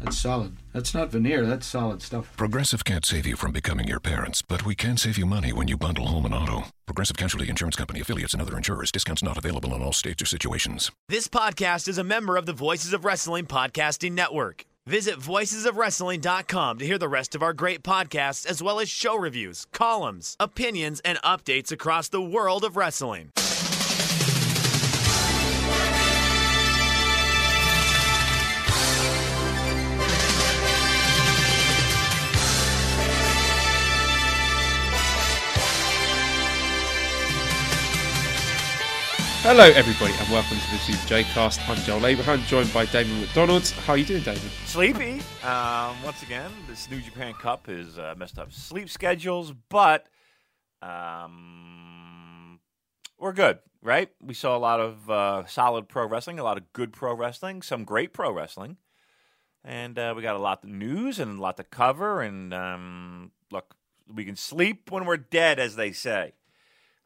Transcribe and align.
That's 0.00 0.18
solid. 0.18 0.56
That's 0.72 0.94
not 0.94 1.10
veneer, 1.10 1.44
that's 1.44 1.66
solid 1.66 2.00
stuff. 2.02 2.34
Progressive 2.36 2.84
can't 2.84 3.04
save 3.04 3.26
you 3.26 3.36
from 3.36 3.52
becoming 3.52 3.86
your 3.86 4.00
parents, 4.00 4.40
but 4.42 4.64
we 4.64 4.74
can 4.74 4.96
save 4.96 5.18
you 5.18 5.26
money 5.26 5.52
when 5.52 5.68
you 5.68 5.76
bundle 5.76 6.06
home 6.06 6.24
and 6.24 6.34
auto. 6.34 6.64
Progressive 6.86 7.16
Casualty 7.16 7.48
Insurance 7.48 7.76
Company 7.76 8.00
affiliates 8.00 8.32
and 8.32 8.42
other 8.42 8.56
insurers. 8.56 8.90
Discounts 8.90 9.22
not 9.22 9.36
available 9.36 9.74
in 9.74 9.82
all 9.82 9.92
states 9.92 10.22
or 10.22 10.26
situations. 10.26 10.90
This 11.08 11.28
podcast 11.28 11.86
is 11.86 11.98
a 11.98 12.04
member 12.04 12.36
of 12.36 12.46
the 12.46 12.52
Voices 12.52 12.92
of 12.92 13.04
Wrestling 13.04 13.46
Podcasting 13.46 14.12
Network. 14.12 14.64
Visit 14.86 15.16
voicesofwrestling.com 15.18 16.78
to 16.78 16.86
hear 16.86 16.98
the 16.98 17.08
rest 17.08 17.34
of 17.34 17.42
our 17.42 17.52
great 17.52 17.82
podcasts, 17.82 18.46
as 18.46 18.62
well 18.62 18.80
as 18.80 18.88
show 18.88 19.16
reviews, 19.16 19.66
columns, 19.72 20.36
opinions, 20.40 21.00
and 21.04 21.18
updates 21.18 21.70
across 21.70 22.08
the 22.08 22.22
world 22.22 22.64
of 22.64 22.76
wrestling. 22.76 23.30
Hello, 39.52 39.64
everybody, 39.64 40.12
and 40.16 40.30
welcome 40.30 40.56
to 40.58 40.70
the 40.70 40.78
Super 40.78 41.08
J 41.08 41.24
Cast. 41.24 41.68
I'm 41.68 41.76
Joel 41.78 42.06
Abraham, 42.06 42.40
joined 42.44 42.72
by 42.72 42.84
Damon 42.84 43.20
McDonald. 43.20 43.68
How 43.84 43.94
are 43.94 43.96
you 43.96 44.04
doing, 44.04 44.22
Damon? 44.22 44.48
Sleepy. 44.64 45.20
Um, 45.42 46.00
once 46.04 46.22
again, 46.22 46.52
this 46.68 46.88
New 46.88 47.00
Japan 47.00 47.32
Cup 47.32 47.66
has 47.66 47.98
uh, 47.98 48.14
messed 48.16 48.38
up 48.38 48.52
sleep 48.52 48.88
schedules, 48.88 49.52
but 49.68 50.06
um, 50.80 52.60
we're 53.18 53.32
good, 53.32 53.58
right? 53.82 54.08
We 54.22 54.34
saw 54.34 54.56
a 54.56 54.58
lot 54.58 54.78
of 54.78 55.10
uh, 55.10 55.46
solid 55.46 55.88
pro 55.88 56.06
wrestling, 56.06 56.38
a 56.38 56.44
lot 56.44 56.56
of 56.56 56.72
good 56.72 56.92
pro 56.92 57.12
wrestling, 57.12 57.62
some 57.62 57.82
great 57.82 58.12
pro 58.12 58.30
wrestling, 58.30 58.76
and 59.64 59.98
uh, 59.98 60.14
we 60.16 60.22
got 60.22 60.36
a 60.36 60.38
lot 60.38 60.62
of 60.62 60.70
news 60.70 61.18
and 61.18 61.40
a 61.40 61.42
lot 61.42 61.56
to 61.56 61.64
cover. 61.64 62.22
And 62.22 62.54
um, 62.54 63.32
look, 63.50 63.74
we 64.06 64.24
can 64.24 64.36
sleep 64.36 64.92
when 64.92 65.06
we're 65.06 65.16
dead, 65.16 65.58
as 65.58 65.74
they 65.74 65.90
say. 65.90 66.34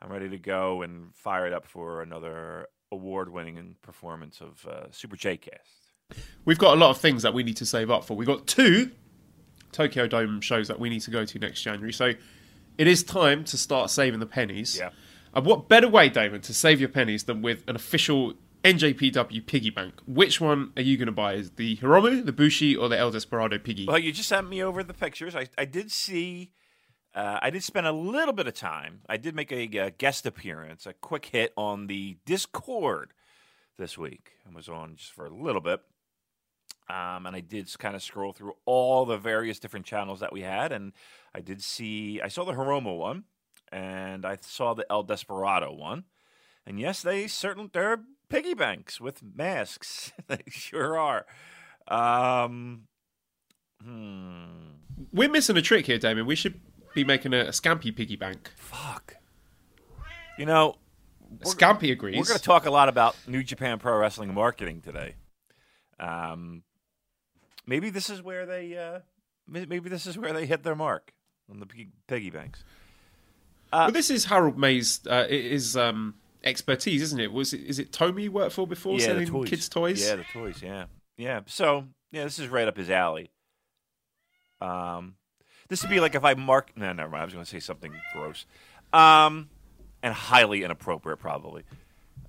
I'm 0.05 0.12
ready 0.12 0.28
to 0.28 0.38
go 0.38 0.83
and 0.83 1.14
fire 1.14 1.47
it 1.47 1.55
up 1.55 1.66
for 1.66 2.02
another 2.02 2.69
award-winning 2.92 3.77
performance 3.80 4.42
of 4.42 4.66
uh, 4.66 4.91
Super 4.91 5.16
J 5.16 5.38
Cast. 5.38 6.20
We've 6.44 6.58
got 6.58 6.74
a 6.74 6.77
lot 6.77 6.91
of 6.91 6.98
things 6.98 7.22
that 7.22 7.33
we 7.33 7.42
need 7.42 7.56
to 7.56 7.66
save 7.66 7.91
up 7.91 8.05
for. 8.05 8.14
We've 8.14 8.28
got 8.28 8.46
two 8.46 8.91
Tokyo 9.72 10.06
Dome 10.06 10.42
shows 10.42 10.69
that 10.69 10.78
we 10.78 10.91
need 10.91 11.00
to 11.00 11.11
go 11.11 11.24
to 11.24 11.38
next 11.38 11.62
January. 11.62 11.92
So 11.92 12.12
it 12.77 12.86
is 12.86 13.02
time 13.02 13.44
to 13.44 13.56
start 13.56 13.88
saving 13.88 14.20
the 14.20 14.27
pennies. 14.27 14.77
Yeah. 14.78 14.91
And 15.33 15.46
what 15.46 15.70
better 15.70 15.88
way, 15.88 16.11
Damon, 16.11 16.42
to 16.42 16.52
save 16.52 16.80
your 16.80 16.91
pennies 16.91 17.24
than 17.24 17.41
with 17.41 17.64
an 17.66 17.74
official 17.74 18.34
NJPW 18.62 19.46
piggy 19.46 19.70
bank? 19.70 19.94
Which 20.06 20.39
one 20.39 20.72
are 20.77 20.83
you 20.83 20.98
going 20.98 21.06
to 21.06 21.12
buy? 21.12 21.34
Is 21.34 21.52
the 21.52 21.78
Hiromu, 21.78 22.27
the 22.27 22.33
Bushi, 22.33 22.77
or 22.77 22.91
the 22.91 22.98
El 22.98 23.11
Desperado 23.11 23.58
piggy? 23.58 23.86
Well, 23.86 23.98
you 23.98 24.12
just 24.12 24.28
sent 24.28 24.50
me 24.50 24.62
over 24.62 24.84
the 24.84 24.94
pictures. 24.94 25.34
I, 25.34 25.48
I 25.56 25.64
did 25.64 25.91
see. 25.91 26.52
Uh, 27.15 27.39
I 27.41 27.51
did 27.51 27.62
spend 27.62 27.87
a 27.87 27.93
little 27.93 28.34
bit 28.34 28.48
of 28.48 28.55
time. 28.55 29.03
I 29.09 29.17
did 29.17 29.37
make 29.37 29.53
a, 29.53 29.79
uh 29.79 29.91
guest 29.97 30.27
appearance, 30.27 30.84
a 30.84 30.93
quick 30.93 31.27
hit 31.27 31.53
on 31.57 31.87
the 31.87 32.17
Discord 32.25 33.12
this 33.79 33.97
week. 33.97 34.33
I 34.48 34.55
was 34.55 34.69
on 34.69 34.97
just 34.97 35.12
for 35.12 35.27
a 35.27 35.35
little 35.35 35.61
bit. 35.61 35.81
Um, 36.89 37.27
and 37.27 37.35
I 37.35 37.41
did 37.41 37.73
kind 37.79 37.95
of 37.95 38.03
scroll 38.03 38.33
through 38.33 38.55
all 38.67 39.07
the 39.07 39.17
various 39.17 39.59
different 39.59 39.87
channels 39.87 40.20
that 40.20 40.33
we 40.33 40.42
had. 40.42 40.70
And 40.73 40.92
I 41.35 41.41
did 41.41 41.62
see, 41.62 42.20
I 42.20 42.29
saw 42.29 42.45
the 42.45 42.53
Hiromu 42.53 42.98
one, 42.98 43.24
and 43.73 44.27
I 44.27 44.36
saw 44.41 44.74
the 44.74 44.85
El 44.91 45.03
Desperado 45.03 45.73
one. 45.73 46.05
And 46.67 46.79
yes, 46.79 47.01
they 47.01 47.27
certainly, 47.27 47.70
they're 47.73 48.01
piggy 48.29 48.55
banks 48.55 49.01
with 49.01 49.23
masks. 49.23 50.13
they 50.27 50.42
sure 50.48 50.98
are. 50.98 51.27
Um, 51.89 52.83
hmm. 53.83 54.45
We're 55.13 55.30
missing 55.30 55.57
a 55.57 55.63
trick 55.63 55.86
here, 55.86 55.98
Damon. 55.98 56.27
We 56.27 56.36
should 56.36 56.61
be 56.94 57.05
making 57.05 57.34
a, 57.34 57.40
a 57.40 57.50
Scampy 57.50 57.94
piggy 57.94 58.16
bank. 58.16 58.50
Fuck. 58.56 59.16
You 60.38 60.46
know, 60.46 60.77
Scampy 61.42 61.92
agrees. 61.92 62.16
we're 62.16 62.24
going 62.24 62.38
to 62.38 62.44
talk 62.44 62.66
a 62.66 62.70
lot 62.70 62.88
about 62.88 63.16
New 63.27 63.42
Japan 63.42 63.78
Pro 63.78 63.96
Wrestling 63.98 64.34
marketing 64.34 64.80
today. 64.80 65.14
Um, 65.98 66.62
maybe 67.66 67.90
this 67.90 68.10
is 68.10 68.22
where 68.22 68.46
they, 68.46 68.77
uh, 68.77 69.00
maybe 69.48 69.88
this 69.88 70.06
is 70.06 70.18
where 70.18 70.32
they 70.32 70.46
hit 70.46 70.62
their 70.62 70.74
mark 70.74 71.12
on 71.50 71.60
the 71.60 71.66
piggy, 72.08 72.30
banks. 72.30 72.64
well, 73.72 73.90
this 73.90 74.11
is 74.11 74.24
Harold 74.24 74.56
Meij's 74.56 75.06
uh, 75.06 75.26
his 75.28 75.76
um, 75.76 76.14
expertise, 76.42 77.02
isn't 77.02 77.20
it? 77.20 77.32
Was 77.32 77.52
it, 77.52 77.61
is 77.62 77.78
it 77.78 77.92
Tomy 77.92 78.24
you 78.24 78.32
worked 78.32 78.52
for 78.52 78.66
before 78.66 78.94
yeah, 78.98 79.06
selling 79.06 79.26
toys. 79.26 79.48
kids' 79.48 79.68
toys? 79.68 80.05
Yeah, 80.05 80.16
the 80.16 80.24
toys. 80.32 80.62
Yeah, 80.62 80.86
yeah. 81.16 81.40
So 81.46 81.84
yeah, 82.12 82.24
this 82.24 82.38
is 82.38 82.48
right 82.48 82.66
up 82.66 82.76
his 82.76 82.90
alley. 82.90 83.30
Um, 84.61 85.16
this 85.69 85.83
would 85.83 85.91
be 85.91 86.01
like 86.01 86.14
if 86.14 86.25
I 86.25 86.35
mark. 86.35 86.70
No, 86.77 86.92
never 86.92 87.11
mind. 87.11 87.23
I 87.23 87.25
was 87.25 87.35
going 87.35 87.45
to 87.45 87.51
say 87.51 87.61
something 87.61 87.92
gross, 88.13 88.47
um, 88.92 89.48
and 90.02 90.14
highly 90.14 90.63
inappropriate, 90.63 91.19
probably. 91.19 91.64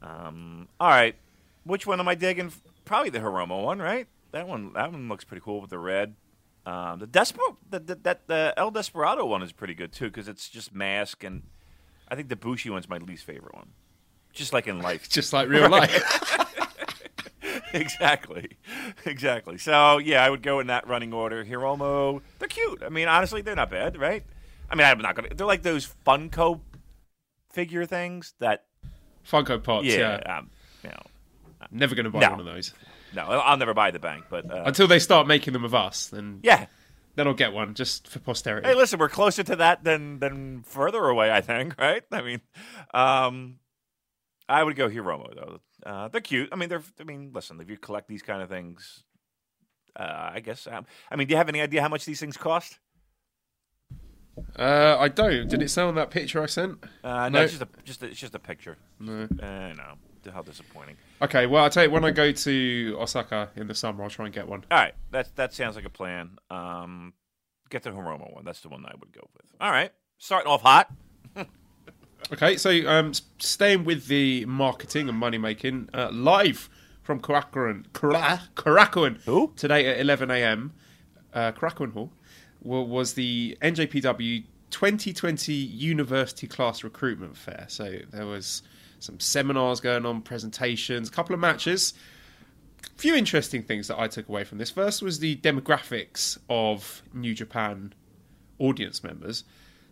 Um, 0.01 0.67
all 0.79 0.89
right, 0.89 1.15
which 1.63 1.85
one 1.87 1.99
am 1.99 2.07
I 2.07 2.15
digging? 2.15 2.51
Probably 2.85 3.09
the 3.09 3.19
Hiromu 3.19 3.63
one, 3.63 3.79
right? 3.79 4.07
That 4.31 4.47
one. 4.47 4.73
That 4.73 4.91
one 4.91 5.09
looks 5.09 5.23
pretty 5.23 5.41
cool 5.43 5.61
with 5.61 5.69
the 5.69 5.79
red. 5.79 6.15
Um, 6.65 6.99
the 6.99 7.07
Despo, 7.07 7.57
the, 7.69 7.79
the, 7.79 7.95
that 7.95 8.27
the 8.27 8.53
El 8.57 8.71
Desperado 8.71 9.25
one 9.25 9.43
is 9.43 9.51
pretty 9.51 9.75
good 9.75 9.91
too 9.91 10.05
because 10.05 10.27
it's 10.27 10.49
just 10.49 10.73
mask, 10.73 11.23
and 11.23 11.43
I 12.07 12.15
think 12.15 12.29
the 12.29 12.35
Bushi 12.35 12.69
one's 12.69 12.89
my 12.89 12.97
least 12.97 13.23
favorite 13.23 13.53
one. 13.53 13.69
Just 14.33 14.51
like 14.51 14.67
in 14.67 14.81
life, 14.81 15.07
Just 15.09 15.31
like 15.31 15.47
real 15.47 15.69
life. 15.69 16.41
exactly, 17.75 18.57
exactly. 19.05 19.57
So 19.57 19.97
yeah, 19.99 20.23
I 20.23 20.29
would 20.29 20.41
go 20.41 20.59
in 20.59 20.67
that 20.67 20.87
running 20.87 21.13
order. 21.13 21.43
Hiromu, 21.45 22.21
they're 22.39 22.47
cute. 22.47 22.81
I 22.83 22.89
mean, 22.89 23.07
honestly, 23.07 23.41
they're 23.41 23.55
not 23.55 23.69
bad, 23.69 23.97
right? 23.97 24.23
I 24.69 24.75
mean, 24.75 24.87
I'm 24.87 24.99
not 24.99 25.15
gonna. 25.15 25.29
They're 25.33 25.45
like 25.47 25.63
those 25.63 25.93
Funko 26.05 26.61
figure 27.51 27.85
things 27.85 28.33
that, 28.39 28.65
Funko 29.29 29.63
Pops, 29.63 29.85
yeah. 29.85 30.19
yeah, 30.25 30.37
um, 30.37 30.49
you 30.83 30.89
know, 30.89 31.01
Never 31.71 31.95
going 31.95 32.03
to 32.05 32.09
buy 32.11 32.19
No. 32.19 32.31
one 32.31 32.39
of 32.41 32.45
those. 32.45 32.73
no, 33.15 33.23
I'll 33.23 33.57
never 33.57 33.73
buy 33.73 33.91
the 33.91 33.99
bank, 33.99 34.25
but 34.29 34.49
uh, 34.51 34.63
Until 34.65 34.87
they 34.87 34.99
start 34.99 35.25
making 35.25 35.53
them 35.53 35.63
of 35.63 35.73
us, 35.73 36.07
then, 36.07 36.41
yeah. 36.43 36.65
then 37.15 37.27
I'll 37.27 37.33
get 37.33 37.53
one 37.53 37.73
just 37.73 38.07
for 38.07 38.19
posterity. 38.19 38.67
Hey, 38.67 38.75
listen, 38.75 38.99
we're 38.99 39.09
closer 39.09 39.41
to 39.43 39.55
that 39.57 39.83
than 39.83 40.19
than 40.19 40.63
further 40.63 41.05
away. 41.05 41.31
I 41.31 41.41
think, 41.41 41.79
right? 41.79 42.03
I 42.11 42.21
mean, 42.21 42.41
um, 42.93 43.55
I 44.49 44.63
would 44.63 44.75
go 44.75 44.89
Hiromu 44.89 45.33
though. 45.35 45.59
Uh, 45.85 46.07
they're 46.07 46.21
cute. 46.21 46.49
I 46.51 46.55
mean, 46.55 46.69
they're. 46.69 46.81
I 46.99 47.03
mean, 47.03 47.31
listen, 47.33 47.59
if 47.61 47.69
you 47.69 47.77
collect 47.77 48.07
these 48.07 48.23
kind 48.23 48.41
of 48.41 48.49
things, 48.49 49.03
uh, 49.95 50.31
I 50.33 50.39
guess. 50.39 50.65
Um, 50.67 50.85
I 51.11 51.15
mean, 51.15 51.27
do 51.27 51.33
you 51.33 51.37
have 51.37 51.49
any 51.49 51.61
idea 51.61 51.81
how 51.81 51.89
much 51.89 52.05
these 52.05 52.19
things 52.19 52.37
cost? 52.37 52.79
Uh, 54.57 54.97
I 54.99 55.07
don't. 55.07 55.47
Did 55.47 55.61
it 55.61 55.69
say 55.69 55.81
on 55.83 55.95
that 55.95 56.09
picture 56.09 56.41
I 56.43 56.47
sent? 56.47 56.83
Uh, 57.03 57.29
no, 57.29 57.39
No. 57.39 57.41
it's 57.43 57.53
just 57.53 57.61
a 57.61 57.67
just 57.83 58.03
a, 58.03 58.05
it's 58.07 58.19
just 58.19 58.35
a 58.35 58.39
picture. 58.39 58.77
No. 58.99 59.23
Uh, 59.41 59.73
no, 59.73 60.31
how 60.33 60.41
disappointing. 60.41 60.97
Okay, 61.21 61.45
well, 61.45 61.63
I'll 61.63 61.69
tell 61.69 61.83
you, 61.85 61.91
when 61.91 62.03
I 62.03 62.11
go 62.11 62.31
to 62.31 62.97
Osaka 62.99 63.49
in 63.55 63.67
the 63.67 63.75
summer, 63.75 64.03
I'll 64.03 64.09
try 64.09 64.25
and 64.25 64.33
get 64.33 64.47
one. 64.47 64.65
All 64.71 64.77
right, 64.77 64.93
that 65.11 65.35
that 65.35 65.53
sounds 65.53 65.75
like 65.75 65.85
a 65.85 65.89
plan. 65.89 66.37
Um, 66.49 67.13
get 67.69 67.83
the 67.83 67.91
Hiromu 67.91 68.33
one. 68.33 68.43
That's 68.43 68.61
the 68.61 68.69
one 68.69 68.83
I 68.85 68.93
would 68.99 69.13
go 69.13 69.21
with. 69.35 69.45
All 69.61 69.71
right, 69.71 69.91
starting 70.17 70.51
off 70.51 70.63
hot. 70.63 70.91
Okay, 72.33 72.57
so 72.57 72.71
um, 72.87 73.13
staying 73.37 73.83
with 73.83 74.07
the 74.07 74.45
marketing 74.45 75.07
and 75.07 75.17
money 75.17 75.37
making, 75.37 75.89
uh, 75.93 76.09
live 76.11 76.69
from 77.03 77.19
Korakuen, 77.19 77.85
Kara, 77.93 78.41
Korakuen 78.55 79.21
Who? 79.25 79.53
today 79.55 79.85
at 79.85 79.99
11 79.99 80.31
a.m. 80.31 80.73
Uh, 81.31 81.51
Korakuen 81.51 81.93
Hall 81.93 82.11
was 82.61 83.13
the 83.13 83.55
NJPW 83.61 84.43
2020 84.71 85.53
University 85.53 86.47
Class 86.47 86.83
Recruitment 86.83 87.37
Fair. 87.37 87.65
So 87.67 87.99
there 88.09 88.25
was 88.25 88.63
some 88.99 89.19
seminars 89.19 89.79
going 89.79 90.03
on, 90.03 90.23
presentations, 90.23 91.09
a 91.09 91.11
couple 91.11 91.35
of 91.35 91.39
matches. 91.39 91.93
A 92.83 92.99
few 92.99 93.13
interesting 93.13 93.61
things 93.61 93.87
that 93.87 93.99
I 93.99 94.07
took 94.07 94.27
away 94.27 94.45
from 94.45 94.57
this. 94.57 94.71
First 94.71 95.03
was 95.03 95.19
the 95.19 95.35
demographics 95.35 96.39
of 96.49 97.03
New 97.13 97.35
Japan 97.35 97.93
audience 98.57 99.03
members 99.03 99.43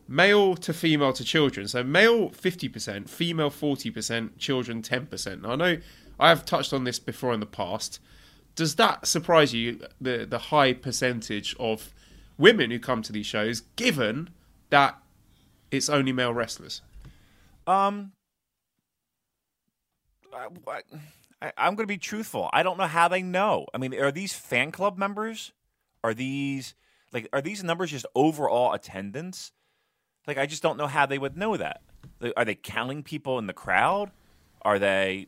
male 0.08 0.56
to 0.56 0.74
female 0.74 1.14
to 1.14 1.24
children. 1.24 1.68
So 1.68 1.84
male 1.84 2.30
50%, 2.30 3.10
female 3.10 3.50
40%, 3.50 4.38
children 4.38 4.82
10%. 4.82 5.42
Now, 5.42 5.52
I 5.52 5.56
know 5.56 5.78
I 6.20 6.30
have 6.30 6.46
touched 6.46 6.74
on 6.74 6.84
this 6.84 7.00
before 7.00 7.34
in 7.34 7.40
the 7.40 7.46
past. 7.46 8.00
Does 8.56 8.76
that 8.76 9.08
surprise 9.08 9.54
you, 9.54 9.80
the, 10.00 10.26
the 10.30 10.38
high 10.38 10.74
percentage 10.74 11.56
of 11.60 11.94
women 12.38 12.70
who 12.72 12.80
come 12.80 13.02
to 13.02 13.12
these 13.12 13.26
shows, 13.26 13.62
given 13.76 14.30
that 14.70 14.98
it's 15.72 15.90
only 15.90 16.12
male 16.12 16.34
wrestlers? 16.34 16.82
Um, 17.66 18.12
I, 20.34 21.52
I'm 21.58 21.76
going 21.76 21.84
to 21.84 21.94
be 21.94 21.98
truthful. 21.98 22.50
I 22.54 22.64
don't 22.64 22.78
know 22.78 22.88
how 22.88 23.08
they 23.08 23.22
know. 23.22 23.66
I 23.74 23.78
mean, 23.78 23.94
are 23.96 24.12
these 24.12 24.34
fan 24.34 24.72
club 24.72 24.98
members? 24.98 25.52
Are 26.04 26.14
these 26.14 26.76
like 27.12 27.30
are 27.32 27.42
these 27.42 27.64
numbers 27.64 27.92
just 27.92 28.06
overall 28.16 28.74
attendance? 28.74 29.52
Like, 30.28 30.38
I 30.38 30.46
just 30.46 30.64
don't 30.64 30.78
know 30.78 30.88
how 30.88 31.06
they 31.06 31.18
would 31.18 31.38
know 31.38 31.58
that. 31.58 31.82
Like, 32.20 32.34
Are 32.38 32.46
they 32.46 32.56
counting 32.56 33.04
people 33.04 33.38
in 33.40 33.48
the 33.48 33.54
crowd? 33.54 34.12
Are 34.62 34.80
they 34.80 35.28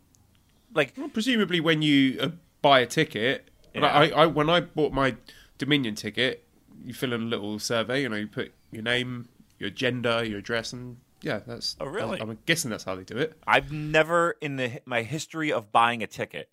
like 0.74 0.94
Well, 0.98 1.10
presumably, 1.10 1.60
when 1.60 1.82
you 1.82 2.18
uh, 2.22 2.30
buy 2.62 2.80
a 2.80 2.86
ticket, 2.86 3.50
Yeah. 3.74 3.82
like 3.82 4.14
I, 4.14 4.22
I 4.24 4.26
when 4.28 4.50
I 4.50 4.62
bought 4.62 4.94
my 4.94 5.16
Dominion 5.58 5.96
ticket, 5.96 6.44
you 6.86 6.94
fill 6.94 7.14
in 7.14 7.22
a 7.22 7.26
little 7.26 7.60
survey. 7.60 8.02
You 8.02 8.10
know, 8.10 8.16
you 8.18 8.28
put 8.28 8.54
your 8.72 8.84
name, 8.84 9.28
your 9.60 9.70
gender, 9.70 10.24
your 10.24 10.40
address, 10.40 10.72
and 10.74 10.98
yeah, 11.22 11.40
that's. 11.46 11.76
Oh, 11.80 11.86
really? 11.86 12.22
I'm, 12.22 12.30
I'm 12.30 12.38
guessing 12.46 12.72
that's 12.72 12.84
how 12.84 12.96
they 12.96 13.04
do 13.04 13.18
it. 13.18 13.38
I've 13.48 13.72
never 13.72 14.38
in 14.42 14.56
the 14.58 14.82
my 14.86 15.02
history 15.04 15.52
of 15.52 15.72
buying 15.72 16.02
a 16.04 16.08
ticket, 16.08 16.50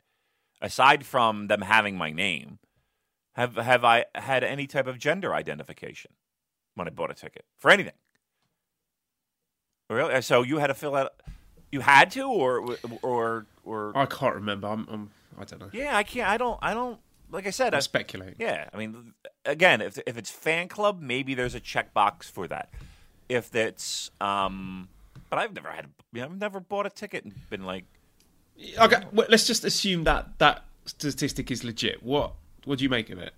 aside 0.60 1.04
from 1.06 1.46
them 1.48 1.62
having 1.62 1.96
my 1.96 2.10
name, 2.10 2.58
have 3.34 3.56
have 3.56 3.84
I 3.84 4.06
had 4.14 4.42
any 4.44 4.66
type 4.66 4.86
of 4.86 4.98
gender 4.98 5.34
identification 5.34 6.12
when 6.74 6.86
I 6.88 6.90
bought 6.90 7.10
a 7.10 7.14
ticket 7.14 7.44
for 7.58 7.70
anything. 7.70 7.92
Really? 9.92 10.20
So 10.22 10.42
you 10.42 10.58
had 10.58 10.68
to 10.68 10.74
fill 10.74 10.94
out. 10.94 11.12
You 11.70 11.80
had 11.80 12.10
to, 12.12 12.22
or 12.22 12.76
or 13.02 13.46
or. 13.64 13.92
I 13.96 14.06
can't 14.06 14.34
remember. 14.34 14.68
I'm. 14.68 14.86
I'm 14.90 15.10
I 15.38 15.44
don't 15.44 15.60
know. 15.60 15.70
Yeah, 15.72 15.96
I 15.96 16.02
can't. 16.02 16.28
I 16.28 16.36
don't. 16.36 16.58
I 16.62 16.74
don't. 16.74 16.98
Like 17.30 17.46
I 17.46 17.50
said, 17.50 17.72
I'm 17.72 17.78
I, 17.78 17.80
speculating. 17.80 18.36
yeah. 18.38 18.68
I 18.72 18.76
mean, 18.76 19.14
again, 19.44 19.80
if 19.80 19.98
if 20.06 20.16
it's 20.18 20.30
fan 20.30 20.68
club, 20.68 21.00
maybe 21.00 21.34
there's 21.34 21.54
a 21.54 21.60
checkbox 21.60 22.24
for 22.24 22.46
that. 22.48 22.68
If 23.28 23.54
it's, 23.54 24.10
um, 24.20 24.88
but 25.30 25.38
I've 25.38 25.54
never 25.54 25.70
had. 25.70 25.86
You 26.12 26.20
know, 26.20 26.26
I've 26.26 26.38
never 26.38 26.60
bought 26.60 26.84
a 26.84 26.90
ticket 26.90 27.24
and 27.24 27.32
been 27.48 27.64
like, 27.64 27.84
Okay, 28.78 29.02
well, 29.12 29.26
let's 29.30 29.46
just 29.46 29.64
assume 29.64 30.04
that 30.04 30.38
that 30.38 30.64
statistic 30.84 31.50
is 31.50 31.64
legit. 31.64 32.02
What 32.02 32.34
What 32.64 32.78
do 32.78 32.84
you 32.84 32.90
make 32.90 33.08
of 33.08 33.18
it? 33.18 33.32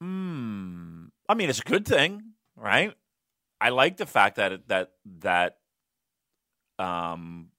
Hmm. 0.00 1.06
I 1.28 1.34
mean, 1.34 1.48
it's 1.48 1.60
a 1.60 1.64
good 1.64 1.86
thing, 1.86 2.33
right? 2.64 2.94
I 3.60 3.68
like 3.68 3.98
the 3.98 4.06
fact 4.06 4.36
that 4.36 4.66
that 4.68 4.92
that 5.20 5.58
um, 6.78 7.50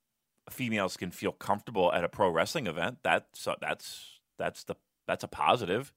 females 0.50 0.98
can 0.98 1.12
feel 1.12 1.32
comfortable 1.32 1.94
at 1.94 2.04
a 2.04 2.10
pro 2.10 2.30
wrestling 2.30 2.68
event. 2.68 2.98
That's 3.04 3.48
that's 3.62 4.20
that's 4.38 4.64
the 4.64 4.76
that's 5.08 5.24
a 5.24 5.28
positive. 5.28 5.94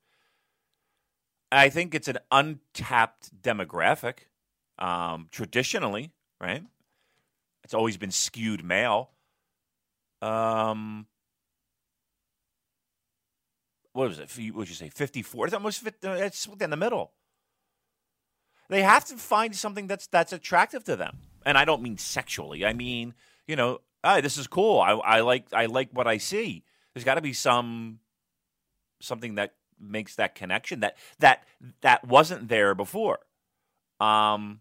I 1.50 1.70
think 1.70 1.94
it's 1.94 2.08
an 2.08 2.19
untapped 2.31 3.43
demographic. 3.43 4.28
Um, 4.78 5.28
traditionally, 5.32 6.12
right? 6.40 6.62
It's 7.64 7.75
always 7.75 7.96
been 7.96 8.12
skewed 8.12 8.64
male. 8.64 9.10
Um, 10.22 11.06
what 13.93 14.08
was 14.08 14.19
it? 14.20 14.31
What 14.31 14.55
would 14.55 14.69
you 14.69 14.75
say? 14.75 14.88
Fifty-four. 14.88 15.46
It's 15.46 15.55
almost 15.55 15.81
50, 15.82 16.06
it's 16.08 16.46
in 16.60 16.70
the 16.70 16.76
middle. 16.76 17.12
They 18.69 18.82
have 18.82 19.05
to 19.06 19.17
find 19.17 19.56
something 19.56 19.87
that's 19.87 20.06
that's 20.06 20.32
attractive 20.32 20.85
to 20.85 20.97
them, 20.97 21.19
and 21.47 21.56
I 21.56 21.65
don't 21.65 21.82
mean 21.82 21.97
sexually. 21.97 22.65
I 22.65 22.75
mean, 22.75 23.15
you 23.47 23.56
know, 23.56 23.81
ah, 24.05 24.20
this 24.20 24.37
is 24.37 24.47
cool. 24.47 24.81
I, 24.81 24.93
I 24.93 25.20
like 25.20 25.47
I 25.53 25.67
like 25.67 25.91
what 25.93 26.06
I 26.06 26.19
see. 26.19 26.65
There's 26.93 27.05
got 27.05 27.15
to 27.15 27.23
be 27.23 27.32
some 27.32 28.00
something 29.00 29.37
that 29.37 29.55
makes 29.81 30.17
that 30.17 30.35
connection 30.35 30.81
that 30.81 30.97
that 31.19 31.44
that 31.81 32.06
wasn't 32.06 32.49
there 32.49 32.75
before. 32.75 33.20
Um, 34.00 34.61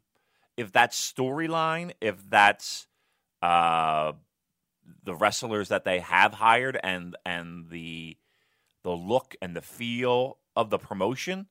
if 0.56 0.71
that's 0.71 0.98
storyline, 1.00 1.92
if 2.01 2.30
that's 2.30 2.88
uh, 3.42 4.13
the 5.04 5.15
wrestlers 5.15 5.69
that 5.69 5.83
they 5.83 6.00
have 6.00 6.33
hired 6.33 6.80
and 6.81 7.15
and 7.25 7.69
the 7.69 8.18
the 8.83 8.92
look 8.92 9.36
and 9.42 9.56
the 9.56 9.62
feel 9.62 10.38
of 10.56 10.69
the 10.69 10.77
promotion, 10.80 11.48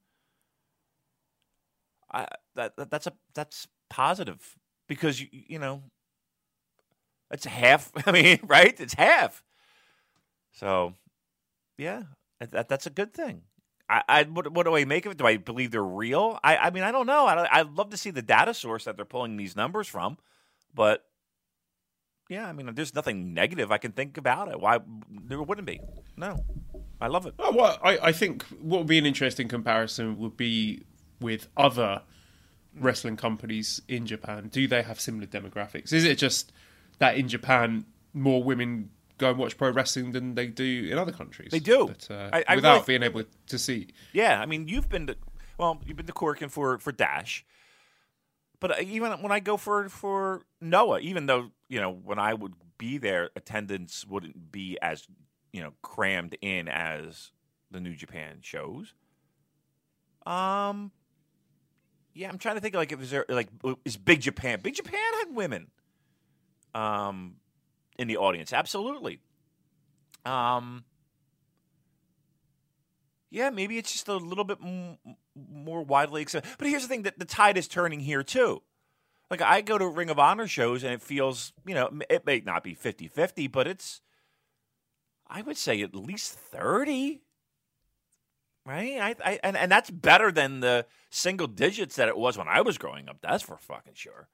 I, 2.10 2.26
that, 2.56 2.76
that 2.76 2.90
that's 2.90 3.06
a 3.06 3.12
that's 3.34 3.68
positive 3.88 4.56
because 4.88 5.20
you 5.20 5.28
you 5.30 5.58
know 5.58 5.82
it's 7.30 7.44
half. 7.44 7.90
I 8.06 8.12
mean, 8.12 8.40
right? 8.44 8.78
It's 8.78 8.94
half. 8.94 9.42
So, 10.52 10.94
yeah, 11.76 12.04
that, 12.40 12.68
that's 12.68 12.86
a 12.86 12.90
good 12.90 13.12
thing. 13.12 13.42
I, 13.88 14.02
I 14.08 14.22
what, 14.24 14.52
what 14.52 14.64
do 14.64 14.76
I 14.76 14.84
make 14.84 15.06
of 15.06 15.12
it? 15.12 15.18
Do 15.18 15.26
I 15.26 15.36
believe 15.36 15.70
they're 15.70 15.82
real? 15.82 16.38
I, 16.42 16.56
I 16.56 16.70
mean, 16.70 16.82
I 16.82 16.90
don't 16.90 17.06
know. 17.06 17.26
I, 17.26 17.60
I'd 17.60 17.72
love 17.72 17.90
to 17.90 17.96
see 17.96 18.10
the 18.10 18.22
data 18.22 18.54
source 18.54 18.84
that 18.84 18.96
they're 18.96 19.04
pulling 19.04 19.36
these 19.36 19.54
numbers 19.54 19.86
from, 19.86 20.18
but 20.74 21.04
yeah, 22.28 22.48
I 22.48 22.52
mean, 22.52 22.74
there's 22.74 22.94
nothing 22.94 23.32
negative 23.34 23.70
I 23.70 23.78
can 23.78 23.92
think 23.92 24.16
about 24.16 24.48
it. 24.48 24.58
Why 24.58 24.80
there 25.08 25.40
wouldn't 25.40 25.66
be? 25.66 25.80
No, 26.16 26.42
I 27.00 27.06
love 27.06 27.26
it. 27.26 27.34
Oh, 27.38 27.54
well, 27.54 27.78
I, 27.82 27.98
I 27.98 28.12
think 28.12 28.42
what 28.60 28.78
would 28.78 28.86
be 28.88 28.98
an 28.98 29.06
interesting 29.06 29.46
comparison 29.46 30.18
would 30.18 30.36
be 30.36 30.82
with 31.20 31.48
other 31.56 32.02
wrestling 32.78 33.16
companies 33.16 33.80
in 33.88 34.06
Japan. 34.06 34.48
Do 34.48 34.66
they 34.68 34.82
have 34.82 35.00
similar 35.00 35.26
demographics? 35.26 35.92
Is 35.92 36.04
it 36.04 36.18
just 36.18 36.52
that 36.98 37.16
in 37.16 37.28
Japan 37.28 37.86
more 38.12 38.42
women 38.42 38.90
go 39.18 39.30
and 39.30 39.38
watch 39.38 39.56
pro 39.56 39.70
wrestling 39.70 40.12
than 40.12 40.34
they 40.34 40.46
do 40.46 40.88
in 40.90 40.98
other 40.98 41.12
countries? 41.12 41.50
They 41.50 41.58
do. 41.60 41.86
but, 41.88 42.10
uh, 42.10 42.30
I- 42.32 42.44
I 42.48 42.54
without 42.56 42.72
really- 42.74 42.98
being 42.98 43.02
able 43.02 43.24
to 43.48 43.58
see. 43.58 43.88
Yeah, 44.12 44.40
I 44.40 44.46
mean, 44.46 44.68
you've 44.68 44.88
been 44.88 45.06
to 45.08 45.16
well, 45.58 45.80
you've 45.86 45.96
been 45.96 46.06
to 46.06 46.12
Corkin 46.12 46.50
for 46.50 46.78
for 46.78 46.92
Dash, 46.92 47.44
but 48.60 48.70
uh, 48.72 48.82
even 48.82 49.12
when 49.22 49.32
I 49.32 49.40
go 49.40 49.56
for 49.56 49.88
for 49.88 50.42
Noah, 50.60 51.00
even 51.00 51.26
though 51.26 51.50
you 51.68 51.80
know 51.80 51.90
when 51.90 52.18
I 52.18 52.34
would 52.34 52.54
be 52.78 52.98
there, 52.98 53.30
attendance 53.34 54.04
wouldn't 54.06 54.52
be 54.52 54.76
as 54.82 55.06
you 55.52 55.62
know 55.62 55.72
crammed 55.80 56.36
in 56.42 56.68
as 56.68 57.32
the 57.70 57.80
New 57.80 57.94
Japan 57.94 58.40
shows. 58.42 58.92
Um, 60.26 60.90
yeah, 62.16 62.28
I'm 62.30 62.38
trying 62.38 62.54
to 62.54 62.60
think 62.60 62.74
like 62.74 62.92
if 62.92 63.10
there 63.10 63.26
like 63.28 63.48
is 63.84 63.96
Big 63.96 64.20
Japan? 64.20 64.60
Big 64.62 64.74
Japan 64.74 65.00
had 65.20 65.34
women, 65.34 65.68
um, 66.74 67.36
in 67.98 68.08
the 68.08 68.16
audience, 68.16 68.52
absolutely. 68.52 69.20
Um. 70.24 70.84
Yeah, 73.28 73.50
maybe 73.50 73.76
it's 73.76 73.92
just 73.92 74.08
a 74.08 74.16
little 74.16 74.44
bit 74.44 74.58
m- 74.62 74.98
more 75.34 75.82
widely 75.82 76.22
accepted. 76.22 76.50
But 76.58 76.68
here's 76.68 76.82
the 76.82 76.88
thing: 76.88 77.02
that 77.02 77.18
the 77.18 77.24
tide 77.26 77.58
is 77.58 77.68
turning 77.68 78.00
here 78.00 78.22
too. 78.22 78.62
Like 79.30 79.42
I 79.42 79.60
go 79.60 79.76
to 79.76 79.86
Ring 79.86 80.08
of 80.08 80.18
Honor 80.18 80.46
shows, 80.46 80.84
and 80.84 80.94
it 80.94 81.02
feels, 81.02 81.52
you 81.66 81.74
know, 81.74 81.90
it 82.08 82.24
may 82.24 82.40
not 82.46 82.62
be 82.62 82.76
50-50, 82.76 83.50
but 83.50 83.66
it's, 83.66 84.00
I 85.26 85.42
would 85.42 85.56
say, 85.56 85.82
at 85.82 85.94
least 85.94 86.32
thirty. 86.32 87.22
Right, 88.66 88.98
I, 89.00 89.14
I 89.24 89.40
and 89.44 89.56
and 89.56 89.70
that's 89.70 89.90
better 89.90 90.32
than 90.32 90.58
the 90.58 90.86
single 91.08 91.46
digits 91.46 91.94
that 91.96 92.08
it 92.08 92.16
was 92.16 92.36
when 92.36 92.48
I 92.48 92.62
was 92.62 92.78
growing 92.78 93.08
up. 93.08 93.18
That's 93.22 93.44
for 93.44 93.56
fucking 93.56 93.94
sure. 93.94 94.28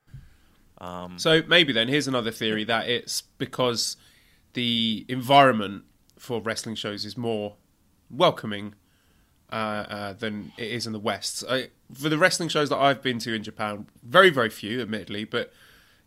So 1.18 1.42
maybe 1.46 1.72
then 1.72 1.88
here's 1.88 2.08
another 2.08 2.30
theory 2.30 2.64
that 2.64 2.88
it's 2.88 3.20
because 3.20 3.98
the 4.54 5.04
environment 5.08 5.84
for 6.18 6.40
wrestling 6.40 6.76
shows 6.76 7.04
is 7.04 7.16
more 7.16 7.56
welcoming 8.10 8.74
uh, 9.52 9.54
uh, 9.54 10.12
than 10.14 10.52
it 10.56 10.70
is 10.70 10.86
in 10.86 10.94
the 10.94 10.98
West. 10.98 11.44
I, 11.48 11.68
for 11.92 12.08
the 12.08 12.16
wrestling 12.16 12.48
shows 12.48 12.70
that 12.70 12.78
I've 12.78 13.02
been 13.02 13.18
to 13.20 13.34
in 13.34 13.42
Japan, 13.42 13.86
very 14.02 14.30
very 14.30 14.48
few, 14.48 14.80
admittedly, 14.80 15.24
but 15.24 15.52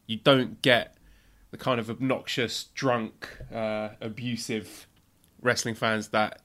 you 0.08 0.18
don't 0.18 0.64
get 0.64 0.98
the 1.52 1.58
kind 1.58 1.80
of 1.80 1.92
obnoxious, 1.92 2.66
drunk, 2.74 3.30
uh, 3.54 3.90
abusive 4.02 4.88
wrestling 5.42 5.76
fans 5.76 6.08
that 6.10 6.42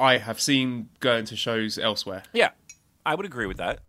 I 0.00 0.16
have 0.16 0.40
seen 0.40 0.88
going 0.98 1.26
to 1.26 1.36
shows 1.36 1.78
elsewhere. 1.78 2.22
Yeah, 2.32 2.50
I 3.04 3.14
would 3.14 3.26
agree 3.26 3.46
with 3.46 3.58
that. 3.58 3.80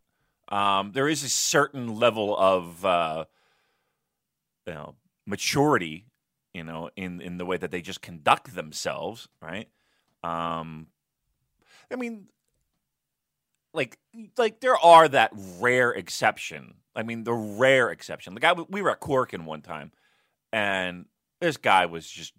Um, 0.50 0.92
there 0.92 1.08
is 1.08 1.24
a 1.24 1.30
certain 1.30 1.96
level 1.96 2.38
of 2.38 2.86
uh, 2.86 3.26
you 4.68 4.74
know 4.74 4.96
maturity, 5.26 6.06
you 6.54 6.64
know, 6.66 6.90
in 6.98 7.22
in 7.22 7.38
the 7.38 7.46
way 7.46 7.56
that 7.56 7.72
they 7.72 7.82
just 7.82 8.02
conduct 8.02 8.54
themselves, 8.54 9.30
right? 9.42 9.70
Um, 10.24 10.88
I 11.90 11.96
mean, 11.96 12.28
like 13.74 13.98
like 14.38 14.60
there 14.60 14.78
are 14.78 15.08
that 15.08 15.32
rare 15.60 15.92
exception. 15.92 16.76
I 16.94 17.04
mean, 17.04 17.24
the 17.24 17.34
rare 17.34 17.90
exception. 17.90 18.34
The 18.34 18.42
guy 18.42 18.54
we 18.54 18.82
were 18.82 18.92
at 18.92 19.00
Corkin 19.00 19.46
one 19.46 19.62
time, 19.62 19.94
and 20.52 21.06
this 21.40 21.56
guy 21.56 21.86
was 21.86 22.06
just 22.10 22.34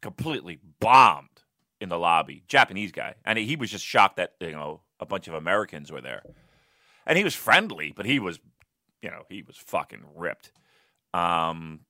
completely 0.00 0.60
bombed 0.78 1.35
in 1.80 1.88
the 1.88 1.98
lobby, 1.98 2.42
Japanese 2.48 2.92
guy, 2.92 3.14
and 3.24 3.38
he 3.38 3.56
was 3.56 3.70
just 3.70 3.84
shocked 3.84 4.16
that 4.16 4.34
you 4.40 4.52
know 4.52 4.82
a 5.00 5.06
bunch 5.06 5.28
of 5.28 5.34
Americans 5.34 5.92
were 5.92 6.00
there, 6.00 6.22
and 7.06 7.18
he 7.18 7.24
was 7.24 7.34
friendly, 7.34 7.92
but 7.94 8.06
he 8.06 8.18
was, 8.18 8.38
you 9.02 9.10
know, 9.10 9.22
he 9.28 9.42
was 9.42 9.56
fucking 9.56 10.04
ripped. 10.14 10.52
Um, 11.12 11.80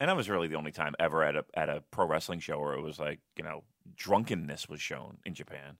and 0.00 0.08
that 0.08 0.16
was 0.16 0.28
really 0.28 0.48
the 0.48 0.56
only 0.56 0.72
time 0.72 0.94
ever 0.98 1.22
at 1.22 1.36
a 1.36 1.44
at 1.54 1.68
a 1.68 1.82
pro 1.90 2.06
wrestling 2.06 2.40
show 2.40 2.58
where 2.58 2.74
it 2.74 2.82
was 2.82 2.98
like 2.98 3.20
you 3.36 3.44
know 3.44 3.62
drunkenness 3.96 4.68
was 4.68 4.80
shown 4.80 5.18
in 5.24 5.34
Japan. 5.34 5.78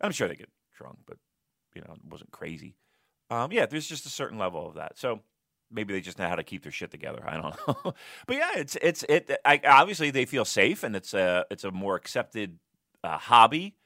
I'm 0.00 0.12
sure 0.12 0.28
they 0.28 0.34
get 0.34 0.50
drunk, 0.76 0.98
but 1.06 1.18
you 1.74 1.82
know 1.82 1.94
it 1.94 2.10
wasn't 2.10 2.32
crazy. 2.32 2.76
Um, 3.30 3.52
yeah, 3.52 3.66
there's 3.66 3.86
just 3.86 4.06
a 4.06 4.10
certain 4.10 4.38
level 4.38 4.68
of 4.68 4.74
that. 4.74 4.98
So 4.98 5.20
maybe 5.70 5.92
they 5.92 6.00
just 6.00 6.18
know 6.18 6.28
how 6.28 6.36
to 6.36 6.44
keep 6.44 6.62
their 6.62 6.72
shit 6.72 6.90
together. 6.90 7.22
I 7.26 7.34
don't 7.40 7.56
know. 7.84 7.94
but 8.26 8.36
yeah, 8.36 8.50
it's 8.56 8.76
it's 8.82 9.04
it. 9.08 9.30
I, 9.44 9.60
obviously, 9.64 10.10
they 10.10 10.24
feel 10.24 10.44
safe, 10.44 10.82
and 10.82 10.96
it's 10.96 11.14
a 11.14 11.44
it's 11.50 11.64
a 11.64 11.70
more 11.70 11.96
accepted 11.96 12.58
uh, 13.06 13.18
hobby. 13.18 13.76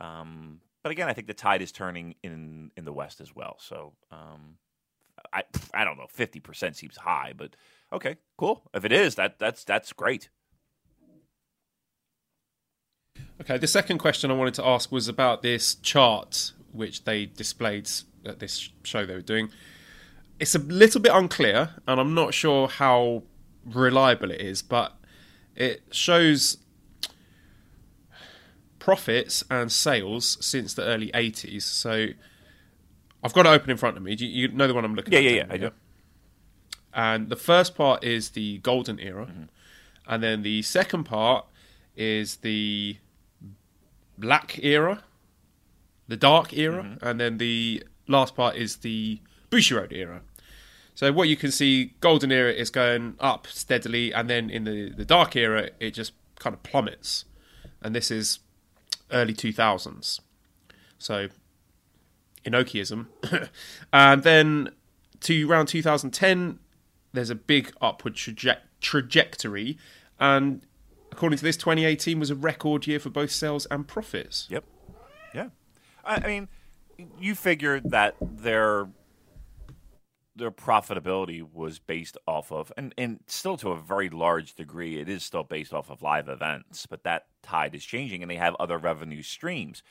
Um, 0.00 0.60
but 0.82 0.92
again, 0.92 1.08
I 1.08 1.12
think 1.12 1.26
the 1.26 1.34
tide 1.34 1.62
is 1.62 1.72
turning 1.72 2.14
in 2.22 2.70
in 2.76 2.84
the 2.84 2.92
West 2.92 3.20
as 3.20 3.34
well. 3.34 3.56
So 3.58 3.92
um, 4.10 4.56
I 5.32 5.44
I 5.72 5.84
don't 5.84 5.96
know, 5.96 6.06
fifty 6.08 6.40
percent 6.40 6.76
seems 6.76 6.96
high, 6.96 7.32
but 7.36 7.56
okay, 7.92 8.16
cool. 8.36 8.62
If 8.74 8.84
it 8.84 8.92
is, 8.92 9.14
that 9.16 9.38
that's 9.38 9.64
that's 9.64 9.92
great. 9.92 10.28
Okay, 13.40 13.58
the 13.58 13.66
second 13.66 13.98
question 13.98 14.30
I 14.30 14.34
wanted 14.34 14.54
to 14.54 14.66
ask 14.66 14.92
was 14.92 15.08
about 15.08 15.42
this 15.42 15.74
chart 15.76 16.52
which 16.70 17.04
they 17.04 17.26
displayed 17.26 17.88
at 18.24 18.38
this 18.38 18.70
show 18.82 19.04
they 19.04 19.14
were 19.14 19.20
doing. 19.20 19.50
It's 20.38 20.54
a 20.54 20.58
little 20.58 21.00
bit 21.00 21.12
unclear, 21.12 21.70
and 21.86 22.00
I'm 22.00 22.14
not 22.14 22.34
sure 22.34 22.68
how 22.68 23.24
reliable 23.64 24.30
it 24.30 24.40
is, 24.40 24.62
but 24.62 24.96
it 25.54 25.82
shows 25.90 26.58
profits 28.82 29.44
and 29.48 29.70
sales 29.70 30.36
since 30.40 30.74
the 30.74 30.82
early 30.82 31.08
80s. 31.12 31.62
So 31.62 32.08
I've 33.22 33.32
got 33.32 33.46
it 33.46 33.50
open 33.50 33.70
in 33.70 33.76
front 33.76 33.96
of 33.96 34.02
me. 34.02 34.16
Do 34.16 34.26
you, 34.26 34.48
you 34.48 34.52
know 34.52 34.66
the 34.66 34.74
one 34.74 34.84
I'm 34.84 34.96
looking 34.96 35.12
yeah, 35.12 35.20
at? 35.20 35.24
Yeah, 35.24 35.30
yeah, 35.30 35.46
yeah, 35.46 35.52
I 35.52 35.56
do. 35.56 35.70
And 36.92 37.28
the 37.28 37.36
first 37.36 37.76
part 37.76 38.02
is 38.02 38.30
the 38.30 38.58
golden 38.58 38.98
era, 38.98 39.26
mm-hmm. 39.26 39.44
and 40.08 40.20
then 40.20 40.42
the 40.42 40.62
second 40.62 41.04
part 41.04 41.46
is 41.96 42.38
the 42.38 42.96
black 44.18 44.58
era, 44.64 45.04
the 46.08 46.16
dark 46.16 46.52
era, 46.52 46.82
mm-hmm. 46.82 47.06
and 47.06 47.20
then 47.20 47.38
the 47.38 47.84
last 48.08 48.34
part 48.34 48.56
is 48.56 48.78
the 48.78 49.20
Bushiroad 49.48 49.92
era. 49.92 50.22
So 50.96 51.12
what 51.12 51.28
you 51.28 51.36
can 51.36 51.52
see, 51.52 51.94
golden 52.00 52.32
era 52.32 52.52
is 52.52 52.68
going 52.68 53.14
up 53.20 53.46
steadily, 53.46 54.12
and 54.12 54.28
then 54.28 54.50
in 54.50 54.64
the 54.64 54.90
the 54.90 55.04
dark 55.04 55.36
era, 55.36 55.70
it 55.78 55.92
just 55.92 56.14
kind 56.40 56.52
of 56.52 56.64
plummets, 56.64 57.26
and 57.80 57.94
this 57.94 58.10
is 58.10 58.40
early 59.12 59.34
two 59.34 59.52
thousands. 59.52 60.20
So 60.98 61.28
Inokiism, 62.44 63.06
and 63.92 64.22
then 64.22 64.70
to 65.20 65.48
around 65.48 65.66
2010, 65.66 66.58
there's 67.12 67.30
a 67.30 67.34
big 67.34 67.72
upward 67.80 68.14
traje- 68.14 68.60
trajectory, 68.80 69.78
and 70.18 70.62
according 71.10 71.38
to 71.38 71.44
this, 71.44 71.56
2018 71.56 72.18
was 72.18 72.30
a 72.30 72.34
record 72.34 72.86
year 72.86 72.98
for 72.98 73.10
both 73.10 73.30
sales 73.30 73.66
and 73.66 73.86
profits. 73.86 74.46
Yep. 74.50 74.64
Yeah. 75.34 75.48
I, 76.04 76.16
I 76.16 76.26
mean, 76.26 76.48
you 77.20 77.34
figure 77.34 77.80
that 77.80 78.16
their 78.20 78.88
their 80.34 80.50
profitability 80.50 81.42
was 81.42 81.78
based 81.78 82.16
off 82.26 82.50
of, 82.50 82.72
and, 82.76 82.94
and 82.96 83.20
still 83.26 83.56
to 83.58 83.70
a 83.70 83.80
very 83.80 84.08
large 84.08 84.54
degree, 84.54 84.98
it 84.98 85.08
is 85.08 85.22
still 85.22 85.44
based 85.44 85.74
off 85.74 85.90
of 85.90 86.02
live 86.02 86.28
events, 86.28 86.86
but 86.86 87.04
that 87.04 87.26
tide 87.42 87.74
is 87.74 87.84
changing 87.84 88.22
and 88.22 88.30
they 88.30 88.36
have 88.36 88.56
other 88.58 88.78
revenue 88.78 89.22
streams. 89.22 89.82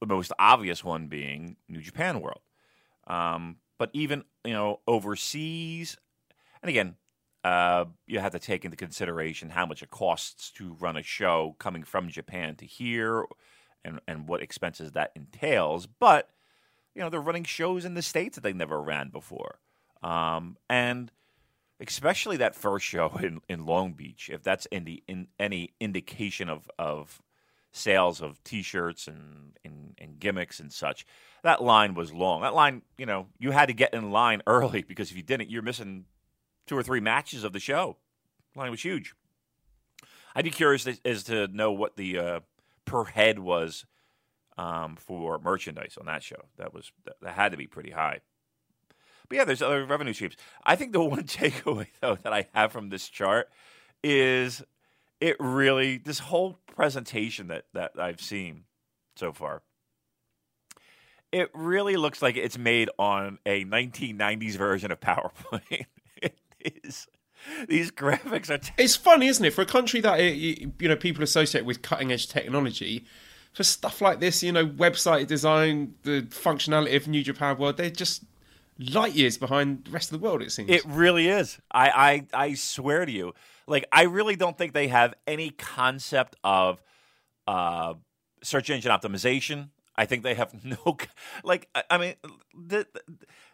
The 0.00 0.06
most 0.06 0.32
obvious 0.38 0.82
one 0.82 1.06
being 1.08 1.56
New 1.68 1.80
Japan 1.80 2.20
World. 2.20 2.40
Um, 3.06 3.56
but 3.78 3.90
even, 3.92 4.24
you 4.44 4.52
know, 4.52 4.80
overseas, 4.86 5.96
and 6.62 6.68
again, 6.68 6.96
uh, 7.44 7.84
you 8.06 8.18
have 8.18 8.32
to 8.32 8.38
take 8.40 8.64
into 8.64 8.76
consideration 8.76 9.50
how 9.50 9.64
much 9.64 9.82
it 9.82 9.90
costs 9.90 10.50
to 10.52 10.76
run 10.80 10.96
a 10.96 11.02
show 11.02 11.54
coming 11.58 11.84
from 11.84 12.08
Japan 12.08 12.56
to 12.56 12.66
here 12.66 13.24
and, 13.84 14.00
and 14.08 14.28
what 14.28 14.42
expenses 14.42 14.92
that 14.92 15.12
entails. 15.14 15.86
But, 15.86 16.28
you 16.94 17.02
know, 17.02 17.10
they're 17.10 17.20
running 17.20 17.44
shows 17.44 17.84
in 17.84 17.94
the 17.94 18.02
States 18.02 18.34
that 18.34 18.42
they 18.42 18.52
never 18.52 18.82
ran 18.82 19.10
before. 19.10 19.60
Um, 20.02 20.56
and 20.68 21.10
especially 21.80 22.36
that 22.38 22.54
first 22.54 22.84
show 22.84 23.18
in, 23.22 23.40
in 23.48 23.66
Long 23.66 23.92
Beach, 23.92 24.30
if 24.32 24.42
that's 24.42 24.66
the, 24.70 25.02
in 25.06 25.28
any 25.38 25.74
indication 25.80 26.48
of, 26.48 26.70
of 26.78 27.22
sales 27.72 28.20
of 28.20 28.42
T-shirts 28.44 29.06
and, 29.06 29.58
and, 29.64 29.94
and 29.98 30.18
gimmicks 30.18 30.60
and 30.60 30.72
such, 30.72 31.06
that 31.42 31.62
line 31.62 31.94
was 31.94 32.12
long. 32.12 32.42
That 32.42 32.54
line, 32.54 32.82
you 32.96 33.06
know, 33.06 33.26
you 33.38 33.50
had 33.50 33.66
to 33.66 33.74
get 33.74 33.94
in 33.94 34.10
line 34.10 34.42
early 34.46 34.82
because 34.82 35.10
if 35.10 35.16
you 35.16 35.22
didn't, 35.22 35.50
you're 35.50 35.62
missing– 35.62 36.04
two 36.68 36.76
or 36.76 36.82
three 36.82 37.00
matches 37.00 37.42
of 37.42 37.52
the 37.52 37.58
show. 37.58 37.96
The 38.52 38.60
line 38.60 38.70
was 38.70 38.84
huge. 38.84 39.14
I'd 40.34 40.44
be 40.44 40.50
curious 40.50 40.86
as, 41.04 41.24
to 41.24 41.48
know 41.48 41.72
what 41.72 41.96
the 41.96 42.18
uh, 42.18 42.40
per 42.84 43.04
head 43.04 43.40
was 43.40 43.86
um, 44.56 44.96
for 44.96 45.40
merchandise 45.40 45.96
on 45.98 46.06
that 46.06 46.22
show. 46.22 46.44
That 46.58 46.72
was 46.72 46.92
that 47.04 47.32
had 47.32 47.50
to 47.52 47.58
be 47.58 47.66
pretty 47.66 47.90
high. 47.90 48.20
But 49.28 49.36
yeah, 49.36 49.44
there's 49.44 49.62
other 49.62 49.84
revenue 49.84 50.12
streams. 50.12 50.36
I 50.64 50.76
think 50.76 50.92
the 50.92 51.00
one 51.02 51.24
takeaway 51.24 51.88
though 52.00 52.16
that 52.16 52.32
I 52.32 52.48
have 52.54 52.72
from 52.72 52.88
this 52.88 53.08
chart 53.08 53.48
is 54.02 54.62
it 55.20 55.36
really 55.40 55.98
this 55.98 56.20
whole 56.20 56.58
presentation 56.66 57.48
that 57.48 57.64
that 57.74 57.92
I've 57.98 58.20
seen 58.20 58.64
so 59.16 59.32
far. 59.32 59.62
It 61.30 61.50
really 61.52 61.96
looks 61.96 62.22
like 62.22 62.36
it's 62.36 62.56
made 62.56 62.88
on 62.98 63.38
a 63.44 63.64
1990s 63.66 64.56
version 64.56 64.90
of 64.90 65.00
PowerPoint 65.00 65.84
is. 66.60 67.06
These 67.68 67.90
graphics 67.92 68.50
are. 68.50 68.58
T- 68.58 68.72
it's 68.78 68.96
funny, 68.96 69.28
isn't 69.28 69.44
it, 69.44 69.52
for 69.52 69.62
a 69.62 69.66
country 69.66 70.00
that 70.00 70.18
eh, 70.18 70.30
you 70.30 70.88
know 70.88 70.96
people 70.96 71.22
associate 71.22 71.64
with 71.64 71.82
cutting 71.82 72.10
edge 72.10 72.28
technology, 72.28 73.04
for 73.52 73.62
stuff 73.62 74.00
like 74.00 74.20
this, 74.20 74.42
you 74.42 74.52
know, 74.52 74.66
website 74.66 75.26
design, 75.26 75.94
the 76.02 76.22
functionality 76.22 76.96
of 76.96 77.08
New 77.08 77.22
Japan 77.22 77.58
World, 77.58 77.76
they're 77.76 77.90
just 77.90 78.24
light 78.78 79.14
years 79.14 79.38
behind 79.38 79.84
the 79.84 79.90
rest 79.90 80.12
of 80.12 80.20
the 80.20 80.26
world. 80.26 80.42
It 80.42 80.52
seems 80.52 80.70
it 80.70 80.84
really 80.86 81.28
is. 81.28 81.58
I 81.70 82.26
I, 82.34 82.46
I 82.46 82.54
swear 82.54 83.04
to 83.04 83.12
you, 83.12 83.34
like 83.66 83.84
I 83.92 84.02
really 84.02 84.36
don't 84.36 84.56
think 84.56 84.72
they 84.72 84.88
have 84.88 85.14
any 85.26 85.50
concept 85.50 86.36
of 86.44 86.82
uh, 87.46 87.94
search 88.42 88.70
engine 88.70 88.92
optimization. 88.92 89.70
I 89.96 90.06
think 90.06 90.22
they 90.22 90.34
have 90.34 90.64
no 90.64 90.96
like. 91.42 91.68
I 91.90 91.98
mean, 91.98 92.14
the, 92.54 92.86
the 92.92 93.00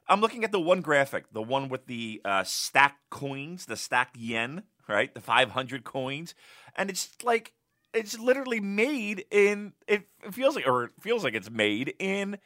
I'm 0.09 0.21
looking 0.21 0.45
at 0.45 0.53
the 0.53 0.61
one 0.61 0.83
graphic, 0.83 1.33
the 1.33 1.43
one 1.43 1.69
with 1.69 1.87
the 1.87 2.21
uh, 2.25 2.45
stacked 2.45 3.09
coins, 3.11 3.67
the 3.67 3.77
stacked 3.77 4.17
yen, 4.17 4.65
right? 4.87 5.13
The 5.15 5.21
500 5.21 5.85
coins, 5.85 6.35
and 6.77 6.91
it's 6.91 7.09
like 7.23 7.55
it's 7.95 8.19
literally 8.19 8.61
made 8.61 9.25
in. 9.31 9.73
It 9.89 10.07
feels 10.31 10.57
like, 10.57 10.67
or 10.67 10.85
it 10.85 10.91
feels 11.01 11.25
like 11.25 11.35
it's 11.35 11.51
made 11.51 11.95
in 11.99 12.39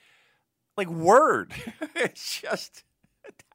like 0.78 0.88
Word. 0.88 1.52
it's 1.94 2.40
just 2.40 2.85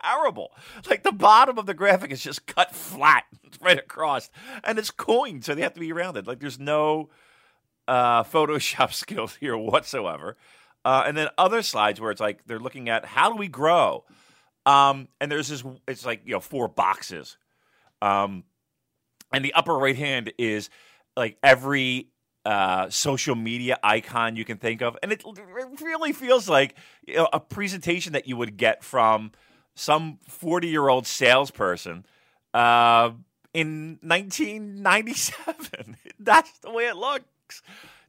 terrible. 0.03 0.51
Like 0.89 1.03
the 1.03 1.11
bottom 1.11 1.57
of 1.57 1.65
the 1.65 1.73
graphic 1.73 2.11
is 2.11 2.21
just 2.21 2.45
cut 2.45 2.75
flat 2.75 3.23
right 3.61 3.79
across, 3.79 4.29
and 4.63 4.77
it's 4.77 4.91
coined, 4.91 5.43
so 5.45 5.55
they 5.55 5.61
have 5.61 5.73
to 5.73 5.79
be 5.79 5.91
rounded. 5.91 6.27
Like 6.27 6.39
there's 6.39 6.59
no 6.59 7.09
uh, 7.87 8.23
Photoshop 8.23 8.93
skills 8.93 9.35
here 9.35 9.57
whatsoever. 9.57 10.37
Uh, 10.85 11.05
and 11.07 11.15
then 11.15 11.29
other 11.37 11.61
slides 11.61 12.01
where 12.01 12.11
it's 12.11 12.19
like 12.19 12.45
they're 12.45 12.59
looking 12.59 12.89
at 12.89 13.05
how 13.05 13.31
do 13.31 13.37
we 13.37 13.47
grow, 13.47 14.03
um, 14.65 15.07
and 15.21 15.31
there's 15.31 15.47
this. 15.47 15.63
It's 15.87 16.05
like 16.05 16.23
you 16.25 16.33
know 16.33 16.41
four 16.41 16.67
boxes, 16.67 17.37
um, 18.01 18.43
and 19.31 19.45
the 19.45 19.53
upper 19.53 19.73
right 19.77 19.95
hand 19.95 20.33
is 20.37 20.69
like 21.15 21.37
every 21.41 22.09
uh, 22.45 22.89
social 22.89 23.35
media 23.35 23.79
icon 23.83 24.35
you 24.35 24.45
can 24.45 24.57
think 24.57 24.81
of, 24.81 24.97
and 25.01 25.11
it, 25.11 25.23
it 25.25 25.81
really 25.81 26.11
feels 26.11 26.49
like 26.49 26.75
you 27.05 27.15
know, 27.15 27.29
a 27.31 27.39
presentation 27.39 28.13
that 28.13 28.27
you 28.27 28.37
would 28.37 28.57
get 28.57 28.83
from 28.83 29.31
some 29.75 30.19
forty 30.27 30.67
year 30.67 30.87
old 30.89 31.07
salesperson. 31.07 32.05
Uh, 32.53 33.11
in 33.53 33.99
1997. 34.01 35.97
That's 36.19 36.57
the 36.59 36.71
way 36.71 36.85
it 36.85 36.95
looks. 36.95 37.61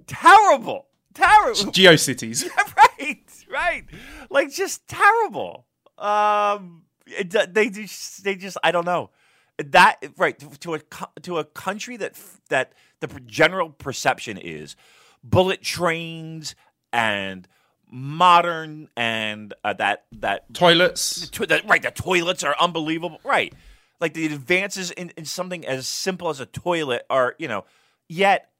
Terrible 0.07 0.87
terrible. 1.15 1.73
GeoCities. 1.73 2.49
right, 2.99 3.25
right. 3.51 3.85
Like 4.31 4.53
just 4.53 4.87
terrible. 4.87 5.67
Um, 5.97 6.83
it, 7.07 7.55
they 7.55 7.71
just, 7.71 8.25
they 8.25 8.37
just, 8.37 8.59
I 8.63 8.73
don't 8.73 8.85
know. 8.85 9.11
That 9.59 10.03
right 10.17 10.39
to 10.61 10.75
a 10.75 10.81
to 11.23 11.39
a 11.39 11.45
country 11.45 11.97
that 11.99 12.19
that 12.49 12.73
the 13.01 13.07
general 13.21 13.71
perception 13.71 14.37
is 14.37 14.75
bullet 15.23 15.63
trains 15.63 16.55
and 16.93 17.47
modern 17.91 18.89
and 18.97 19.55
uh, 19.63 19.73
that 19.75 20.07
that 20.13 20.53
toilets. 20.53 21.29
To, 21.31 21.47
that, 21.47 21.69
right 21.69 21.83
the 21.83 21.91
toilets 21.91 22.43
are 22.43 22.57
unbelievable 22.59 23.21
right. 23.25 23.55
Like 24.01 24.15
the 24.15 24.27
advances 24.27 24.91
in, 24.91 25.11
in 25.17 25.25
something 25.25 25.65
as 25.65 25.87
simple 25.87 26.29
as 26.29 26.41
a 26.41 26.47
toilet 26.47 27.07
are 27.09 27.37
you 27.39 27.49
know 27.49 27.65
yet 28.09 28.51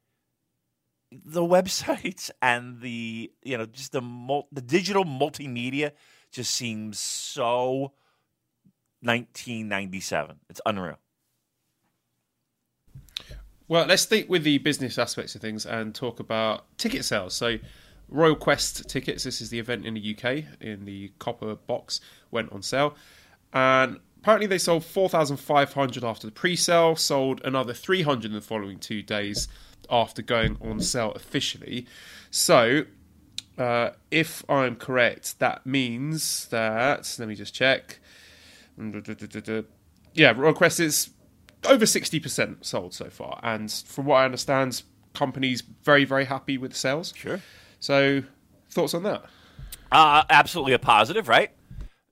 the 1.11 1.41
websites 1.41 2.31
and 2.41 2.81
the 2.81 3.31
you 3.43 3.57
know 3.57 3.65
just 3.65 3.91
the 3.91 4.01
mul- 4.01 4.47
the 4.51 4.61
digital 4.61 5.05
multimedia 5.05 5.91
just 6.31 6.51
seems 6.51 6.99
so 6.99 7.91
1997. 9.01 10.37
It's 10.49 10.61
unreal. 10.65 10.97
Well, 13.67 13.87
let's 13.87 14.03
stick 14.03 14.29
with 14.29 14.43
the 14.43 14.59
business 14.59 14.99
aspects 14.99 15.33
of 15.33 15.41
things 15.41 15.65
and 15.65 15.95
talk 15.95 16.19
about 16.19 16.65
ticket 16.77 17.03
sales. 17.03 17.33
So, 17.33 17.57
Royal 18.07 18.35
Quest 18.35 18.87
tickets, 18.87 19.23
this 19.23 19.41
is 19.41 19.49
the 19.49 19.57
event 19.57 19.85
in 19.85 19.95
the 19.95 20.15
UK 20.15 20.43
in 20.61 20.85
the 20.85 21.11
copper 21.17 21.55
box, 21.55 21.99
went 22.29 22.51
on 22.51 22.61
sale. 22.61 22.95
And 23.53 23.99
apparently 24.17 24.45
they 24.45 24.59
sold 24.59 24.85
4,500 24.85 26.03
after 26.03 26.27
the 26.27 26.31
pre-sale, 26.31 26.95
sold 26.95 27.41
another 27.43 27.73
300 27.73 28.25
in 28.25 28.33
the 28.33 28.41
following 28.41 28.77
two 28.77 29.01
days 29.01 29.47
after 29.89 30.21
going 30.21 30.57
on 30.61 30.79
sale 30.79 31.11
officially. 31.13 31.87
So, 32.29 32.85
uh, 33.57 33.91
if 34.11 34.43
I'm 34.49 34.75
correct, 34.75 35.39
that 35.39 35.65
means 35.65 36.47
that 36.49 37.15
let 37.17 37.27
me 37.27 37.35
just 37.35 37.53
check. 37.53 37.99
Yeah, 40.13 40.33
Royal 40.35 40.53
Quest 40.53 40.79
is 40.79 41.09
over 41.67 41.85
60% 41.85 42.65
sold 42.65 42.93
so 42.93 43.09
far, 43.09 43.39
and 43.43 43.71
from 43.71 44.05
what 44.05 44.17
I 44.17 44.25
understand, 44.25 44.83
companies 45.13 45.61
very 45.83 46.05
very 46.05 46.25
happy 46.25 46.57
with 46.57 46.71
the 46.71 46.77
sales. 46.77 47.13
Sure. 47.15 47.41
So, 47.79 48.23
thoughts 48.69 48.93
on 48.93 49.03
that? 49.03 49.25
Uh, 49.91 50.23
absolutely 50.29 50.73
a 50.73 50.79
positive, 50.79 51.27
right? 51.27 51.51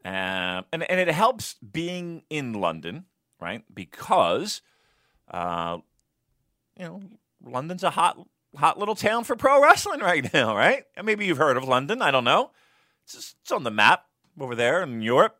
Uh, 0.05 0.63
and 0.71 0.83
and 0.89 0.99
it 0.99 1.09
helps 1.09 1.55
being 1.55 2.23
in 2.29 2.53
London, 2.53 3.05
right? 3.39 3.63
Because, 3.73 4.61
uh, 5.29 5.77
you 6.77 6.85
know, 6.85 7.01
London's 7.43 7.83
a 7.83 7.91
hot 7.91 8.17
hot 8.55 8.77
little 8.77 8.95
town 8.95 9.23
for 9.23 9.35
pro 9.35 9.61
wrestling 9.61 9.99
right 9.99 10.31
now, 10.33 10.55
right? 10.55 10.83
And 10.95 11.05
maybe 11.05 11.25
you've 11.25 11.37
heard 11.37 11.57
of 11.57 11.63
London. 11.63 12.01
I 12.01 12.11
don't 12.11 12.23
know. 12.23 12.51
It's 13.03 13.13
just, 13.13 13.35
it's 13.41 13.51
on 13.51 13.63
the 13.63 13.71
map 13.71 14.05
over 14.39 14.55
there 14.55 14.83
in 14.83 15.01
Europe. 15.01 15.37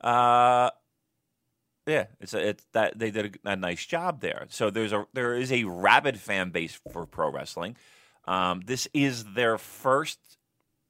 Uh, 0.00 0.70
yeah, 1.86 2.06
it's 2.20 2.34
a, 2.34 2.48
it's 2.48 2.66
that 2.72 2.98
they 2.98 3.10
did 3.10 3.38
a, 3.44 3.50
a, 3.52 3.56
nice 3.56 3.84
job 3.84 4.20
there. 4.20 4.46
So 4.48 4.70
there's 4.70 4.92
a 4.92 5.06
there 5.12 5.34
is 5.34 5.50
a 5.52 5.64
rabid 5.64 6.18
fan 6.18 6.50
base 6.50 6.80
for 6.92 7.06
pro 7.06 7.30
wrestling. 7.30 7.76
Um, 8.26 8.62
this 8.64 8.88
is 8.94 9.24
their 9.24 9.58
first 9.58 10.18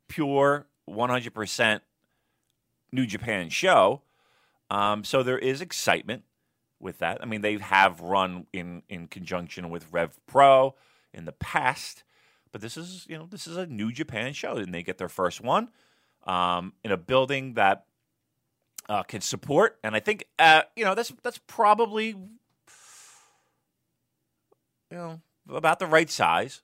pure 0.09 0.67
100% 0.89 1.81
New 2.93 3.07
Japan 3.07 3.49
show. 3.49 4.03
Um, 4.69 5.05
so 5.05 5.23
there 5.23 5.39
is 5.39 5.61
excitement 5.61 6.25
with 6.79 6.99
that. 6.99 7.19
I 7.23 7.27
mean, 7.27 7.41
they 7.41 7.57
have 7.59 8.01
run 8.01 8.47
in 8.53 8.83
in 8.89 9.07
conjunction 9.07 9.71
with 9.71 9.87
Rev 9.91 10.19
Pro 10.27 10.75
in 11.13 11.25
the 11.25 11.33
past, 11.33 12.05
but 12.53 12.61
this 12.61 12.77
is 12.77 13.07
you 13.09 13.17
know 13.19 13.27
this 13.27 13.47
is 13.47 13.57
a 13.57 13.67
New 13.67 13.93
Japan 13.93 14.33
show, 14.33 14.57
and 14.57 14.73
they 14.73 14.83
get 14.83 14.99
their 14.99 15.09
first 15.09 15.41
one 15.41 15.69
um, 16.25 16.73
in 16.85 16.91
a 16.93 16.97
building 16.97 17.55
that 17.55 17.87
uh, 18.91 19.05
can 19.05 19.21
support. 19.21 19.79
And 19.85 19.95
I 19.95 20.01
think 20.01 20.25
uh, 20.39 20.63
you 20.75 20.85
know 20.85 20.95
that's 20.95 21.13
that's 21.23 21.39
probably 21.47 22.09
you 22.09 22.27
know 24.91 25.21
about 25.49 25.79
the 25.79 25.87
right 25.87 26.11
size. 26.11 26.63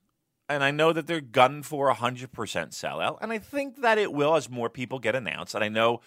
And 0.49 0.63
I 0.63 0.71
know 0.71 0.93
that 0.93 1.09
they're 1.09 1.21
gunning 1.21 1.63
for 1.63 1.89
a 1.89 1.95
hundred 1.95 2.33
percent 2.33 2.73
sellout, 2.73 3.19
and 3.21 3.33
I 3.33 3.39
think 3.39 3.81
that 3.83 3.99
it 3.99 4.13
will 4.13 4.35
as 4.35 4.51
more 4.51 4.69
people 4.69 4.99
get 4.99 5.15
announced. 5.15 5.55
And 5.55 5.65
I 5.65 5.69
know 5.69 6.01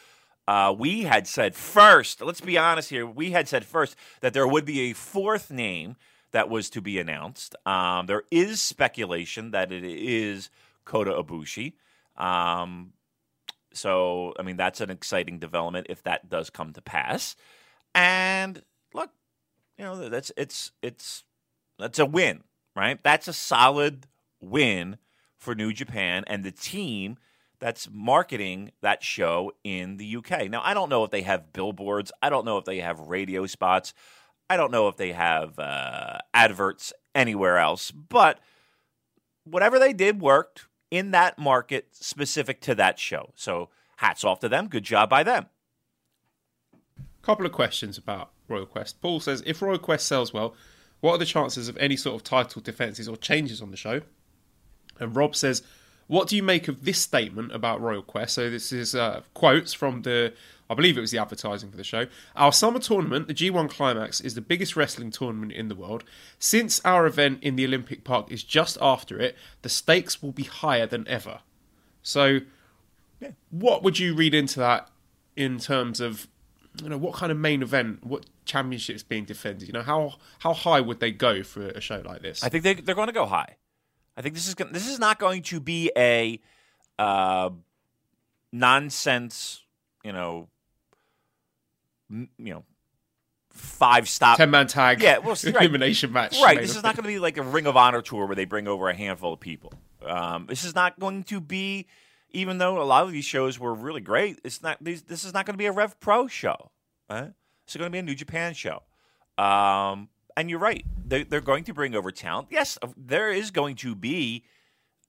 uh, 0.47 0.75
we 0.77 1.03
had 1.03 1.25
said 1.25 1.55
first. 1.55 2.21
Let's 2.21 2.41
be 2.41 2.57
honest 2.57 2.89
here. 2.89 3.05
We 3.05 3.31
had 3.31 3.47
said 3.47 3.65
first 3.65 3.95
that 4.21 4.33
there 4.33 4.47
would 4.47 4.65
be 4.65 4.91
a 4.91 4.93
fourth 4.93 5.51
name 5.51 5.95
that 6.31 6.49
was 6.49 6.69
to 6.71 6.81
be 6.81 6.99
announced. 6.99 7.55
Um, 7.65 8.05
there 8.05 8.23
is 8.29 8.61
speculation 8.61 9.51
that 9.51 9.71
it 9.71 9.83
is 9.83 10.49
Kota 10.85 11.11
Ibushi. 11.11 11.73
Um, 12.17 12.93
so, 13.73 14.33
I 14.39 14.43
mean, 14.43 14.57
that's 14.57 14.81
an 14.81 14.89
exciting 14.89 15.39
development 15.39 15.87
if 15.89 16.03
that 16.03 16.29
does 16.29 16.49
come 16.49 16.73
to 16.73 16.81
pass. 16.81 17.35
And 17.93 18.63
look, 18.93 19.11
you 19.77 19.85
know, 19.85 20.09
that's 20.09 20.31
it's 20.37 20.71
it's 20.81 21.23
that's 21.77 21.99
a 21.99 22.05
win, 22.05 22.43
right? 22.75 23.01
That's 23.03 23.27
a 23.27 23.33
solid 23.33 24.07
win 24.41 24.97
for 25.37 25.55
New 25.55 25.73
Japan 25.73 26.23
and 26.27 26.43
the 26.43 26.51
team 26.51 27.17
that's 27.59 27.89
marketing 27.91 28.71
that 28.81 29.03
show 29.03 29.51
in 29.63 29.97
the 29.97 30.15
UK. 30.17 30.49
Now, 30.49 30.61
I 30.63 30.73
don't 30.73 30.89
know 30.89 31.03
if 31.03 31.11
they 31.11 31.21
have 31.23 31.53
billboards. 31.53 32.11
I 32.21 32.29
don't 32.29 32.45
know 32.45 32.57
if 32.57 32.65
they 32.65 32.79
have 32.79 32.99
radio 32.99 33.45
spots. 33.45 33.93
I 34.49 34.57
don't 34.57 34.71
know 34.71 34.87
if 34.87 34.97
they 34.97 35.11
have 35.11 35.59
uh, 35.59 36.19
adverts 36.33 36.93
anywhere 37.13 37.57
else. 37.57 37.91
But 37.91 38.39
whatever 39.43 39.77
they 39.77 39.93
did 39.93 40.21
worked 40.21 40.65
in 40.91 41.11
that 41.11 41.37
market 41.37 41.87
specific 41.91 42.61
to 42.61 42.75
that 42.75 42.99
show. 42.99 43.31
So 43.35 43.69
hats 43.97 44.23
off 44.23 44.39
to 44.39 44.49
them. 44.49 44.67
Good 44.67 44.83
job 44.83 45.09
by 45.09 45.23
them. 45.23 45.47
Couple 47.21 47.45
of 47.45 47.51
questions 47.51 47.97
about 47.97 48.31
Royal 48.47 48.65
Quest. 48.65 49.01
Paul 49.01 49.19
says 49.19 49.43
if 49.45 49.61
Royal 49.61 49.77
Quest 49.77 50.07
sells 50.07 50.33
well, 50.33 50.55
what 51.01 51.13
are 51.13 51.17
the 51.17 51.25
chances 51.25 51.67
of 51.67 51.77
any 51.77 51.95
sort 51.95 52.15
of 52.15 52.23
title 52.23 52.61
defenses 52.61 53.07
or 53.07 53.17
changes 53.17 53.61
on 53.61 53.71
the 53.71 53.77
show? 53.77 54.01
And 54.99 55.15
Rob 55.15 55.35
says, 55.35 55.63
what 56.07 56.27
do 56.27 56.35
you 56.35 56.43
make 56.43 56.67
of 56.67 56.83
this 56.85 56.99
statement 56.99 57.53
about 57.53 57.81
Royal 57.81 58.01
Quest? 58.01 58.33
So 58.33 58.49
this 58.49 58.71
is 58.71 58.95
uh, 58.95 59.21
quotes 59.33 59.73
from 59.73 60.01
the, 60.01 60.33
I 60.69 60.75
believe 60.75 60.97
it 60.97 61.01
was 61.01 61.11
the 61.11 61.17
advertising 61.17 61.71
for 61.71 61.77
the 61.77 61.83
show. 61.83 62.05
Our 62.35 62.51
summer 62.51 62.79
tournament, 62.79 63.27
the 63.27 63.33
G1 63.33 63.69
Climax, 63.69 64.21
is 64.21 64.35
the 64.35 64.41
biggest 64.41 64.75
wrestling 64.75 65.09
tournament 65.09 65.51
in 65.51 65.67
the 65.67 65.75
world. 65.75 66.03
Since 66.37 66.79
our 66.85 67.07
event 67.07 67.39
in 67.41 67.55
the 67.55 67.65
Olympic 67.65 68.03
Park 68.03 68.31
is 68.31 68.43
just 68.43 68.77
after 68.79 69.19
it, 69.19 69.35
the 69.63 69.69
stakes 69.69 70.21
will 70.21 70.31
be 70.31 70.43
higher 70.43 70.85
than 70.85 71.07
ever. 71.07 71.39
So, 72.03 72.39
yeah. 73.19 73.31
what 73.49 73.81
would 73.83 73.97
you 73.97 74.13
read 74.13 74.35
into 74.35 74.59
that 74.59 74.89
in 75.35 75.57
terms 75.57 75.99
of, 75.99 76.27
you 76.81 76.89
know, 76.89 76.97
what 76.97 77.15
kind 77.15 77.31
of 77.31 77.37
main 77.39 77.63
event, 77.63 78.05
what 78.05 78.27
championships 78.45 79.01
being 79.01 79.25
defended? 79.25 79.67
You 79.67 79.73
know, 79.73 79.81
how 79.81 80.15
how 80.39 80.53
high 80.53 80.81
would 80.81 80.99
they 80.99 81.11
go 81.11 81.43
for 81.43 81.69
a 81.69 81.81
show 81.81 82.01
like 82.05 82.21
this? 82.21 82.43
I 82.43 82.49
think 82.49 82.63
they, 82.63 82.75
they're 82.75 82.95
going 82.95 83.07
to 83.07 83.13
go 83.13 83.25
high. 83.25 83.57
I 84.15 84.21
think 84.21 84.35
this 84.35 84.47
is 84.47 84.55
this 84.55 84.87
is 84.87 84.99
not 84.99 85.17
going 85.17 85.43
to 85.43 85.59
be 85.59 85.91
a 85.97 86.39
uh, 86.99 87.49
nonsense, 88.51 89.61
you 90.03 90.11
know, 90.11 90.49
m- 90.49 90.58
you 92.09 92.27
know, 92.37 92.63
five 93.51 94.07
stop 94.07 94.37
ten 94.37 94.51
man 94.51 94.67
tag, 94.67 95.01
yeah, 95.01 95.17
well, 95.17 95.35
right. 95.45 95.55
elimination 95.55 96.11
match. 96.11 96.39
Right. 96.41 96.59
This 96.59 96.75
is 96.75 96.83
not 96.83 96.95
going 96.95 97.03
to 97.03 97.09
be 97.09 97.19
like 97.19 97.37
a 97.37 97.43
Ring 97.43 97.67
of 97.67 97.77
Honor 97.77 98.01
tour 98.01 98.25
where 98.25 98.35
they 98.35 98.45
bring 98.45 98.67
over 98.67 98.89
a 98.89 98.95
handful 98.95 99.33
of 99.33 99.39
people. 99.39 99.73
Um, 100.05 100.45
this 100.47 100.63
is 100.63 100.75
not 100.75 100.99
going 100.99 101.23
to 101.25 101.41
be, 101.41 101.87
even 102.31 102.57
though 102.57 102.81
a 102.81 102.83
lot 102.83 103.03
of 103.03 103.11
these 103.11 103.25
shows 103.25 103.59
were 103.59 103.73
really 103.73 104.01
great. 104.01 104.39
It's 104.43 104.61
not. 104.61 104.77
These, 104.81 105.03
this 105.03 105.23
is 105.23 105.33
not 105.33 105.45
going 105.45 105.53
to 105.53 105.59
be 105.59 105.65
a 105.65 105.71
Rev 105.71 105.99
Pro 105.99 106.27
show. 106.27 106.71
Right? 107.09 107.31
It's 107.65 107.75
going 107.75 107.89
to 107.89 107.91
be 107.91 107.99
a 107.99 108.03
New 108.03 108.15
Japan 108.15 108.53
show. 108.53 108.83
Um, 109.37 110.09
and 110.35 110.49
you're 110.49 110.59
right. 110.59 110.85
They're, 111.05 111.23
they're 111.23 111.41
going 111.41 111.63
to 111.65 111.73
bring 111.73 111.95
over 111.95 112.11
talent. 112.11 112.47
Yes, 112.49 112.77
there 112.97 113.31
is 113.31 113.51
going 113.51 113.75
to 113.77 113.95
be 113.95 114.43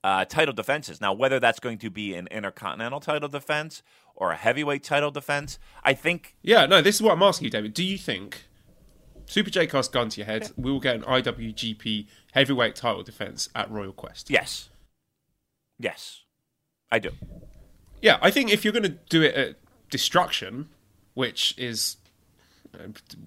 uh, 0.03 0.25
title 0.25 0.53
defenses. 0.53 1.01
Now, 1.01 1.13
whether 1.13 1.39
that's 1.39 1.59
going 1.59 1.77
to 1.79 1.89
be 1.89 2.15
an 2.15 2.27
intercontinental 2.31 2.99
title 2.99 3.29
defense 3.29 3.83
or 4.15 4.31
a 4.31 4.35
heavyweight 4.35 4.83
title 4.83 5.11
defense, 5.11 5.59
I 5.83 5.93
think. 5.93 6.35
Yeah, 6.41 6.65
no, 6.65 6.81
this 6.81 6.95
is 6.95 7.01
what 7.01 7.13
I'm 7.13 7.23
asking 7.23 7.45
you, 7.45 7.51
David. 7.51 7.73
Do 7.73 7.83
you 7.83 7.97
think 7.97 8.45
Super 9.25 9.49
J 9.49 9.67
Cast 9.67 9.91
gun 9.91 10.09
to 10.09 10.17
your 10.17 10.25
head, 10.25 10.51
we 10.57 10.71
will 10.71 10.79
get 10.79 10.95
an 10.95 11.03
IWGP 11.03 12.07
heavyweight 12.33 12.75
title 12.75 13.03
defense 13.03 13.49
at 13.55 13.69
Royal 13.69 13.93
Quest? 13.93 14.29
Yes. 14.29 14.69
Yes, 15.79 16.21
I 16.91 16.99
do. 16.99 17.11
Yeah, 18.01 18.19
I 18.21 18.29
think 18.29 18.51
if 18.51 18.63
you're 18.63 18.73
going 18.73 18.83
to 18.83 18.97
do 19.09 19.23
it 19.23 19.35
at 19.35 19.55
Destruction, 19.89 20.69
which 21.13 21.55
is 21.57 21.97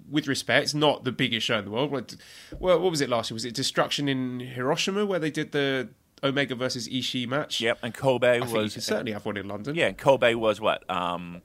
with 0.09 0.27
respect, 0.27 0.73
not 0.73 1.03
the 1.03 1.11
biggest 1.11 1.45
show 1.45 1.59
in 1.59 1.65
the 1.65 1.71
world. 1.71 2.17
Well, 2.59 2.79
what 2.79 2.91
was 2.91 3.01
it 3.01 3.09
last 3.09 3.29
year? 3.29 3.35
Was 3.35 3.45
it 3.45 3.53
Destruction 3.53 4.07
in 4.09 4.39
Hiroshima 4.39 5.05
where 5.05 5.19
they 5.19 5.31
did 5.31 5.51
the 5.51 5.89
Omega 6.23 6.55
versus 6.55 6.87
Ishii 6.87 7.27
match? 7.27 7.61
Yep, 7.61 7.79
and 7.83 7.93
Kobe 7.93 8.27
I 8.27 8.39
was. 8.39 8.51
you 8.51 8.69
could 8.69 8.83
certainly 8.83 9.11
have 9.11 9.25
one 9.25 9.37
in 9.37 9.47
London. 9.47 9.75
Yeah, 9.75 9.87
and 9.87 9.97
Kobe 9.97 10.33
was 10.33 10.61
what? 10.61 10.89
Um, 10.89 11.41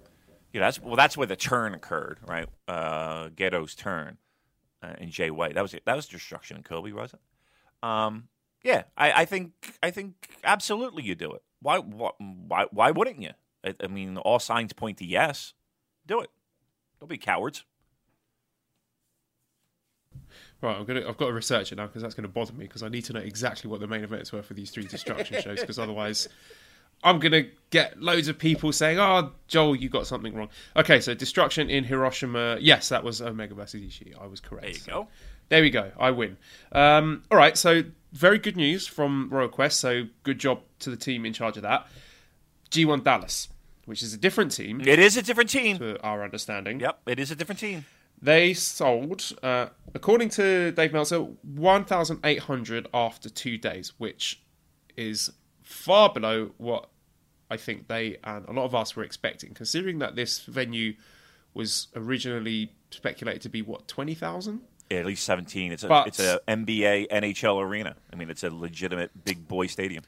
you 0.53 0.61
know, 0.61 0.67
that's 0.67 0.81
well, 0.81 0.97
that's 0.97 1.17
where 1.17 1.27
the 1.27 1.37
turn 1.37 1.75
occurred, 1.75 2.19
right? 2.27 2.49
Uh, 2.67 3.29
Gedo's 3.29 3.75
turn 3.75 4.19
uh, 4.83 4.95
and 4.99 5.11
Jay 5.11 5.31
White. 5.31 5.55
That 5.55 5.63
was 5.63 5.75
it. 5.75 5.83
That 5.87 5.97
was 5.97 6.07
Destruction 6.07 6.57
in 6.57 6.63
Kobe, 6.63 6.93
was 6.93 7.13
it? 7.13 7.21
Um, 7.83 8.29
yeah, 8.63 8.85
I, 8.97 9.23
I 9.23 9.25
think 9.25 9.53
I 9.83 9.91
think 9.91 10.15
absolutely 10.45 11.03
you 11.03 11.15
do 11.15 11.33
it. 11.33 11.43
Why 11.61 11.79
why 11.79 12.67
why 12.71 12.91
wouldn't 12.91 13.23
you? 13.23 13.31
I, 13.65 13.75
I 13.83 13.87
mean, 13.87 14.17
all 14.19 14.39
signs 14.39 14.73
point 14.73 14.99
to 14.99 15.07
yes. 15.07 15.55
Do 16.07 16.21
it. 16.21 16.31
Don't 16.99 17.09
be 17.09 17.19
cowards. 17.19 17.65
Right, 20.63 20.77
I'm 20.77 20.85
gonna. 20.85 21.09
I've 21.09 21.17
got 21.17 21.29
to 21.29 21.33
research 21.33 21.73
it 21.73 21.77
now 21.77 21.87
because 21.87 22.03
that's 22.03 22.15
going 22.15 22.27
to 22.27 22.33
bother 22.33 22.53
me 22.53 22.67
because 22.67 22.83
I 22.83 22.89
need 22.89 23.05
to 23.07 23.15
know 23.15 23.21
exactly 23.21 23.71
what 23.71 23.81
the 23.81 23.87
main 23.87 24.05
events 24.05 24.31
were 24.31 24.43
for 24.43 24.55
these 24.55 24.71
three 24.71 24.85
destruction 24.85 25.41
shows 25.43 25.61
because 25.61 25.79
otherwise, 25.79 26.29
I'm 27.03 27.19
gonna 27.19 27.45
get 27.71 28.01
loads 28.01 28.29
of 28.29 28.39
people 28.39 28.73
saying, 28.73 28.99
"Oh, 28.99 29.33
Joel, 29.49 29.77
you 29.77 29.89
got 29.89 30.07
something 30.07 30.35
wrong." 30.35 30.51
Okay, 30.77 31.01
so 31.01 31.15
destruction 31.15 31.71
in 31.71 31.85
Hiroshima. 31.85 32.59
Yes, 32.61 32.91
that 32.91 33.03
was 33.03 33.23
Omega 33.23 33.55
versus 33.55 33.81
Ishii. 33.81 34.21
I 34.21 34.27
was 34.27 34.41
correct. 34.41 34.65
There 34.65 34.95
you 34.95 35.03
go. 35.03 35.09
There 35.49 35.63
we 35.63 35.71
go. 35.71 35.93
I 35.99 36.11
win. 36.11 36.37
Um, 36.73 37.25
all 37.31 37.39
right, 37.39 37.57
so 37.57 37.83
very 38.13 38.39
good 38.39 38.57
news 38.57 38.87
from 38.87 39.31
Royal 39.31 39.49
Quest. 39.49 39.81
So 39.81 40.05
good 40.25 40.39
job 40.39 40.61
to 40.81 40.91
the 40.91 40.97
team 40.97 41.25
in 41.25 41.33
charge 41.33 41.57
of 41.57 41.63
that. 41.63 41.87
G1 42.71 43.03
Dallas, 43.03 43.49
which 43.87 44.03
is 44.03 44.15
a 44.15 44.19
different 44.19 44.53
team. 44.53 44.81
It 44.81 44.99
is 44.99 45.17
a 45.17 45.23
different 45.23 45.51
team. 45.51 45.79
To 45.79 46.01
our 46.03 46.23
understanding. 46.23 46.81
Yep, 46.81 47.01
it 47.07 47.19
is 47.19 47.31
a 47.31 47.37
different 47.37 47.59
team. 47.59 47.87
They 48.23 48.53
sold, 48.55 49.33
uh, 49.43 49.69
according 49.95 50.29
to 50.31 50.73
Dave 50.73 50.93
Meltzer, 50.93 51.21
1,800 51.21 52.89
after 52.93 53.31
two 53.31 53.57
days, 53.57 53.93
which 53.99 54.43
is 54.97 55.31
far 55.63 56.13
below 56.13 56.51
what 56.59 56.91
I 57.51 57.57
think 57.57 57.89
they 57.89 58.19
and 58.23 58.47
a 58.47 58.53
lot 58.53 58.65
of 58.65 58.75
us 58.75 58.95
were 58.95 59.03
expecting, 59.05 59.55
considering 59.55 59.99
that 60.01 60.17
this 60.17 60.41
venue 60.41 60.95
was 61.55 61.89
originally 61.97 62.73
speculated 62.91 63.43
to 63.43 63.49
be 63.49 63.63
what 63.63 63.89
twenty 63.89 64.15
thousand. 64.15 64.61
Yeah, 64.91 64.99
at 64.99 65.07
least 65.07 65.25
17. 65.25 65.71
It's 65.73 65.85
a 65.85 65.89
But- 65.89 66.09
it's 66.09 66.19
a 66.21 66.41
NBA 66.49 67.07
NHL 67.11 67.61
arena. 67.63 67.97
I 68.13 68.17
mean, 68.17 68.29
it's 68.29 68.43
a 68.43 68.51
legitimate 68.51 69.25
big 69.25 69.47
boy 69.47 69.67
stadium. 69.69 70.03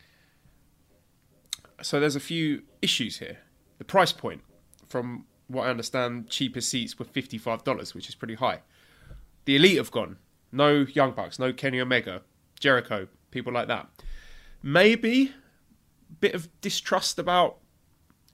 So 1.80 1.98
there's 2.00 2.16
a 2.16 2.20
few 2.20 2.62
issues 2.80 3.18
here. 3.18 3.38
The 3.78 3.84
price 3.84 4.12
point, 4.12 4.42
from 4.88 5.26
what 5.52 5.66
I 5.66 5.70
understand, 5.70 6.28
cheaper 6.28 6.60
seats 6.60 6.98
were 6.98 7.04
fifty 7.04 7.38
five 7.38 7.64
dollars, 7.64 7.94
which 7.94 8.08
is 8.08 8.14
pretty 8.14 8.34
high. 8.34 8.60
The 9.44 9.56
elite 9.56 9.76
have 9.76 9.90
gone. 9.90 10.16
No 10.50 10.86
Young 10.92 11.12
Bucks, 11.12 11.38
no 11.38 11.52
Kenny 11.52 11.80
Omega, 11.80 12.22
Jericho, 12.60 13.08
people 13.30 13.52
like 13.52 13.68
that. 13.68 13.88
Maybe 14.62 15.32
a 16.10 16.14
bit 16.20 16.34
of 16.34 16.48
distrust 16.60 17.18
about 17.18 17.56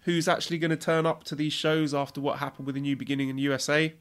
who's 0.03 0.29
actually 0.29 0.59
going 0.59 0.71
to 0.71 0.77
turn 0.77 1.07
up 1.07 1.25
to 1.25 1.35
these 1.35 1.53
shows 1.53 1.95
after 1.95 2.21
what 2.21 2.39
happened 2.39 2.67
with 2.67 2.75
the 2.75 2.81
New 2.81 2.97
Beginning 2.97 3.29
in 3.29 3.37
the 3.37 3.43
USA. 3.43 3.95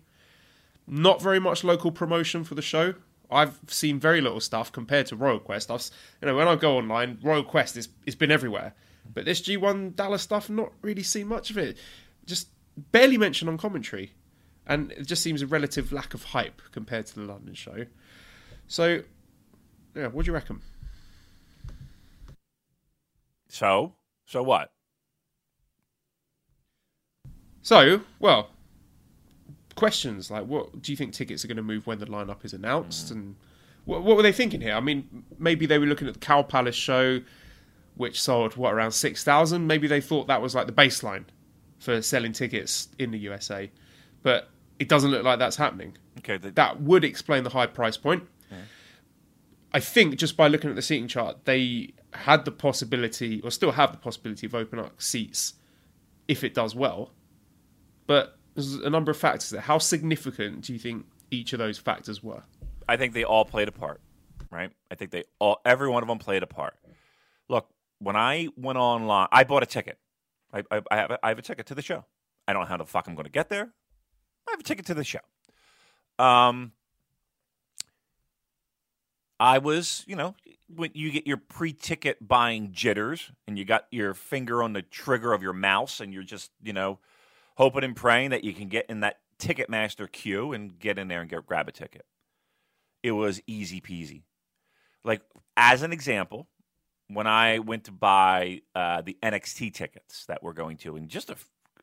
Not 0.87 1.21
very 1.21 1.39
much 1.39 1.63
local 1.63 1.91
promotion 1.91 2.43
for 2.43 2.55
the 2.55 2.61
show. 2.61 2.95
I've 3.29 3.59
seen 3.67 3.99
very 3.99 4.21
little 4.21 4.39
stuff 4.39 4.71
compared 4.71 5.07
to 5.07 5.15
Royal 5.15 5.39
Quest. 5.39 5.69
I've, 5.69 5.89
you 6.21 6.27
know, 6.27 6.35
when 6.35 6.47
I 6.47 6.55
go 6.55 6.77
online, 6.77 7.19
Royal 7.21 7.43
Quest 7.43 7.75
is 7.75 7.89
it's 8.05 8.15
been 8.15 8.31
everywhere, 8.31 8.73
but 9.13 9.25
this 9.25 9.41
G1 9.41 9.95
Dallas 9.95 10.21
stuff, 10.21 10.49
not 10.49 10.71
really 10.81 11.03
seen 11.03 11.27
much 11.27 11.49
of 11.49 11.57
it. 11.57 11.77
Just 12.25 12.47
barely 12.77 13.17
mentioned 13.17 13.49
on 13.49 13.57
commentary, 13.57 14.13
and 14.65 14.91
it 14.91 15.07
just 15.07 15.23
seems 15.23 15.41
a 15.41 15.47
relative 15.47 15.91
lack 15.91 16.13
of 16.13 16.25
hype 16.25 16.61
compared 16.71 17.07
to 17.07 17.15
the 17.15 17.21
London 17.21 17.53
show. 17.53 17.85
So, 18.67 19.01
yeah, 19.95 20.07
what 20.07 20.25
do 20.25 20.29
you 20.29 20.33
reckon? 20.33 20.61
So, 23.49 23.93
so 24.25 24.43
what? 24.43 24.71
So, 27.61 28.01
well, 28.19 28.51
questions 29.75 30.31
like 30.31 30.45
what 30.45 30.81
do 30.81 30.91
you 30.91 30.95
think 30.95 31.13
tickets 31.13 31.45
are 31.45 31.47
going 31.47 31.57
to 31.57 31.63
move 31.63 31.85
when 31.85 31.99
the 31.99 32.05
lineup 32.05 32.43
is 32.43 32.53
announced, 32.53 33.07
mm. 33.07 33.11
and 33.11 33.35
what, 33.85 34.03
what 34.03 34.17
were 34.17 34.23
they 34.23 34.31
thinking 34.31 34.61
here? 34.61 34.73
I 34.73 34.79
mean, 34.79 35.23
maybe 35.39 35.65
they 35.65 35.79
were 35.79 35.85
looking 35.85 36.07
at 36.07 36.13
the 36.13 36.19
Cow 36.19 36.43
Palace 36.43 36.75
show, 36.75 37.21
which 37.95 38.21
sold 38.21 38.55
what 38.55 38.73
around 38.73 38.91
six 38.91 39.23
thousand. 39.23 39.65
Maybe 39.65 39.87
they 39.87 40.01
thought 40.01 40.27
that 40.27 40.41
was 40.41 40.53
like 40.55 40.67
the 40.67 40.73
baseline 40.73 41.25
for 41.79 42.01
selling 42.01 42.33
tickets 42.33 42.89
in 42.97 43.11
the 43.11 43.19
USA, 43.19 43.71
but 44.23 44.49
it 44.79 44.89
doesn't 44.89 45.11
look 45.11 45.23
like 45.23 45.39
that's 45.39 45.55
happening. 45.55 45.97
Okay, 46.19 46.37
the, 46.37 46.51
That 46.51 46.81
would 46.81 47.03
explain 47.03 47.43
the 47.43 47.49
high 47.49 47.67
price 47.67 47.97
point. 47.97 48.23
I 49.73 49.79
think 49.79 50.15
just 50.15 50.37
by 50.37 50.47
looking 50.47 50.69
at 50.69 50.75
the 50.75 50.81
seating 50.81 51.07
chart, 51.07 51.45
they 51.45 51.93
had 52.13 52.45
the 52.45 52.51
possibility, 52.51 53.41
or 53.41 53.51
still 53.51 53.71
have 53.73 53.91
the 53.91 53.97
possibility, 53.97 54.47
of 54.47 54.55
opening 54.55 54.85
up 54.85 55.01
seats 55.01 55.53
if 56.27 56.43
it 56.43 56.53
does 56.53 56.73
well. 56.73 57.11
But 58.07 58.37
there's 58.55 58.75
a 58.75 58.89
number 58.89 59.11
of 59.11 59.17
factors 59.17 59.49
there. 59.49 59.61
How 59.61 59.77
significant 59.77 60.61
do 60.61 60.73
you 60.73 60.79
think 60.79 61.05
each 61.31 61.53
of 61.53 61.59
those 61.59 61.77
factors 61.77 62.23
were? 62.23 62.43
I 62.87 62.97
think 62.97 63.13
they 63.13 63.23
all 63.23 63.45
played 63.45 63.67
a 63.67 63.71
part, 63.71 64.01
right? 64.49 64.71
I 64.89 64.95
think 64.95 65.11
they 65.11 65.25
all, 65.39 65.59
every 65.65 65.89
one 65.89 66.01
of 66.01 66.07
them 66.07 66.17
played 66.17 66.43
a 66.43 66.47
part. 66.47 66.75
Look, 67.49 67.69
when 67.99 68.15
I 68.15 68.47
went 68.55 68.77
online, 68.77 69.27
I 69.31 69.43
bought 69.43 69.63
a 69.63 69.67
ticket. 69.67 69.99
I, 70.53 70.63
I, 70.71 70.81
I, 70.91 70.95
have, 70.95 71.11
a, 71.11 71.25
I 71.25 71.29
have 71.29 71.39
a 71.39 71.41
ticket 71.41 71.65
to 71.67 71.75
the 71.75 71.81
show. 71.81 72.05
I 72.47 72.53
don't 72.53 72.63
know 72.63 72.67
how 72.67 72.77
the 72.77 72.85
fuck 72.85 73.07
I'm 73.07 73.15
going 73.15 73.25
to 73.25 73.31
get 73.31 73.49
there. 73.49 73.69
I 74.47 74.51
have 74.51 74.59
a 74.59 74.63
ticket 74.63 74.85
to 74.87 74.93
the 74.93 75.03
show. 75.03 75.19
Um, 76.19 76.71
I 79.39 79.59
was, 79.59 80.03
you 80.07 80.15
know, 80.15 80.35
when 80.73 80.91
you 80.93 81.11
get 81.11 81.27
your 81.27 81.37
pre-ticket 81.37 82.25
buying 82.25 82.71
jitters 82.71 83.31
and 83.47 83.57
you 83.57 83.65
got 83.65 83.85
your 83.91 84.13
finger 84.13 84.63
on 84.63 84.73
the 84.73 84.81
trigger 84.81 85.33
of 85.33 85.43
your 85.43 85.53
mouse 85.53 85.99
and 85.99 86.13
you're 86.13 86.23
just, 86.23 86.51
you 86.63 86.73
know, 86.73 86.99
hoping 87.55 87.83
and 87.83 87.95
praying 87.95 88.31
that 88.31 88.43
you 88.43 88.53
can 88.53 88.67
get 88.67 88.89
in 88.89 89.01
that 89.01 89.19
Ticketmaster 89.39 90.11
queue 90.11 90.53
and 90.53 90.79
get 90.79 90.97
in 90.97 91.07
there 91.07 91.21
and 91.21 91.29
get 91.29 91.45
grab 91.45 91.67
a 91.67 91.71
ticket. 91.71 92.05
It 93.03 93.11
was 93.11 93.41
easy 93.45 93.79
peasy. 93.79 94.23
Like 95.03 95.21
as 95.55 95.83
an 95.83 95.93
example, 95.93 96.47
when 97.09 97.27
I 97.27 97.59
went 97.59 97.85
to 97.85 97.91
buy 97.91 98.61
uh, 98.75 99.01
the 99.01 99.17
NXT 99.23 99.73
tickets 99.73 100.25
that 100.25 100.43
we're 100.43 100.53
going 100.53 100.77
to 100.77 100.97
in 100.97 101.07
just 101.07 101.29
a 101.29 101.35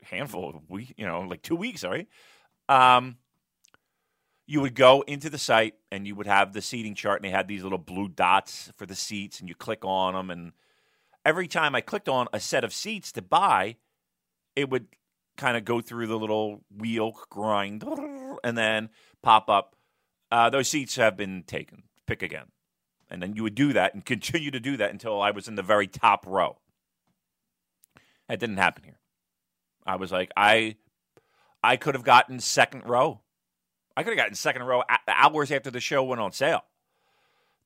handful 0.03 0.51
of 0.51 0.71
weeks, 0.71 0.93
you 0.97 1.07
know, 1.07 1.21
like 1.21 1.43
two 1.43 1.57
weeks, 1.57 1.81
sorry. 1.81 2.09
Um, 2.69 3.17
you 4.47 4.61
would 4.61 4.75
go 4.75 5.03
into 5.03 5.31
the 5.31 5.39
site 5.39 5.75
and 5.91 6.07
you 6.07 6.15
would 6.15 6.27
have 6.27 6.53
the 6.53 6.61
seating 6.61 6.95
chart, 6.95 7.21
and 7.21 7.25
they 7.25 7.35
had 7.35 7.49
these 7.49 7.63
little 7.63 7.79
blue 7.79 8.09
dots 8.09 8.71
for 8.77 8.85
the 8.85 8.95
seats, 8.95 9.41
and 9.41 9.49
you 9.49 9.55
click 9.55 9.85
on 9.85 10.15
them. 10.15 10.31
And 10.31 10.53
every 11.25 11.49
time 11.49 11.75
I 11.75 11.81
clicked 11.81 12.09
on 12.09 12.29
a 12.33 12.41
set 12.41 12.65
of 12.65 12.73
seats 12.73 13.11
to 13.13 13.23
buy, 13.23 13.77
it 14.55 14.69
would 14.69 14.87
kind 15.37 15.57
of 15.57 15.65
go 15.65 15.81
through 15.81 16.07
the 16.07 16.19
little 16.19 16.61
wheel 16.77 17.13
grind 17.31 17.85
and 18.45 18.57
then 18.57 18.91
pop 19.23 19.49
up. 19.49 19.77
Uh, 20.31 20.51
those 20.51 20.69
seats 20.69 20.97
have 20.97 21.17
been 21.17 21.43
taken. 21.45 21.85
Pick 22.07 22.23
again. 22.23 22.47
And 23.11 23.23
then 23.23 23.35
you 23.37 23.43
would 23.43 23.55
do 23.55 23.73
that 23.73 23.95
and 23.95 24.05
continue 24.15 24.51
to 24.51 24.61
do 24.61 24.77
that 24.77 24.91
until 24.91 25.21
I 25.21 25.31
was 25.31 25.49
in 25.49 25.55
the 25.55 25.63
very 25.63 25.87
top 25.87 26.27
row. 26.27 26.59
That 28.29 28.41
didn't 28.41 28.57
happen 28.57 28.85
here. 28.85 28.99
I 29.87 29.97
was 29.97 30.11
like, 30.11 30.31
I, 30.37 30.77
I 31.63 31.77
could 31.77 31.95
have 31.95 32.05
gotten 32.05 32.41
second 32.41 32.85
row. 32.87 33.21
I 33.97 34.03
could 34.03 34.11
have 34.11 34.19
gotten 34.19 34.35
second 34.35 34.63
row 34.65 34.83
hours 35.07 35.53
after 35.53 35.71
the 35.71 35.81
show 35.81 36.03
went 36.03 36.21
on 36.21 36.33
sale. 36.33 36.65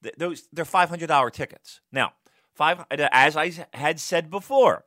Th- 0.03 0.14
Those 0.16 0.48
they're 0.53 0.64
five 0.64 0.88
hundred 0.90 1.07
dollar 1.07 1.31
tickets. 1.31 1.81
Now, 1.90 2.12
five 2.55 2.81
uh, 2.81 3.09
as 3.12 3.37
I 3.37 3.53
had 3.72 3.98
said 3.98 4.31
before, 4.31 4.85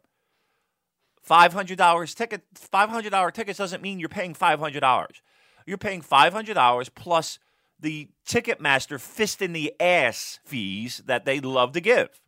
five 1.24 1.54
hundred 1.54 1.78
dollars 1.78 2.14
ticket 2.14 2.44
five 2.54 2.90
hundred 2.90 3.10
dollar 3.10 3.32
tickets 3.32 3.58
doesn't 3.58 3.82
mean 3.82 4.00
you're 4.00 4.10
paying 4.10 4.34
five 4.34 4.60
hundred 4.60 4.82
dollars. 4.82 5.22
You're 5.66 5.78
paying 5.78 6.02
five 6.02 6.32
hundred 6.34 6.54
dollars 6.54 6.90
plus 6.90 7.40
the 7.82 8.10
Ticketmaster 8.28 9.00
fist 9.00 9.42
in 9.42 9.54
the 9.54 9.74
ass 9.80 10.40
fees 10.44 11.02
that 11.06 11.26
they 11.26 11.40
love 11.40 11.74
to 11.74 11.82
give. 11.82 12.22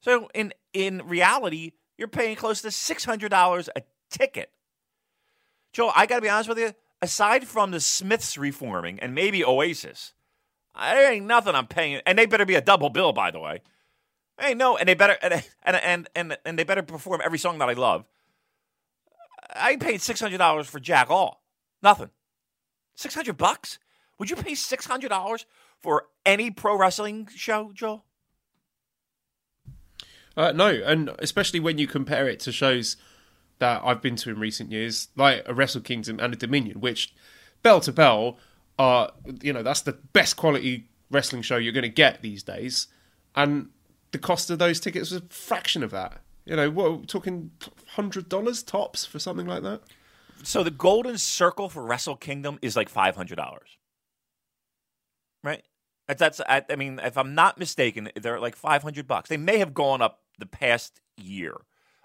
So 0.00 0.28
in 0.34 0.52
in 0.72 1.02
reality, 1.04 1.72
you're 1.96 2.08
paying 2.08 2.36
close 2.36 2.62
to 2.62 2.70
six 2.70 3.04
hundred 3.04 3.30
dollars 3.30 3.68
a 3.76 3.82
ticket. 4.10 4.50
Joe, 5.72 5.92
I 5.94 6.06
got 6.06 6.16
to 6.16 6.22
be 6.22 6.28
honest 6.28 6.48
with 6.48 6.58
you. 6.58 6.72
Aside 7.00 7.46
from 7.46 7.70
the 7.70 7.80
Smiths 7.80 8.36
reforming 8.36 8.98
and 8.98 9.14
maybe 9.14 9.44
Oasis, 9.44 10.14
there 10.74 11.12
ain't 11.12 11.26
nothing 11.26 11.54
I'm 11.54 11.66
paying, 11.68 12.00
and 12.06 12.18
they 12.18 12.26
better 12.26 12.46
be 12.46 12.56
a 12.56 12.60
double 12.60 12.90
bill, 12.90 13.12
by 13.12 13.30
the 13.30 13.38
way. 13.38 13.60
Ain't 14.40 14.58
no, 14.58 14.76
and 14.76 14.88
they 14.88 14.94
better 14.94 15.16
and 15.22 15.42
and 15.64 16.08
and 16.14 16.38
and, 16.44 16.58
they 16.58 16.64
better 16.64 16.82
perform 16.82 17.20
every 17.24 17.38
song 17.38 17.58
that 17.58 17.68
I 17.68 17.74
love. 17.74 18.04
I 19.54 19.76
paid 19.76 20.00
six 20.00 20.20
hundred 20.20 20.38
dollars 20.38 20.68
for 20.68 20.80
Jack 20.80 21.10
All, 21.10 21.42
nothing. 21.82 22.10
Six 22.94 23.14
hundred 23.14 23.36
bucks? 23.36 23.78
Would 24.18 24.30
you 24.30 24.36
pay 24.36 24.54
six 24.54 24.86
hundred 24.86 25.08
dollars 25.08 25.46
for 25.80 26.06
any 26.26 26.50
pro 26.50 26.76
wrestling 26.76 27.28
show, 27.34 27.70
Joel? 27.72 28.04
Uh, 30.36 30.52
no, 30.52 30.68
and 30.68 31.10
especially 31.18 31.58
when 31.58 31.78
you 31.78 31.86
compare 31.86 32.28
it 32.28 32.38
to 32.40 32.52
shows 32.52 32.96
that 33.58 33.82
I've 33.84 34.00
been 34.00 34.14
to 34.16 34.30
in 34.30 34.38
recent 34.38 34.70
years, 34.70 35.08
like 35.16 35.42
a 35.46 35.54
Wrestle 35.54 35.80
Kingdom 35.80 36.20
and 36.20 36.32
a 36.32 36.36
Dominion, 36.36 36.80
which 36.80 37.12
bell 37.62 37.80
to 37.80 37.92
bell 37.92 38.38
are, 38.78 39.10
you 39.42 39.52
know, 39.52 39.64
that's 39.64 39.80
the 39.80 39.94
best 40.12 40.36
quality 40.36 40.88
wrestling 41.10 41.42
show 41.42 41.56
you're 41.56 41.72
going 41.72 41.82
to 41.82 41.88
get 41.88 42.22
these 42.22 42.44
days. 42.44 42.86
And 43.34 43.70
the 44.12 44.18
cost 44.18 44.50
of 44.50 44.60
those 44.60 44.78
tickets 44.78 45.10
was 45.10 45.22
a 45.22 45.26
fraction 45.28 45.82
of 45.82 45.90
that. 45.90 46.20
You 46.44 46.54
know, 46.54 46.70
what, 46.70 47.00
we're 47.00 47.04
talking 47.04 47.50
$100 47.96 48.66
tops 48.66 49.04
for 49.04 49.18
something 49.18 49.46
like 49.46 49.64
that? 49.64 49.82
So 50.44 50.62
the 50.62 50.70
golden 50.70 51.18
circle 51.18 51.68
for 51.68 51.82
Wrestle 51.82 52.16
Kingdom 52.16 52.58
is 52.62 52.76
like 52.76 52.88
five 52.88 53.16
hundred 53.16 53.36
dollars, 53.36 53.76
right? 55.42 55.62
That's, 56.06 56.40
I, 56.40 56.64
I 56.70 56.76
mean, 56.76 57.00
if 57.02 57.18
I'm 57.18 57.34
not 57.34 57.58
mistaken, 57.58 58.10
they're 58.16 58.40
like 58.40 58.56
five 58.56 58.82
hundred 58.82 59.06
bucks. 59.06 59.28
They 59.28 59.36
may 59.36 59.58
have 59.58 59.74
gone 59.74 60.00
up 60.00 60.20
the 60.38 60.46
past 60.46 61.00
year. 61.16 61.54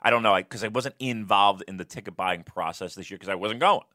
I 0.02 0.10
don't 0.10 0.24
know 0.24 0.36
because 0.36 0.63
I, 0.63 0.67
wasn't 0.67 0.96
involved 1.00 1.63
in 1.67 1.78
the 1.78 1.86
ticket 1.86 2.15
buying 2.15 2.43
process 2.43 2.96
this 2.96 3.10
year 3.10 3.17
because 3.17 3.30
I 3.30 3.36
wasn't 3.36 3.62
going. 3.62 3.86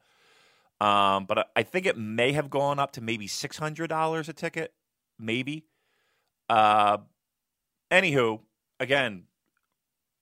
Um, 0.81 1.25
but 1.25 1.37
I, 1.37 1.43
I 1.57 1.63
think 1.63 1.85
it 1.85 1.97
may 1.97 2.31
have 2.31 2.49
gone 2.49 2.79
up 2.79 2.93
to 2.93 3.01
maybe 3.01 3.27
six 3.27 3.57
hundred 3.57 3.87
dollars 3.87 4.29
a 4.29 4.33
ticket, 4.33 4.73
maybe. 5.19 5.65
Uh, 6.49 6.97
anywho, 7.91 8.39
again, 8.79 9.25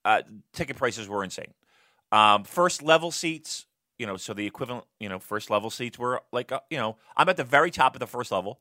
uh, 0.04 0.24
ticket 0.52 0.76
prices 0.76 1.08
were 1.08 1.24
insane. 1.24 1.54
Um, 2.12 2.44
first 2.44 2.82
level 2.82 3.12
seats, 3.12 3.66
you 3.98 4.06
know, 4.06 4.18
so 4.18 4.34
the 4.34 4.46
equivalent, 4.46 4.86
you 5.00 5.08
know, 5.08 5.20
first 5.20 5.50
level 5.50 5.70
seats 5.70 5.98
were 5.98 6.22
like, 6.34 6.52
uh, 6.52 6.60
you 6.70 6.78
know, 6.78 6.98
I'm 7.16 7.30
at 7.30 7.38
the 7.38 7.44
very 7.44 7.72
top 7.72 7.96
of 7.96 8.00
the 8.00 8.08
first 8.08 8.32
level. 8.32 8.60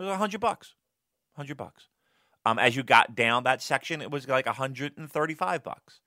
It 0.00 0.04
was 0.04 0.12
a 0.12 0.16
hundred 0.16 0.40
bucks, 0.40 0.74
hundred 1.36 1.58
bucks. 1.58 1.88
Um, 2.46 2.58
as 2.58 2.74
you 2.74 2.82
got 2.82 3.14
down 3.14 3.44
that 3.44 3.60
section, 3.60 4.00
it 4.00 4.10
was 4.10 4.26
like 4.26 4.46
135 4.46 5.62
bucks. 5.62 6.00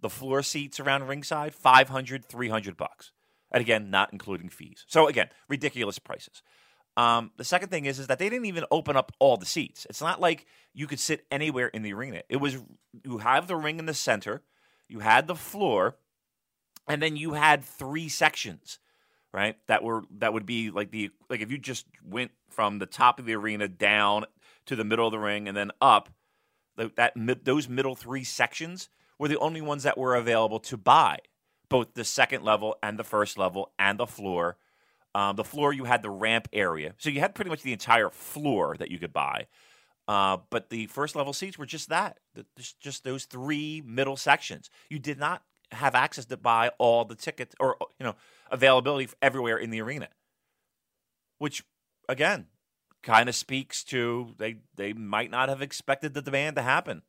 The 0.00 0.10
floor 0.10 0.42
seats 0.42 0.80
around 0.80 1.06
ringside, 1.06 1.54
500, 1.54 2.24
300 2.24 2.76
bucks. 2.76 3.12
And 3.52 3.60
again, 3.60 3.90
not 3.90 4.12
including 4.12 4.48
fees. 4.48 4.84
So 4.88 5.06
again, 5.06 5.28
ridiculous 5.48 6.00
prices. 6.00 6.42
Um, 6.96 7.30
the 7.36 7.44
second 7.44 7.68
thing 7.68 7.86
is, 7.86 8.00
is 8.00 8.08
that 8.08 8.18
they 8.18 8.28
didn't 8.28 8.46
even 8.46 8.64
open 8.72 8.96
up 8.96 9.12
all 9.20 9.36
the 9.36 9.46
seats. 9.46 9.86
It's 9.88 10.00
not 10.00 10.20
like 10.20 10.46
you 10.74 10.88
could 10.88 10.98
sit 10.98 11.24
anywhere 11.30 11.68
in 11.68 11.82
the 11.82 11.92
arena. 11.92 12.22
It 12.28 12.38
was 12.38 12.58
you 13.04 13.18
have 13.18 13.46
the 13.46 13.54
ring 13.54 13.78
in 13.78 13.86
the 13.86 13.94
center, 13.94 14.42
you 14.88 14.98
had 14.98 15.28
the 15.28 15.36
floor, 15.36 15.96
and 16.88 17.00
then 17.00 17.14
you 17.14 17.34
had 17.34 17.62
three 17.62 18.08
sections 18.08 18.80
right? 19.38 19.56
That 19.68 19.84
were 19.84 20.02
that 20.18 20.32
would 20.32 20.46
be 20.46 20.70
like 20.70 20.90
the 20.90 21.10
like 21.30 21.40
if 21.40 21.52
you 21.52 21.58
just 21.58 21.86
went 22.04 22.32
from 22.50 22.80
the 22.80 22.86
top 22.86 23.20
of 23.20 23.24
the 23.24 23.36
arena 23.36 23.68
down 23.68 24.24
to 24.66 24.74
the 24.74 24.84
middle 24.84 25.06
of 25.06 25.12
the 25.12 25.18
ring 25.18 25.46
and 25.46 25.56
then 25.56 25.70
up, 25.80 26.08
that 26.76 27.12
those 27.44 27.68
middle 27.68 27.94
three 27.94 28.24
sections 28.24 28.88
were 29.16 29.28
the 29.28 29.38
only 29.38 29.60
ones 29.60 29.84
that 29.84 29.96
were 29.96 30.16
available 30.16 30.58
to 30.58 30.76
buy, 30.76 31.18
both 31.68 31.94
the 31.94 32.04
second 32.04 32.42
level 32.42 32.76
and 32.82 32.98
the 32.98 33.04
first 33.04 33.38
level 33.38 33.72
and 33.78 33.98
the 33.98 34.08
floor. 34.08 34.56
Um, 35.14 35.36
the 35.36 35.44
floor 35.44 35.72
you 35.72 35.84
had 35.84 36.02
the 36.02 36.10
ramp 36.10 36.48
area, 36.52 36.94
so 36.98 37.08
you 37.08 37.20
had 37.20 37.34
pretty 37.34 37.48
much 37.48 37.62
the 37.62 37.72
entire 37.72 38.10
floor 38.10 38.76
that 38.78 38.90
you 38.90 38.98
could 38.98 39.12
buy. 39.12 39.46
Uh, 40.08 40.38
but 40.50 40.70
the 40.70 40.86
first 40.86 41.14
level 41.14 41.32
seats 41.32 41.58
were 41.58 41.66
just 41.66 41.90
that, 41.90 42.18
just, 42.56 42.80
just 42.80 43.04
those 43.04 43.24
three 43.24 43.82
middle 43.86 44.16
sections. 44.16 44.68
You 44.90 44.98
did 44.98 45.18
not 45.18 45.42
have 45.72 45.94
access 45.94 46.24
to 46.26 46.36
buy 46.36 46.70
all 46.78 47.04
the 47.04 47.14
tickets 47.14 47.54
or 47.60 47.76
you 47.98 48.04
know 48.04 48.14
availability 48.50 49.08
everywhere 49.20 49.56
in 49.56 49.70
the 49.70 49.80
arena, 49.80 50.08
which 51.38 51.64
again 52.08 52.46
kind 53.02 53.28
of 53.28 53.34
speaks 53.34 53.84
to 53.84 54.34
they 54.38 54.56
they 54.76 54.92
might 54.92 55.30
not 55.30 55.48
have 55.48 55.62
expected 55.62 56.14
the 56.14 56.22
demand 56.22 56.56
to 56.56 56.62
happen, 56.62 57.02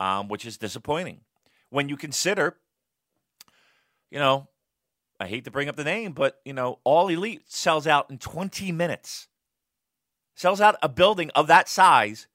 um, 0.00 0.28
which 0.28 0.44
is 0.44 0.56
disappointing 0.56 1.20
when 1.70 1.88
you 1.88 1.96
consider, 1.96 2.56
you 4.10 4.18
know, 4.18 4.48
I 5.18 5.26
hate 5.26 5.44
to 5.44 5.50
bring 5.50 5.68
up 5.68 5.76
the 5.76 5.84
name, 5.84 6.12
but 6.12 6.40
you 6.44 6.52
know, 6.52 6.78
All 6.84 7.08
Elite 7.08 7.42
sells 7.46 7.86
out 7.86 8.10
in 8.10 8.18
20 8.18 8.72
minutes. 8.72 9.28
Sells 10.34 10.60
out 10.60 10.76
a 10.82 10.88
building 10.88 11.30
of 11.34 11.46
that 11.46 11.68
size 11.68 12.28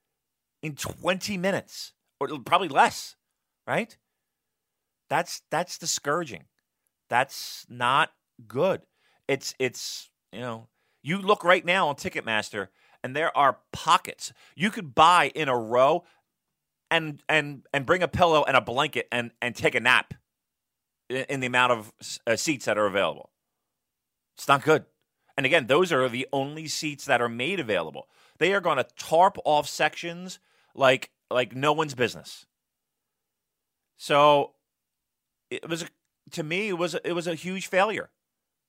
in 0.63 0.75
20 0.75 1.37
minutes, 1.37 1.93
or 2.19 2.27
probably 2.39 2.67
less, 2.67 3.15
right? 3.67 3.95
That's 5.11 5.41
that's 5.51 5.77
discouraging. 5.77 6.45
That's 7.09 7.65
not 7.67 8.11
good. 8.47 8.83
It's 9.27 9.53
it's 9.59 10.09
you 10.31 10.39
know 10.39 10.69
you 11.03 11.17
look 11.17 11.43
right 11.43 11.65
now 11.65 11.89
on 11.89 11.95
Ticketmaster 11.95 12.69
and 13.03 13.13
there 13.13 13.37
are 13.37 13.57
pockets 13.73 14.31
you 14.55 14.71
could 14.71 14.95
buy 14.95 15.29
in 15.35 15.49
a 15.49 15.57
row 15.57 16.05
and 16.89 17.21
and 17.27 17.65
and 17.73 17.85
bring 17.85 18.01
a 18.01 18.07
pillow 18.07 18.45
and 18.45 18.55
a 18.55 18.61
blanket 18.61 19.09
and 19.11 19.31
and 19.41 19.53
take 19.53 19.75
a 19.75 19.81
nap 19.81 20.13
in, 21.09 21.41
the 21.41 21.47
amount 21.47 21.73
of 21.73 21.91
uh, 22.25 22.37
seats 22.37 22.63
that 22.63 22.77
are 22.77 22.85
available. 22.85 23.31
It's 24.37 24.47
not 24.47 24.63
good. 24.63 24.85
And 25.35 25.45
again, 25.45 25.67
those 25.67 25.91
are 25.91 26.07
the 26.07 26.25
only 26.31 26.69
seats 26.69 27.03
that 27.03 27.21
are 27.21 27.27
made 27.27 27.59
available. 27.59 28.07
They 28.37 28.53
are 28.53 28.61
going 28.61 28.77
to 28.77 28.87
tarp 28.97 29.37
off 29.43 29.67
sections 29.67 30.39
like 30.73 31.11
like 31.29 31.53
no 31.53 31.73
one's 31.73 31.95
business. 31.95 32.45
So 33.97 34.53
it 35.51 35.69
was 35.69 35.83
a, 35.83 35.87
to 36.31 36.43
me 36.43 36.69
it 36.69 36.77
was 36.77 36.95
a, 36.95 37.07
it 37.07 37.13
was 37.13 37.27
a 37.27 37.35
huge 37.35 37.67
failure. 37.67 38.09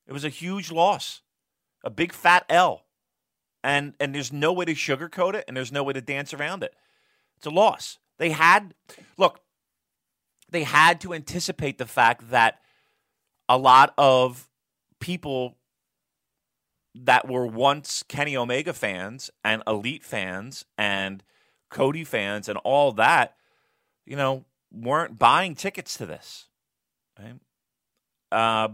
It 0.05 0.13
was 0.13 0.25
a 0.25 0.29
huge 0.29 0.71
loss, 0.71 1.21
a 1.83 1.89
big 1.89 2.11
fat 2.11 2.45
L, 2.49 2.85
and 3.63 3.93
and 3.99 4.13
there's 4.13 4.33
no 4.33 4.51
way 4.51 4.65
to 4.65 4.73
sugarcoat 4.73 5.33
it, 5.33 5.45
and 5.47 5.55
there's 5.55 5.71
no 5.71 5.83
way 5.83 5.93
to 5.93 6.01
dance 6.01 6.33
around 6.33 6.63
it. 6.63 6.75
It's 7.37 7.47
a 7.47 7.49
loss. 7.49 7.97
They 8.19 8.31
had 8.31 8.75
look, 9.17 9.39
they 10.49 10.63
had 10.63 10.99
to 11.01 11.13
anticipate 11.13 11.77
the 11.77 11.85
fact 11.85 12.29
that 12.29 12.59
a 13.47 13.57
lot 13.57 13.93
of 13.97 14.49
people 14.99 15.57
that 16.95 17.27
were 17.27 17.47
once 17.47 18.03
Kenny 18.03 18.37
Omega 18.37 18.73
fans 18.73 19.31
and 19.43 19.63
Elite 19.65 20.03
fans 20.03 20.65
and 20.77 21.23
Cody 21.69 22.03
fans 22.03 22.47
and 22.47 22.57
all 22.59 22.91
that, 22.93 23.35
you 24.05 24.15
know, 24.15 24.45
weren't 24.71 25.17
buying 25.17 25.55
tickets 25.55 25.97
to 25.97 26.05
this. 26.05 26.49
Right? 27.23 27.35
Uh, 28.31 28.69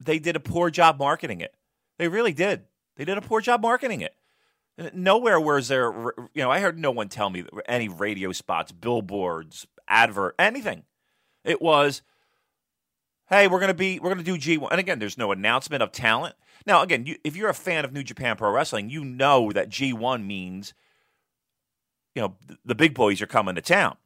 they 0.00 0.18
did 0.18 0.36
a 0.36 0.40
poor 0.40 0.70
job 0.70 0.98
marketing 0.98 1.40
it. 1.40 1.54
They 1.98 2.08
really 2.08 2.32
did. 2.32 2.64
They 2.96 3.04
did 3.04 3.18
a 3.18 3.22
poor 3.22 3.40
job 3.40 3.62
marketing 3.62 4.02
it. 4.02 4.14
Nowhere 4.92 5.40
was 5.40 5.68
there, 5.68 5.90
you 6.34 6.42
know, 6.42 6.50
I 6.50 6.60
heard 6.60 6.78
no 6.78 6.90
one 6.90 7.08
tell 7.08 7.30
me 7.30 7.44
any 7.66 7.88
radio 7.88 8.32
spots, 8.32 8.72
billboards, 8.72 9.66
advert, 9.88 10.34
anything. 10.38 10.84
It 11.44 11.62
was, 11.62 12.02
hey, 13.30 13.48
we're 13.48 13.60
gonna 13.60 13.72
be, 13.72 13.98
we're 13.98 14.10
gonna 14.10 14.22
do 14.22 14.36
G1. 14.36 14.68
And 14.70 14.80
again, 14.80 14.98
there's 14.98 15.16
no 15.16 15.32
announcement 15.32 15.82
of 15.82 15.92
talent. 15.92 16.34
Now, 16.66 16.82
again, 16.82 17.06
you, 17.06 17.16
if 17.24 17.36
you're 17.36 17.48
a 17.48 17.54
fan 17.54 17.86
of 17.86 17.92
New 17.92 18.02
Japan 18.02 18.36
Pro 18.36 18.50
Wrestling, 18.50 18.90
you 18.90 19.02
know 19.02 19.50
that 19.52 19.70
G1 19.70 20.26
means, 20.26 20.74
you 22.14 22.20
know, 22.20 22.34
the 22.64 22.74
big 22.74 22.92
boys 22.92 23.22
are 23.22 23.26
coming 23.26 23.54
to 23.54 23.62
town. 23.62 23.96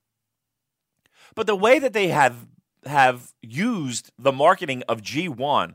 But 1.35 1.47
the 1.47 1.57
way 1.57 1.79
that 1.81 1.93
they 1.93 2.09
have 2.09 2.47
have 2.87 3.33
used 3.43 4.11
the 4.19 4.33
marketing 4.33 4.83
of 4.89 5.03
G1, 5.03 5.75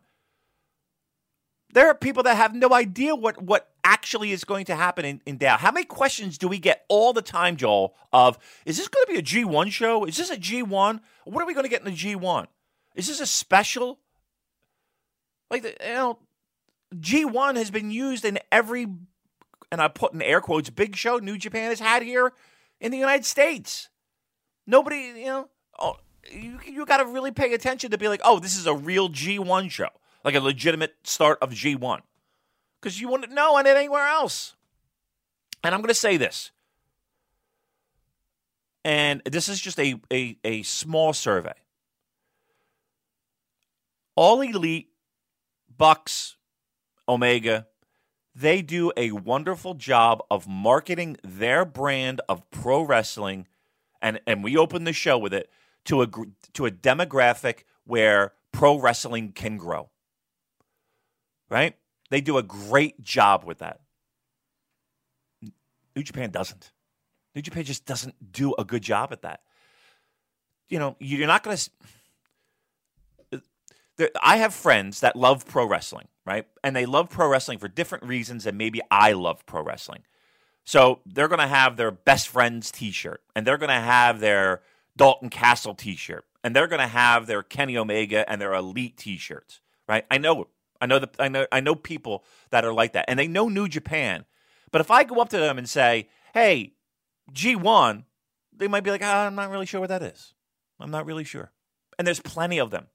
there 1.74 1.88
are 1.88 1.94
people 1.94 2.24
that 2.24 2.38
have 2.38 2.56
no 2.56 2.74
idea 2.74 3.16
what, 3.16 3.42
what 3.42 3.70
actually 3.84 4.32
is 4.32 4.46
going 4.46 4.66
to 4.66 4.76
happen 4.76 5.04
in, 5.04 5.22
in 5.26 5.38
Dow. 5.38 5.58
How 5.58 5.72
many 5.72 5.86
questions 5.86 6.38
do 6.38 6.48
we 6.48 6.58
get 6.58 6.86
all 6.88 7.12
the 7.12 7.22
time, 7.22 7.58
Joel, 7.58 7.96
of 8.14 8.40
is 8.66 8.78
this 8.78 8.88
going 8.88 9.06
to 9.08 9.14
be 9.14 9.20
a 9.20 9.46
G1 9.46 9.72
show? 9.72 10.06
Is 10.06 10.16
this 10.16 10.32
a 10.32 10.38
G1? 10.38 11.02
What 11.26 11.44
are 11.44 11.46
we 11.46 11.54
going 11.54 11.66
to 11.66 11.70
get 11.70 11.82
in 11.82 11.86
the 11.86 11.98
G1? 11.98 12.48
Is 12.96 13.08
this 13.08 13.20
a 13.20 13.26
special? 13.26 14.00
Like, 15.52 15.64
the, 15.64 15.76
you 15.86 15.94
know, 15.94 16.20
G1 16.96 17.58
has 17.58 17.72
been 17.72 17.92
used 17.92 18.24
in 18.24 18.40
every, 18.52 18.88
and 19.70 19.82
I 19.82 19.90
put 19.90 20.14
in 20.14 20.22
air 20.22 20.40
quotes, 20.40 20.70
big 20.70 20.96
show 20.96 21.18
New 21.18 21.38
Japan 21.38 21.70
has 21.70 21.82
had 21.82 22.04
here 22.04 22.32
in 22.80 22.92
the 22.92 22.98
United 22.98 23.26
States. 23.26 23.90
Nobody, 24.66 24.98
you 24.98 25.26
know, 25.26 25.50
oh, 25.78 25.98
you 26.32 26.60
you 26.66 26.86
got 26.86 26.98
to 26.98 27.06
really 27.06 27.32
pay 27.32 27.54
attention 27.54 27.92
to 27.92 27.98
be 27.98 28.08
like, 28.08 28.22
oh, 28.24 28.40
this 28.40 28.58
is 28.58 28.68
a 28.68 28.74
real 28.74 29.10
G1 29.10 29.70
show, 29.70 29.90
like 30.24 30.36
a 30.36 30.40
legitimate 30.40 30.96
start 31.04 31.38
of 31.42 31.52
G1, 31.52 32.02
because 32.80 33.00
you 33.00 33.10
wouldn't 33.10 33.32
know 33.32 33.56
on 33.56 33.66
it 33.66 33.76
anywhere 33.76 34.06
else. 34.06 34.56
And 35.64 35.74
I'm 35.74 35.82
going 35.82 35.90
to 35.90 35.94
say 35.96 36.18
this, 36.18 36.52
and 38.84 39.22
this 39.26 39.50
is 39.50 39.60
just 39.60 39.80
a, 39.80 39.96
a, 40.14 40.38
a 40.44 40.62
small 40.64 41.12
survey. 41.12 41.54
All 44.16 44.42
Elite, 44.42 44.90
Bucks, 45.76 46.38
Omega, 47.10 47.68
they 48.36 48.62
do 48.62 48.92
a 48.96 49.12
wonderful 49.12 49.74
job 49.74 50.22
of 50.30 50.48
marketing 50.48 51.18
their 51.24 51.66
brand 51.66 52.22
of 52.30 52.50
pro 52.52 52.84
wrestling, 52.84 53.48
and, 54.02 54.20
and 54.28 54.44
we 54.44 54.56
open 54.56 54.84
the 54.84 54.94
show 54.94 55.18
with 55.18 55.34
it 55.34 55.50
to 55.86 56.02
a 56.02 56.08
to 56.54 56.66
a 56.66 56.72
demographic 56.72 57.64
where 57.86 58.34
pro 58.52 58.80
wrestling 58.80 59.32
can 59.32 59.58
grow. 59.58 59.90
Right? 61.50 61.76
They 62.10 62.22
do 62.22 62.38
a 62.38 62.44
great 62.44 63.02
job 63.02 63.44
with 63.44 63.60
that. 63.60 63.82
New 65.96 66.04
Japan 66.04 66.30
doesn't. 66.32 66.72
New 67.36 67.42
Japan 67.42 67.64
just 67.64 67.86
doesn't 67.86 68.32
do 68.32 68.54
a 68.58 68.64
good 68.64 68.82
job 68.82 69.12
at 69.12 69.22
that. 69.24 69.42
You 70.70 70.80
know, 70.80 70.96
you're 71.00 71.28
not 71.28 71.44
going 71.44 71.58
to. 71.58 71.70
I 74.22 74.38
have 74.38 74.54
friends 74.54 75.00
that 75.02 75.16
love 75.16 75.46
pro 75.46 75.66
wrestling, 75.66 76.08
right? 76.26 76.46
And 76.64 76.76
they 76.76 76.86
love 76.86 77.10
pro 77.10 77.30
wrestling 77.30 77.60
for 77.60 77.68
different 77.68 78.04
reasons 78.04 78.44
than 78.44 78.58
maybe 78.58 78.82
I 78.92 79.14
love 79.14 79.46
pro 79.46 79.64
wrestling. 79.64 80.04
So 80.66 81.00
they're 81.06 81.28
going 81.28 81.40
to 81.40 81.48
have 81.48 81.78
their 81.78 81.92
best 81.92 82.28
friend's 82.28 82.72
t 82.72 82.92
shirt 82.92 83.22
and 83.36 83.46
they're 83.46 83.58
going 83.58 83.70
to 83.70 83.76
have 83.76 84.20
their 84.20 84.64
Dalton 84.98 85.30
Castle 85.30 85.76
T-shirt, 85.76 86.26
and 86.44 86.56
they're 86.56 86.68
going 86.68 86.82
to 86.82 86.88
have 86.88 87.28
their 87.28 87.44
Kenny 87.44 87.78
Omega 87.78 88.30
and 88.30 88.42
their 88.42 88.54
Elite 88.54 88.98
T-shirts, 88.98 89.62
right? 89.88 90.06
I 90.10 90.18
know, 90.18 90.48
I 90.80 90.86
know, 90.86 91.00
the, 91.00 91.10
I 91.20 91.28
know, 91.28 91.48
I 91.52 91.60
know 91.60 91.76
people 91.76 92.24
that 92.52 92.66
are 92.66 92.74
like 92.74 92.94
that, 92.94 93.06
and 93.08 93.20
they 93.20 93.28
know 93.28 93.50
New 93.50 93.68
Japan. 93.68 94.26
But 94.72 94.82
if 94.82 94.92
I 94.92 95.04
go 95.04 95.22
up 95.22 95.30
to 95.30 95.38
them 95.38 95.58
and 95.58 95.70
say, 95.70 96.10
"Hey, 96.34 96.74
G1," 97.32 98.04
they 98.56 98.68
might 98.68 98.84
be 98.84 98.92
like, 98.92 99.02
ah, 99.04 99.26
"I'm 99.26 99.36
not 99.36 99.50
really 99.50 99.66
sure 99.66 99.80
what 99.80 99.90
that 99.90 100.02
is. 100.02 100.34
I'm 100.80 100.92
not 100.92 101.06
really 101.06 101.24
sure." 101.24 101.52
And 101.98 102.06
there's 102.06 102.20
plenty 102.20 102.58
of 102.58 102.72
them. 102.72 102.88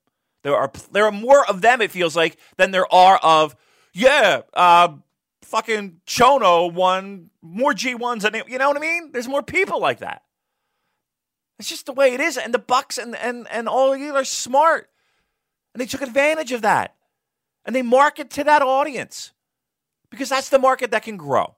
There 0.42 0.56
are 0.56 0.70
there 0.92 1.06
are 1.06 1.12
more 1.12 1.48
of 1.48 1.60
them. 1.60 1.80
It 1.80 1.90
feels 1.90 2.16
like 2.16 2.38
than 2.56 2.70
there 2.70 2.92
are 2.92 3.18
of 3.22 3.56
yeah. 3.92 4.42
Uh, 4.52 4.96
fucking 5.42 6.00
Chono 6.06 6.72
won 6.72 7.30
more 7.42 7.72
G1s 7.72 8.22
than 8.22 8.42
you 8.46 8.58
know 8.58 8.68
what 8.68 8.76
I 8.76 8.80
mean? 8.80 9.10
There's 9.12 9.28
more 9.28 9.42
people 9.42 9.80
like 9.80 9.98
that. 9.98 10.22
It's 11.60 11.68
just 11.68 11.84
the 11.84 11.92
way 11.92 12.14
it 12.14 12.20
is. 12.20 12.38
And 12.38 12.54
the 12.54 12.58
Bucks 12.58 12.96
and 12.96 13.14
and 13.14 13.46
and 13.50 13.68
all 13.68 13.92
of 13.92 14.00
you 14.00 14.16
are 14.16 14.24
smart, 14.24 14.88
and 15.74 15.80
they 15.80 15.84
took 15.84 16.00
advantage 16.00 16.52
of 16.52 16.62
that, 16.62 16.96
and 17.66 17.76
they 17.76 17.82
market 17.82 18.30
to 18.30 18.44
that 18.44 18.62
audience 18.62 19.32
because 20.10 20.30
that's 20.30 20.48
the 20.48 20.58
market 20.58 20.90
that 20.90 21.02
can 21.02 21.18
grow. 21.18 21.56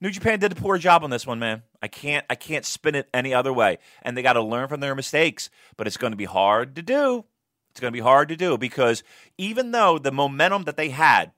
New 0.00 0.10
Japan 0.10 0.40
did 0.40 0.50
a 0.50 0.56
poor 0.56 0.78
job 0.78 1.04
on 1.04 1.10
this 1.10 1.28
one, 1.28 1.38
man. 1.38 1.62
I 1.80 1.86
can't 1.86 2.26
I 2.28 2.34
can't 2.34 2.66
spin 2.66 2.96
it 2.96 3.08
any 3.14 3.32
other 3.32 3.52
way. 3.52 3.78
And 4.02 4.16
they 4.16 4.22
got 4.22 4.32
to 4.32 4.42
learn 4.42 4.66
from 4.66 4.80
their 4.80 4.96
mistakes, 4.96 5.48
but 5.76 5.86
it's 5.86 5.96
going 5.96 6.12
to 6.12 6.16
be 6.16 6.24
hard 6.24 6.74
to 6.74 6.82
do. 6.82 7.24
It's 7.70 7.78
going 7.78 7.92
to 7.92 7.96
be 7.96 8.02
hard 8.02 8.28
to 8.30 8.36
do 8.36 8.58
because 8.58 9.04
even 9.36 9.70
though 9.70 9.96
the 9.96 10.10
momentum 10.10 10.64
that 10.64 10.76
they 10.76 10.88
had 10.88 11.30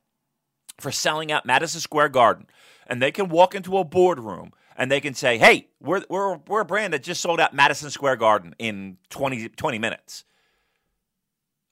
for 0.78 0.90
selling 0.90 1.30
out 1.30 1.44
Madison 1.44 1.82
Square 1.82 2.08
Garden, 2.08 2.46
and 2.86 3.02
they 3.02 3.12
can 3.12 3.28
walk 3.28 3.54
into 3.54 3.76
a 3.76 3.84
boardroom 3.84 4.52
and 4.80 4.90
they 4.90 5.00
can 5.02 5.12
say, 5.12 5.36
hey, 5.36 5.68
we're, 5.78 6.02
we're, 6.08 6.38
we're 6.48 6.62
a 6.62 6.64
brand 6.64 6.94
that 6.94 7.02
just 7.02 7.20
sold 7.20 7.38
out 7.38 7.52
Madison 7.52 7.90
Square 7.90 8.16
Garden 8.16 8.54
in 8.58 8.96
20, 9.10 9.50
20 9.50 9.78
minutes. 9.78 10.24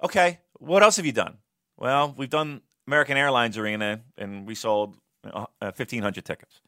Okay, 0.05 0.41
What 0.59 0.83
else 0.83 0.97
have 0.99 1.07
you 1.07 1.13
done? 1.13 1.39
Well, 1.79 2.15
we've 2.19 2.29
done 2.29 2.61
American 2.87 3.17
Airlines 3.17 3.57
Arena, 3.57 4.03
and 4.19 4.47
we 4.47 4.55
sold 4.55 4.99
uh, 5.25 5.47
1,500 5.61 6.23
tickets 6.23 6.61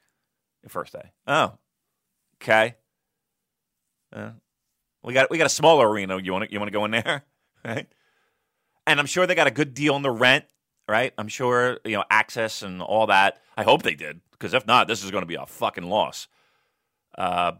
the 0.63 0.71
first 0.71 0.95
day. 0.95 1.13
Oh, 1.27 1.59
okay. 2.43 2.77
Uh, 4.11 4.31
we 5.03 5.13
got 5.13 5.31
we 5.31 5.37
got 5.37 5.47
a 5.47 5.51
smaller 5.51 5.89
arena. 5.89 6.19
You 6.21 6.33
want 6.33 6.47
to 6.47 6.53
you 6.53 6.59
want 6.59 6.69
to 6.69 6.73
go 6.73 6.85
in 6.87 6.91
there, 6.91 7.25
right? 7.65 7.87
And 8.87 8.99
I'm 8.99 9.07
sure 9.07 9.27
they 9.27 9.35
got 9.35 9.47
a 9.47 9.53
good 9.53 9.75
deal 9.75 9.95
on 9.95 10.03
the 10.03 10.11
rent, 10.11 10.47
right? 10.89 11.13
I'm 11.17 11.29
sure 11.29 11.79
you 11.85 11.97
know 11.97 12.05
access 12.11 12.63
and 12.63 12.83
all 12.83 13.07
that. 13.09 13.41
I 13.57 13.63
hope 13.63 13.83
they 13.83 13.95
did, 13.95 14.21
because 14.41 14.55
if 14.55 14.67
not, 14.67 14.89
this 14.89 15.05
is 15.05 15.11
going 15.11 15.23
to 15.23 15.27
be 15.27 15.35
a 15.35 15.45
fucking 15.45 15.85
loss. 15.85 16.27
Uh, 17.17 17.53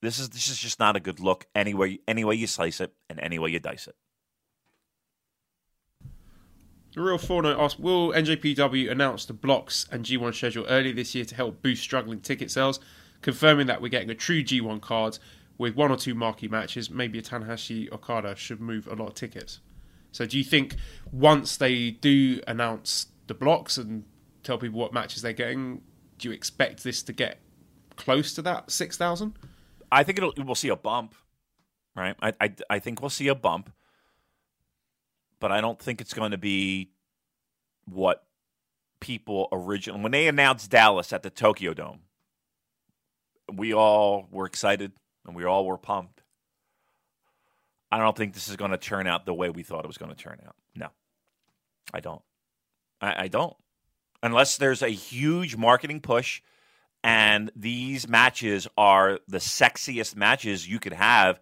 this 0.00 0.18
is 0.18 0.30
this 0.30 0.48
is 0.48 0.58
just 0.58 0.80
not 0.80 0.96
a 0.96 1.00
good 1.00 1.20
look 1.20 1.46
anyway. 1.54 1.98
Any 2.08 2.24
way 2.24 2.34
you 2.36 2.46
slice 2.46 2.80
it, 2.80 2.94
and 3.10 3.20
any 3.20 3.38
way 3.38 3.50
you 3.50 3.60
dice 3.60 3.86
it. 3.86 3.94
The 6.94 7.02
Real 7.02 7.18
Forno 7.18 7.60
asked, 7.60 7.78
will 7.78 8.10
NJPW 8.12 8.90
announce 8.90 9.24
the 9.24 9.32
blocks 9.32 9.86
and 9.92 10.04
G1 10.04 10.34
schedule 10.34 10.66
early 10.68 10.90
this 10.90 11.14
year 11.14 11.24
to 11.24 11.34
help 11.36 11.62
boost 11.62 11.82
struggling 11.82 12.20
ticket 12.20 12.50
sales? 12.50 12.80
Confirming 13.22 13.68
that 13.68 13.80
we're 13.80 13.90
getting 13.90 14.10
a 14.10 14.14
true 14.14 14.42
G1 14.42 14.80
card 14.80 15.18
with 15.56 15.76
one 15.76 15.92
or 15.92 15.96
two 15.96 16.16
marquee 16.16 16.48
matches, 16.48 16.90
maybe 16.90 17.20
a 17.20 17.22
Tanahashi 17.22 17.92
Okada 17.92 18.34
should 18.34 18.60
move 18.60 18.88
a 18.88 18.94
lot 18.94 19.08
of 19.08 19.14
tickets. 19.14 19.60
So 20.10 20.26
do 20.26 20.36
you 20.36 20.42
think 20.42 20.74
once 21.12 21.56
they 21.56 21.92
do 21.92 22.40
announce 22.48 23.06
the 23.28 23.34
blocks 23.34 23.78
and 23.78 24.04
tell 24.42 24.58
people 24.58 24.78
what 24.78 24.92
matches 24.92 25.22
they're 25.22 25.32
getting, 25.32 25.82
do 26.18 26.28
you 26.28 26.34
expect 26.34 26.84
this 26.84 27.02
to 27.04 27.12
get 27.12 27.38
close 27.96 28.32
to 28.34 28.42
that 28.42 28.70
6,000? 28.70 29.38
I 29.92 30.04
think 30.04 30.18
it'll 30.18 30.32
we'll 30.36 30.54
see 30.54 30.68
a 30.68 30.76
bump, 30.76 31.14
right? 31.96 32.14
I, 32.22 32.32
I 32.40 32.54
I 32.70 32.78
think 32.78 33.00
we'll 33.00 33.10
see 33.10 33.28
a 33.28 33.34
bump, 33.34 33.72
but 35.40 35.50
I 35.50 35.60
don't 35.60 35.80
think 35.80 36.00
it's 36.00 36.14
going 36.14 36.30
to 36.30 36.38
be 36.38 36.92
what 37.86 38.24
people 39.00 39.48
originally 39.50 40.00
when 40.00 40.12
they 40.12 40.28
announced 40.28 40.70
Dallas 40.70 41.12
at 41.12 41.22
the 41.22 41.30
Tokyo 41.30 41.74
Dome. 41.74 42.00
We 43.52 43.74
all 43.74 44.28
were 44.30 44.46
excited 44.46 44.92
and 45.26 45.34
we 45.34 45.44
all 45.44 45.66
were 45.66 45.78
pumped. 45.78 46.22
I 47.90 47.98
don't 47.98 48.16
think 48.16 48.34
this 48.34 48.48
is 48.48 48.54
going 48.54 48.70
to 48.70 48.78
turn 48.78 49.08
out 49.08 49.26
the 49.26 49.34
way 49.34 49.50
we 49.50 49.64
thought 49.64 49.84
it 49.84 49.88
was 49.88 49.98
going 49.98 50.14
to 50.14 50.16
turn 50.16 50.38
out. 50.46 50.54
No, 50.76 50.88
I 51.92 51.98
don't. 51.98 52.22
I, 53.00 53.24
I 53.24 53.28
don't. 53.28 53.56
Unless 54.22 54.58
there's 54.58 54.82
a 54.82 54.88
huge 54.88 55.56
marketing 55.56 56.00
push 56.00 56.42
and 57.02 57.50
these 57.56 58.08
matches 58.08 58.68
are 58.76 59.20
the 59.26 59.38
sexiest 59.38 60.16
matches 60.16 60.68
you 60.68 60.78
could 60.78 60.92
have 60.92 61.40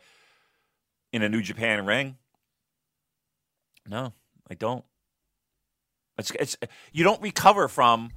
in 1.12 1.22
a 1.22 1.28
New 1.28 1.42
Japan 1.42 1.84
ring. 1.84 2.16
No, 3.88 4.12
I 4.50 4.54
don't. 4.54 4.84
It's 6.18 6.30
it's 6.32 6.56
you 6.92 7.04
don't 7.04 7.22
recover 7.22 7.68
from 7.68 8.10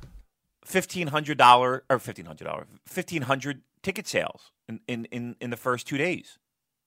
fifteen 0.65 1.07
hundred 1.07 1.37
dollar 1.37 1.83
or 1.89 1.99
fifteen 1.99 2.25
hundred 2.25 2.45
dollar 2.45 2.67
fifteen 2.85 3.23
hundred 3.23 3.61
ticket 3.81 4.07
sales 4.07 4.51
in, 4.67 4.79
in, 4.87 5.05
in, 5.05 5.35
in 5.39 5.49
the 5.49 5.57
first 5.57 5.87
two 5.87 5.97
days. 5.97 6.37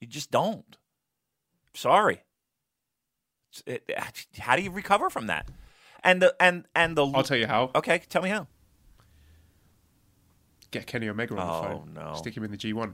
You 0.00 0.06
just 0.06 0.30
don't. 0.30 0.76
Sorry. 1.74 2.22
It, 3.66 3.90
how 4.38 4.56
do 4.56 4.62
you 4.62 4.70
recover 4.70 5.10
from 5.10 5.26
that? 5.28 5.48
And 6.04 6.20
the 6.20 6.36
and 6.38 6.66
and 6.76 6.96
the 6.96 7.06
I'll 7.06 7.22
tell 7.22 7.36
you 7.38 7.46
how. 7.46 7.70
Okay, 7.74 8.02
tell 8.08 8.22
me 8.22 8.28
how. 8.28 8.46
Get 10.70 10.86
Kenny 10.86 11.08
Omega 11.08 11.34
on 11.36 11.46
the 11.46 11.52
Oh, 11.52 11.62
phone. 11.62 11.94
no. 11.94 12.14
Stick 12.16 12.36
him 12.36 12.44
in 12.44 12.50
the 12.50 12.56
G1. 12.58 12.92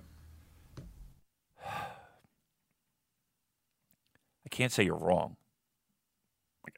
I 4.44 4.49
can't 4.51 4.73
say 4.73 4.85
you're 4.85 4.96
wrong. 4.99 5.37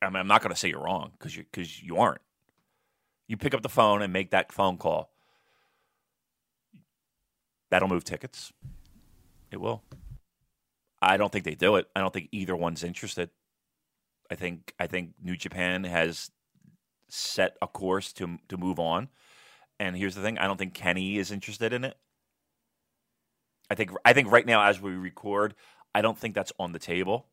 I 0.00 0.06
mean, 0.08 0.16
I'm 0.16 0.26
not 0.26 0.42
going 0.42 0.52
to 0.52 0.58
say 0.58 0.68
you're 0.68 0.82
wrong 0.82 1.12
because 1.18 1.36
you 1.36 1.44
because 1.44 1.82
you 1.82 1.96
aren't. 1.98 2.20
You 3.28 3.36
pick 3.36 3.54
up 3.54 3.62
the 3.62 3.68
phone 3.68 4.02
and 4.02 4.12
make 4.12 4.30
that 4.30 4.52
phone 4.52 4.76
call. 4.78 5.10
That'll 7.70 7.88
move 7.88 8.04
tickets. 8.04 8.52
It 9.50 9.60
will. 9.60 9.82
I 11.00 11.16
don't 11.16 11.32
think 11.32 11.44
they 11.44 11.54
do 11.54 11.76
it. 11.76 11.88
I 11.96 12.00
don't 12.00 12.12
think 12.12 12.28
either 12.32 12.54
one's 12.54 12.84
interested. 12.84 13.30
I 14.32 14.34
think 14.34 14.72
I 14.78 14.86
think 14.86 15.12
New 15.22 15.36
Japan 15.36 15.84
has 15.84 16.30
set 17.08 17.56
a 17.60 17.66
course 17.66 18.14
to 18.14 18.38
to 18.48 18.56
move 18.56 18.78
on. 18.78 19.10
And 19.78 19.94
here's 19.94 20.14
the 20.14 20.22
thing: 20.22 20.38
I 20.38 20.46
don't 20.46 20.56
think 20.56 20.72
Kenny 20.72 21.18
is 21.18 21.30
interested 21.30 21.74
in 21.74 21.84
it. 21.84 21.98
I 23.70 23.74
think 23.74 23.90
I 24.06 24.14
think 24.14 24.30
right 24.30 24.46
now, 24.46 24.62
as 24.62 24.80
we 24.80 24.92
record, 24.92 25.54
I 25.94 26.00
don't 26.00 26.16
think 26.16 26.34
that's 26.34 26.52
on 26.58 26.72
the 26.72 26.78
table. 26.78 27.26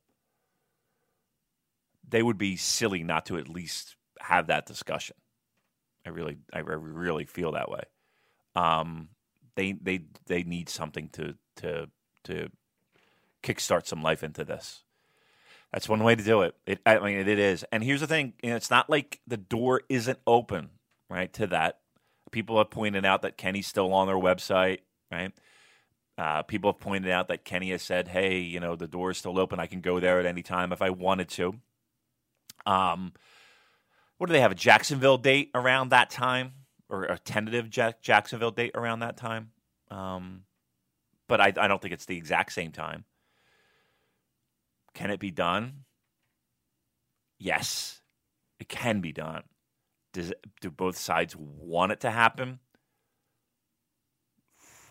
They 2.07 2.21
would 2.21 2.38
be 2.38 2.57
silly 2.57 3.03
not 3.03 3.25
to 3.27 3.38
at 3.38 3.47
least 3.47 3.95
have 4.19 4.47
that 4.47 4.65
discussion. 4.65 5.15
I 6.05 6.09
really, 6.09 6.38
I 6.51 6.59
really 6.59 7.25
feel 7.25 7.53
that 7.53 7.69
way. 7.69 7.83
Um, 8.55 9.09
they 9.55 9.71
they 9.71 10.01
they 10.25 10.43
need 10.43 10.67
something 10.67 11.09
to 11.13 11.35
to 11.57 11.89
to 12.25 12.49
kickstart 13.41 13.85
some 13.88 14.03
life 14.03 14.21
into 14.21 14.43
this. 14.43 14.83
That's 15.71 15.88
one 15.88 16.03
way 16.03 16.15
to 16.15 16.23
do 16.23 16.41
it. 16.41 16.55
It 16.65 16.79
I 16.86 16.99
mean, 16.99 17.17
it, 17.17 17.27
it 17.27 17.39
is. 17.39 17.63
And 17.71 17.84
here's 17.84 18.01
the 18.01 18.08
thing: 18.08 18.34
you 18.41 18.49
know, 18.49 18.55
it's 18.55 18.71
not 18.71 18.89
like 18.89 19.19
the 19.27 19.38
door 19.38 19.82
isn't 19.89 20.19
open, 20.25 20.69
right? 21.10 21.32
To 21.34 21.47
that, 21.47 21.79
people 22.32 22.58
have 22.58 22.71
pointed 22.71 23.05
out 23.05 23.21
that 23.21 23.38
Kenny's 23.38 23.67
still 23.67 23.93
on 23.93 24.08
their 24.08 24.15
website, 24.15 24.79
right? 25.12 25.32
Uh, 26.17 26.41
people 26.43 26.71
have 26.71 26.79
pointed 26.82 27.12
out 27.12 27.27
that 27.29 27.45
Kenny 27.45 27.69
has 27.71 27.82
said, 27.84 28.08
"Hey, 28.10 28.39
you 28.39 28.60
know, 28.60 28.75
the 28.75 28.88
door 28.88 29.12
is 29.12 29.17
still 29.17 29.39
open. 29.39 29.60
I 29.60 29.67
can 29.67 29.82
go 29.82 29.99
there 29.99 30.19
at 30.19 30.25
any 30.25 30.41
time 30.41 30.73
if 30.73 30.82
I 30.82 30.89
wanted 30.89 31.29
to." 31.29 31.55
Um, 32.65 33.13
what 34.17 34.27
do 34.27 34.34
they 34.34 34.41
have? 34.41 34.51
A 34.51 34.55
Jacksonville 34.55 35.17
date 35.17 35.51
around 35.55 35.89
that 35.89 36.10
time, 36.10 36.53
or 36.89 37.03
a 37.03 37.17
tentative 37.17 37.69
Jack- 37.69 38.01
Jacksonville 38.01 38.51
date 38.51 38.71
around 38.75 38.99
that 38.99 39.17
time? 39.17 39.51
Um, 39.89 40.43
but 41.27 41.39
I, 41.39 41.53
I 41.55 41.67
don't 41.67 41.82
think 41.82 41.93
it's 41.93 42.05
the 42.05 42.17
exact 42.17 42.51
same 42.51 42.71
time. 42.71 43.05
Can 44.99 45.12
it 45.12 45.19
be 45.21 45.31
done? 45.31 45.85
Yes, 47.39 48.01
it 48.59 48.67
can 48.67 48.99
be 48.99 49.13
done. 49.13 49.43
Does 50.12 50.33
do 50.59 50.69
both 50.69 50.97
sides 50.97 51.38
want 51.38 51.93
it 51.93 52.01
to 52.01 52.12
happen? 52.12 52.59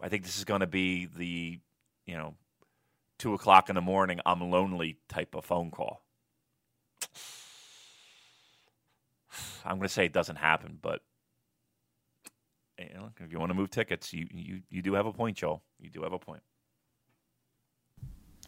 I 0.03 0.09
think 0.09 0.25
this 0.25 0.39
is 0.39 0.47
going 0.47 0.63
to 0.63 0.67
be 0.67 1.05
the, 1.05 1.61
you 2.07 2.17
know, 2.17 2.37
two 3.19 3.35
o'clock 3.35 3.69
in 3.69 3.75
the 3.75 3.83
morning. 3.83 4.19
I'm 4.25 4.41
lonely 4.51 4.97
type 5.11 5.35
of 5.35 5.45
phone 5.45 5.71
call. 5.71 6.01
I'm 9.63 9.77
going 9.77 9.89
to 9.89 9.93
say 9.93 10.07
it 10.07 10.15
doesn't 10.15 10.37
happen, 10.37 10.79
but 10.81 11.03
you 12.79 12.95
know, 12.95 13.11
if 13.21 13.31
you 13.31 13.39
want 13.39 13.51
to 13.51 13.55
move 13.55 13.69
tickets, 13.69 14.15
you, 14.15 14.27
you 14.33 14.63
you 14.71 14.81
do 14.81 14.95
have 14.95 15.05
a 15.05 15.13
point, 15.13 15.37
Joel. 15.37 15.63
You 15.79 15.91
do 15.91 16.03
have 16.03 16.15
a 16.15 16.19
point. 16.19 16.43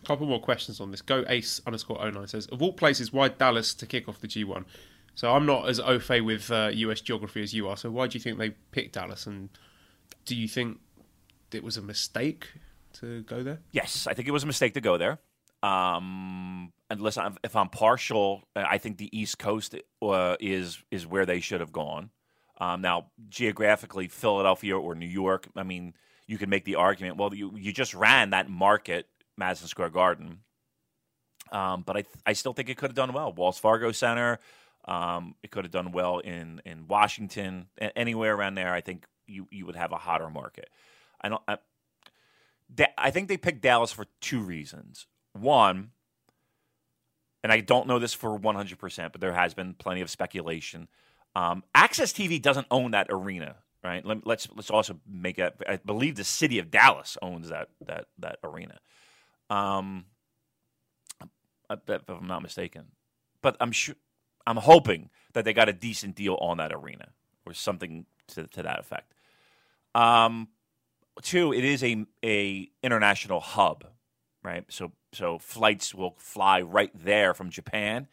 Couple 0.04 0.26
more 0.26 0.40
questions 0.40 0.80
on 0.80 0.90
this. 0.90 1.02
Go 1.02 1.24
Ace 1.28 1.60
underscore 1.66 2.10
09 2.10 2.26
says, 2.28 2.46
of 2.46 2.62
all 2.62 2.72
places, 2.72 3.12
why 3.12 3.28
Dallas 3.28 3.74
to 3.74 3.86
kick 3.86 4.08
off 4.08 4.20
the 4.20 4.28
G1? 4.28 4.64
So 5.14 5.34
I'm 5.34 5.44
not 5.44 5.68
as 5.68 5.78
au 5.80 5.98
fait 5.98 6.22
with 6.22 6.50
uh, 6.50 6.70
US 6.72 7.00
geography 7.00 7.42
as 7.42 7.52
you 7.52 7.68
are. 7.68 7.76
So 7.76 7.90
why 7.90 8.06
do 8.06 8.16
you 8.16 8.22
think 8.22 8.38
they 8.38 8.50
picked 8.72 8.94
Dallas? 8.94 9.26
And 9.26 9.50
do 10.24 10.34
you 10.34 10.48
think 10.48 10.78
it 11.52 11.62
was 11.62 11.76
a 11.76 11.82
mistake 11.82 12.48
to 12.94 13.22
go 13.22 13.42
there? 13.42 13.60
Yes, 13.72 14.06
I 14.06 14.14
think 14.14 14.28
it 14.28 14.30
was 14.30 14.44
a 14.44 14.46
mistake 14.46 14.74
to 14.74 14.80
go 14.80 14.96
there. 14.96 15.18
Um, 15.62 16.72
unless 16.88 17.18
if 17.44 17.54
I'm 17.54 17.68
partial, 17.68 18.44
I 18.56 18.78
think 18.78 18.96
the 18.96 19.16
East 19.16 19.38
Coast 19.38 19.74
uh, 20.00 20.36
is 20.40 20.82
is 20.90 21.06
where 21.06 21.26
they 21.26 21.40
should 21.40 21.60
have 21.60 21.72
gone. 21.72 22.10
Um, 22.58 22.80
now, 22.80 23.06
geographically, 23.28 24.08
Philadelphia 24.08 24.78
or 24.78 24.94
New 24.94 25.06
York. 25.06 25.48
I 25.56 25.62
mean, 25.62 25.94
you 26.26 26.38
can 26.38 26.48
make 26.50 26.64
the 26.64 26.76
argument. 26.76 27.16
Well, 27.18 27.34
you 27.34 27.52
you 27.56 27.72
just 27.72 27.94
ran 27.94 28.30
that 28.30 28.48
market, 28.48 29.06
Madison 29.40 29.66
Square 29.66 29.90
Garden. 29.90 30.40
Um, 31.50 31.82
but 31.84 31.96
I 31.96 32.04
I 32.24 32.32
still 32.34 32.52
think 32.52 32.68
it 32.68 32.76
could 32.76 32.90
have 32.90 32.96
done 32.96 33.12
well. 33.12 33.32
Wells 33.36 33.58
Fargo 33.58 33.90
Center. 33.90 34.38
Um, 34.84 35.34
it 35.42 35.50
could 35.50 35.64
have 35.64 35.72
done 35.72 35.90
well 35.92 36.20
in 36.20 36.62
in 36.64 36.86
Washington, 36.86 37.66
a- 37.80 37.96
anywhere 37.98 38.34
around 38.36 38.54
there. 38.54 38.72
I 38.72 38.80
think 38.80 39.06
you 39.26 39.48
you 39.50 39.66
would 39.66 39.76
have 39.76 39.90
a 39.92 39.96
hotter 39.96 40.30
market. 40.30 40.70
I 41.20 41.28
don't. 41.28 41.42
I, 41.48 41.58
I 42.96 43.10
think 43.10 43.28
they 43.28 43.36
picked 43.36 43.62
Dallas 43.62 43.92
for 43.92 44.06
two 44.20 44.40
reasons. 44.40 45.06
One, 45.32 45.90
and 47.42 47.52
I 47.52 47.60
don't 47.60 47.86
know 47.86 47.98
this 47.98 48.14
for 48.14 48.38
100%, 48.38 49.12
but 49.12 49.20
there 49.20 49.32
has 49.32 49.54
been 49.54 49.74
plenty 49.74 50.00
of 50.00 50.10
speculation. 50.10 50.88
Um, 51.34 51.64
AXS 51.74 52.14
TV 52.14 52.40
doesn't 52.40 52.66
own 52.70 52.92
that 52.92 53.06
arena, 53.10 53.56
right? 53.84 54.04
Let, 54.04 54.26
let's 54.26 54.48
let's 54.54 54.70
also 54.70 54.98
make 55.08 55.38
it. 55.38 55.54
I 55.68 55.76
believe 55.78 56.16
the 56.16 56.24
city 56.24 56.58
of 56.58 56.70
Dallas 56.70 57.16
owns 57.22 57.48
that 57.50 57.68
that 57.86 58.06
that 58.18 58.38
arena. 58.42 58.78
Um, 59.50 60.06
if 61.70 62.08
I'm 62.08 62.26
not 62.26 62.42
mistaken, 62.42 62.86
but 63.42 63.56
I'm 63.60 63.72
sure 63.72 63.96
I'm 64.46 64.56
hoping 64.56 65.10
that 65.34 65.44
they 65.44 65.52
got 65.52 65.68
a 65.68 65.72
decent 65.72 66.16
deal 66.16 66.36
on 66.40 66.58
that 66.58 66.72
arena 66.72 67.10
or 67.46 67.54
something 67.54 68.06
to, 68.28 68.46
to 68.48 68.62
that 68.62 68.80
effect. 68.80 69.14
Um, 69.94 70.48
two, 71.22 71.52
it 71.52 71.64
is 71.64 71.82
a 71.84 72.04
a 72.24 72.70
international 72.82 73.40
hub, 73.40 73.86
right? 74.42 74.64
So 74.68 74.92
so 75.12 75.38
flights 75.38 75.94
will 75.94 76.16
fly 76.18 76.60
right 76.62 76.92
there 76.94 77.34
from 77.34 77.50
Japan, 77.50 78.08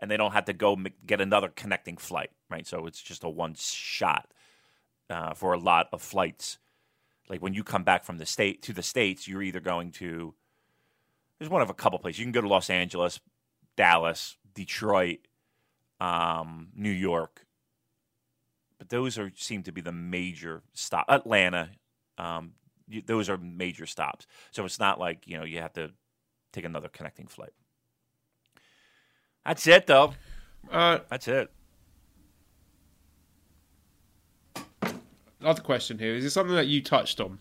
and 0.00 0.10
they 0.10 0.16
don't 0.16 0.32
have 0.32 0.46
to 0.46 0.52
go 0.52 0.74
m- 0.74 0.86
get 1.06 1.20
another 1.20 1.48
connecting 1.48 1.96
flight, 1.96 2.30
right? 2.50 2.66
So 2.66 2.86
it's 2.86 3.02
just 3.02 3.24
a 3.24 3.28
one 3.28 3.54
shot 3.54 4.32
uh, 5.08 5.34
for 5.34 5.52
a 5.52 5.58
lot 5.58 5.88
of 5.92 6.02
flights. 6.02 6.58
Like 7.28 7.42
when 7.42 7.54
you 7.54 7.64
come 7.64 7.84
back 7.84 8.04
from 8.04 8.18
the 8.18 8.26
state 8.26 8.62
to 8.62 8.72
the 8.72 8.82
states, 8.82 9.28
you're 9.28 9.42
either 9.42 9.60
going 9.60 9.92
to 9.92 10.34
there's 11.40 11.50
one 11.50 11.62
of 11.62 11.70
a 11.70 11.74
couple 11.74 11.98
places 11.98 12.20
you 12.20 12.26
can 12.26 12.32
go 12.32 12.42
to 12.42 12.48
Los 12.48 12.70
Angeles, 12.70 13.18
Dallas, 13.74 14.36
Detroit, 14.54 15.20
um, 15.98 16.68
New 16.76 16.90
York, 16.90 17.46
but 18.78 18.90
those 18.90 19.18
are 19.18 19.32
seem 19.34 19.62
to 19.64 19.72
be 19.72 19.80
the 19.80 19.90
major 19.90 20.62
stop. 20.74 21.06
Atlanta, 21.08 21.70
um, 22.18 22.52
you, 22.88 23.02
those 23.04 23.30
are 23.30 23.38
major 23.38 23.86
stops. 23.86 24.26
So 24.50 24.64
it's 24.66 24.78
not 24.78 25.00
like 25.00 25.26
you 25.26 25.38
know 25.38 25.44
you 25.44 25.60
have 25.60 25.72
to 25.72 25.90
take 26.52 26.64
another 26.64 26.88
connecting 26.88 27.26
flight. 27.26 27.52
That's 29.46 29.66
it, 29.66 29.86
though. 29.86 30.12
Uh, 30.70 30.98
That's 31.08 31.26
it. 31.26 31.50
other 35.42 35.62
question 35.62 35.98
here 35.98 36.14
is 36.14 36.24
it 36.24 36.30
something 36.30 36.54
that 36.54 36.66
you 36.66 36.82
touched 36.82 37.18
on? 37.18 37.38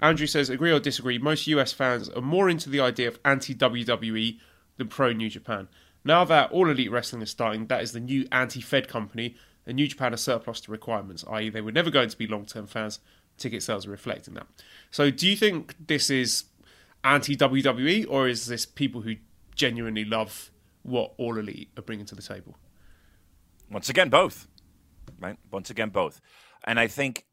Andrew 0.00 0.26
says, 0.26 0.50
agree 0.50 0.72
or 0.72 0.80
disagree, 0.80 1.18
most 1.18 1.46
US 1.46 1.72
fans 1.72 2.08
are 2.10 2.22
more 2.22 2.48
into 2.48 2.68
the 2.68 2.80
idea 2.80 3.08
of 3.08 3.18
anti 3.24 3.54
WWE 3.54 4.38
than 4.76 4.88
pro 4.88 5.12
New 5.12 5.30
Japan. 5.30 5.68
Now 6.04 6.24
that 6.24 6.52
All 6.52 6.70
Elite 6.70 6.90
Wrestling 6.90 7.22
is 7.22 7.30
starting, 7.30 7.66
that 7.66 7.82
is 7.82 7.92
the 7.92 8.00
new 8.00 8.26
anti 8.30 8.60
Fed 8.60 8.88
company, 8.88 9.34
and 9.66 9.76
New 9.76 9.88
Japan 9.88 10.14
are 10.14 10.18
surplus 10.18 10.60
to 10.62 10.70
requirements, 10.70 11.24
i.e., 11.30 11.50
they 11.50 11.60
were 11.60 11.72
never 11.72 11.90
going 11.90 12.08
to 12.08 12.16
be 12.16 12.26
long 12.26 12.46
term 12.46 12.66
fans. 12.66 13.00
Ticket 13.38 13.62
sales 13.62 13.86
are 13.86 13.90
reflecting 13.90 14.34
that. 14.34 14.46
So, 14.90 15.10
do 15.10 15.28
you 15.28 15.36
think 15.36 15.74
this 15.88 16.08
is 16.08 16.44
anti 17.04 17.36
WWE, 17.36 18.06
or 18.08 18.28
is 18.28 18.46
this 18.46 18.64
people 18.64 19.02
who 19.02 19.16
genuinely 19.54 20.04
love 20.04 20.50
what 20.82 21.12
All 21.18 21.36
Elite 21.36 21.70
are 21.76 21.82
bringing 21.82 22.06
to 22.06 22.14
the 22.14 22.22
table? 22.22 22.56
Once 23.70 23.88
again, 23.88 24.08
both. 24.08 24.46
Right? 25.20 25.36
Once 25.50 25.70
again, 25.70 25.90
both. 25.90 26.20
And 26.64 26.80
I 26.80 26.86
think, 26.86 27.25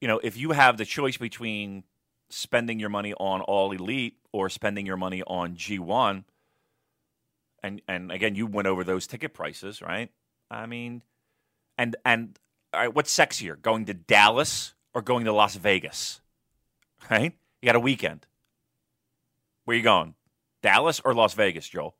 you 0.00 0.08
know, 0.08 0.20
if 0.22 0.36
you 0.36 0.52
have 0.52 0.76
the 0.76 0.84
choice 0.84 1.16
between 1.16 1.84
spending 2.28 2.78
your 2.80 2.88
money 2.88 3.12
on 3.14 3.40
All 3.42 3.72
Elite 3.72 4.16
or 4.32 4.48
spending 4.48 4.86
your 4.86 4.96
money 4.96 5.22
on 5.26 5.56
G1, 5.56 6.24
and 7.62 7.82
and 7.86 8.10
again, 8.10 8.34
you 8.34 8.46
went 8.46 8.68
over 8.68 8.84
those 8.84 9.06
ticket 9.06 9.34
prices, 9.34 9.82
right? 9.82 10.10
I 10.50 10.66
mean, 10.66 11.02
and 11.76 11.96
and 12.04 12.38
all 12.72 12.80
right, 12.80 12.94
what's 12.94 13.14
sexier, 13.14 13.60
going 13.60 13.84
to 13.86 13.94
Dallas 13.94 14.74
or 14.94 15.02
going 15.02 15.24
to 15.24 15.32
Las 15.32 15.56
Vegas? 15.56 16.20
Right? 17.10 17.34
You 17.60 17.66
got 17.66 17.76
a 17.76 17.80
weekend. 17.80 18.26
Where 19.64 19.76
you 19.76 19.82
going? 19.82 20.14
Dallas 20.62 21.00
or 21.04 21.14
Las 21.14 21.34
Vegas, 21.34 21.68
Joel? 21.68 21.94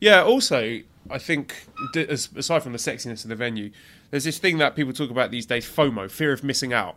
Yeah, 0.00 0.22
also, 0.22 0.80
I 1.10 1.18
think, 1.18 1.66
aside 1.94 2.62
from 2.62 2.72
the 2.72 2.78
sexiness 2.78 3.22
of 3.24 3.28
the 3.28 3.36
venue, 3.36 3.70
there's 4.10 4.24
this 4.24 4.38
thing 4.38 4.58
that 4.58 4.76
people 4.76 4.92
talk 4.92 5.10
about 5.10 5.30
these 5.30 5.46
days 5.46 5.66
FOMO, 5.66 6.10
fear 6.10 6.32
of 6.32 6.42
missing 6.44 6.72
out, 6.72 6.96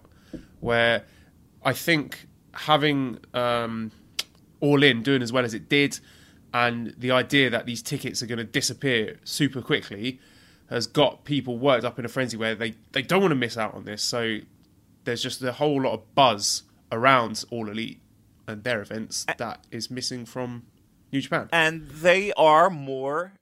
where 0.60 1.04
I 1.64 1.74
think 1.74 2.28
having 2.54 3.20
um, 3.34 3.92
All 4.60 4.84
In 4.84 5.04
doing 5.04 5.22
as 5.22 5.32
well 5.32 5.46
as 5.46 5.54
it 5.54 5.70
did, 5.70 6.00
and 6.54 6.94
the 6.98 7.12
idea 7.12 7.50
that 7.50 7.66
these 7.66 7.82
tickets 7.82 8.22
are 8.22 8.28
going 8.28 8.38
to 8.38 8.44
disappear 8.44 9.20
super 9.24 9.62
quickly 9.62 10.20
has 10.70 10.88
got 10.88 11.24
people 11.24 11.58
worked 11.58 11.84
up 11.84 12.00
in 12.00 12.06
a 12.06 12.08
frenzy 12.08 12.38
where 12.38 12.56
they, 12.56 12.76
they 12.92 13.02
don't 13.02 13.22
want 13.22 13.32
to 13.32 13.36
miss 13.36 13.58
out 13.58 13.74
on 13.74 13.86
this. 13.86 14.02
So 14.02 14.40
there's 15.04 15.22
just 15.22 15.42
a 15.44 15.52
whole 15.54 15.82
lot 15.82 15.94
of 15.94 16.16
buzz 16.16 16.64
around 16.92 17.44
All 17.52 17.70
Elite 17.70 18.00
and 18.48 18.64
their 18.64 18.82
events 18.82 19.26
that 19.38 19.66
is 19.72 19.90
missing 19.92 20.26
from 20.26 20.64
New 21.12 21.22
Japan. 21.22 21.50
and 21.52 21.88
they 21.90 22.34
are 22.34 22.70
more. 22.70 23.34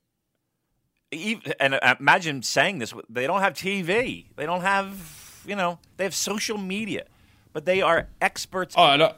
And 1.60 1.76
uh, 1.76 1.96
imagine 2.00 2.42
saying 2.44 2.80
this: 2.80 2.94
they 3.10 3.28
don't 3.28 3.42
have 3.42 3.54
TV, 3.54 4.26
they 4.36 4.46
don't 4.46 4.62
have, 4.62 5.44
you 5.46 5.56
know, 5.56 5.80
they 5.98 6.06
have 6.06 6.16
social 6.16 6.58
media, 6.58 7.06
but 7.52 7.66
they 7.66 7.82
are 7.82 8.08
experts. 8.22 8.76
Oh, 8.78 8.96
look, 8.96 9.18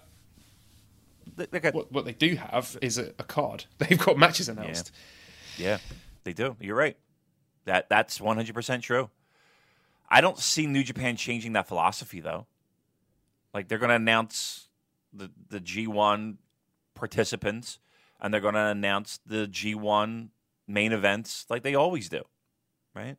They- 1.36 1.60
they 1.60 1.70
what, 1.72 1.92
what 1.92 2.06
they 2.06 2.14
do 2.14 2.36
have 2.36 2.78
is 2.82 2.98
a, 2.98 3.14
a 3.20 3.24
card. 3.24 3.66
They've 3.78 3.98
got 3.98 4.18
matches 4.18 4.50
announced. 4.50 4.92
yeah, 5.58 5.78
they 6.24 6.34
do. 6.34 6.56
You're 6.60 6.76
right. 6.76 6.98
That 7.66 7.90
that's 7.90 8.20
100 8.20 8.54
percent 8.56 8.84
true. 8.84 9.10
I 10.10 10.20
don't 10.22 10.38
see 10.40 10.66
New 10.68 10.84
Japan 10.84 11.16
changing 11.16 11.54
that 11.54 11.68
philosophy 11.68 12.20
though. 12.20 12.46
Like 13.54 13.68
they're 13.68 13.78
going 13.78 13.90
to 13.90 13.96
announce 13.96 14.68
the 15.14 15.30
the 15.50 15.60
G1 15.60 16.38
participants, 16.96 17.78
and 18.20 18.34
they're 18.34 18.42
going 18.42 18.56
to 18.56 18.66
announce 18.66 19.20
the 19.26 19.48
G1 19.48 20.30
main 20.68 20.92
events 20.92 21.46
like 21.50 21.64
they 21.64 21.76
always 21.76 22.10
do, 22.10 22.24
right? 22.96 23.18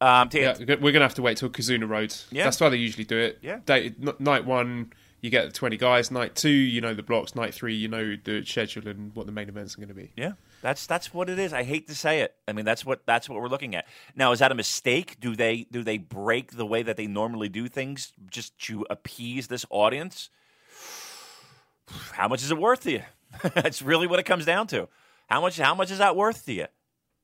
Um, 0.00 0.28
to 0.30 0.40
Yeah, 0.40 0.54
we're 0.58 0.76
going 0.76 0.94
to 0.94 1.00
have 1.00 1.14
to 1.14 1.22
wait 1.22 1.36
till 1.36 1.48
Kizuna 1.48 1.88
Road. 1.88 2.14
Yeah. 2.30 2.44
That's 2.44 2.60
why 2.60 2.68
they 2.70 2.76
usually 2.76 3.04
do 3.04 3.18
it. 3.18 3.38
Yeah. 3.40 3.60
Day, 3.64 3.94
n- 4.02 4.14
night 4.18 4.44
one, 4.44 4.92
you 5.20 5.30
get 5.30 5.46
the 5.46 5.52
20 5.52 5.76
guys. 5.76 6.10
Night 6.10 6.34
two, 6.34 6.48
you 6.50 6.80
know 6.80 6.92
the 6.92 7.02
blocks. 7.04 7.36
Night 7.36 7.54
three, 7.54 7.74
you 7.74 7.86
know 7.86 8.16
the 8.22 8.44
schedule 8.44 8.88
and 8.88 9.14
what 9.14 9.26
the 9.26 9.32
main 9.32 9.48
events 9.48 9.74
are 9.74 9.76
going 9.78 9.88
to 9.88 9.94
be. 9.94 10.10
Yeah, 10.16 10.32
that's 10.60 10.86
that's 10.86 11.14
what 11.14 11.30
it 11.30 11.38
is. 11.38 11.52
I 11.52 11.62
hate 11.62 11.86
to 11.86 11.94
say 11.94 12.20
it. 12.20 12.34
I 12.48 12.52
mean, 12.52 12.64
that's 12.64 12.84
what 12.84 13.06
that's 13.06 13.28
what 13.28 13.40
we're 13.40 13.48
looking 13.48 13.76
at 13.76 13.86
now. 14.16 14.32
Is 14.32 14.40
that 14.40 14.50
a 14.50 14.56
mistake? 14.56 15.20
Do 15.20 15.36
they 15.36 15.68
do 15.70 15.84
they 15.84 15.98
break 15.98 16.56
the 16.56 16.66
way 16.66 16.82
that 16.82 16.96
they 16.96 17.06
normally 17.06 17.48
do 17.48 17.68
things 17.68 18.12
just 18.28 18.58
to 18.66 18.84
appease 18.90 19.46
this 19.46 19.64
audience? 19.70 20.28
How 22.12 22.26
much 22.26 22.42
is 22.42 22.50
it 22.50 22.58
worth 22.58 22.80
to 22.82 22.90
you? 22.90 23.02
that's 23.54 23.80
really 23.80 24.08
what 24.08 24.18
it 24.18 24.24
comes 24.24 24.44
down 24.44 24.66
to. 24.68 24.88
How 25.32 25.40
much 25.40 25.56
how 25.56 25.74
much 25.74 25.90
is 25.90 25.96
that 25.96 26.14
worth 26.14 26.44
to 26.44 26.52
you? 26.52 26.66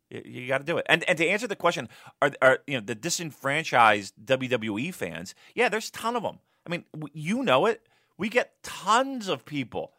You, 0.09 0.23
you 0.25 0.49
got 0.49 0.59
to 0.59 0.65
do 0.65 0.79
it. 0.79 0.87
And 0.89 1.05
and 1.05 1.19
to 1.19 1.29
answer 1.29 1.47
the 1.47 1.55
question, 1.55 1.91
are 2.23 2.33
are 2.41 2.61
you 2.67 2.79
know 2.79 2.81
the 2.81 2.95
disenfranchised 2.95 4.15
WWE 4.25 4.95
fans? 4.95 5.35
Yeah, 5.55 5.69
there's 5.69 5.91
a 5.91 5.93
ton 5.93 6.17
of 6.17 6.23
them. 6.23 6.39
I 6.67 6.71
mean, 6.71 6.85
you 7.13 7.43
know 7.43 7.67
it. 7.67 7.87
We 8.17 8.31
get 8.31 8.63
tons 8.63 9.29
of 9.29 9.45
people 9.45 9.93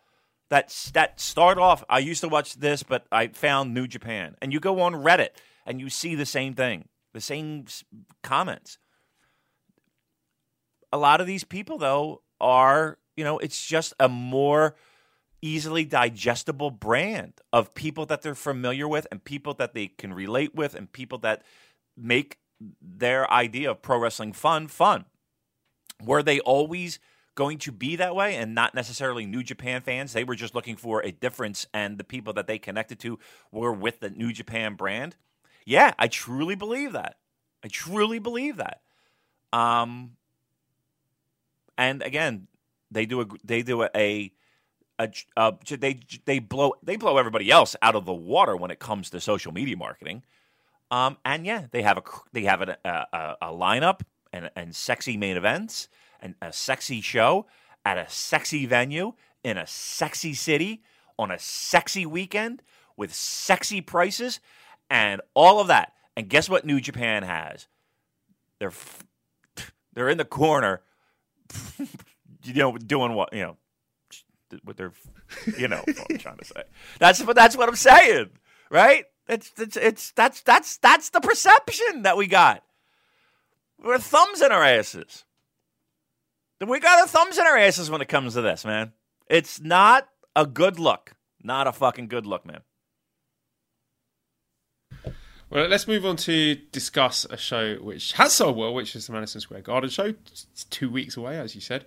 that 0.50 0.90
that 0.96 1.20
start 1.20 1.60
off. 1.60 1.84
I 1.88 2.00
used 2.00 2.22
to 2.22 2.28
watch 2.28 2.56
this, 2.56 2.82
but 2.82 3.06
I 3.12 3.28
found 3.28 3.76
New 3.76 3.86
Japan, 3.86 4.36
and 4.42 4.52
you 4.52 4.60
go 4.60 4.82
on 4.82 4.94
Reddit 4.96 5.30
and 5.68 5.80
you 5.80 5.92
see 5.92 6.16
the 6.16 6.26
same 6.26 6.56
thing, 6.56 6.90
the 7.14 7.22
same 7.22 7.66
comments. 8.24 8.80
A 10.92 10.98
lot 10.98 11.22
of 11.22 11.28
these 11.28 11.44
people, 11.44 11.78
though, 11.78 12.24
are 12.42 12.98
you 13.16 13.24
know, 13.24 13.38
it's 13.38 13.64
just 13.64 13.94
a 14.00 14.10
more 14.10 14.76
easily 15.42 15.86
digestible 15.86 16.72
brand 16.72 17.34
of 17.54 17.74
people 17.74 18.06
that 18.08 18.22
they're 18.22 18.36
familiar 18.36 18.88
with 18.88 19.08
and 19.12 19.24
people 19.24 19.54
that 19.56 19.74
they 19.74 19.88
can 19.88 20.14
relate 20.14 20.56
with 20.56 20.76
and 20.76 20.92
people 20.92 21.18
that 21.20 21.44
make 21.96 22.38
their 22.82 23.30
idea 23.32 23.72
of 23.72 23.82
pro 23.82 23.98
wrestling 23.98 24.34
fun 24.34 24.68
fun. 24.68 25.06
Were 26.04 26.24
they 26.24 26.40
always 26.40 27.00
going 27.36 27.58
to 27.60 27.72
be 27.72 27.96
that 27.96 28.16
way 28.16 28.36
and 28.36 28.54
not 28.54 28.74
necessarily 28.76 29.26
New 29.26 29.44
Japan 29.44 29.82
fans? 29.82 30.14
They 30.14 30.24
were 30.24 30.36
just 30.36 30.56
looking 30.56 30.76
for 30.76 31.02
a 31.04 31.12
difference, 31.12 31.66
and 31.74 31.98
the 31.98 32.04
people 32.04 32.34
that 32.34 32.48
they 32.48 32.58
connected 32.58 33.00
to 33.00 33.20
were 33.52 33.74
with 33.74 34.00
the 34.00 34.10
New 34.10 34.32
Japan 34.32 34.76
brand. 34.76 35.16
Yeah, 35.66 35.94
I 36.00 36.08
truly 36.08 36.56
believe 36.56 36.94
that. 36.94 37.18
I 37.64 37.68
truly 37.68 38.20
believe 38.20 38.58
that. 38.58 38.82
Um, 39.52 40.12
and 41.78 42.02
again, 42.02 42.48
they 42.92 43.06
do 43.06 43.22
a 43.22 43.26
they 43.44 43.62
do 43.62 43.84
a, 43.84 43.90
a, 43.96 44.32
a 45.00 45.54
they 45.70 46.00
they 46.26 46.40
blow 46.40 46.74
they 46.84 46.98
blow 46.98 47.18
everybody 47.18 47.50
else 47.50 47.76
out 47.82 47.96
of 47.96 48.06
the 48.06 48.14
water 48.14 48.56
when 48.56 48.70
it 48.70 48.80
comes 48.80 49.10
to 49.12 49.22
social 49.22 49.54
media 49.54 49.78
marketing. 49.78 50.24
Um, 50.92 51.18
and 51.24 51.46
yeah, 51.46 51.66
they 51.72 51.82
have 51.84 51.98
a 51.98 52.04
they 52.34 52.44
have 52.44 52.62
a, 52.62 52.78
a, 52.84 53.36
a 53.42 53.48
lineup 53.48 54.02
and, 54.34 54.50
and 54.56 54.76
sexy 54.76 55.18
main 55.18 55.38
events 55.38 55.88
and 56.20 56.36
a 56.42 56.52
sexy 56.52 57.02
show 57.02 57.46
at 57.86 57.98
a 57.98 58.10
sexy 58.10 58.66
venue 58.66 59.14
in 59.44 59.58
a 59.58 59.66
sexy 59.66 60.34
city 60.34 60.84
on 61.18 61.32
a 61.32 61.40
sexy 61.40 62.06
weekend 62.06 62.62
with 62.98 63.14
sexy 63.14 63.82
prices 63.82 64.40
and 64.90 65.22
all 65.34 65.60
of 65.60 65.68
that. 65.68 65.94
And 66.18 66.28
guess 66.28 66.50
what 66.50 66.66
New 66.66 66.82
Japan 66.82 67.24
has? 67.24 67.68
They're 68.60 68.74
they're 69.94 70.10
in 70.10 70.18
the 70.18 70.26
corner, 70.26 70.82
you 72.44 72.54
know, 72.54 72.78
doing 72.78 73.14
what 73.14 73.32
you 73.32 73.44
know, 73.44 73.58
what 74.64 74.78
they're, 74.78 74.94
you 75.58 75.68
know, 75.68 75.82
what 75.86 76.08
I'm 76.10 76.18
trying 76.18 76.38
to 76.38 76.46
say. 76.46 76.64
That's 77.00 77.24
what 77.24 77.36
that's 77.36 77.56
what 77.56 77.70
I'm 77.70 77.76
saying, 77.76 78.30
right? 78.70 79.06
It's 79.28 79.52
it's 79.58 79.78
it's 79.78 80.12
that's 80.12 80.42
that's 80.42 80.78
that's 80.78 81.10
the 81.12 81.22
perception 81.22 82.04
that 82.04 82.18
we 82.18 82.28
got. 82.28 82.64
We're 83.82 84.00
thumbs 84.00 84.42
in 84.42 84.52
our 84.52 84.64
asses. 84.64 85.24
We 86.66 86.80
got 86.80 87.00
our 87.00 87.08
thumbs 87.08 87.38
in 87.38 87.46
our 87.46 87.58
asses 87.58 87.90
when 87.90 88.02
it 88.02 88.10
comes 88.10 88.34
to 88.34 88.42
this, 88.42 88.66
man. 88.66 88.92
It's 89.30 89.62
not 89.62 90.10
a 90.36 90.46
good 90.46 90.80
look. 90.80 91.14
Not 91.42 91.68
a 91.68 91.72
fucking 91.72 92.08
good 92.10 92.26
look, 92.26 92.46
man. 92.46 92.62
Well, 95.50 95.68
let's 95.68 95.88
move 95.88 96.06
on 96.06 96.18
to 96.18 96.56
discuss 96.72 97.26
a 97.30 97.38
show 97.38 97.76
which 97.78 98.14
has 98.14 98.34
sold 98.34 98.58
well, 98.58 98.74
which 98.74 98.96
is 98.96 99.08
the 99.08 99.14
Madison 99.14 99.42
Square 99.42 99.62
Garden 99.62 99.90
show. 99.90 100.14
It's 100.32 100.66
two 100.70 100.90
weeks 100.92 101.18
away, 101.18 101.40
as 101.40 101.56
you 101.56 101.62
said. 101.62 101.86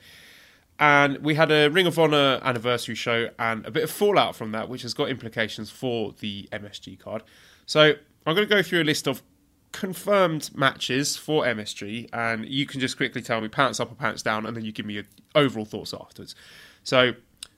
And 0.83 1.19
we 1.19 1.37
had 1.37 1.53
a 1.53 1.69
Ring 1.69 1.87
of 1.87 1.97
Honor 1.97 2.41
anniversary 2.43 2.97
show 2.97 3.29
and 3.39 3.65
a 3.65 3.71
bit 3.71 3.85
of 3.85 3.91
fallout 3.91 4.35
from 4.35 4.51
that, 4.51 4.69
which 4.69 4.83
has 4.83 4.95
got 4.95 5.11
implications 5.11 5.71
for 5.71 6.13
the 6.19 6.49
MSG 6.51 6.99
card. 6.99 7.23
So 7.67 7.93
I'm 8.27 8.35
going 8.35 8.49
to 8.49 8.53
go 8.53 8.65
through 8.65 8.83
a 8.83 8.85
list 8.85 9.07
of 9.07 9.23
confirmed 9.71 10.51
matches 10.57 11.17
for 11.17 11.45
MSG, 11.45 12.09
and 12.13 12.45
you 12.47 12.67
can 12.67 12.81
just 12.81 12.97
quickly 12.97 13.23
tell 13.23 13.41
me 13.41 13.47
pants 13.47 13.79
up 13.79 13.93
or 13.93 13.95
pants 13.95 14.23
down, 14.23 14.45
and 14.45 14.57
then 14.57 14.65
you 14.65 14.73
give 14.73 14.85
me 14.85 14.95
your 14.95 15.05
overall 15.37 15.65
thoughts 15.65 15.95
afterwards. 15.95 16.35
So, 16.83 17.13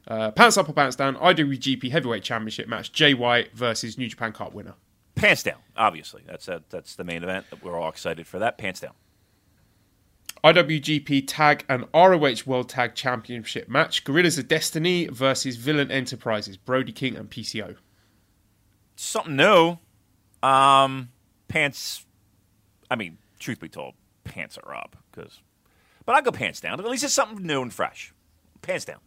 uh, 0.06 0.32
pants 0.32 0.58
up 0.58 0.68
or 0.68 0.74
pants 0.74 0.94
down, 0.94 1.16
IWGP 1.16 1.90
Heavyweight 1.90 2.24
Championship 2.24 2.68
match, 2.68 2.92
Jay 2.92 3.14
White 3.14 3.56
versus 3.56 3.96
New 3.96 4.06
Japan 4.06 4.32
Cup 4.32 4.52
winner. 4.52 4.74
Pants 5.14 5.42
down, 5.42 5.60
obviously. 5.78 6.20
That's 6.26 6.46
a, 6.48 6.62
that's 6.68 6.94
the 6.96 7.04
main 7.04 7.22
event. 7.22 7.46
That 7.48 7.64
we're 7.64 7.80
all 7.80 7.88
excited 7.88 8.26
for 8.26 8.38
that. 8.40 8.58
Pants 8.58 8.80
down. 8.80 8.92
IWGP 10.44 11.24
Tag 11.26 11.64
and 11.70 11.86
ROH 11.94 12.44
World 12.44 12.68
Tag 12.68 12.94
Championship 12.94 13.66
match, 13.66 14.04
Gorillas 14.04 14.36
of 14.36 14.46
Destiny 14.46 15.06
versus 15.06 15.56
Villain 15.56 15.90
Enterprises, 15.90 16.58
Brody 16.58 16.92
King 16.92 17.16
and 17.16 17.30
PCO. 17.30 17.76
Something 18.94 19.36
new. 19.36 19.78
Um, 20.42 21.08
pants. 21.48 22.04
I 22.90 22.96
mean, 22.96 23.16
truth 23.38 23.58
be 23.58 23.70
told, 23.70 23.94
pants 24.24 24.58
are 24.62 24.74
up 24.74 24.96
because, 25.10 25.40
but 26.04 26.14
I 26.14 26.20
go 26.20 26.30
pants 26.30 26.60
down. 26.60 26.78
At 26.78 26.86
least 26.86 27.04
it's 27.04 27.14
something 27.14 27.44
new 27.44 27.62
and 27.62 27.72
fresh. 27.72 28.12
Pants 28.60 28.84
down. 28.84 28.98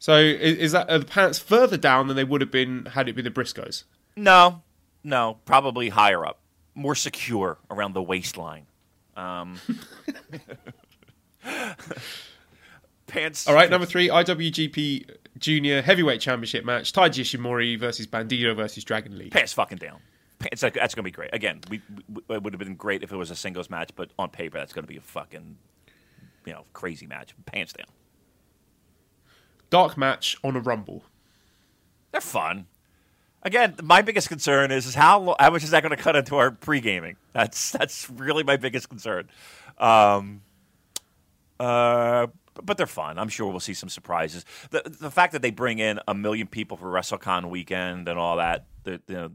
So 0.00 0.16
is, 0.16 0.58
is 0.58 0.72
that 0.72 0.90
are 0.90 0.98
the 0.98 1.06
pants 1.06 1.38
further 1.38 1.76
down 1.76 2.08
than 2.08 2.16
they 2.16 2.24
would 2.24 2.40
have 2.40 2.50
been 2.50 2.86
had 2.86 3.08
it 3.08 3.14
been 3.14 3.24
the 3.24 3.30
Briscoes? 3.30 3.84
No, 4.16 4.62
no, 5.04 5.38
probably 5.44 5.90
higher 5.90 6.26
up, 6.26 6.40
more 6.74 6.96
secure 6.96 7.58
around 7.70 7.92
the 7.92 8.02
waistline. 8.02 8.66
Um, 9.16 9.60
pants. 13.06 13.46
All 13.48 13.54
right, 13.54 13.70
number 13.70 13.86
three, 13.86 14.08
IWGP 14.08 15.10
Junior 15.38 15.82
Heavyweight 15.82 16.20
Championship 16.20 16.64
match, 16.64 16.92
Taiji 16.92 17.22
Ishimori 17.22 17.78
versus 17.78 18.06
Bandido 18.06 18.54
versus 18.54 18.84
Dragon 18.84 19.18
Lee. 19.18 19.30
Pants 19.30 19.52
fucking 19.52 19.78
down. 19.78 20.00
Pants, 20.38 20.60
that's 20.62 20.74
going 20.74 20.88
to 20.88 21.02
be 21.02 21.10
great. 21.10 21.30
Again, 21.32 21.60
we, 21.70 21.80
we, 22.12 22.34
it 22.34 22.42
would 22.42 22.52
have 22.52 22.58
been 22.58 22.74
great 22.74 23.02
if 23.02 23.12
it 23.12 23.16
was 23.16 23.30
a 23.30 23.36
singles 23.36 23.70
match, 23.70 23.90
but 23.96 24.10
on 24.18 24.30
paper, 24.30 24.58
that's 24.58 24.72
going 24.72 24.84
to 24.84 24.88
be 24.88 24.96
a 24.96 25.02
fucking, 25.02 25.56
you 26.44 26.52
know, 26.52 26.64
crazy 26.72 27.06
match. 27.06 27.34
Pants 27.46 27.72
down. 27.72 27.86
Dark 29.70 29.96
match 29.96 30.36
on 30.44 30.56
a 30.56 30.60
Rumble. 30.60 31.04
They're 32.12 32.20
fun. 32.20 32.66
Again, 33.44 33.74
my 33.82 34.00
biggest 34.00 34.28
concern 34.28 34.70
is, 34.70 34.86
is 34.86 34.94
how 34.94 35.36
how 35.38 35.50
much 35.50 35.64
is 35.64 35.70
that 35.70 35.82
going 35.82 35.94
to 35.94 36.02
cut 36.02 36.16
into 36.16 36.36
our 36.36 36.50
pre 36.50 36.80
gaming? 36.80 37.16
That's 37.32 37.72
that's 37.72 38.08
really 38.08 38.42
my 38.42 38.56
biggest 38.56 38.88
concern. 38.88 39.28
Um, 39.78 40.42
uh, 41.60 42.28
but 42.62 42.76
they're 42.76 42.86
fun. 42.86 43.18
I'm 43.18 43.28
sure 43.28 43.50
we'll 43.50 43.60
see 43.60 43.74
some 43.74 43.88
surprises. 43.88 44.44
The 44.70 44.82
the 44.84 45.10
fact 45.10 45.32
that 45.32 45.42
they 45.42 45.50
bring 45.50 45.78
in 45.78 46.00
a 46.08 46.14
million 46.14 46.46
people 46.46 46.76
for 46.76 46.86
WrestleCon 46.86 47.50
weekend 47.50 48.08
and 48.08 48.18
all 48.18 48.36
that, 48.38 48.64
the, 48.84 49.00
the 49.06 49.32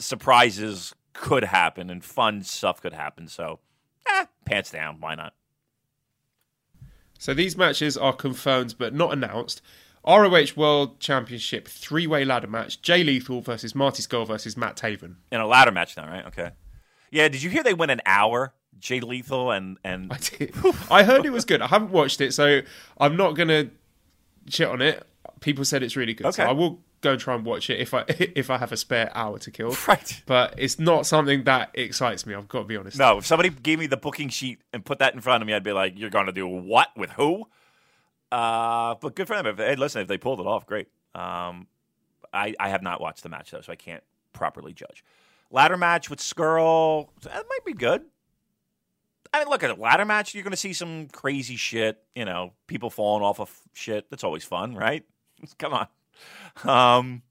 surprises 0.00 0.94
could 1.12 1.44
happen 1.44 1.90
and 1.90 2.04
fun 2.04 2.42
stuff 2.42 2.80
could 2.80 2.92
happen. 2.92 3.28
So, 3.28 3.60
eh, 4.08 4.26
pants 4.44 4.70
down. 4.70 5.00
Why 5.00 5.14
not? 5.14 5.34
So 7.18 7.34
these 7.34 7.56
matches 7.56 7.96
are 7.96 8.12
confirmed 8.12 8.76
but 8.78 8.94
not 8.94 9.12
announced. 9.12 9.62
ROH 10.06 10.54
World 10.56 11.00
Championship 11.00 11.66
three 11.68 12.06
way 12.06 12.24
ladder 12.24 12.46
match, 12.46 12.82
Jay 12.82 13.02
Lethal 13.04 13.40
versus 13.40 13.74
Marty 13.74 14.02
Scurll 14.02 14.26
versus 14.26 14.56
Matt 14.56 14.76
Taven. 14.76 15.16
In 15.32 15.40
a 15.40 15.46
ladder 15.46 15.72
match 15.72 15.96
now, 15.96 16.06
right? 16.06 16.26
Okay. 16.26 16.50
Yeah. 17.10 17.28
Did 17.28 17.42
you 17.42 17.50
hear 17.50 17.62
they 17.62 17.74
went 17.74 17.90
an 17.92 18.00
hour? 18.06 18.52
Jay 18.78 19.00
Lethal 19.00 19.50
and 19.50 19.78
and 19.84 20.12
I 20.12 20.18
did. 20.18 20.54
I 20.90 21.04
heard 21.04 21.24
it 21.24 21.30
was 21.30 21.44
good. 21.44 21.62
I 21.62 21.68
haven't 21.68 21.90
watched 21.90 22.20
it, 22.20 22.34
so 22.34 22.60
I'm 22.98 23.16
not 23.16 23.32
gonna 23.32 23.70
shit 24.48 24.68
on 24.68 24.82
it. 24.82 25.06
People 25.40 25.64
said 25.64 25.82
it's 25.82 25.96
really 25.96 26.12
good, 26.14 26.34
so 26.34 26.42
Okay. 26.42 26.50
I 26.50 26.52
will 26.52 26.82
go 27.00 27.12
and 27.12 27.20
try 27.20 27.34
and 27.34 27.44
watch 27.44 27.70
it 27.70 27.80
if 27.80 27.94
I 27.94 28.04
if 28.08 28.50
I 28.50 28.58
have 28.58 28.72
a 28.72 28.76
spare 28.76 29.10
hour 29.14 29.38
to 29.38 29.50
kill. 29.50 29.74
right. 29.88 30.22
But 30.26 30.54
it's 30.58 30.78
not 30.78 31.06
something 31.06 31.44
that 31.44 31.70
excites 31.74 32.26
me. 32.26 32.34
I've 32.34 32.48
got 32.48 32.60
to 32.60 32.64
be 32.64 32.76
honest. 32.76 32.98
No, 32.98 33.18
if 33.18 33.26
somebody 33.26 33.48
gave 33.48 33.78
me 33.78 33.86
the 33.86 33.96
booking 33.96 34.28
sheet 34.28 34.58
and 34.72 34.84
put 34.84 34.98
that 34.98 35.14
in 35.14 35.20
front 35.20 35.42
of 35.42 35.46
me, 35.46 35.54
I'd 35.54 35.62
be 35.62 35.72
like, 35.72 35.94
"You're 35.96 36.10
going 36.10 36.26
to 36.26 36.32
do 36.32 36.46
what 36.46 36.88
with 36.96 37.10
who?" 37.10 37.46
Uh, 38.34 38.96
but 39.00 39.14
good 39.14 39.28
for 39.28 39.36
them. 39.36 39.46
If, 39.46 39.58
hey, 39.58 39.76
listen, 39.76 40.02
if 40.02 40.08
they 40.08 40.18
pulled 40.18 40.40
it 40.40 40.46
off, 40.46 40.66
great. 40.66 40.88
Um, 41.14 41.68
I 42.32 42.52
I 42.58 42.68
have 42.68 42.82
not 42.82 43.00
watched 43.00 43.22
the 43.22 43.28
match 43.28 43.52
though, 43.52 43.60
so 43.60 43.70
I 43.70 43.76
can't 43.76 44.02
properly 44.32 44.72
judge. 44.72 45.04
Ladder 45.52 45.76
match 45.76 46.10
with 46.10 46.18
Scurll, 46.18 47.10
that 47.22 47.44
might 47.48 47.64
be 47.64 47.74
good. 47.74 48.02
I 49.32 49.38
mean, 49.38 49.48
look 49.48 49.62
at 49.62 49.70
a 49.70 49.80
ladder 49.80 50.04
match. 50.04 50.34
You're 50.34 50.42
going 50.42 50.50
to 50.50 50.56
see 50.56 50.72
some 50.72 51.06
crazy 51.08 51.54
shit. 51.54 52.02
You 52.16 52.24
know, 52.24 52.54
people 52.66 52.90
falling 52.90 53.22
off 53.22 53.38
of 53.38 53.56
shit. 53.72 54.10
That's 54.10 54.24
always 54.24 54.42
fun, 54.42 54.74
right? 54.74 55.04
Come 55.58 55.72
on. 55.72 55.86
Um, 56.64 57.22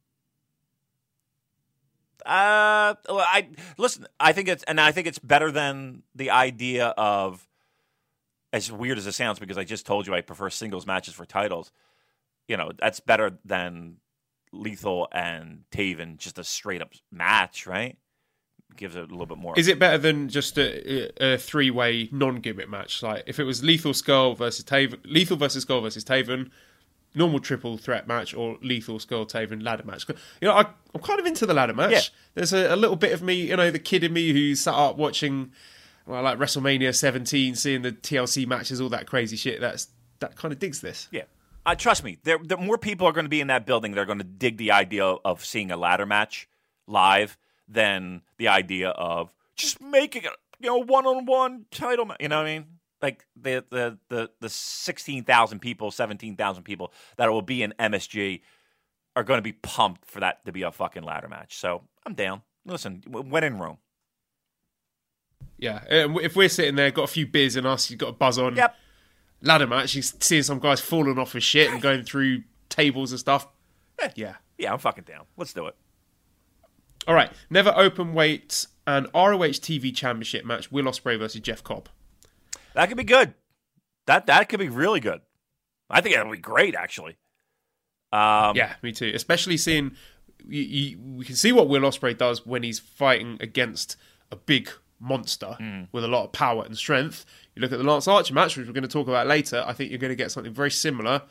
uh, 2.26 2.96
I 3.10 3.50
listen. 3.78 4.08
I 4.22 4.32
think 4.32 4.48
it's 4.48 4.64
and 4.64 4.80
I 4.80 4.94
think 4.94 5.08
it's 5.08 5.20
better 5.20 5.52
than 5.52 6.04
the 6.16 6.30
idea 6.30 6.88
of 6.88 7.46
as 8.54 8.72
weird 8.72 8.98
as 8.98 9.08
it 9.08 9.14
sounds 9.14 9.40
because 9.40 9.58
I 9.58 9.66
just 9.66 9.86
told 9.86 10.08
you 10.08 10.14
I 10.14 10.22
prefer 10.22 10.50
singles 10.50 10.86
matches 10.88 11.16
for 11.16 11.26
titles. 11.26 11.72
You 12.48 12.56
know, 12.56 12.72
that's 12.80 13.00
better 13.00 13.40
than 13.44 13.98
Lethal 14.54 15.08
and 15.12 15.64
Taven 15.72 16.18
just 16.18 16.38
a 16.38 16.44
straight 16.44 16.82
up 16.82 16.94
match, 17.12 17.66
right? 17.66 17.98
Gives 18.76 18.96
it 18.96 19.00
a 19.00 19.08
little 19.08 19.26
bit 19.26 19.38
more. 19.38 19.58
Is 19.58 19.68
it 19.68 19.80
better 19.80 19.98
than 19.98 20.30
just 20.30 20.58
a, 20.58 21.34
a 21.34 21.38
three 21.38 21.72
way 21.72 22.10
non 22.12 22.38
gimmick 22.38 22.70
match? 22.70 23.04
Like 23.04 23.24
if 23.28 23.40
it 23.40 23.44
was 23.44 23.64
Lethal 23.64 23.92
Scurll 23.94 24.38
versus 24.38 24.64
Taven, 24.64 25.00
Lethal 25.04 25.38
versus 25.38 25.66
Scurll 25.66 25.82
versus 25.82 26.04
Taven, 26.04 26.52
normal 27.16 27.40
triple 27.40 27.78
threat 27.78 28.08
match, 28.08 28.34
or 28.34 28.58
Lethal 28.62 29.00
Scurll 29.00 29.30
Taven 29.30 29.64
ladder 29.64 29.84
match. 29.84 30.08
You 30.42 30.48
know, 30.48 30.54
I, 30.54 30.66
I'm 30.94 31.02
kind 31.02 31.20
of 31.20 31.26
into 31.26 31.46
the 31.46 31.54
ladder 31.54 31.74
match. 31.74 31.92
Yeah. 31.92 32.02
There's 32.36 32.54
a, 32.54 32.74
a 32.74 32.76
little 32.76 32.96
bit 32.96 33.14
of 33.14 33.22
me, 33.22 33.36
you 33.36 33.56
know, 33.56 33.72
the 33.72 33.80
kid 33.80 34.04
in 34.04 34.14
me 34.14 34.32
who 34.32 34.56
sat 34.56 34.74
up 34.74 34.98
watching, 34.98 35.52
well, 36.06 36.24
like 36.24 36.38
WrestleMania 36.38 36.96
17, 36.96 37.56
seeing 37.56 37.82
the 37.82 37.92
TLC 37.92 38.46
matches, 38.46 38.82
all 38.82 38.90
that 38.90 39.08
crazy 39.08 39.36
shit. 39.38 39.62
That's 39.62 39.88
that 40.20 40.36
kind 40.36 40.52
of 40.54 40.60
digs 40.60 40.82
this. 40.82 41.08
Yeah. 41.12 41.24
Uh, 41.66 41.76
trust 41.76 42.04
me, 42.04 42.18
there, 42.24 42.38
there 42.44 42.58
more 42.58 42.78
people 42.78 43.08
are 43.08 43.14
going 43.14 43.26
to 43.26 43.30
be 43.30 43.42
in 43.42 43.48
that 43.48 43.66
building. 43.66 43.94
They're 43.94 44.06
going 44.06 44.18
to 44.18 44.24
dig 44.24 44.58
the 44.58 44.72
idea 44.72 45.06
of 45.06 45.46
seeing 45.46 45.72
a 45.72 45.78
ladder 45.78 46.06
match 46.06 46.48
live 46.88 47.38
than 47.68 48.22
the 48.38 48.50
idea 48.50 48.90
of 48.90 49.34
just 49.56 49.82
making 49.82 50.24
it, 50.24 50.32
you 50.60 50.68
know, 50.68 50.78
one 50.78 51.06
on 51.06 51.26
one 51.26 51.66
title. 51.72 52.06
Ma- 52.06 52.18
you 52.20 52.28
know 52.28 52.38
what 52.38 52.48
I 52.48 52.60
mean? 52.60 52.66
Like 53.02 53.26
the 53.36 53.64
the 53.70 53.98
the 54.10 54.30
the 54.40 54.50
sixteen 54.50 55.24
thousand 55.24 55.60
people, 55.60 55.92
seventeen 55.92 56.36
thousand 56.36 56.64
people 56.64 56.92
that 57.18 57.32
will 57.32 57.42
be 57.42 57.64
in 57.64 57.74
MSG 57.80 58.42
are 59.16 59.24
going 59.24 59.38
to 59.38 59.44
be 59.44 59.54
pumped 59.54 60.06
for 60.06 60.20
that 60.20 60.44
to 60.46 60.52
be 60.52 60.64
a 60.64 60.72
fucking 60.72 61.04
ladder 61.04 61.28
match. 61.28 61.58
So 61.58 61.84
I'm 62.06 62.14
down. 62.14 62.42
Listen, 62.66 63.04
when 63.08 63.44
in 63.44 63.58
Rome. 63.58 63.78
Yeah, 65.58 65.84
if 65.90 66.36
we're 66.36 66.50
sitting 66.50 66.76
there, 66.76 66.92
got 66.92 67.04
a 67.04 67.08
few 67.08 67.26
beers 67.28 67.56
in 67.56 67.66
us, 67.66 67.90
you've 67.90 68.00
got 68.00 68.10
a 68.10 68.14
buzz 68.14 68.38
on. 68.38 68.56
Yep. 68.56 68.76
Ladder 69.42 69.68
match, 69.68 69.96
you're 69.96 70.04
seeing 70.04 70.44
some 70.44 70.60
guys 70.60 70.80
falling 70.80 71.20
off 71.20 71.34
his 71.34 71.44
shit 71.44 71.70
and 71.72 71.82
going 71.82 72.04
through 72.04 72.44
tables 72.70 73.12
and 73.12 73.20
stuff. 73.20 73.48
Yeah. 74.16 74.36
Yeah, 74.58 74.72
I'm 74.74 74.80
fucking 74.80 75.04
down. 75.04 75.26
Let's 75.38 75.54
do 75.54 75.66
it. 75.68 75.76
All 77.08 77.16
right, 77.16 77.32
never 77.50 77.74
open 77.76 78.14
weight 78.14 78.68
and 78.88 79.08
ROH 79.14 79.60
TV 79.60 79.94
Championship 79.94 80.46
match: 80.46 80.72
Will 80.72 80.86
Ospreay 80.86 81.20
versus 81.20 81.42
Jeff 81.42 81.64
Cobb. 81.64 81.90
That 82.76 82.88
could 82.88 82.98
be 82.98 83.04
good. 83.04 83.34
That 84.06 84.26
that 84.28 84.48
could 84.50 84.60
be 84.60 84.70
really 84.70 85.00
good. 85.00 85.22
I 85.90 86.02
think 86.02 86.16
that 86.16 86.26
would 86.26 86.36
be 86.36 86.42
great, 86.42 86.76
actually. 86.76 87.18
Um, 88.12 88.56
Yeah, 88.56 88.76
me 88.82 88.92
too. 88.94 89.12
Especially 89.14 89.58
seeing 89.58 89.96
you, 90.48 90.62
you, 90.62 91.00
we 91.00 91.26
can 91.26 91.36
see 91.36 91.52
what 91.52 91.68
Will 91.68 91.82
Ospreay 91.82 92.18
does 92.18 92.46
when 92.46 92.64
he's 92.64 92.80
fighting 92.80 93.38
against 93.42 93.98
a 94.32 94.36
big 94.36 94.70
monster 95.04 95.58
mm. 95.60 95.88
with 95.92 96.04
a 96.04 96.08
lot 96.08 96.24
of 96.24 96.32
power 96.32 96.64
and 96.64 96.78
strength. 96.78 97.26
You 97.56 97.62
look 97.62 97.72
at 97.72 97.78
the 97.78 97.84
Lance 97.84 98.08
Archer 98.08 98.34
match, 98.34 98.58
which 98.58 98.66
we're 98.66 98.74
going 98.74 98.84
to 98.84 98.88
talk 98.88 99.08
about 99.08 99.28
later. 99.28 99.64
I 99.68 99.74
think 99.74 99.92
you're 99.92 100.00
going 100.00 100.10
to 100.10 100.16
get 100.16 100.32
something 100.32 100.54
very 100.54 100.72
similar 100.72 101.22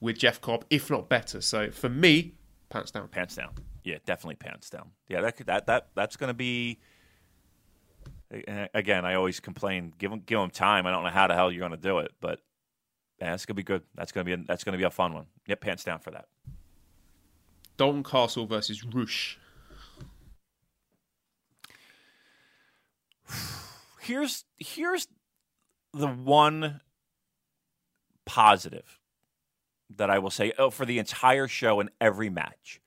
with 0.00 0.18
Jeff 0.18 0.40
Cobb, 0.40 0.64
if 0.70 0.90
not 0.90 1.08
better. 1.08 1.40
So 1.40 1.70
for 1.70 1.88
me, 1.88 2.34
pants 2.68 2.90
down. 2.90 3.08
pants 3.08 3.34
down. 3.34 3.52
Yeah, 3.82 3.98
definitely 4.04 4.36
pants 4.36 4.68
down. 4.68 4.90
Yeah, 5.08 5.22
that 5.22 5.46
that 5.46 5.66
that 5.66 5.88
that's 5.94 6.16
going 6.16 6.28
to 6.28 6.34
be. 6.34 6.78
Again, 8.74 9.04
I 9.04 9.14
always 9.14 9.38
complain. 9.38 9.92
Give 9.98 10.10
them 10.10 10.22
give 10.26 10.38
them 10.38 10.50
time. 10.50 10.86
I 10.86 10.90
don't 10.90 11.04
know 11.04 11.10
how 11.10 11.28
the 11.28 11.34
hell 11.34 11.50
you're 11.50 11.60
going 11.60 11.70
to 11.70 11.88
do 11.88 12.00
it, 12.00 12.12
but 12.20 12.40
yeah, 13.20 13.30
that's 13.30 13.46
going 13.46 13.54
to 13.54 13.62
be 13.62 13.64
good. 13.64 13.82
That's 13.94 14.12
going 14.12 14.26
to 14.26 14.36
be 14.36 14.42
a, 14.42 14.44
that's 14.44 14.64
going 14.64 14.72
to 14.72 14.78
be 14.78 14.84
a 14.84 14.90
fun 14.90 15.14
one. 15.14 15.26
Yep, 15.46 15.60
pants 15.60 15.84
down 15.84 16.00
for 16.00 16.10
that. 16.10 16.26
Dalton 17.76 18.02
Castle 18.02 18.46
versus 18.46 18.84
Rush. 18.84 19.38
Here's 24.00 24.44
here's 24.58 25.08
the 25.92 26.08
one 26.08 26.80
positive 28.24 29.00
that 29.96 30.10
I 30.10 30.18
will 30.18 30.30
say 30.30 30.52
oh, 30.58 30.70
for 30.70 30.84
the 30.84 30.98
entire 30.98 31.48
show 31.48 31.80
and 31.80 31.90
every 32.00 32.28
match. 32.30 32.80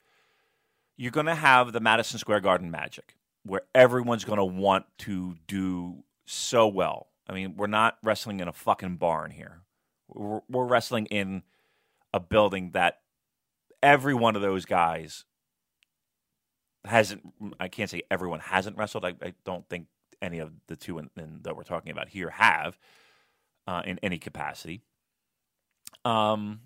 You're 0.98 1.12
going 1.12 1.28
to 1.28 1.36
have 1.36 1.72
the 1.72 1.80
Madison 1.80 2.20
Square 2.20 2.42
Garden 2.42 2.70
magic 2.70 3.16
where 3.44 3.62
everyone's 3.74 4.26
going 4.26 4.38
to 4.38 4.46
want 4.46 4.86
to 5.00 5.36
do 5.48 6.04
so 6.26 6.68
well. 6.68 7.08
I 7.28 7.34
mean, 7.34 7.56
we're 7.56 7.68
not 7.68 7.98
wrestling 8.04 8.42
in 8.42 8.48
a 8.48 8.54
fucking 8.54 8.98
barn 8.98 9.32
here. 9.32 9.62
We're, 10.08 10.42
we're 10.50 10.66
wrestling 10.66 11.06
in 11.06 11.44
a 12.14 12.20
building 12.20 12.72
that 12.72 13.00
every 13.82 14.14
one 14.14 14.36
of 14.36 14.42
those 14.42 14.66
guys 14.66 15.26
hasn't. 16.86 17.22
I 17.60 17.68
can't 17.68 17.90
say 17.90 18.02
everyone 18.12 18.40
hasn't 18.42 18.78
wrestled. 18.78 19.06
I, 19.06 19.14
I 19.22 19.34
don't 19.46 19.68
think 19.70 19.88
any 20.22 20.40
of 20.40 20.52
the 20.68 20.76
two 20.76 20.98
in, 21.00 21.10
in, 21.18 21.40
that 21.44 21.56
we're 21.56 21.64
talking 21.64 21.92
about 21.92 22.10
here 22.10 22.30
have 22.30 22.78
uh, 23.68 23.82
in 23.86 24.00
any 24.04 24.18
capacity. 24.18 24.82
Um, 26.06 26.62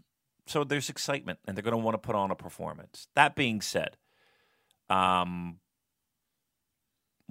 so 0.46 0.64
there's 0.64 0.90
excitement, 0.90 1.40
and 1.48 1.56
they're 1.56 1.64
going 1.64 1.74
to 1.74 1.78
want 1.78 1.96
to 1.96 2.00
put 2.00 2.16
on 2.16 2.32
a 2.32 2.36
performance. 2.36 3.08
That 3.16 3.36
being 3.36 3.62
said, 3.62 3.98
um, 4.90 5.60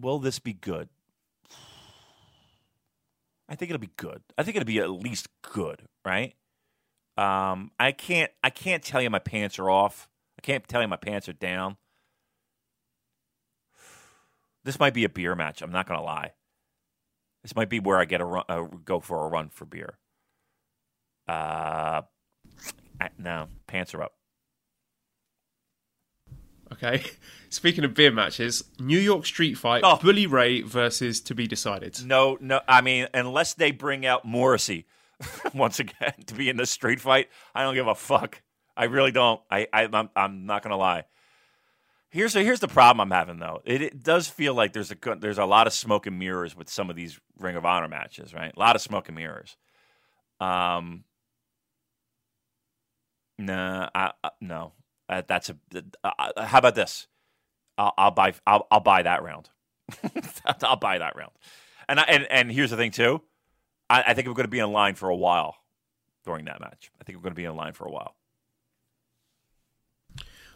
will 0.00 0.18
this 0.18 0.38
be 0.38 0.52
good? 0.52 0.88
I 3.48 3.54
think 3.54 3.70
it'll 3.70 3.80
be 3.80 3.90
good. 3.96 4.22
I 4.38 4.42
think 4.42 4.56
it'll 4.56 4.66
be 4.66 4.78
at 4.78 4.90
least 4.90 5.28
good, 5.42 5.82
right? 6.04 6.34
Um, 7.18 7.70
I 7.78 7.92
can't. 7.92 8.30
I 8.42 8.48
can't 8.48 8.82
tell 8.82 9.02
you 9.02 9.10
my 9.10 9.18
pants 9.18 9.58
are 9.58 9.68
off. 9.68 10.08
I 10.38 10.40
can't 10.40 10.66
tell 10.66 10.80
you 10.80 10.88
my 10.88 10.96
pants 10.96 11.28
are 11.28 11.34
down. 11.34 11.76
This 14.64 14.78
might 14.78 14.94
be 14.94 15.04
a 15.04 15.08
beer 15.08 15.34
match. 15.34 15.62
I'm 15.62 15.72
not 15.72 15.86
going 15.86 15.98
to 15.98 16.04
lie. 16.04 16.32
This 17.42 17.56
might 17.56 17.68
be 17.68 17.80
where 17.80 17.98
I 17.98 18.04
get 18.04 18.20
a 18.20 18.24
run, 18.24 18.44
uh, 18.48 18.62
go 18.84 19.00
for 19.00 19.24
a 19.24 19.28
run 19.28 19.48
for 19.48 19.64
beer. 19.64 19.98
Uh, 21.26 22.02
no, 23.18 23.48
pants 23.66 23.94
are 23.94 24.02
up. 24.02 24.12
Okay. 26.72 27.02
Speaking 27.50 27.84
of 27.84 27.94
beer 27.94 28.10
matches, 28.12 28.64
New 28.78 28.98
York 28.98 29.26
Street 29.26 29.54
Fight, 29.54 29.82
Oh. 29.84 29.98
Bully 30.00 30.26
Ray 30.26 30.62
versus 30.62 31.20
To 31.22 31.34
Be 31.34 31.46
Decided. 31.46 32.04
No, 32.06 32.38
no. 32.40 32.60
I 32.66 32.80
mean, 32.80 33.08
unless 33.12 33.54
they 33.54 33.72
bring 33.72 34.06
out 34.06 34.24
Morrissey 34.24 34.86
once 35.54 35.78
again 35.80 36.14
to 36.26 36.34
be 36.34 36.48
in 36.48 36.56
the 36.56 36.66
street 36.66 37.00
fight, 37.00 37.28
I 37.54 37.62
don't 37.62 37.74
give 37.74 37.88
a 37.88 37.94
fuck. 37.94 38.40
I 38.76 38.84
really 38.84 39.12
don't. 39.12 39.40
I, 39.50 39.66
I 39.72 39.88
I'm, 39.92 40.08
I'm 40.16 40.46
not 40.46 40.62
gonna 40.62 40.78
lie. 40.78 41.04
Here's 42.12 42.34
here's 42.34 42.60
the 42.60 42.68
problem 42.68 43.00
I'm 43.00 43.18
having 43.18 43.38
though. 43.38 43.62
It, 43.64 43.80
it 43.80 44.02
does 44.02 44.28
feel 44.28 44.52
like 44.52 44.74
there's 44.74 44.90
a 44.90 44.96
there's 45.18 45.38
a 45.38 45.46
lot 45.46 45.66
of 45.66 45.72
smoke 45.72 46.06
and 46.06 46.18
mirrors 46.18 46.54
with 46.54 46.68
some 46.68 46.90
of 46.90 46.94
these 46.94 47.18
Ring 47.38 47.56
of 47.56 47.64
Honor 47.64 47.88
matches, 47.88 48.34
right? 48.34 48.52
A 48.54 48.60
lot 48.60 48.76
of 48.76 48.82
smoke 48.82 49.08
and 49.08 49.16
mirrors. 49.16 49.56
Um. 50.38 51.04
Nah, 53.38 53.88
I, 53.94 54.12
I, 54.22 54.30
no. 54.42 54.74
Uh, 55.08 55.22
that's 55.26 55.48
a. 55.48 55.56
Uh, 56.04 56.44
how 56.44 56.58
about 56.58 56.74
this? 56.74 57.06
I'll, 57.78 57.94
I'll 57.96 58.10
buy. 58.10 58.34
I'll, 58.46 58.66
I'll 58.70 58.80
buy 58.80 59.02
that 59.04 59.22
round. 59.22 59.48
I'll 60.62 60.76
buy 60.76 60.98
that 60.98 61.16
round. 61.16 61.32
And 61.88 61.98
I, 61.98 62.02
and 62.04 62.26
and 62.30 62.52
here's 62.52 62.70
the 62.70 62.76
thing 62.76 62.90
too. 62.90 63.22
I, 63.88 64.04
I 64.08 64.14
think 64.14 64.28
we're 64.28 64.34
going 64.34 64.44
to 64.44 64.50
be 64.50 64.58
in 64.58 64.70
line 64.70 64.96
for 64.96 65.08
a 65.08 65.16
while 65.16 65.56
during 66.26 66.44
that 66.44 66.60
match. 66.60 66.92
I 67.00 67.04
think 67.04 67.16
we're 67.16 67.22
going 67.22 67.32
to 67.34 67.36
be 67.36 67.46
in 67.46 67.56
line 67.56 67.72
for 67.72 67.86
a 67.86 67.90
while. 67.90 68.16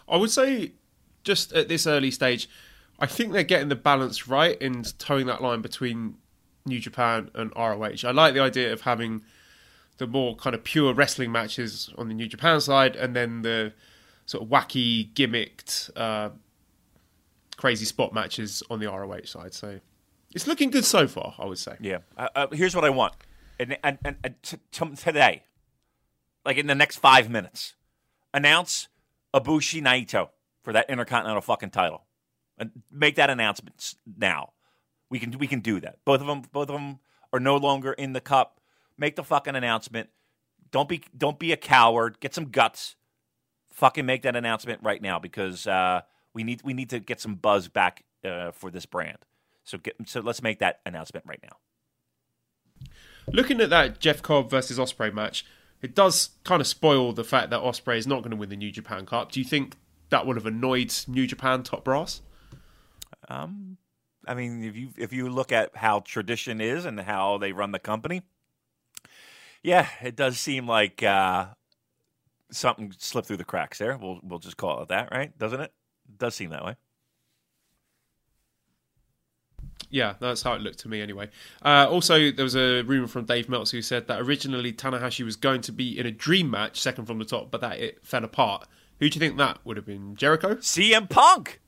I 0.06 0.18
would 0.18 0.30
say, 0.30 0.72
just 1.26 1.52
at 1.52 1.68
this 1.68 1.86
early 1.86 2.10
stage, 2.10 2.48
I 2.98 3.06
think 3.06 3.32
they're 3.32 3.42
getting 3.42 3.68
the 3.68 3.76
balance 3.76 4.26
right 4.26 4.56
in 4.62 4.84
towing 4.98 5.26
that 5.26 5.42
line 5.42 5.60
between 5.60 6.14
New 6.64 6.78
Japan 6.78 7.30
and 7.34 7.52
ROH. 7.54 8.04
I 8.04 8.12
like 8.12 8.32
the 8.32 8.40
idea 8.40 8.72
of 8.72 8.82
having 8.82 9.22
the 9.98 10.06
more 10.06 10.36
kind 10.36 10.54
of 10.54 10.64
pure 10.64 10.94
wrestling 10.94 11.32
matches 11.32 11.90
on 11.98 12.08
the 12.08 12.14
New 12.14 12.28
Japan 12.28 12.60
side, 12.60 12.96
and 12.96 13.14
then 13.14 13.42
the 13.42 13.72
sort 14.24 14.44
of 14.44 14.48
wacky, 14.48 15.12
gimmicked, 15.12 15.90
uh, 15.96 16.30
crazy 17.56 17.84
spot 17.84 18.14
matches 18.14 18.62
on 18.70 18.78
the 18.78 18.86
ROH 18.86 19.24
side. 19.24 19.52
So 19.52 19.80
it's 20.34 20.46
looking 20.46 20.70
good 20.70 20.84
so 20.84 21.06
far, 21.06 21.34
I 21.38 21.46
would 21.46 21.58
say. 21.58 21.76
Yeah. 21.80 21.98
Uh, 22.16 22.28
uh, 22.34 22.46
here's 22.52 22.74
what 22.74 22.84
I 22.84 22.90
want, 22.90 23.14
and 23.58 23.76
and, 23.82 23.98
and, 24.04 24.16
and 24.22 24.42
t- 24.42 24.58
t- 24.70 24.94
today, 24.96 25.44
like 26.44 26.56
in 26.56 26.66
the 26.66 26.74
next 26.74 26.96
five 26.96 27.30
minutes, 27.30 27.74
announce 28.32 28.88
Ibushi 29.34 29.82
Naito 29.82 30.28
for 30.66 30.72
that 30.72 30.90
Intercontinental 30.90 31.42
fucking 31.42 31.70
title, 31.70 32.06
and 32.58 32.72
make 32.90 33.14
that 33.14 33.30
announcement 33.30 33.94
now. 34.18 34.52
We 35.08 35.20
can 35.20 35.38
we 35.38 35.46
can 35.46 35.60
do 35.60 35.78
that. 35.78 35.98
Both 36.04 36.20
of 36.20 36.26
them 36.26 36.42
both 36.50 36.68
of 36.68 36.74
them 36.74 36.98
are 37.32 37.38
no 37.38 37.56
longer 37.56 37.92
in 37.92 38.14
the 38.14 38.20
cup. 38.20 38.60
Make 38.98 39.14
the 39.14 39.22
fucking 39.22 39.54
announcement. 39.54 40.08
Don't 40.72 40.88
be 40.88 41.04
don't 41.16 41.38
be 41.38 41.52
a 41.52 41.56
coward. 41.56 42.18
Get 42.18 42.34
some 42.34 42.46
guts. 42.46 42.96
Fucking 43.74 44.04
make 44.04 44.22
that 44.22 44.34
announcement 44.34 44.80
right 44.82 45.00
now 45.00 45.20
because 45.20 45.68
uh, 45.68 46.00
we 46.34 46.42
need 46.42 46.62
we 46.64 46.74
need 46.74 46.90
to 46.90 46.98
get 46.98 47.20
some 47.20 47.36
buzz 47.36 47.68
back 47.68 48.02
uh, 48.24 48.50
for 48.50 48.68
this 48.72 48.86
brand. 48.86 49.18
So 49.62 49.78
get 49.78 49.94
so 50.06 50.18
let's 50.18 50.42
make 50.42 50.58
that 50.58 50.80
announcement 50.84 51.26
right 51.28 51.40
now. 51.44 52.88
Looking 53.32 53.60
at 53.60 53.70
that 53.70 54.00
Jeff 54.00 54.20
Cobb 54.20 54.50
versus 54.50 54.80
Ospreay 54.80 55.14
match, 55.14 55.46
it 55.80 55.94
does 55.94 56.30
kind 56.42 56.60
of 56.60 56.66
spoil 56.66 57.12
the 57.12 57.22
fact 57.22 57.50
that 57.50 57.60
Ospreay 57.60 57.98
is 57.98 58.08
not 58.08 58.22
going 58.22 58.32
to 58.32 58.36
win 58.36 58.48
the 58.48 58.56
New 58.56 58.72
Japan 58.72 59.06
Cup. 59.06 59.30
Do 59.30 59.38
you 59.38 59.46
think 59.46 59.76
that 60.10 60.26
would 60.26 60.36
have 60.36 60.46
annoyed 60.46 60.92
New 61.08 61.26
Japan 61.26 61.62
top 61.62 61.84
brass? 61.84 62.22
Um, 63.28 63.76
I 64.26 64.34
mean, 64.34 64.64
if 64.64 64.76
you 64.76 64.90
if 64.96 65.12
you 65.12 65.28
look 65.28 65.52
at 65.52 65.76
how 65.76 66.00
tradition 66.00 66.60
is 66.60 66.84
and 66.84 67.00
how 67.00 67.38
they 67.38 67.52
run 67.52 67.72
the 67.72 67.78
company, 67.78 68.22
yeah, 69.62 69.88
it 70.02 70.16
does 70.16 70.38
seem 70.38 70.66
like 70.66 71.02
uh, 71.02 71.46
something 72.50 72.92
slipped 72.98 73.28
through 73.28 73.36
the 73.36 73.44
cracks 73.44 73.78
there. 73.78 73.96
We'll 73.96 74.20
we'll 74.22 74.38
just 74.38 74.56
call 74.56 74.82
it 74.82 74.88
that, 74.88 75.10
right? 75.12 75.36
Doesn't 75.38 75.60
it? 75.60 75.72
It 76.08 76.18
does 76.18 76.34
seem 76.34 76.50
that 76.50 76.64
way. 76.64 76.76
Yeah, 79.88 80.14
that's 80.18 80.42
how 80.42 80.54
it 80.54 80.62
looked 80.62 80.80
to 80.80 80.88
me 80.88 81.00
anyway. 81.00 81.30
Uh, 81.64 81.86
also, 81.88 82.32
there 82.32 82.44
was 82.44 82.56
a 82.56 82.82
rumor 82.82 83.06
from 83.06 83.24
Dave 83.24 83.46
Meltz 83.46 83.70
who 83.70 83.80
said 83.82 84.08
that 84.08 84.20
originally 84.20 84.72
Tanahashi 84.72 85.24
was 85.24 85.36
going 85.36 85.60
to 85.62 85.72
be 85.72 85.96
in 85.96 86.06
a 86.06 86.10
dream 86.10 86.50
match, 86.50 86.80
second 86.80 87.06
from 87.06 87.18
the 87.20 87.24
top, 87.24 87.52
but 87.52 87.60
that 87.60 87.78
it 87.78 88.04
fell 88.04 88.24
apart. 88.24 88.66
Who 89.00 89.08
do 89.10 89.16
you 89.16 89.20
think 89.20 89.36
that 89.38 89.58
would 89.64 89.76
have 89.76 89.86
been? 89.86 90.16
Jericho? 90.16 90.56
CM 90.56 91.08
Punk. 91.08 91.60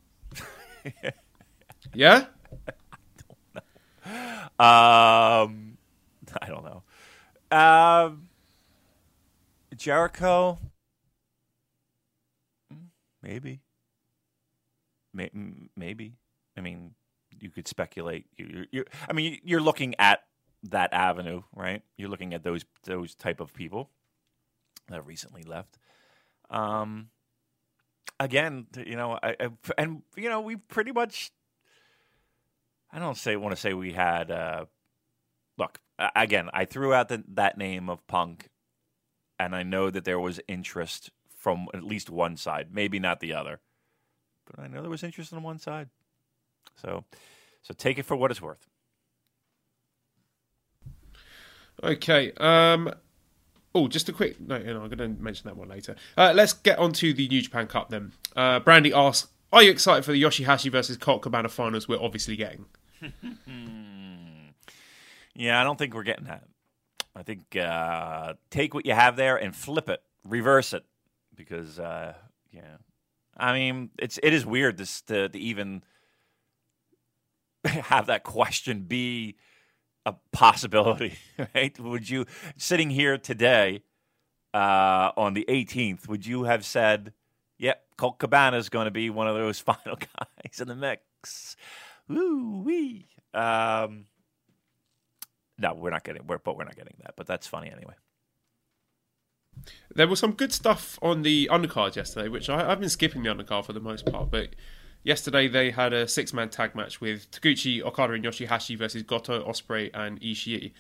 Yeah? 1.95 2.27
I 3.55 3.61
don't 4.59 4.63
know. 4.63 4.65
Um, 4.65 5.79
I 6.43 6.47
don't 6.49 6.65
know. 6.65 6.83
Um, 7.57 8.29
Jericho. 9.77 10.59
Mm, 12.73 12.89
Maybe. 13.23 13.61
Maybe. 15.77 16.17
I 16.57 16.61
mean, 16.61 16.95
you 17.41 17.51
could 17.51 17.67
speculate. 17.67 18.27
You, 18.37 18.67
you, 18.71 18.85
I 19.09 19.13
mean, 19.13 19.39
you're 19.43 19.61
looking 19.61 19.95
at 19.99 20.21
that 20.65 20.93
avenue, 20.93 21.43
right? 21.55 21.83
You're 21.97 22.11
looking 22.11 22.35
at 22.35 22.43
those 22.43 22.65
those 22.85 23.15
type 23.15 23.41
of 23.41 23.55
people 23.55 23.91
that 24.89 25.07
recently 25.07 25.43
left. 25.43 25.79
Um, 26.51 27.09
again, 28.21 28.67
you 28.77 28.97
know, 28.97 29.19
I, 29.23 29.37
I 29.41 29.49
and 29.77 30.03
you 30.17 30.29
know, 30.29 30.41
we 30.41 30.57
pretty 30.57 30.93
much 30.93 31.31
I 32.91 32.99
don't 32.99 33.17
say 33.17 33.37
want 33.37 33.55
to 33.55 33.61
say 33.61 33.75
we 33.75 33.93
had. 33.93 34.31
Uh, 34.31 34.67
look 35.57 35.81
again, 36.15 36.49
I 36.53 36.65
threw 36.65 36.95
out 36.95 37.09
the, 37.09 37.25
that 37.35 37.59
name 37.59 37.91
of 37.91 38.07
Punk, 38.07 38.49
and 39.39 39.55
I 39.55 39.63
know 39.63 39.91
that 39.91 40.05
there 40.05 40.21
was 40.21 40.41
interest 40.49 41.11
from 41.37 41.69
at 41.75 41.85
least 41.85 42.11
one 42.11 42.37
side, 42.37 42.69
maybe 42.73 42.99
not 42.99 43.21
the 43.21 43.35
other, 43.35 43.61
but 44.45 44.63
I 44.63 44.69
know 44.69 44.81
there 44.81 44.91
was 44.91 45.03
interest 45.03 45.33
on 45.33 45.43
one 45.43 45.59
side. 45.59 45.89
So, 46.77 47.05
so 47.63 47.75
take 47.75 47.99
it 47.99 48.05
for 48.05 48.17
what 48.17 48.31
it's 48.31 48.43
worth. 48.43 48.67
Okay. 51.83 52.33
Um, 52.39 52.93
oh, 53.75 53.89
just 53.89 54.09
a 54.09 54.13
quick. 54.13 54.41
No, 54.41 54.59
no, 54.59 54.83
I'm 54.83 54.89
going 54.89 55.17
to 55.17 55.23
mention 55.23 55.49
that 55.49 55.57
one 55.57 55.69
later. 55.69 55.97
Uh, 56.17 56.33
let's 56.35 56.53
get 56.53 56.79
on 56.79 56.93
to 56.95 57.13
the 57.13 57.29
New 57.29 57.43
Japan 57.43 57.67
Cup 57.67 57.91
then. 57.91 58.13
Uh, 58.37 58.61
Brandy 58.61 58.93
asks, 58.93 59.31
"Are 59.53 59.63
you 59.63 59.71
excited 59.71 60.05
for 60.05 60.13
the 60.13 60.23
Yoshihashi 60.23 60.71
versus 60.71 60.97
Colt 60.97 61.23
Cabana 61.23 61.49
finals? 61.49 61.89
We're 61.89 62.03
obviously 62.03 62.37
getting." 62.37 62.67
Yeah, 65.39 65.61
I 65.61 65.65
don't 65.65 65.79
think 65.79 65.95
we're 65.95 66.03
getting 66.03 66.25
that. 66.25 66.43
I 67.15 67.23
think 67.23 67.55
uh, 67.57 68.35
take 68.51 68.75
what 68.75 68.85
you 68.85 68.93
have 68.93 69.15
there 69.15 69.37
and 69.37 69.55
flip 69.55 69.89
it, 69.89 70.03
reverse 70.25 70.73
it, 70.73 70.85
because 71.35 71.79
uh, 71.79 72.15
yeah, 72.51 72.79
I 73.37 73.53
mean 73.53 73.91
it's 74.01 74.19
it 74.21 74.35
is 74.35 74.45
weird 74.45 74.79
this 74.79 75.01
to, 75.03 75.29
to 75.29 75.39
even 75.39 75.85
have 77.65 78.07
that 78.07 78.25
question 78.25 78.83
be 78.83 79.37
a 80.09 80.17
possibility, 80.33 81.15
right? 81.55 81.79
Would 81.79 82.09
you 82.09 82.27
sitting 82.57 82.91
here 82.91 83.19
today 83.19 83.83
uh, 84.55 85.13
on 85.17 85.35
the 85.35 85.45
18th? 85.49 86.09
Would 86.09 86.27
you 86.27 86.45
have 86.45 86.65
said, 86.65 87.13
"Yep, 87.59 87.83
Colt 87.97 88.19
Cabana 88.19 88.57
is 88.57 88.69
going 88.69 88.87
to 88.87 88.91
be 88.91 89.11
one 89.11 89.29
of 89.29 89.35
those 89.35 89.61
final 89.71 89.97
guys 89.97 90.61
in 90.61 90.69
the 90.69 90.75
mix"? 90.75 91.57
Woo 92.09 92.63
wee. 92.65 93.09
Um, 93.35 94.07
no, 95.59 95.75
we're 95.75 95.91
not 95.91 96.05
getting. 96.05 96.27
We're, 96.27 96.39
but 96.39 96.57
we're 96.57 96.65
not 96.65 96.77
getting 96.77 96.97
that. 97.03 97.15
But 97.17 97.27
that's 97.27 97.47
funny 97.47 97.71
anyway. 97.71 97.95
There 99.95 100.07
was 100.07 100.21
some 100.21 100.33
good 100.33 100.53
stuff 100.53 100.99
on 101.03 101.23
the 101.23 101.49
undercard 101.53 101.97
yesterday, 101.97 102.29
which 102.29 102.49
I, 102.49 102.71
I've 102.71 102.81
been 102.81 102.89
skipping 102.89 103.25
the 103.25 103.35
undercard 103.35 103.67
for 103.67 103.73
the 103.73 103.81
most 103.81 104.07
part. 104.07 104.31
But 104.31 104.51
yesterday 105.03 105.49
they 105.49 105.71
had 105.71 105.93
a 105.93 106.07
six-man 106.07 106.49
tag 106.49 106.75
match 106.75 107.01
with 107.01 107.31
Taguchi, 107.31 107.83
Okada, 107.83 108.15
and 108.15 108.25
Yoshihashi 108.25 108.77
versus 108.77 109.03
Goto, 109.03 109.47
Ospreay, 109.49 109.91
and 109.95 110.21
Ishii, 110.21 110.73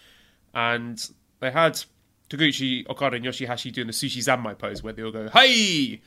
and 0.55 1.11
they 1.41 1.51
had 1.51 1.83
Taguchi, 2.31 2.89
Okada, 2.89 3.16
and 3.16 3.25
Yoshihashi 3.25 3.73
doing 3.73 3.87
the 3.87 3.93
sushi 3.93 4.19
zanmai 4.19 4.59
pose 4.59 4.83
where 4.83 4.93
they 4.93 5.03
all 5.03 5.12
go, 5.12 5.29
hey! 5.29 6.01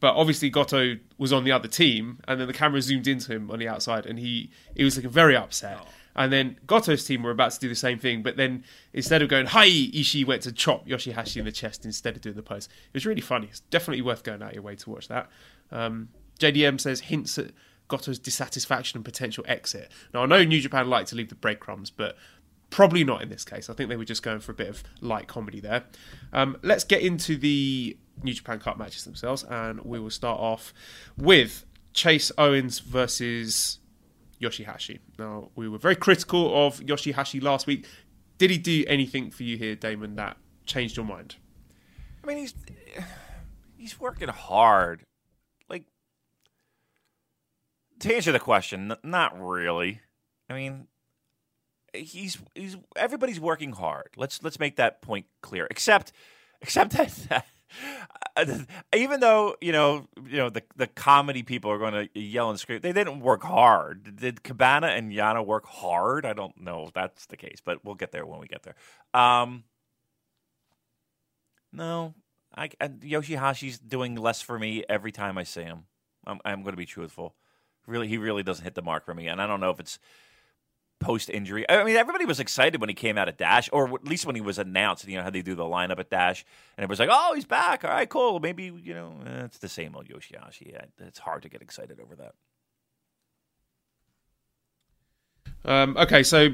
But 0.00 0.16
obviously 0.16 0.50
Goto 0.50 0.96
was 1.16 1.32
on 1.32 1.44
the 1.44 1.52
other 1.52 1.68
team, 1.68 2.18
and 2.26 2.40
then 2.40 2.48
the 2.48 2.52
camera 2.52 2.82
zoomed 2.82 3.06
into 3.06 3.32
him 3.32 3.50
on 3.50 3.60
the 3.60 3.68
outside, 3.68 4.04
and 4.04 4.18
he 4.18 4.50
he 4.76 4.82
was 4.82 4.96
looking 4.96 5.10
very 5.10 5.36
upset. 5.36 5.78
Oh. 5.80 5.86
And 6.14 6.32
then 6.32 6.56
Goto's 6.66 7.04
team 7.04 7.22
were 7.22 7.30
about 7.30 7.52
to 7.52 7.60
do 7.60 7.68
the 7.68 7.74
same 7.76 7.98
thing, 7.98 8.22
but 8.22 8.36
then 8.36 8.64
instead 8.92 9.22
of 9.22 9.28
going 9.28 9.46
hi, 9.46 9.68
Ishii 9.68 10.26
went 10.26 10.42
to 10.42 10.52
chop 10.52 10.86
Yoshihashi 10.86 11.36
in 11.36 11.44
the 11.44 11.52
chest 11.52 11.86
instead 11.86 12.16
of 12.16 12.20
doing 12.22 12.34
the 12.34 12.42
pose. 12.42 12.66
It 12.66 12.94
was 12.94 13.06
really 13.06 13.20
funny. 13.20 13.46
It's 13.46 13.60
definitely 13.60 14.02
worth 14.02 14.24
going 14.24 14.42
out 14.42 14.48
of 14.48 14.54
your 14.54 14.62
way 14.62 14.74
to 14.74 14.90
watch 14.90 15.08
that. 15.08 15.30
Um, 15.70 16.08
JDM 16.38 16.80
says 16.80 17.00
hints 17.00 17.38
at 17.38 17.50
Goto's 17.88 18.18
dissatisfaction 18.18 18.98
and 18.98 19.04
potential 19.04 19.44
exit. 19.46 19.90
Now 20.14 20.22
I 20.22 20.26
know 20.26 20.44
New 20.44 20.60
Japan 20.60 20.88
like 20.88 21.06
to 21.06 21.16
leave 21.16 21.28
the 21.28 21.34
breadcrumbs, 21.34 21.90
but 21.90 22.16
probably 22.70 23.04
not 23.04 23.22
in 23.22 23.28
this 23.28 23.44
case. 23.44 23.70
I 23.70 23.74
think 23.74 23.90
they 23.90 23.96
were 23.96 24.04
just 24.04 24.22
going 24.22 24.40
for 24.40 24.50
a 24.50 24.54
bit 24.54 24.68
of 24.68 24.82
light 25.00 25.28
comedy 25.28 25.60
there. 25.60 25.84
Um, 26.32 26.56
let's 26.62 26.84
get 26.84 27.02
into 27.02 27.36
the 27.36 27.96
New 28.22 28.32
Japan 28.32 28.58
Cup 28.58 28.78
matches 28.78 29.04
themselves, 29.04 29.44
and 29.44 29.80
we 29.82 30.00
will 30.00 30.10
start 30.10 30.40
off 30.40 30.72
with 31.16 31.64
Chase 31.92 32.32
Owens 32.38 32.78
versus 32.80 33.78
Yoshihashi. 34.40 34.98
Now, 35.18 35.50
we 35.54 35.68
were 35.68 35.78
very 35.78 35.96
critical 35.96 36.66
of 36.66 36.80
Yoshihashi 36.80 37.42
last 37.42 37.66
week. 37.66 37.86
Did 38.38 38.50
he 38.50 38.58
do 38.58 38.84
anything 38.88 39.30
for 39.30 39.44
you 39.44 39.56
here, 39.56 39.76
Damon, 39.76 40.16
that 40.16 40.36
changed 40.64 40.96
your 40.96 41.06
mind? 41.06 41.36
I 42.24 42.26
mean, 42.26 42.38
he's 42.38 42.54
he's 43.76 44.00
working 44.00 44.28
hard. 44.28 45.02
To 48.02 48.12
answer 48.12 48.32
the 48.32 48.40
question, 48.40 48.92
not 49.04 49.40
really. 49.40 50.00
I 50.50 50.54
mean, 50.54 50.88
he's 51.92 52.36
he's 52.52 52.76
everybody's 52.96 53.38
working 53.38 53.70
hard. 53.70 54.08
Let's 54.16 54.42
let's 54.42 54.58
make 54.58 54.74
that 54.76 55.02
point 55.02 55.26
clear. 55.40 55.68
Except 55.70 56.10
except 56.60 56.92
that. 57.28 57.46
even 58.92 59.20
though 59.20 59.54
you 59.60 59.70
know, 59.70 60.08
you 60.26 60.36
know 60.36 60.50
the 60.50 60.64
the 60.74 60.88
comedy 60.88 61.44
people 61.44 61.70
are 61.70 61.78
going 61.78 61.92
to 62.08 62.18
yell 62.18 62.50
and 62.50 62.58
scream, 62.58 62.80
they 62.80 62.92
didn't 62.92 63.20
work 63.20 63.44
hard. 63.44 64.16
Did 64.16 64.42
Cabana 64.42 64.88
and 64.88 65.12
Yano 65.12 65.46
work 65.46 65.66
hard? 65.66 66.26
I 66.26 66.32
don't 66.32 66.60
know 66.60 66.86
if 66.88 66.92
that's 66.92 67.26
the 67.26 67.36
case, 67.36 67.62
but 67.64 67.84
we'll 67.84 67.94
get 67.94 68.10
there 68.10 68.26
when 68.26 68.40
we 68.40 68.48
get 68.48 68.64
there. 68.64 68.74
Um, 69.14 69.62
no, 71.72 72.14
I, 72.52 72.68
I 72.80 72.88
Yoshihashi's 72.88 73.78
doing 73.78 74.16
less 74.16 74.42
for 74.42 74.58
me 74.58 74.82
every 74.88 75.12
time 75.12 75.38
I 75.38 75.44
see 75.44 75.62
him. 75.62 75.84
I'm, 76.26 76.40
I'm 76.44 76.62
going 76.62 76.72
to 76.72 76.76
be 76.76 76.86
truthful. 76.86 77.36
Really, 77.86 78.08
he 78.08 78.16
really 78.16 78.42
doesn't 78.42 78.64
hit 78.64 78.74
the 78.74 78.82
mark 78.82 79.04
for 79.04 79.14
me, 79.14 79.28
and 79.28 79.40
I 79.40 79.46
don't 79.46 79.60
know 79.60 79.70
if 79.70 79.80
it's 79.80 79.98
post 81.00 81.28
injury. 81.28 81.68
I 81.68 81.82
mean, 81.84 81.96
everybody 81.96 82.24
was 82.24 82.40
excited 82.40 82.80
when 82.80 82.88
he 82.88 82.94
came 82.94 83.18
out 83.18 83.28
at 83.28 83.36
Dash, 83.36 83.68
or 83.72 83.92
at 83.92 84.04
least 84.04 84.24
when 84.24 84.36
he 84.36 84.40
was 84.40 84.58
announced. 84.58 85.06
You 85.06 85.18
know 85.18 85.24
how 85.24 85.30
they 85.30 85.42
do 85.42 85.54
the 85.54 85.64
lineup 85.64 85.98
at 85.98 86.10
Dash, 86.10 86.44
and 86.76 86.84
it 86.84 86.88
was 86.88 86.98
like, 87.00 87.08
"Oh, 87.12 87.34
he's 87.34 87.44
back! 87.44 87.84
All 87.84 87.90
right, 87.90 88.08
cool. 88.08 88.40
Maybe 88.40 88.64
you 88.82 88.94
know 88.94 89.14
eh, 89.26 89.44
it's 89.44 89.58
the 89.58 89.68
same 89.68 89.96
old 89.96 90.08
Yoshihashi. 90.08 90.72
Yeah, 90.72 90.84
It's 91.00 91.18
hard 91.18 91.42
to 91.42 91.48
get 91.48 91.60
excited 91.60 91.98
over 92.00 92.16
that." 92.16 92.34
Um, 95.64 95.96
okay, 95.96 96.22
so 96.22 96.50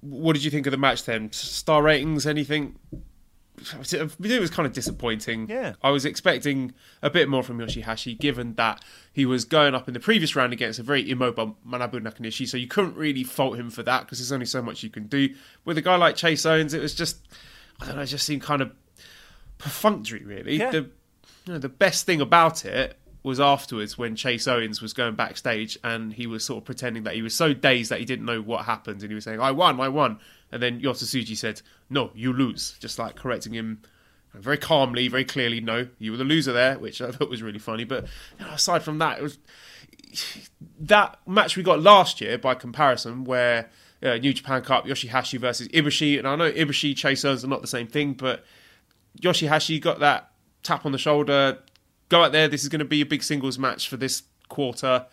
what 0.00 0.34
did 0.34 0.44
you 0.44 0.50
think 0.50 0.66
of 0.66 0.70
the 0.70 0.76
match 0.76 1.04
then? 1.04 1.32
Star 1.32 1.82
ratings, 1.82 2.26
anything? 2.26 2.76
It 3.56 4.40
was 4.40 4.50
kind 4.50 4.66
of 4.66 4.72
disappointing. 4.72 5.48
Yeah. 5.48 5.74
I 5.82 5.90
was 5.90 6.04
expecting 6.04 6.74
a 7.02 7.10
bit 7.10 7.28
more 7.28 7.42
from 7.42 7.58
Yoshihashi, 7.58 8.18
given 8.18 8.54
that 8.54 8.84
he 9.12 9.24
was 9.24 9.44
going 9.44 9.74
up 9.74 9.86
in 9.86 9.94
the 9.94 10.00
previous 10.00 10.34
round 10.34 10.52
against 10.52 10.78
a 10.80 10.82
very 10.82 11.08
immobile 11.08 11.56
Manabu 11.66 12.00
Nakanishi, 12.00 12.48
so 12.48 12.56
you 12.56 12.66
couldn't 12.66 12.96
really 12.96 13.22
fault 13.22 13.56
him 13.56 13.70
for 13.70 13.82
that 13.84 14.00
because 14.00 14.18
there's 14.18 14.32
only 14.32 14.46
so 14.46 14.60
much 14.60 14.82
you 14.82 14.90
can 14.90 15.06
do. 15.06 15.34
With 15.64 15.78
a 15.78 15.82
guy 15.82 15.96
like 15.96 16.16
Chase 16.16 16.44
Owens, 16.44 16.74
it 16.74 16.82
was 16.82 16.94
just, 16.94 17.18
I 17.80 17.86
don't 17.86 17.96
know, 17.96 18.02
it 18.02 18.06
just 18.06 18.26
seemed 18.26 18.42
kind 18.42 18.60
of 18.60 18.72
perfunctory, 19.58 20.24
really. 20.24 20.56
Yeah. 20.56 20.70
The, 20.70 20.90
you 21.46 21.52
know, 21.52 21.58
the 21.58 21.68
best 21.68 22.06
thing 22.06 22.20
about 22.20 22.64
it 22.64 22.98
was 23.24 23.40
afterwards 23.40 23.96
when 23.96 24.14
Chase 24.14 24.46
Owens 24.46 24.82
was 24.82 24.92
going 24.92 25.14
backstage 25.14 25.78
and 25.82 26.12
he 26.12 26.26
was 26.26 26.44
sort 26.44 26.58
of 26.58 26.64
pretending 26.66 27.04
that 27.04 27.14
he 27.14 27.22
was 27.22 27.34
so 27.34 27.54
dazed 27.54 27.90
that 27.90 27.98
he 27.98 28.04
didn't 28.04 28.26
know 28.26 28.40
what 28.40 28.66
happened 28.66 29.00
and 29.00 29.10
he 29.10 29.14
was 29.14 29.24
saying, 29.24 29.40
I 29.40 29.50
won, 29.50 29.80
I 29.80 29.88
won. 29.88 30.18
And 30.52 30.62
then 30.62 30.80
Yota 30.80 31.04
Tsuji 31.04 31.36
said, 31.36 31.62
No, 31.88 32.10
you 32.14 32.32
lose. 32.32 32.76
Just 32.78 32.98
like 32.98 33.16
correcting 33.16 33.54
him 33.54 33.80
very 34.34 34.58
calmly, 34.58 35.08
very 35.08 35.24
clearly, 35.24 35.60
no, 35.60 35.88
you 35.98 36.10
were 36.10 36.18
the 36.18 36.24
loser 36.24 36.52
there, 36.52 36.78
which 36.78 37.00
I 37.00 37.10
thought 37.10 37.30
was 37.30 37.42
really 37.42 37.58
funny. 37.58 37.84
But 37.84 38.04
you 38.38 38.44
know, 38.44 38.52
aside 38.52 38.82
from 38.82 38.98
that, 38.98 39.18
it 39.18 39.22
was 39.22 39.38
that 40.80 41.18
match 41.26 41.56
we 41.56 41.62
got 41.62 41.80
last 41.80 42.20
year 42.20 42.36
by 42.36 42.54
comparison, 42.54 43.24
where 43.24 43.70
uh, 44.02 44.16
New 44.18 44.34
Japan 44.34 44.60
Cup 44.62 44.84
Yoshihashi 44.84 45.40
versus 45.40 45.68
Ibushi, 45.68 46.18
and 46.18 46.28
I 46.28 46.36
know 46.36 46.52
Ibushi 46.52 46.94
Chase 46.94 47.24
Owens 47.24 47.42
are 47.42 47.48
not 47.48 47.62
the 47.62 47.68
same 47.68 47.86
thing, 47.86 48.12
but 48.12 48.44
Yoshihashi 49.20 49.80
got 49.80 50.00
that 50.00 50.30
tap 50.62 50.84
on 50.84 50.92
the 50.92 50.98
shoulder. 50.98 51.58
Go 52.08 52.22
out 52.24 52.32
there. 52.32 52.48
This 52.48 52.62
is 52.62 52.68
going 52.68 52.80
to 52.80 52.84
be 52.84 53.00
a 53.00 53.06
big 53.06 53.22
singles 53.22 53.58
match 53.58 53.88
for 53.88 53.96
this 53.96 54.22
quarter. 54.48 55.06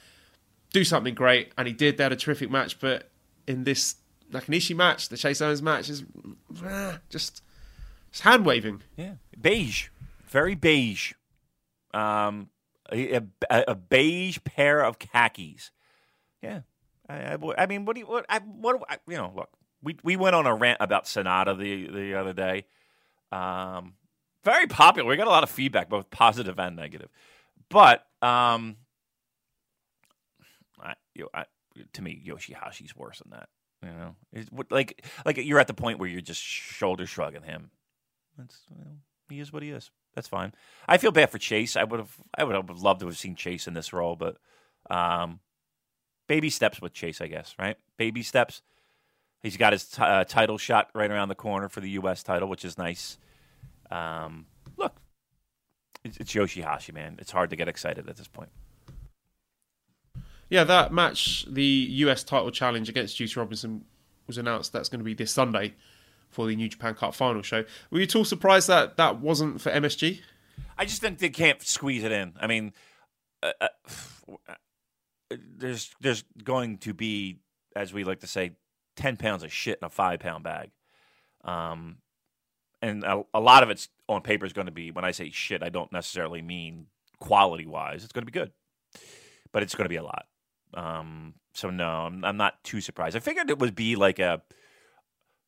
Do 0.74 0.84
something 0.84 1.14
great, 1.14 1.52
and 1.58 1.68
he 1.68 1.74
did. 1.74 1.98
They 1.98 2.04
had 2.04 2.12
a 2.12 2.18
terrific 2.18 2.50
match, 2.50 2.80
but 2.80 3.10
in 3.48 3.64
this 3.64 3.96
Nakanishi 4.32 4.76
match, 4.76 5.10
the 5.10 5.18
Chase 5.18 5.42
Owens 5.42 5.62
match 5.62 5.90
is 5.90 6.04
ah, 6.64 7.00
just, 7.10 7.42
just 8.12 8.24
hand 8.24 8.46
waving. 8.46 8.82
Yeah, 8.96 9.16
beige, 9.40 9.90
very 10.26 10.56
beige. 10.56 11.14
Um, 11.94 12.50
a, 12.92 13.16
a, 13.16 13.24
a 13.70 13.76
beige 13.76 14.40
pair 14.46 14.82
of 14.84 14.98
khakis. 15.00 15.72
Yeah, 16.42 16.62
I, 17.10 17.34
I, 17.34 17.38
I 17.58 17.66
mean, 17.66 17.86
what 17.86 17.96
do 17.96 18.02
you 18.02 18.08
what? 18.08 18.26
I, 18.30 18.40
what 18.40 18.82
I, 18.90 18.98
you 19.08 19.18
know? 19.18 19.34
Look, 19.36 19.50
we 19.84 19.98
we 20.04 20.16
went 20.16 20.36
on 20.36 20.46
a 20.46 20.56
rant 20.56 20.78
about 20.80 21.06
Sanada 21.06 21.58
the 21.58 21.88
the 21.88 22.16
other 22.16 22.34
day. 22.34 22.66
Um, 23.32 23.94
very 24.44 24.68
popular. 24.68 25.10
We 25.10 25.18
got 25.18 25.28
a 25.28 25.32
lot 25.32 25.44
of 25.44 25.50
feedback, 25.50 25.90
both 25.90 26.10
positive 26.10 26.60
and 26.60 26.76
negative. 26.76 27.10
But 27.70 28.06
um, 28.22 28.78
I, 30.82 30.94
you 31.14 31.24
know, 31.24 31.30
I, 31.34 31.46
to 31.94 32.02
me, 32.02 32.22
Yoshihashi's 32.26 32.96
worse 32.96 33.20
than 33.20 33.32
that. 33.32 33.50
You 33.84 33.90
know, 33.90 34.16
it's 34.32 34.50
like 34.70 35.04
like 35.26 35.38
you're 35.38 35.60
at 35.60 35.68
the 35.68 35.74
point 35.74 35.98
where 35.98 36.08
you're 36.08 36.22
just 36.22 36.42
shoulder 36.42 37.08
shrugging 37.08 37.44
him. 37.44 37.72
That's 38.38 38.60
he 39.30 39.40
is 39.40 39.52
what 39.52 39.64
he 39.64 39.72
is. 39.72 39.90
That's 40.14 40.28
fine. 40.28 40.54
I 40.88 40.98
feel 40.98 41.12
bad 41.12 41.30
for 41.30 41.38
Chase. 41.38 41.76
I 41.76 41.84
would 41.84 42.00
have 42.00 42.16
I 42.38 42.44
would 42.44 42.56
have 42.56 42.70
loved 42.82 43.00
to 43.00 43.08
have 43.08 43.18
seen 43.18 43.36
Chase 43.36 43.68
in 43.68 43.74
this 43.74 43.92
role, 43.94 44.16
but 44.16 44.38
um, 44.90 45.40
baby 46.28 46.50
steps 46.50 46.82
with 46.82 46.94
Chase, 46.94 47.22
I 47.22 47.28
guess. 47.28 47.56
Right, 47.58 47.78
baby 47.98 48.22
steps. 48.22 48.62
He's 49.42 49.58
got 49.58 49.74
his 49.74 49.86
t- 49.86 50.02
uh, 50.04 50.24
title 50.26 50.60
shot 50.60 50.90
right 50.94 51.10
around 51.10 51.30
the 51.30 51.36
corner 51.36 51.68
for 51.68 51.82
the 51.82 51.90
U.S. 51.92 52.22
title, 52.22 52.48
which 52.48 52.64
is 52.64 52.78
nice. 52.78 53.18
Um, 53.92 54.46
look, 54.78 54.96
it's, 56.04 56.18
it's 56.18 56.34
Yoshihashi, 56.34 56.94
man. 56.94 57.18
It's 57.20 57.32
hard 57.32 57.50
to 57.50 57.56
get 57.56 57.68
excited 57.68 58.10
at 58.10 58.18
this 58.18 58.28
point. 58.28 58.50
Yeah, 60.50 60.66
that 60.66 60.92
match, 60.92 61.46
the 61.50 61.64
US 61.64 62.24
title 62.24 62.52
challenge 62.52 62.90
against 62.90 63.18
Juice 63.18 63.38
Robinson, 63.38 63.86
was 64.28 64.38
announced. 64.38 64.74
That's 64.74 64.90
going 64.90 65.00
to 65.00 65.06
be 65.06 65.14
this 65.14 65.32
Sunday 65.32 65.74
for 66.30 66.48
the 66.48 66.56
New 66.56 66.68
Japan 66.68 66.94
Cup 66.94 67.14
final 67.14 67.42
show. 67.42 67.64
Were 67.90 68.00
you 68.00 68.04
at 68.04 68.16
all 68.16 68.26
surprised 68.26 68.68
that 68.68 68.98
that 68.98 69.20
wasn't 69.20 69.62
for 69.62 69.72
MSG? 69.72 70.22
I 70.78 70.86
just 70.86 71.02
think 71.02 71.20
they 71.20 71.30
can't 71.30 71.62
squeeze 71.62 72.04
it 72.04 72.12
in. 72.12 72.34
I 72.40 72.48
mean, 72.48 72.74
uh, 73.44 73.52
uh, 73.60 73.68
there's 75.58 75.94
there's 76.02 76.24
going 76.44 76.80
to 76.80 76.94
be, 76.94 77.40
as 77.76 77.94
we 77.94 78.04
like 78.04 78.22
to 78.22 78.28
say, 78.28 78.52
ten 78.96 79.18
pounds 79.18 79.44
of 79.44 79.52
shit 79.54 79.80
in 79.82 79.86
a 79.86 79.90
five 79.90 80.20
pound 80.20 80.44
bag, 80.44 80.72
um, 81.44 81.98
and 82.82 83.04
a, 83.04 83.24
a 83.34 83.40
lot 83.40 83.64
of 83.64 83.70
it's 83.70 83.90
on 84.10 84.22
paper 84.22 84.46
is 84.46 84.54
going 84.54 84.66
to 84.66 84.72
be. 84.72 84.92
When 84.92 85.06
I 85.06 85.12
say 85.12 85.30
shit, 85.30 85.64
I 85.64 85.70
don't 85.70 85.92
necessarily 85.92 86.42
mean 86.42 86.88
quality 87.20 87.66
wise. 87.66 88.04
It's 88.04 88.14
going 88.14 88.26
to 88.26 88.32
be 88.32 88.38
good, 88.38 88.52
but 89.52 89.64
it's 89.64 89.76
going 89.76 89.86
to 89.86 89.90
be 89.90 89.98
a 89.98 90.04
lot. 90.04 90.26
Um, 90.74 91.36
so 91.54 91.70
no, 91.70 91.88
I'm, 91.88 92.24
I'm 92.24 92.38
not 92.38 92.64
too 92.64 92.82
surprised. 92.82 93.16
I 93.16 93.20
figured 93.20 93.50
it 93.50 93.60
would 93.60 93.76
be 93.76 93.96
like 93.96 94.20
a, 94.20 94.42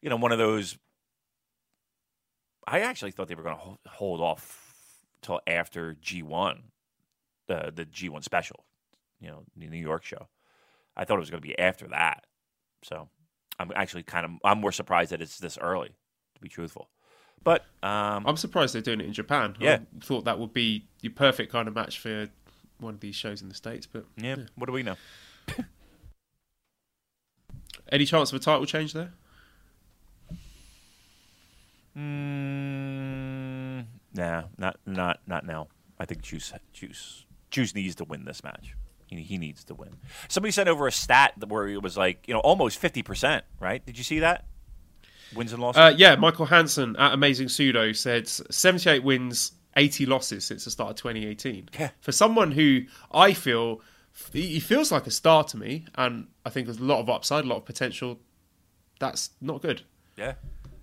you 0.01 0.09
know, 0.09 0.17
one 0.17 0.31
of 0.31 0.38
those. 0.38 0.77
I 2.67 2.81
actually 2.81 3.11
thought 3.11 3.27
they 3.27 3.36
were 3.36 3.43
going 3.43 3.57
to 3.57 3.89
hold 3.89 4.21
off 4.21 4.63
till 5.21 5.41
after 5.47 5.95
G1, 5.95 6.59
the 7.47 7.71
the 7.73 7.86
G1 7.86 8.23
special, 8.23 8.65
you 9.19 9.27
know, 9.29 9.43
the 9.55 9.67
New 9.67 9.77
York 9.77 10.03
show. 10.03 10.27
I 10.95 11.05
thought 11.05 11.15
it 11.15 11.21
was 11.21 11.29
going 11.29 11.41
to 11.41 11.47
be 11.47 11.57
after 11.57 11.88
that. 11.88 12.25
So 12.84 13.09
I'm 13.57 13.71
actually 13.75 14.03
kind 14.03 14.25
of 14.25 14.31
I'm 14.43 14.59
more 14.59 14.71
surprised 14.71 15.11
that 15.11 15.21
it's 15.21 15.39
this 15.39 15.57
early, 15.57 15.95
to 16.36 16.41
be 16.41 16.49
truthful. 16.49 16.89
But 17.43 17.65
um, 17.81 18.25
I'm 18.25 18.37
surprised 18.37 18.73
they're 18.73 18.81
doing 18.81 19.01
it 19.01 19.05
in 19.05 19.13
Japan. 19.13 19.55
Yeah. 19.59 19.79
I 19.79 20.05
thought 20.05 20.25
that 20.25 20.39
would 20.39 20.53
be 20.53 20.85
the 21.01 21.09
perfect 21.09 21.51
kind 21.51 21.67
of 21.67 21.75
match 21.75 21.99
for 21.99 22.29
one 22.79 22.93
of 22.95 22.99
these 22.99 23.15
shows 23.15 23.41
in 23.41 23.49
the 23.49 23.55
States. 23.55 23.85
But 23.85 24.05
yeah, 24.17 24.37
what 24.55 24.67
do 24.67 24.71
we 24.71 24.83
know? 24.83 24.95
any 27.91 28.05
chance 28.05 28.31
of 28.31 28.39
a 28.39 28.43
title 28.43 28.65
change 28.65 28.93
there? 28.93 29.11
Mm, 31.97 33.85
nah, 34.13 34.43
not 34.57 34.79
not 34.85 35.19
not 35.27 35.45
now. 35.45 35.67
I 35.99 36.05
think 36.05 36.21
Juice 36.23 36.53
Juice 36.71 37.25
Juice 37.51 37.75
needs 37.75 37.95
to 37.95 38.03
win 38.03 38.25
this 38.25 38.43
match. 38.43 38.75
He, 39.07 39.17
he 39.21 39.37
needs 39.37 39.63
to 39.65 39.75
win. 39.75 39.97
Somebody 40.27 40.51
sent 40.51 40.69
over 40.69 40.87
a 40.87 40.91
stat 40.91 41.33
where 41.47 41.67
it 41.67 41.83
was 41.83 41.95
like 41.95 42.27
you 42.27 42.33
know 42.33 42.39
almost 42.39 42.79
fifty 42.79 43.03
percent. 43.03 43.45
Right? 43.59 43.85
Did 43.85 43.97
you 43.97 44.03
see 44.03 44.19
that? 44.19 44.45
Wins 45.36 45.53
and 45.53 45.61
losses. 45.61 45.79
Uh, 45.79 45.93
yeah, 45.95 46.15
Michael 46.15 46.45
Hansen 46.45 46.95
at 46.97 47.13
Amazing 47.13 47.49
Pseudo 47.49 47.91
said 47.91 48.27
78 48.27 49.03
wins, 49.03 49.53
80 49.75 50.05
losses 50.05 50.45
since 50.45 50.65
the 50.65 50.71
start 50.71 50.91
of 50.91 50.95
2018. 50.97 51.69
Yeah. 51.79 51.89
For 51.99 52.11
someone 52.11 52.51
who 52.51 52.81
I 53.11 53.34
feel 53.34 53.81
he 54.31 54.59
feels 54.59 54.91
like 54.91 55.07
a 55.07 55.11
star 55.11 55.43
to 55.45 55.57
me, 55.57 55.86
and 55.95 56.27
I 56.45 56.49
think 56.49 56.67
there's 56.67 56.79
a 56.79 56.84
lot 56.84 56.99
of 56.99 57.09
upside, 57.09 57.45
a 57.45 57.47
lot 57.47 57.57
of 57.57 57.65
potential. 57.65 58.19
That's 58.99 59.31
not 59.41 59.61
good. 59.61 59.81
Yeah. 60.17 60.34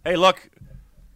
Hey, 0.04 0.16
look, 0.16 0.50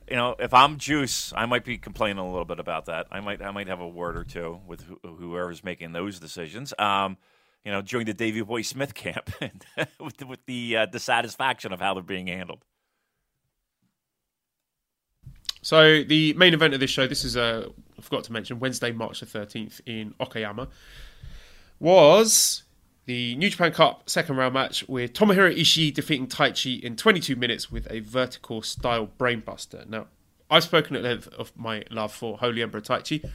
you 0.09 0.17
know, 0.17 0.37
if 0.39 0.55
I'm 0.55 0.79
Juice, 0.79 1.33
I 1.35 1.47
might 1.47 1.65
be 1.65 1.77
complaining 1.77 2.19
a 2.19 2.27
little 2.27 2.45
bit 2.45 2.61
about 2.61 2.87
that. 2.87 3.09
I 3.11 3.21
might, 3.21 3.43
I 3.43 3.51
might 3.51 3.67
have 3.67 3.81
a 3.81 3.89
word 3.89 4.17
or 4.17 4.25
two 4.25 4.61
with 4.67 4.83
who, 4.83 4.99
whoever's 5.03 5.65
making 5.65 5.93
those 5.93 6.21
decisions. 6.21 6.73
Um, 6.79 7.17
you 7.65 7.73
know, 7.73 7.83
during 7.83 8.07
the 8.07 8.15
Davy 8.15 8.43
Boy 8.43 8.63
Smith 8.63 8.95
camp, 8.95 9.31
with 10.01 10.19
the, 10.19 10.27
with 10.27 10.45
the 10.47 10.77
uh, 10.77 10.87
dissatisfaction 10.87 11.73
of 11.73 11.81
how 11.81 11.95
they're 11.95 12.03
being 12.03 12.27
handled. 12.29 12.65
So 15.65 16.03
the 16.03 16.35
main 16.35 16.53
event 16.53 16.75
of 16.75 16.81
this 16.81 16.91
show, 16.91 17.07
this 17.07 17.25
is 17.25 17.39
uh, 17.39 17.67
I 17.99 18.03
forgot 18.03 18.23
to 18.25 18.33
mention 18.33 18.61
Wednesday, 18.61 18.93
March 18.93 19.21
the 19.21 19.27
13th 19.27 19.81
in 19.87 20.13
Okayama, 20.21 20.69
was 21.81 22.65
the 23.07 23.35
New 23.37 23.49
Japan 23.49 23.73
Cup 23.73 24.11
second 24.11 24.37
round 24.37 24.53
match 24.53 24.87
with 24.89 25.15
Tomohiro 25.15 25.59
Ishii 25.59 25.95
defeating 25.95 26.27
Taichi 26.27 26.83
in 26.83 26.97
22 26.97 27.35
minutes 27.35 27.73
with 27.73 27.91
a 27.91 28.01
vertical 28.01 28.61
style 28.61 29.09
brainbuster. 29.19 29.89
Now, 29.89 30.09
I've 30.51 30.65
spoken 30.65 30.97
at 30.97 31.03
length 31.03 31.29
of 31.29 31.51
my 31.57 31.83
love 31.91 32.13
for 32.13 32.37
Holy 32.37 32.63
Emperor 32.63 32.83
Taichi. 32.83 33.27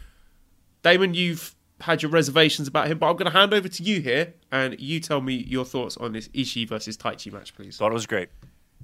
Damon, 0.84 1.16
you've 1.16 1.56
had 1.82 2.04
your 2.04 2.12
reservations 2.12 2.68
about 2.68 2.90
him, 2.90 3.00
but 3.00 3.10
I'm 3.10 3.16
going 3.16 3.32
to 3.32 3.36
hand 3.36 3.56
over 3.56 3.68
to 3.68 3.82
you 3.82 4.02
here, 4.02 4.36
and 4.52 4.80
you 4.80 5.00
tell 5.00 5.20
me 5.20 5.34
your 5.34 5.66
thoughts 5.66 5.98
on 5.98 6.12
this 6.12 6.28
Ishii 6.28 6.70
versus 6.70 6.96
Taichi 6.96 7.34
match, 7.34 7.56
please. 7.56 7.78
Thought 7.78 7.90
it 7.90 7.96
was 7.96 8.06
great. 8.06 8.30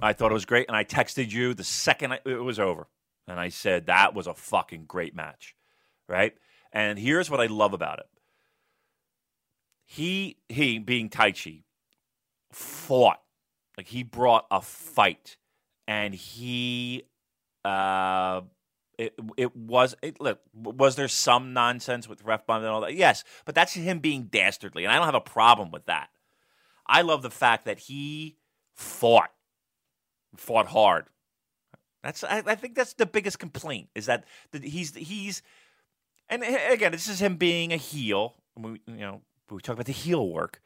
I 0.02 0.14
thought 0.14 0.32
it 0.32 0.34
was 0.34 0.44
great, 0.44 0.66
and 0.66 0.76
I 0.76 0.82
texted 0.82 1.30
you 1.30 1.54
the 1.54 1.62
second 1.62 2.18
it 2.24 2.42
was 2.42 2.58
over, 2.58 2.88
and 3.28 3.40
I 3.40 3.48
said 3.48 3.86
that 3.86 4.14
was 4.14 4.26
a 4.26 4.34
fucking 4.34 4.84
great 4.86 5.14
match, 5.14 5.54
right? 6.08 6.34
And 6.72 6.98
here's 6.98 7.30
what 7.30 7.40
I 7.40 7.46
love 7.46 7.72
about 7.72 7.98
it. 7.98 8.06
He 9.84 10.38
he 10.48 10.78
being 10.78 11.08
Taichi 11.08 11.62
fought. 12.52 13.20
Like 13.76 13.88
he 13.88 14.02
brought 14.02 14.46
a 14.50 14.60
fight, 14.62 15.36
and 15.86 16.14
he 16.14 17.04
uh 17.64 18.42
it 18.98 19.14
it 19.36 19.54
was 19.54 19.94
it 20.02 20.20
look 20.20 20.40
was 20.54 20.96
there 20.96 21.08
some 21.08 21.52
nonsense 21.52 22.08
with 22.08 22.24
ref 22.24 22.46
bump 22.46 22.62
and 22.62 22.70
all 22.70 22.80
that? 22.80 22.94
Yes 22.94 23.24
but 23.44 23.54
that's 23.54 23.74
him 23.74 23.98
being 23.98 24.24
dastardly 24.24 24.84
and 24.84 24.92
I 24.92 24.96
don't 24.96 25.04
have 25.04 25.14
a 25.14 25.20
problem 25.20 25.70
with 25.70 25.86
that. 25.86 26.08
I 26.86 27.02
love 27.02 27.22
the 27.22 27.30
fact 27.30 27.64
that 27.64 27.80
he 27.80 28.36
fought. 28.74 29.30
Fought 30.36 30.68
hard 30.68 31.06
that's 32.06 32.24
I, 32.24 32.42
I 32.46 32.54
think 32.54 32.74
that's 32.74 32.94
the 32.94 33.06
biggest 33.06 33.38
complaint 33.38 33.88
is 33.94 34.06
that, 34.06 34.24
he's 34.52 34.94
he's 34.94 35.42
and 36.28 36.42
again 36.42 36.92
this 36.92 37.08
is 37.08 37.20
him 37.20 37.36
being 37.36 37.72
a 37.72 37.76
heel 37.76 38.34
we, 38.56 38.80
you 38.86 38.96
know 38.96 39.20
we 39.50 39.60
talk 39.60 39.74
about 39.74 39.86
the 39.86 39.92
heel 39.92 40.28
work 40.28 40.60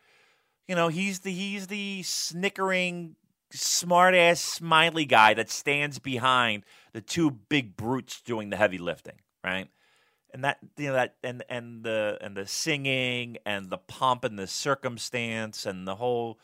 you 0.69 0.75
know 0.75 0.89
he's 0.89 1.21
the 1.21 1.33
he's 1.33 1.67
the 1.67 2.03
snickering 2.03 3.17
smart 3.53 4.15
ass 4.15 4.41
smiley 4.41 5.05
guy 5.05 5.35
that 5.35 5.51
stands 5.51 5.99
behind 5.99 6.65
the 6.93 7.01
two 7.01 7.31
big 7.31 7.77
brutes 7.77 8.21
doing 8.23 8.51
the 8.51 8.57
heavy 8.57 8.79
lifting, 8.79 9.17
right? 9.43 9.69
And 10.33 10.45
that 10.45 10.59
you 10.77 10.89
know 10.89 10.93
that 10.95 11.17
and 11.25 11.43
and 11.49 11.83
the 11.83 12.19
and 12.21 12.37
the 12.37 12.47
singing 12.47 13.39
and 13.45 13.69
the 13.69 13.79
pomp 13.79 14.25
and 14.25 14.39
the 14.39 14.47
circumstance 14.47 15.67
and 15.67 15.89
the 15.89 15.97
whole 15.97 16.39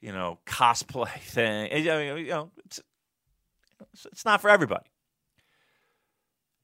you 0.00 0.12
know 0.12 0.40
cosplay 0.44 1.16
thing. 1.20 1.70
You 1.84 2.26
know, 2.26 2.50
it's 2.64 2.80
it's 4.04 4.24
not 4.24 4.40
for 4.40 4.50
everybody. 4.50 4.90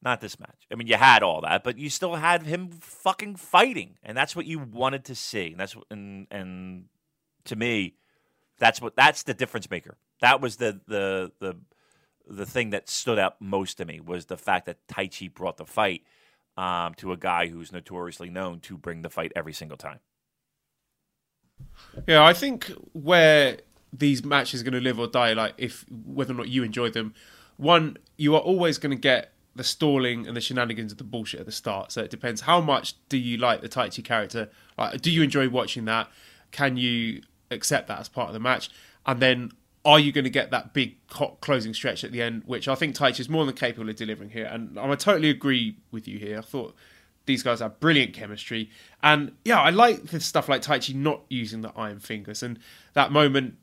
Not 0.01 0.21
this 0.21 0.39
match. 0.39 0.67
I 0.71 0.77
mean, 0.77 0.87
you 0.87 0.97
had 0.97 1.23
all 1.23 1.41
that, 1.41 1.65
but 1.65 1.77
you 1.77 1.91
still 1.91 2.15
had 2.15 2.43
him 2.43 2.71
fucking 2.71 3.37
fighting, 3.37 3.97
and 4.03 4.17
that's 4.17 4.37
what 4.37 4.47
you 4.47 4.61
wanted 4.61 5.05
to 5.07 5.15
see. 5.15 5.49
And 5.51 5.61
that's 5.61 5.77
and 5.91 6.29
and 6.31 6.85
to 7.47 7.57
me, 7.57 7.97
that's 8.59 8.81
what 8.81 8.95
that's 8.95 9.25
the 9.25 9.35
difference 9.35 9.69
maker. 9.71 9.97
That 10.21 10.41
was 10.41 10.57
the 10.57 10.81
the 10.87 11.33
the 11.41 11.57
the 12.29 12.47
thing 12.47 12.71
that 12.71 12.89
stood 12.89 13.19
out 13.19 13.41
most 13.41 13.79
to 13.79 13.85
me 13.85 14.01
was 14.01 14.27
the 14.27 14.37
fact 14.37 14.67
that 14.67 14.87
Taichi 14.87 15.33
brought 15.33 15.57
the 15.57 15.65
fight 15.65 16.03
um, 16.57 16.95
to 16.95 17.13
a 17.13 17.17
guy 17.17 17.49
who's 17.49 17.73
notoriously 17.73 18.31
known 18.31 18.61
to 18.61 18.77
bring 18.77 19.03
the 19.03 19.11
fight 19.11 19.33
every 19.35 19.53
single 19.53 19.79
time. 19.79 20.01
Yeah, 22.07 22.25
I 22.25 22.35
think 22.35 22.71
where 22.93 23.59
these 23.93 24.25
matches 24.25 24.61
are 24.61 24.65
going 24.65 24.75
to 24.75 24.81
live 24.81 24.99
or 24.99 25.07
die, 25.07 25.33
like 25.33 25.55
if 25.57 25.85
whether 25.91 26.33
or 26.33 26.37
not 26.37 26.49
you 26.49 26.63
enjoy 26.63 26.91
them, 26.91 27.15
one 27.57 27.97
you 28.17 28.35
are 28.35 28.41
always 28.41 28.79
going 28.79 28.91
to 28.91 29.01
get 29.01 29.33
the 29.55 29.65
stalling 29.65 30.27
and 30.27 30.37
the 30.37 30.41
shenanigans 30.41 30.93
of 30.93 30.99
the 30.99 31.05
bullshit 31.05 31.41
at 31.41 31.47
the 31.47 31.53
start. 31.53 31.91
So 31.91 32.03
it 32.03 32.11
depends 32.11 32.43
how 32.43 32.61
much 32.61 32.95
do 33.09 33.19
you 33.19 33.39
like 33.39 33.61
the 33.61 33.69
Taichi 33.69 34.05
character. 34.05 34.51
Like, 34.77 35.01
do 35.01 35.11
you 35.11 35.23
enjoy 35.23 35.49
watching 35.49 35.85
that? 35.87 36.09
Can 36.53 36.77
you 36.77 37.23
accept 37.51 37.89
that 37.89 37.99
as 37.99 38.09
part 38.09 38.29
of 38.29 38.35
the 38.35 38.41
match? 38.41 38.71
And 39.05 39.21
then 39.21 39.51
are 39.85 39.99
you 39.99 40.13
going 40.13 40.25
to 40.25 40.31
get 40.31 40.51
that 40.51 40.75
big 40.75 40.97
closing 41.41 41.75
stretch 41.75 42.05
at 42.05 42.13
the 42.13 42.23
end, 42.23 42.43
which 42.47 42.69
I 42.69 42.75
think 42.75 42.95
Taichi 42.95 43.21
is 43.21 43.29
more 43.29 43.45
than 43.47 43.55
capable 43.55 43.89
of 43.89 43.97
delivering 43.97 44.31
here? 44.31 44.45
And 44.45 44.79
I 44.79 44.95
totally 44.95 45.31
agree 45.31 45.77
with 45.91 46.07
you 46.07 46.19
here. 46.19 46.39
I 46.39 46.43
thought 46.43 46.77
these 47.27 47.43
guys 47.43 47.61
have 47.61 47.81
brilliant 47.81 48.15
chemistry. 48.15 48.71
And 49.03 49.33
yeah, 49.45 49.61
I 49.61 49.71
like 49.71 50.07
the 50.07 50.21
stuff 50.21 50.49
like 50.49 50.63
Taichi 50.63 50.95
not 50.95 51.23
using 51.29 51.63
the 51.63 51.73
iron 51.77 51.99
fingers 52.01 52.43
and 52.43 52.59
that 52.93 53.11
moment 53.13 53.57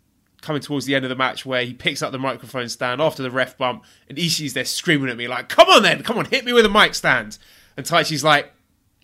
coming 0.46 0.62
towards 0.62 0.86
the 0.86 0.94
end 0.94 1.04
of 1.04 1.10
the 1.10 1.16
match 1.16 1.44
where 1.44 1.64
he 1.64 1.74
picks 1.74 2.04
up 2.04 2.12
the 2.12 2.20
microphone 2.20 2.70
stand 2.70 3.02
after 3.02 3.24
the 3.24 3.32
ref 3.32 3.58
bump 3.58 3.84
and 4.08 4.16
Ishii's 4.16 4.54
there 4.54 4.64
screaming 4.64 5.10
at 5.10 5.18
me 5.18 5.28
like, 5.28 5.50
come 5.50 5.68
on 5.70 5.82
then, 5.82 6.04
come 6.04 6.20
on, 6.20 6.26
hit 6.26 6.46
me 6.46 6.54
with 6.54 6.66
a 6.66 6.70
mic 6.70 6.94
stand. 6.94 7.40
And 7.76 7.84
Taichi's 7.84 8.24
like, 8.24 8.54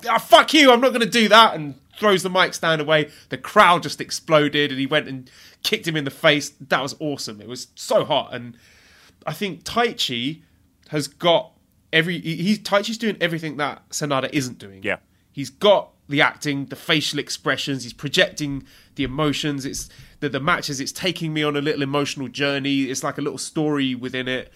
oh, 0.07 0.19
fuck 0.19 0.53
you, 0.53 0.71
I'm 0.71 0.79
not 0.79 0.89
going 0.89 1.01
to 1.01 1.09
do 1.09 1.27
that. 1.29 1.55
And 1.55 1.73
throws 1.97 2.21
the 2.21 2.29
mic 2.29 2.53
stand 2.53 2.79
away. 2.79 3.09
The 3.29 3.39
crowd 3.39 3.81
just 3.81 3.99
exploded 3.99 4.69
and 4.69 4.79
he 4.79 4.85
went 4.85 5.07
and 5.07 5.29
kicked 5.63 5.87
him 5.87 5.95
in 5.95 6.03
the 6.03 6.11
face. 6.11 6.51
That 6.61 6.81
was 6.81 6.95
awesome. 6.99 7.41
It 7.41 7.47
was 7.47 7.67
so 7.73 8.05
hot. 8.05 8.33
And 8.33 8.55
I 9.25 9.33
think 9.33 9.63
Taichi 9.63 10.43
has 10.89 11.07
got 11.07 11.53
every, 11.91 12.19
he's, 12.19 12.59
Taichi's 12.59 12.99
doing 12.99 13.17
everything 13.19 13.57
that 13.57 13.89
Sanada 13.89 14.29
isn't 14.31 14.59
doing. 14.59 14.83
Yeah. 14.83 14.97
He's 15.31 15.49
got 15.49 15.91
the 16.07 16.21
acting, 16.21 16.65
the 16.65 16.75
facial 16.75 17.17
expressions, 17.17 17.83
he's 17.83 17.93
projecting 17.93 18.63
the 18.95 19.03
emotions. 19.03 19.65
It's 19.65 19.89
the, 20.19 20.29
the 20.29 20.39
matches, 20.39 20.79
it's 20.79 20.91
taking 20.91 21.33
me 21.33 21.43
on 21.43 21.55
a 21.55 21.61
little 21.61 21.81
emotional 21.81 22.27
journey. 22.27 22.83
It's 22.83 23.03
like 23.03 23.17
a 23.17 23.21
little 23.21 23.37
story 23.37 23.95
within 23.95 24.27
it. 24.27 24.51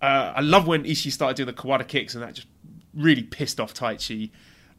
Uh, 0.00 0.32
I 0.36 0.40
love 0.40 0.66
when 0.66 0.84
Ishii 0.84 1.10
started 1.10 1.36
doing 1.36 1.46
the 1.48 1.52
Kawada 1.52 1.86
kicks, 1.86 2.14
and 2.14 2.22
that 2.22 2.34
just 2.34 2.48
really 2.94 3.22
pissed 3.22 3.60
off 3.60 3.74
Taichi. 3.74 4.30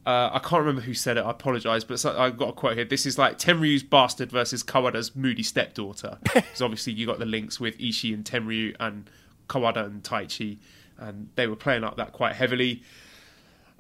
Uh, 0.06 0.30
I 0.34 0.40
can't 0.40 0.62
remember 0.62 0.82
who 0.82 0.94
said 0.94 1.18
it. 1.18 1.26
I 1.26 1.32
apologise, 1.32 1.84
but 1.84 2.00
so, 2.00 2.18
I've 2.18 2.38
got 2.38 2.50
a 2.50 2.54
quote 2.54 2.78
here. 2.78 2.86
This 2.86 3.06
is 3.06 3.18
like 3.18 3.38
Tenryu's 3.38 3.84
bastard 3.84 4.32
versus 4.32 4.64
Kawada's 4.64 5.16
moody 5.16 5.44
stepdaughter. 5.44 6.18
Because 6.34 6.62
obviously 6.62 6.94
you 6.94 7.06
got 7.06 7.20
the 7.20 7.26
links 7.26 7.60
with 7.60 7.78
Ishii 7.78 8.14
and 8.14 8.24
Tenryu 8.24 8.76
and 8.80 9.10
Kawada 9.50 9.86
and 9.86 10.02
Taichi, 10.02 10.58
and 10.98 11.30
they 11.36 11.48
were 11.48 11.56
playing 11.56 11.84
up 11.84 11.98
that 11.98 12.14
quite 12.14 12.36
heavily. 12.36 12.82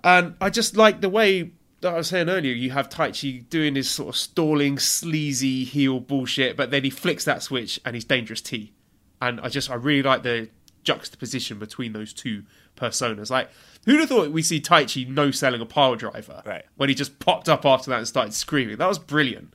And 0.03 0.35
I 0.41 0.49
just 0.49 0.75
like 0.75 1.01
the 1.01 1.09
way 1.09 1.51
I 1.83 1.93
was 1.93 2.07
saying 2.07 2.29
earlier. 2.29 2.53
You 2.53 2.71
have 2.71 2.89
Taichi 2.89 3.47
doing 3.49 3.75
his 3.75 3.89
sort 3.89 4.09
of 4.09 4.15
stalling, 4.15 4.79
sleazy 4.79 5.63
heel 5.63 5.99
bullshit, 5.99 6.57
but 6.57 6.71
then 6.71 6.83
he 6.83 6.89
flicks 6.89 7.25
that 7.25 7.41
switch 7.43 7.79
and 7.85 7.95
he's 7.95 8.05
dangerous 8.05 8.41
T. 8.41 8.73
And 9.21 9.39
I 9.41 9.49
just 9.49 9.69
I 9.69 9.75
really 9.75 10.03
like 10.03 10.23
the 10.23 10.49
juxtaposition 10.83 11.59
between 11.59 11.93
those 11.93 12.13
two 12.13 12.43
personas. 12.75 13.29
Like, 13.29 13.49
who'd 13.85 13.99
have 13.99 14.09
thought 14.09 14.31
we 14.31 14.41
see 14.41 14.59
Taichi 14.59 15.07
no 15.07 15.31
selling 15.31 15.61
a 15.61 15.65
pile 15.65 15.95
driver 15.95 16.41
right. 16.45 16.65
when 16.77 16.89
he 16.89 16.95
just 16.95 17.19
popped 17.19 17.49
up 17.49 17.65
after 17.65 17.89
that 17.91 17.97
and 17.97 18.07
started 18.07 18.33
screaming? 18.33 18.77
That 18.77 18.87
was 18.87 18.99
brilliant. 18.99 19.53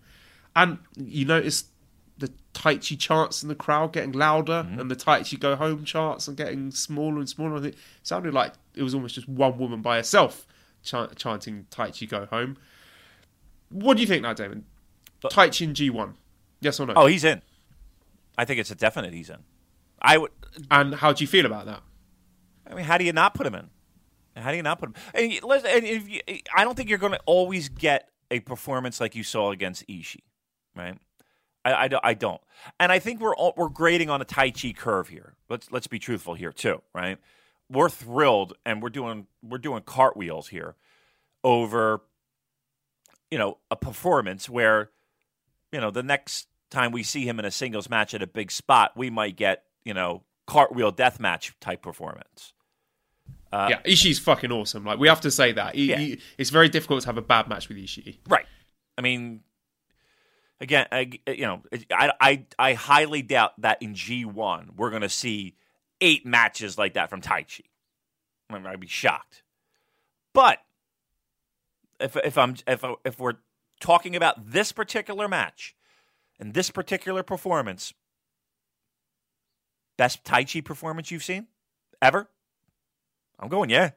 And 0.56 0.78
you 0.96 1.24
notice 1.24 1.64
the 2.16 2.30
Taichi 2.52 2.98
chants 2.98 3.42
in 3.42 3.48
the 3.48 3.54
crowd 3.54 3.92
getting 3.92 4.12
louder 4.12 4.64
Mm-hmm. 4.64 4.80
and 4.80 4.90
the 4.90 4.96
Taichi 4.96 5.38
go 5.38 5.56
home 5.56 5.84
chants 5.84 6.28
and 6.28 6.36
getting 6.36 6.70
smaller 6.70 7.18
and 7.18 7.28
smaller. 7.28 7.66
It 7.66 7.76
sounded 8.02 8.32
like 8.32 8.52
it 8.74 8.82
was 8.82 8.94
almost 8.94 9.16
just 9.16 9.28
one 9.28 9.58
woman 9.58 9.82
by 9.82 9.96
herself 9.96 10.46
ch- 10.84 11.16
chanting 11.16 11.66
Taichi 11.70 12.08
go 12.08 12.26
home. 12.26 12.56
What 13.70 13.96
do 13.96 14.02
you 14.02 14.06
think 14.06 14.22
now, 14.22 14.32
Damon? 14.32 14.64
But- 15.20 15.32
Taichi 15.32 15.62
in 15.62 15.74
G1. 15.74 16.14
Yes 16.60 16.78
or 16.80 16.86
no? 16.86 16.92
Oh, 16.96 17.06
he's 17.06 17.24
in. 17.24 17.42
I 18.38 18.44
think 18.44 18.60
it's 18.60 18.70
a 18.70 18.74
definite 18.74 19.12
he's 19.12 19.30
in. 19.30 19.38
I 20.00 20.18
would. 20.18 20.30
And 20.70 20.94
how 20.94 21.12
do 21.12 21.22
you 21.24 21.28
feel 21.28 21.46
about 21.46 21.66
that? 21.66 21.82
I 22.70 22.74
mean, 22.74 22.84
how 22.84 22.98
do 22.98 23.04
you 23.04 23.12
not 23.12 23.34
put 23.34 23.46
him 23.46 23.54
in? 23.54 23.68
How 24.36 24.50
do 24.50 24.56
you 24.56 24.62
not 24.62 24.78
put 24.80 24.88
him? 24.88 24.94
And, 25.14 25.32
listen, 25.44 25.70
and 25.70 25.84
if 25.84 26.08
you, 26.08 26.20
I 26.54 26.64
don't 26.64 26.74
think 26.76 26.88
you're 26.88 26.98
going 26.98 27.12
to 27.12 27.20
always 27.26 27.68
get 27.68 28.08
a 28.30 28.40
performance 28.40 29.00
like 29.00 29.14
you 29.14 29.22
saw 29.22 29.50
against 29.52 29.86
Ishii, 29.86 30.20
right? 30.74 30.98
I, 31.64 31.74
I, 31.84 31.88
don't- 31.88 32.04
I 32.04 32.14
don't, 32.14 32.40
and 32.80 32.90
I 32.90 32.98
think 32.98 33.20
we're 33.20 33.34
all, 33.36 33.54
we're 33.56 33.68
grading 33.68 34.10
on 34.10 34.20
a 34.20 34.24
Taichi 34.24 34.76
curve 34.76 35.08
here. 35.08 35.34
Let's 35.48 35.70
let's 35.70 35.86
be 35.86 35.98
truthful 35.98 36.34
here 36.34 36.52
too, 36.52 36.82
right? 36.94 37.18
We're 37.70 37.88
thrilled, 37.88 38.54
and 38.66 38.82
we're 38.82 38.90
doing 38.90 39.26
we're 39.42 39.58
doing 39.58 39.82
cartwheels 39.82 40.48
here 40.48 40.74
over, 41.42 42.02
you 43.30 43.38
know, 43.38 43.58
a 43.70 43.76
performance 43.76 44.48
where, 44.48 44.90
you 45.72 45.80
know, 45.80 45.90
the 45.90 46.02
next 46.02 46.48
time 46.70 46.92
we 46.92 47.02
see 47.02 47.26
him 47.26 47.38
in 47.38 47.44
a 47.44 47.50
singles 47.50 47.88
match 47.88 48.14
at 48.14 48.22
a 48.22 48.26
big 48.26 48.50
spot, 48.50 48.92
we 48.96 49.10
might 49.10 49.36
get 49.36 49.64
you 49.84 49.94
know 49.94 50.22
cartwheel 50.46 50.90
death 50.90 51.18
match 51.20 51.54
type 51.60 51.82
performance. 51.82 52.52
Uh, 53.52 53.68
yeah, 53.70 53.82
Ishii's 53.82 54.18
fucking 54.18 54.50
awesome. 54.50 54.84
Like 54.84 54.98
we 54.98 55.08
have 55.08 55.20
to 55.22 55.30
say 55.30 55.52
that. 55.52 55.74
He, 55.76 55.86
Yeah. 55.90 55.98
he- 55.98 56.20
it's 56.38 56.50
very 56.50 56.68
difficult 56.68 57.02
to 57.02 57.06
have 57.06 57.16
a 57.16 57.22
bad 57.22 57.48
match 57.48 57.68
with 57.68 57.78
Ishii. 57.78 58.18
Right. 58.28 58.46
I 58.98 59.00
mean, 59.00 59.40
again, 60.60 60.86
I, 60.90 61.10
you 61.28 61.42
know, 61.46 61.62
I, 61.92 62.12
I, 62.20 62.46
I 62.58 62.72
highly 62.74 63.22
doubt 63.22 63.52
that 63.60 63.80
in 63.80 63.94
G1 63.94 64.74
we're 64.76 64.90
going 64.90 65.02
to 65.02 65.08
see 65.08 65.54
eight 66.04 66.26
matches 66.26 66.76
like 66.76 66.94
that 66.94 67.08
from 67.08 67.22
Taichi. 67.22 67.62
I 68.50 68.58
mean, 68.58 68.66
I'd 68.66 68.78
be 68.78 68.86
shocked. 68.86 69.42
But 70.34 70.58
if 71.98 72.14
if 72.16 72.36
I'm 72.36 72.56
if 72.66 72.84
if 73.04 73.18
we're 73.18 73.38
talking 73.80 74.14
about 74.14 74.50
this 74.50 74.70
particular 74.70 75.28
match 75.28 75.74
and 76.38 76.52
this 76.52 76.70
particular 76.70 77.22
performance, 77.22 77.94
best 79.96 80.24
Taichi 80.24 80.62
performance 80.62 81.10
you've 81.10 81.24
seen 81.24 81.46
ever, 82.02 82.28
I'm 83.40 83.48
going 83.48 83.70
yeah. 83.70 83.90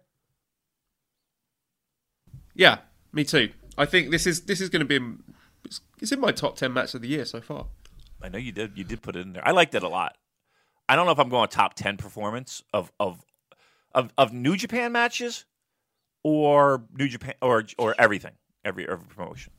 Yeah, 2.55 2.79
me 3.11 3.25
too. 3.25 3.51
I 3.77 3.85
think 3.85 4.11
this 4.11 4.25
is 4.25 4.41
this 4.41 4.61
is 4.61 4.69
going 4.69 4.87
to 4.87 4.99
be 4.99 5.05
it's, 5.65 5.81
it's 6.01 6.11
in 6.13 6.21
my 6.21 6.31
top 6.31 6.55
ten 6.55 6.71
match 6.71 6.93
of 6.93 7.01
the 7.01 7.09
year 7.09 7.25
so 7.25 7.41
far. 7.41 7.67
I 8.21 8.29
know 8.29 8.39
you 8.39 8.53
did. 8.53 8.77
You 8.77 8.85
did 8.85 9.01
put 9.01 9.15
it 9.15 9.19
in 9.19 9.33
there. 9.33 9.45
I 9.45 9.51
liked 9.51 9.75
it 9.75 9.83
a 9.83 9.89
lot. 9.89 10.17
I 10.89 10.95
don't 10.95 11.05
know 11.05 11.11
if 11.11 11.19
I'm 11.19 11.29
going 11.29 11.49
top 11.49 11.73
ten 11.73 11.97
performance 11.97 12.63
of 12.73 12.91
of 12.99 13.23
of, 13.93 14.13
of 14.17 14.33
New 14.33 14.55
Japan 14.55 14.91
matches 14.91 15.45
or 16.23 16.83
New 16.97 17.07
Japan 17.07 17.33
or 17.41 17.63
or 17.77 17.95
everything, 17.99 18.33
every 18.63 18.87
every 18.87 19.05
promotion. 19.07 19.51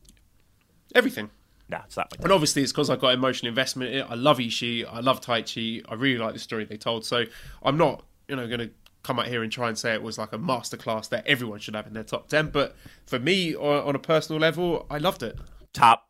Everything. 0.95 1.31
Nah, 1.69 1.81
it's 1.85 1.97
not 1.97 2.11
my 2.19 2.25
And 2.25 2.33
obviously, 2.33 2.63
it's 2.63 2.73
because 2.73 2.89
I've 2.89 3.01
got 3.01 3.13
emotional 3.13 3.49
investment 3.49 3.93
in 3.93 3.99
it. 3.99 4.07
I 4.09 4.15
love 4.15 4.39
Ishii. 4.39 4.87
I 4.91 5.01
love 5.01 5.21
Taichi. 5.21 5.83
I 5.89 5.95
really 5.95 6.19
like 6.19 6.33
the 6.33 6.39
story 6.39 6.65
they 6.65 6.79
told. 6.79 7.05
So 7.05 7.25
I'm 7.63 7.77
not, 7.77 8.05
you 8.27 8.37
know, 8.37 8.47
going 8.47 8.61
to 8.61 8.71
come 9.03 9.19
out 9.19 9.27
here 9.29 9.43
and 9.43 9.53
try 9.53 9.69
and 9.69 9.77
say 9.79 9.93
it 9.93 10.03
was 10.03 10.17
like 10.17 10.33
a 10.33 10.39
masterclass 10.39 11.11
that 11.11 11.27
everyone 11.27 11.59
should 11.59 11.75
have 11.77 11.87
in 11.87 11.93
their 11.93 12.05
top 12.05 12.29
10. 12.29 12.49
But 12.49 12.75
for 13.07 13.19
me, 13.19 13.55
on, 13.55 13.89
on 13.89 13.95
a 13.95 13.99
personal 13.99 14.41
level, 14.41 14.87
I 14.91 14.97
loved 14.97 15.23
it. 15.23 15.39
top 15.75 16.09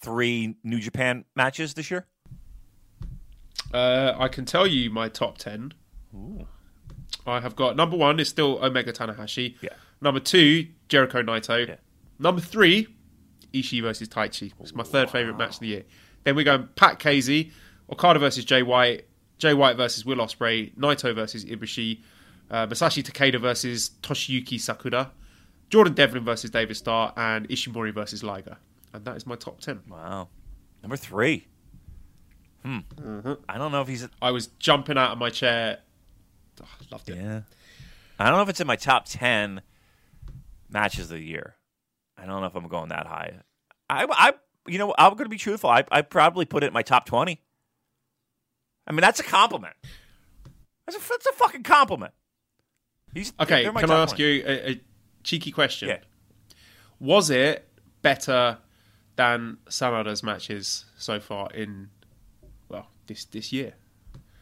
three 0.00 0.56
New 0.62 0.78
Japan 0.78 1.24
matches 1.34 1.74
this 1.74 1.90
year. 1.90 2.06
Uh, 3.74 4.14
I 4.16 4.28
can 4.28 4.44
tell 4.44 4.66
you 4.66 4.88
my 4.88 5.08
top 5.08 5.36
10. 5.36 5.74
I 7.26 7.40
have 7.40 7.56
got 7.56 7.76
number 7.76 7.96
one 7.96 8.20
is 8.20 8.28
still 8.28 8.64
Omega 8.64 8.92
Tanahashi. 8.92 9.56
Yeah. 9.60 9.70
Number 10.00 10.20
two, 10.20 10.68
Jericho 10.88 11.22
Naito. 11.22 11.66
Yeah. 11.66 11.76
Number 12.18 12.40
three, 12.40 12.86
Ishii 13.52 13.82
versus 13.82 14.08
Taichi. 14.08 14.52
It's 14.60 14.74
my 14.74 14.84
third 14.84 15.10
favorite 15.10 15.36
match 15.36 15.54
of 15.54 15.60
the 15.60 15.68
year. 15.68 15.82
Then 16.22 16.36
we're 16.36 16.44
going 16.44 16.68
Pat 16.76 16.98
Casey, 16.98 17.52
Okada 17.90 18.18
versus 18.18 18.44
Jay 18.44 18.62
White, 18.62 19.06
Jay 19.38 19.54
White 19.54 19.76
versus 19.76 20.04
Will 20.04 20.18
Ospreay, 20.18 20.74
Naito 20.76 21.14
versus 21.14 21.44
Ibushi, 21.44 22.00
uh, 22.50 22.66
Masashi 22.66 23.02
Takeda 23.02 23.40
versus 23.40 23.90
Toshiyuki 24.02 24.54
Sakuda, 24.54 25.10
Jordan 25.70 25.94
Devlin 25.94 26.24
versus 26.24 26.50
David 26.50 26.76
Starr, 26.76 27.12
and 27.16 27.48
Ishimori 27.48 27.92
versus 27.92 28.22
Liger. 28.22 28.58
And 28.92 29.04
that 29.04 29.16
is 29.16 29.26
my 29.26 29.34
top 29.34 29.60
ten. 29.60 29.80
Wow, 29.88 30.28
number 30.82 30.96
three. 30.96 31.46
Hmm. 32.64 32.78
I 33.48 33.58
don't 33.58 33.72
know 33.72 33.82
if 33.82 33.88
he's. 33.88 34.08
I 34.22 34.30
was 34.30 34.46
jumping 34.46 34.96
out 34.96 35.12
of 35.12 35.18
my 35.18 35.30
chair. 35.30 35.78
Oh, 36.62 36.66
I 36.80 36.84
loved 36.90 37.10
it. 37.10 37.16
Yeah. 37.16 37.40
I 38.18 38.26
don't 38.26 38.36
know 38.36 38.42
if 38.42 38.48
it's 38.48 38.60
in 38.60 38.66
my 38.66 38.76
top 38.76 39.04
ten 39.06 39.60
matches 40.70 41.10
of 41.10 41.18
the 41.18 41.24
year. 41.24 41.56
I 42.16 42.26
don't 42.26 42.40
know 42.40 42.46
if 42.46 42.54
I'm 42.54 42.68
going 42.68 42.88
that 42.88 43.06
high. 43.06 43.34
I, 43.90 44.06
I, 44.10 44.32
you 44.66 44.78
know, 44.78 44.94
I'm 44.96 45.12
going 45.12 45.24
to 45.24 45.28
be 45.28 45.36
truthful. 45.36 45.68
I, 45.68 45.84
I 45.90 46.00
probably 46.02 46.46
put 46.46 46.62
it 46.64 46.68
in 46.68 46.72
my 46.72 46.82
top 46.82 47.06
twenty. 47.06 47.42
I 48.86 48.92
mean, 48.92 49.00
that's 49.00 49.20
a 49.20 49.24
compliment. 49.24 49.74
That's 50.86 50.96
a, 50.96 51.08
that's 51.08 51.26
a 51.26 51.32
fucking 51.32 51.62
compliment. 51.64 52.12
He's 53.12 53.32
Okay, 53.40 53.62
they're 53.62 53.72
my 53.72 53.80
can 53.80 53.90
I 53.90 54.02
ask 54.02 54.16
20. 54.16 54.22
you 54.22 54.44
a, 54.46 54.70
a 54.72 54.80
cheeky 55.22 55.50
question? 55.50 55.88
Yeah. 55.88 55.98
Was 56.98 57.30
it 57.30 57.68
better 58.02 58.58
than 59.16 59.58
Sanada's 59.68 60.22
matches 60.22 60.84
so 60.98 61.20
far 61.20 61.50
in 61.52 61.90
well 61.93 61.93
this 63.06 63.24
this 63.26 63.52
year? 63.52 63.74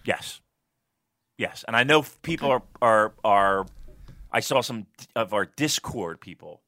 Yes. 0.05 0.41
Yes, 1.39 1.65
and 1.67 1.75
I 1.77 1.83
know 1.85 2.05
people 2.23 2.51
are 2.51 2.63
are 2.81 3.13
are. 3.25 3.67
I 4.31 4.41
saw 4.41 4.61
some 4.63 4.87
of 5.17 5.33
our 5.35 5.47
Discord 5.47 6.21
people 6.21 6.63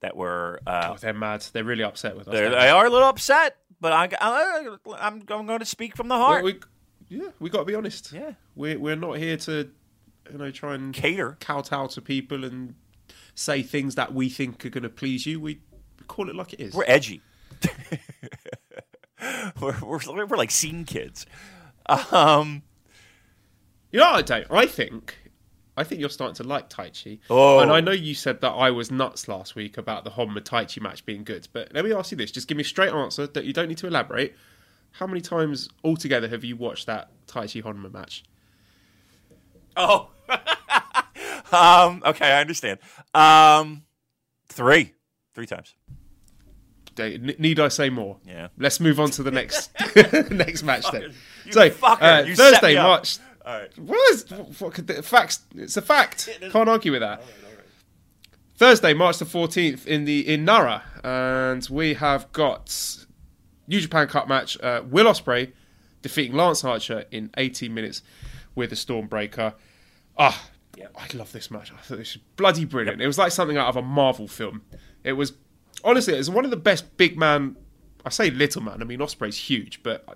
that 0.00 0.16
were. 0.16 0.60
Uh, 0.66 0.90
Oh, 0.92 0.96
they're 0.98 1.12
mad. 1.14 1.44
They're 1.52 1.64
really 1.64 1.84
upset 1.84 2.16
with 2.16 2.28
us. 2.28 2.34
they 2.34 2.68
are 2.70 2.86
a 2.86 2.90
little 2.90 3.08
upset, 3.08 3.56
but 3.80 3.92
I, 3.92 4.08
I, 4.20 4.76
I'm 4.98 5.22
I'm 5.28 5.46
going 5.46 5.58
to 5.60 5.64
speak 5.64 5.96
from 5.96 6.08
the 6.08 6.16
heart. 6.16 6.44
We, 6.44 6.52
we- 6.54 6.60
yeah, 7.08 7.28
we 7.38 7.50
got 7.50 7.58
to 7.60 7.64
be 7.66 7.74
honest. 7.74 8.12
Yeah. 8.12 8.32
we're 8.56 8.78
we're 8.78 8.96
not 8.96 9.18
here 9.18 9.36
to 9.36 9.70
you 10.32 10.38
know 10.38 10.50
try 10.50 10.74
and 10.74 10.94
Cater. 10.94 11.36
kowtow 11.40 11.86
to 11.88 12.00
people 12.00 12.44
and 12.44 12.74
say 13.34 13.62
things 13.62 13.96
that 13.96 14.14
we 14.14 14.28
think 14.30 14.64
are 14.64 14.70
going 14.70 14.84
to 14.84 14.88
please 14.88 15.26
you. 15.26 15.38
We, 15.40 15.60
we 15.98 16.06
call 16.06 16.30
it 16.30 16.34
like 16.36 16.54
it 16.54 16.60
is. 16.60 16.72
We're 16.74 16.84
edgy. 16.86 17.20
we're, 19.60 19.78
we're 19.80 20.26
we're 20.26 20.36
like 20.36 20.50
scene 20.50 20.84
kids. 20.84 21.26
Um. 22.10 22.62
You 23.94 24.00
know 24.00 24.10
what, 24.10 24.26
Dave? 24.26 24.50
I 24.50 24.66
think, 24.66 25.16
I 25.76 25.84
think 25.84 26.00
you're 26.00 26.10
starting 26.10 26.34
to 26.34 26.42
like 26.42 26.68
Taichi. 26.68 27.20
Oh. 27.30 27.60
And 27.60 27.70
I 27.70 27.80
know 27.80 27.92
you 27.92 28.12
said 28.12 28.40
that 28.40 28.50
I 28.50 28.72
was 28.72 28.90
nuts 28.90 29.28
last 29.28 29.54
week 29.54 29.78
about 29.78 30.02
the 30.02 30.10
Honma 30.10 30.40
Taichi 30.40 30.82
match 30.82 31.06
being 31.06 31.22
good, 31.22 31.46
but 31.52 31.72
let 31.72 31.84
me 31.84 31.92
ask 31.92 32.10
you 32.10 32.16
this: 32.16 32.32
just 32.32 32.48
give 32.48 32.56
me 32.56 32.62
a 32.62 32.66
straight 32.66 32.92
answer 32.92 33.28
that 33.28 33.44
you 33.44 33.52
don't 33.52 33.68
need 33.68 33.78
to 33.78 33.86
elaborate. 33.86 34.34
How 34.90 35.06
many 35.06 35.20
times 35.20 35.68
altogether 35.84 36.26
have 36.28 36.42
you 36.42 36.56
watched 36.56 36.86
that 36.86 37.10
Taichi 37.28 37.62
Honma 37.62 37.92
match? 37.92 38.24
Oh. 39.76 40.10
um. 41.52 42.02
Okay, 42.04 42.32
I 42.32 42.40
understand. 42.40 42.80
Um. 43.14 43.84
Three. 44.48 44.94
Three 45.34 45.46
times. 45.46 45.74
Need 46.98 47.60
I 47.60 47.68
say 47.68 47.90
more? 47.90 48.18
Yeah. 48.26 48.48
Let's 48.58 48.80
move 48.80 49.00
on 49.00 49.10
to 49.12 49.22
the 49.22 49.30
next 49.30 49.70
next 50.30 50.62
match 50.62 50.90
then. 50.90 51.12
You 51.44 51.52
so 51.52 51.70
uh, 51.82 52.24
Thursday. 52.34 52.76
March. 52.76 53.18
All 53.44 53.58
right. 53.58 53.78
What 53.78 54.12
is 54.12 54.30
what 54.58 54.74
could 54.74 54.86
the, 54.86 55.02
facts? 55.02 55.40
It's 55.54 55.76
a 55.76 55.82
fact. 55.82 56.28
Can't 56.50 56.68
argue 56.68 56.92
with 56.92 57.00
that. 57.00 57.22
Thursday, 58.56 58.94
March 58.94 59.18
the 59.18 59.24
fourteenth, 59.24 59.86
in 59.86 60.04
the 60.04 60.32
in 60.32 60.44
Nara, 60.44 60.82
and 61.02 61.66
we 61.68 61.94
have 61.94 62.30
got 62.32 63.04
New 63.66 63.80
Japan 63.80 64.06
Cup 64.06 64.28
match. 64.28 64.58
Uh, 64.60 64.82
Will 64.88 65.06
Ospreay 65.06 65.52
defeating 66.02 66.36
Lance 66.36 66.62
Archer 66.62 67.04
in 67.10 67.30
eighteen 67.36 67.74
minutes 67.74 68.02
with 68.54 68.72
a 68.72 68.76
Stormbreaker. 68.76 69.54
Ah, 70.16 70.48
I 70.96 71.16
love 71.16 71.32
this 71.32 71.50
match. 71.50 71.72
I 71.72 71.80
thought 71.80 71.98
this 71.98 72.14
was 72.14 72.22
bloody 72.36 72.64
brilliant. 72.64 73.02
It 73.02 73.06
was 73.06 73.18
like 73.18 73.32
something 73.32 73.56
out 73.56 73.68
of 73.68 73.76
a 73.76 73.82
Marvel 73.82 74.28
film. 74.28 74.62
It 75.02 75.14
was 75.14 75.32
honestly, 75.84 76.14
it 76.14 76.18
was 76.18 76.30
one 76.30 76.44
of 76.44 76.50
the 76.50 76.56
best 76.56 76.96
big 76.96 77.16
man. 77.16 77.56
I 78.04 78.08
say 78.10 78.30
little 78.30 78.62
man. 78.62 78.82
I 78.82 78.84
mean 78.84 78.98
Ospreay's 78.98 79.36
huge, 79.36 79.82
but 79.82 80.06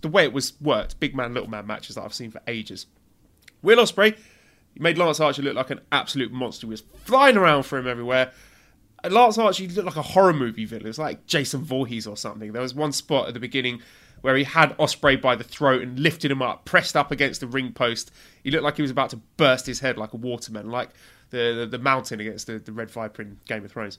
the 0.00 0.08
way 0.08 0.24
it 0.24 0.32
was 0.32 0.54
worked, 0.60 1.00
big 1.00 1.14
man, 1.14 1.32
little 1.34 1.48
man 1.48 1.66
matches 1.66 1.94
that 1.94 2.02
I've 2.02 2.14
seen 2.14 2.30
for 2.30 2.40
ages. 2.46 2.86
Will 3.62 3.78
Ospreay, 3.78 4.16
he 4.74 4.80
made 4.80 4.98
Lance 4.98 5.20
Archer 5.20 5.42
look 5.42 5.54
like 5.54 5.70
an 5.70 5.80
absolute 5.92 6.32
monster. 6.32 6.66
He 6.66 6.70
was 6.70 6.82
flying 7.04 7.36
around 7.36 7.62
for 7.62 7.78
him 7.78 7.86
everywhere. 7.86 8.32
And 9.02 9.12
Lance 9.12 9.38
Archer 9.38 9.64
looked 9.64 9.86
like 9.86 9.96
a 9.96 10.02
horror 10.02 10.32
movie 10.32 10.64
villain. 10.64 10.86
Was 10.86 10.98
like 10.98 11.26
Jason 11.26 11.62
Voorhees 11.62 12.06
or 12.06 12.16
something. 12.16 12.52
There 12.52 12.62
was 12.62 12.74
one 12.74 12.92
spot 12.92 13.28
at 13.28 13.34
the 13.34 13.40
beginning 13.40 13.80
where 14.22 14.36
he 14.36 14.44
had 14.44 14.76
Ospreay 14.78 15.20
by 15.20 15.36
the 15.36 15.44
throat 15.44 15.82
and 15.82 15.98
lifted 15.98 16.30
him 16.30 16.40
up, 16.40 16.64
pressed 16.64 16.96
up 16.96 17.10
against 17.10 17.40
the 17.40 17.46
ring 17.46 17.72
post. 17.72 18.10
He 18.42 18.50
looked 18.50 18.64
like 18.64 18.76
he 18.76 18.82
was 18.82 18.90
about 18.90 19.10
to 19.10 19.18
burst 19.36 19.66
his 19.66 19.80
head 19.80 19.98
like 19.98 20.14
a 20.14 20.16
watermelon, 20.16 20.70
like 20.70 20.90
the 21.30 21.52
the, 21.52 21.66
the 21.66 21.78
mountain 21.78 22.20
against 22.20 22.46
the, 22.46 22.58
the 22.58 22.72
Red 22.72 22.90
Viper 22.90 23.22
in 23.22 23.38
Game 23.44 23.64
of 23.64 23.70
Thrones. 23.70 23.98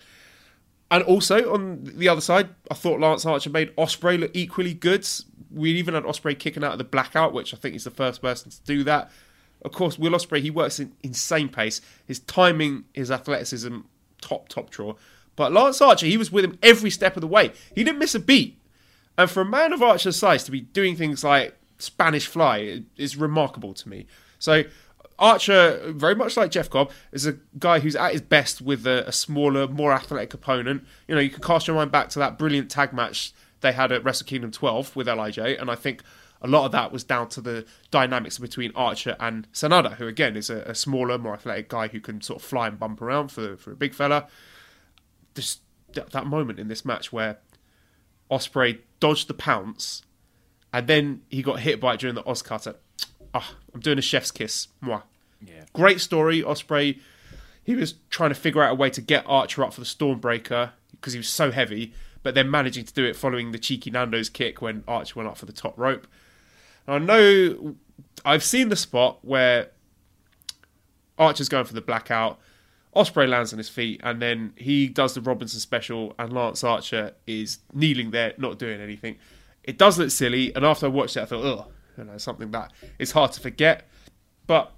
And 0.96 1.04
also 1.04 1.54
on 1.54 1.82
the 1.84 2.08
other 2.08 2.22
side, 2.22 2.48
I 2.72 2.74
thought 2.74 3.02
Lance 3.02 3.26
Archer 3.26 3.50
made 3.50 3.76
Ospreay 3.76 4.18
look 4.18 4.32
equally 4.34 4.74
good. 4.74 5.06
We 5.54 5.72
even 5.72 5.94
had 5.94 6.06
Ospreay 6.06 6.40
kicking 6.40 6.64
out 6.64 6.72
of 6.72 6.78
the 6.78 6.86
blackout, 6.86 7.34
which 7.34 7.54
I 7.54 7.58
think 7.58 7.74
he's 7.74 7.84
the 7.84 7.92
first 7.92 8.22
person 8.22 8.50
to 8.50 8.62
do 8.62 8.82
that. 8.86 9.12
Of 9.64 9.74
course, 9.74 10.00
Will 10.00 10.14
Ospreay 10.14 10.40
he 10.40 10.50
works 10.50 10.80
in 10.80 10.94
insane 11.04 11.50
pace. 11.50 11.82
His 12.06 12.20
timing, 12.22 12.86
his 12.94 13.12
athleticism, 13.12 13.80
top 14.22 14.48
top 14.48 14.70
draw. 14.70 14.94
But 15.36 15.52
Lance 15.52 15.82
Archer, 15.82 16.06
he 16.06 16.16
was 16.16 16.32
with 16.32 16.46
him 16.46 16.58
every 16.64 16.90
step 16.90 17.18
of 17.18 17.22
the 17.22 17.28
way. 17.28 17.52
He 17.76 17.84
didn't 17.84 18.00
miss 18.00 18.16
a 18.16 18.20
beat. 18.22 18.58
And 19.18 19.30
for 19.30 19.42
a 19.42 19.46
man 19.46 19.74
of 19.74 19.82
Archer's 19.82 20.16
size 20.16 20.46
to 20.46 20.52
be 20.52 20.62
doing 20.62 20.96
things 20.96 21.26
like 21.26 21.58
Spanish 21.78 22.26
Fly 22.26 22.84
is 22.96 23.18
remarkable 23.18 23.74
to 23.74 23.90
me. 23.90 24.08
So 24.40 24.64
Archer, 25.18 25.94
very 25.94 26.16
much 26.16 26.36
like 26.36 26.52
Jeff 26.52 26.70
Cobb, 26.70 26.92
is 27.12 27.26
a 27.26 27.38
guy 27.58 27.80
who's 27.80 27.96
at 27.96 28.12
his 28.12 28.22
best 28.22 28.62
with 28.62 28.86
a, 28.86 29.08
a 29.08 29.12
smaller, 29.12 29.68
more 29.68 29.94
athletic 29.94 30.34
opponent. 30.34 30.84
You 31.08 31.16
know, 31.16 31.22
you 31.22 31.30
can 31.30 31.42
cast 31.42 31.68
your 31.68 31.76
mind 31.76 31.92
back 31.92 32.10
to 32.10 32.20
that 32.20 32.38
brilliant 32.38 32.70
tag 32.70 32.92
match 32.92 33.34
they 33.62 33.72
had 33.72 33.92
at 33.92 34.04
Wrestle 34.04 34.28
Kingdom 34.28 34.52
12 34.52 34.96
with 34.96 35.08
Lij, 35.08 35.38
and 35.38 35.72
I 35.72 35.76
think 35.76 36.04
a 36.42 36.48
lot 36.48 36.66
of 36.66 36.72
that 36.74 36.92
was 36.92 37.04
down 37.04 37.30
to 37.30 37.42
the 37.42 37.66
dynamics 37.92 38.38
between 38.38 38.72
Archer 38.76 39.16
and 39.20 39.52
Sanada, 39.54 39.96
who 39.96 40.08
again 40.08 40.36
is 40.36 40.50
a, 40.50 40.58
a 40.64 40.76
smaller, 40.76 41.18
more 41.18 41.34
athletic 41.34 41.70
guy 41.70 41.88
who 41.88 42.00
can 42.00 42.22
sort 42.22 42.42
of 42.42 42.48
fly 42.48 42.68
and 42.68 42.78
bump 42.78 43.02
around 43.02 43.30
for 43.32 43.58
for 43.58 43.72
a 43.72 43.76
big 43.76 43.94
fella. 43.94 44.28
Just 45.34 45.62
that, 45.94 46.12
that 46.12 46.28
moment 46.28 46.60
in 46.60 46.68
this 46.68 46.86
match 46.86 47.12
where 47.12 47.40
Ospreay 48.30 48.80
dodged 49.00 49.28
the 49.28 49.34
pounce, 49.34 50.04
and 50.74 50.88
then 50.88 51.22
he 51.30 51.42
got 51.42 51.62
hit 51.62 51.80
by 51.80 51.94
it 51.94 52.02
during 52.02 52.16
the 52.16 52.24
Oscutter. 52.24 52.76
Ah, 53.36 53.54
I'm 53.74 53.82
doing 53.82 54.00
a 54.00 54.02
chef's 54.02 54.32
kiss. 54.32 54.70
Mwah. 54.82 55.04
Yeah. 55.46 55.66
Great 55.74 56.00
story, 56.00 56.42
Ospreay. 56.42 57.00
He 57.66 57.76
was 57.76 57.96
trying 58.10 58.30
to 58.30 58.36
figure 58.36 58.64
out 58.64 58.72
a 58.72 58.76
way 58.76 58.90
to 58.90 59.02
get 59.02 59.26
Archer 59.28 59.64
up 59.64 59.74
for 59.74 59.82
the 59.82 59.86
Stormbreaker 59.86 60.72
because 60.92 61.12
he 61.12 61.20
was 61.20 61.28
so 61.28 61.52
heavy, 61.52 61.94
but 62.24 62.34
then 62.34 62.50
managing 62.50 62.86
to 62.86 62.94
do 62.94 63.04
it 63.04 63.16
following 63.16 63.52
the 63.52 63.60
cheeky 63.60 63.92
Nando's 63.92 64.30
kick 64.30 64.62
when 64.62 64.86
Archer 64.88 65.16
went 65.18 65.30
up 65.30 65.38
for 65.38 65.46
the 65.46 65.52
top 65.52 65.78
rope. 65.78 66.08
I 66.88 66.98
know 67.00 67.76
I've 68.24 68.44
seen 68.44 68.70
the 68.70 68.76
spot 68.78 69.20
where 69.24 69.72
Archer's 71.18 71.50
going 71.50 71.66
for 71.66 71.74
the 71.74 71.82
blackout. 71.82 72.40
Ospreay 72.96 73.28
lands 73.28 73.52
on 73.52 73.58
his 73.58 73.68
feet, 73.68 74.00
and 74.04 74.22
then 74.22 74.54
he 74.56 74.88
does 74.88 75.14
the 75.14 75.20
Robinson 75.22 75.60
special, 75.60 76.16
and 76.18 76.32
Lance 76.32 76.64
Archer 76.64 77.14
is 77.28 77.58
kneeling 77.74 78.12
there, 78.12 78.34
not 78.38 78.58
doing 78.58 78.80
anything. 78.80 79.18
It 79.66 79.78
does 79.78 80.00
look 80.00 80.12
silly, 80.12 80.56
and 80.56 80.64
after 80.64 80.86
I 80.86 80.90
watched 80.90 81.18
it, 81.18 81.22
I 81.24 81.26
thought, 81.26 81.44
oh, 81.44 81.68
you 81.98 82.04
know, 82.04 82.18
something 82.18 82.52
that 82.52 82.72
is 83.00 83.12
hard 83.12 83.32
to 83.34 83.42
forget. 83.42 83.88
But 84.48 84.72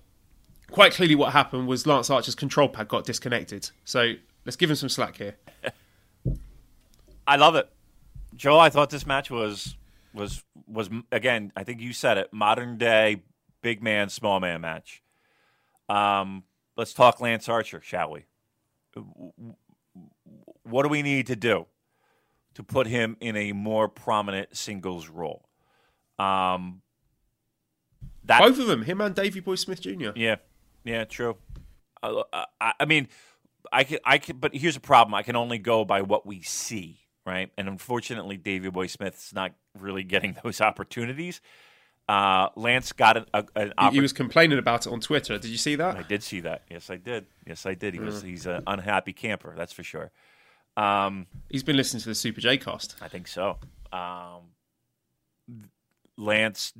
quite 0.71 0.93
clearly, 0.93 1.15
what 1.15 1.33
happened 1.33 1.67
was 1.67 1.85
Lance 1.85 2.09
Archer's 2.09 2.35
control 2.35 2.69
pad 2.69 2.87
got 2.87 3.05
disconnected. 3.05 3.69
So 3.85 4.13
let's 4.45 4.55
give 4.55 4.69
him 4.69 4.75
some 4.75 4.89
slack 4.89 5.17
here. 5.17 5.35
I 7.27 7.35
love 7.35 7.55
it, 7.55 7.69
Joe. 8.35 8.57
I 8.59 8.69
thought 8.69 8.89
this 8.89 9.05
match 9.05 9.29
was 9.29 9.75
was 10.13 10.43
was 10.67 10.89
again. 11.11 11.51
I 11.55 11.63
think 11.63 11.81
you 11.81 11.93
said 11.93 12.17
it. 12.17 12.31
Modern 12.31 12.77
day 12.77 13.23
big 13.61 13.83
man, 13.83 14.09
small 14.09 14.39
man 14.39 14.61
match. 14.61 15.03
Um, 15.89 16.43
let's 16.75 16.93
talk 16.93 17.19
Lance 17.19 17.49
Archer, 17.49 17.81
shall 17.81 18.11
we? 18.11 18.25
What 20.63 20.83
do 20.83 20.89
we 20.89 21.01
need 21.01 21.27
to 21.27 21.35
do 21.35 21.67
to 22.55 22.63
put 22.63 22.87
him 22.87 23.17
in 23.19 23.35
a 23.35 23.51
more 23.51 23.87
prominent 23.87 24.55
singles 24.55 25.09
role? 25.09 25.47
Um, 26.17 26.81
that 28.27 28.39
Both 28.39 28.59
of 28.59 28.67
them, 28.67 28.83
him 28.83 29.01
and 29.01 29.13
Davey 29.15 29.39
Boy 29.39 29.55
Smith 29.55 29.81
Jr. 29.81 30.11
yeah, 30.15 30.35
yeah, 30.83 31.03
true. 31.05 31.37
Uh, 32.03 32.23
I, 32.61 32.73
I 32.79 32.85
mean, 32.85 33.07
I 33.73 33.83
can, 33.83 33.99
I 34.05 34.17
can, 34.19 34.37
but 34.37 34.55
here's 34.55 34.75
a 34.77 34.79
problem. 34.79 35.13
I 35.15 35.23
can 35.23 35.35
only 35.35 35.57
go 35.57 35.83
by 35.83 36.01
what 36.03 36.25
we 36.25 36.41
see, 36.41 36.99
right? 37.25 37.49
And 37.57 37.67
unfortunately, 37.67 38.37
Davey 38.37 38.69
Boy 38.69 38.87
Smith's 38.87 39.33
not 39.33 39.53
really 39.77 40.03
getting 40.03 40.37
those 40.43 40.61
opportunities. 40.61 41.41
Uh, 42.07 42.47
Lance 42.55 42.93
got 42.93 43.17
an, 43.17 43.25
a, 43.33 43.43
an 43.55 43.73
He- 43.89 43.95
He 43.95 43.99
was 43.99 44.13
complaining 44.13 44.57
about 44.59 44.85
it 44.87 44.93
on 44.93 45.01
Twitter. 45.01 45.37
Did 45.37 45.51
you 45.51 45.57
see 45.57 45.75
that? 45.75 45.97
I 45.97 46.03
did 46.03 46.23
see 46.23 46.39
that. 46.41 46.61
Yes, 46.69 46.89
I 46.89 46.95
did. 46.95 47.25
Yes, 47.45 47.65
I 47.65 47.73
did. 47.73 47.93
He 47.95 47.99
was. 47.99 48.21
He's 48.21 48.45
an 48.45 48.63
unhappy 48.67 49.11
camper. 49.11 49.53
That's 49.57 49.73
for 49.73 49.83
sure. 49.83 50.11
Um, 50.77 51.25
He's 51.49 51.63
been 51.63 51.75
listening 51.75 52.01
to 52.03 52.09
the 52.09 52.15
Super 52.15 52.39
J 52.39 52.57
cast. 52.59 52.95
I 53.01 53.07
think 53.09 53.27
so. 53.27 53.57
Um, 53.91 54.53
Lance, 56.17 56.73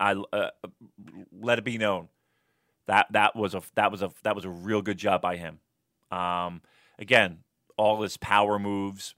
I 0.00 0.12
uh, 0.32 0.50
let 1.32 1.58
it 1.58 1.64
be 1.64 1.78
known 1.78 2.08
that 2.86 3.06
that 3.12 3.36
was 3.36 3.54
a 3.54 3.62
that 3.74 3.90
was 3.90 4.02
a 4.02 4.10
that 4.22 4.34
was 4.34 4.44
a 4.44 4.50
real 4.50 4.82
good 4.82 4.98
job 4.98 5.22
by 5.22 5.36
him. 5.36 5.60
Um, 6.10 6.62
again, 6.98 7.38
all 7.76 8.02
his 8.02 8.16
power 8.16 8.58
moves, 8.58 9.14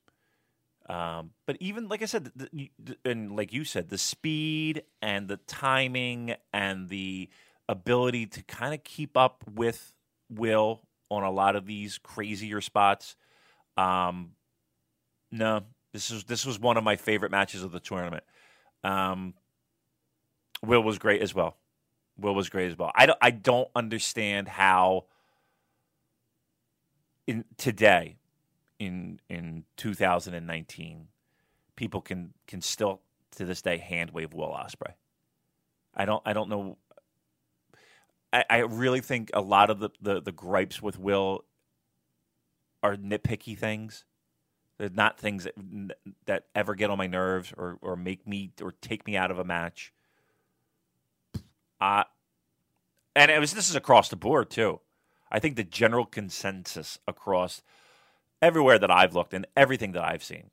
um, 0.89 1.31
but 1.47 1.57
even 1.61 1.89
like 1.89 2.03
I 2.03 2.07
said, 2.07 2.31
the, 2.37 2.71
the, 2.79 2.97
and 3.05 3.35
like 3.37 3.53
you 3.53 3.65
said, 3.65 3.89
the 3.89 3.99
speed 3.99 4.83
and 5.03 5.29
the 5.29 5.39
timing 5.39 6.35
and 6.53 6.89
the 6.89 7.29
ability 7.69 8.27
to 8.27 8.43
kind 8.45 8.73
of 8.73 8.85
keep 8.85 9.17
up 9.17 9.45
with 9.53 9.93
Will 10.31 10.83
on 11.11 11.23
a 11.23 11.31
lot 11.31 11.57
of 11.57 11.67
these 11.67 11.99
crazier 11.99 12.61
spots. 12.61 13.17
Um, 13.77 14.33
no, 15.33 15.63
this 15.93 16.11
is 16.11 16.25
this 16.25 16.47
was 16.47 16.59
one 16.59 16.77
of 16.77 16.85
my 16.85 16.97
favorite 16.97 17.33
matches 17.33 17.63
of 17.63 17.73
the 17.73 17.81
tournament. 17.81 18.25
Um, 18.85 19.35
Will 20.65 20.83
was 20.83 20.99
great 20.99 21.23
as 21.23 21.35
well. 21.35 21.57
Will 22.19 22.35
was 22.35 22.49
great 22.49 22.71
as 22.71 22.79
well. 22.79 22.93
I 22.95 23.07
don't, 23.07 23.19
I 23.21 23.31
don't 23.31 23.69
understand 23.75 24.49
how 24.49 25.05
in 27.27 27.45
today 27.57 28.17
in 28.79 29.21
in 29.29 29.65
2019 29.77 31.09
people 31.77 32.01
can 32.01 32.33
can 32.47 32.61
still 32.61 33.01
to 33.33 33.45
this 33.45 33.63
day 33.63 33.79
hand 33.79 34.11
wave 34.11 34.33
Will 34.33 34.49
Ospreay. 34.51 34.95
I 35.95 36.05
don't 36.05 36.23
I 36.25 36.33
don't 36.33 36.49
know 36.49 36.79
I, 38.33 38.45
I 38.51 38.59
really 38.59 39.01
think 39.01 39.31
a 39.33 39.41
lot 39.41 39.71
of 39.71 39.79
the, 39.79 39.91
the, 40.01 40.21
the 40.21 40.33
gripes 40.33 40.83
with 40.83 40.99
Will 40.99 41.45
are 42.83 42.97
nitpicky 42.97 43.57
things. 43.57 44.05
They're 44.79 44.91
not 44.91 45.19
things 45.19 45.45
that 45.45 45.55
that 46.27 46.45
ever 46.55 46.75
get 46.75 46.91
on 46.91 46.99
my 46.99 47.07
nerves 47.07 47.53
or, 47.57 47.79
or 47.81 47.97
make 47.97 48.27
me 48.27 48.53
or 48.61 48.75
take 48.83 49.07
me 49.07 49.17
out 49.17 49.31
of 49.31 49.39
a 49.39 49.45
match. 49.45 49.93
Uh, 51.81 52.05
and 53.15 53.31
it 53.31 53.39
was 53.39 53.55
this 53.55 53.69
is 53.69 53.77
across 53.77 54.09
the 54.09 54.17
board 54.17 54.51
too. 54.51 54.81
I 55.31 55.39
think 55.39 55.57
the 55.57 55.65
general 55.65 56.07
consensus 56.07 56.99
across 57.07 57.63
everywhere 58.41 58.79
that 58.79 58.91
I've 58.91 59.15
looked 59.15 59.35
and 59.35 59.47
everything 59.57 59.93
that 59.93 60.05
I've 60.05 60.23
seen 60.23 60.51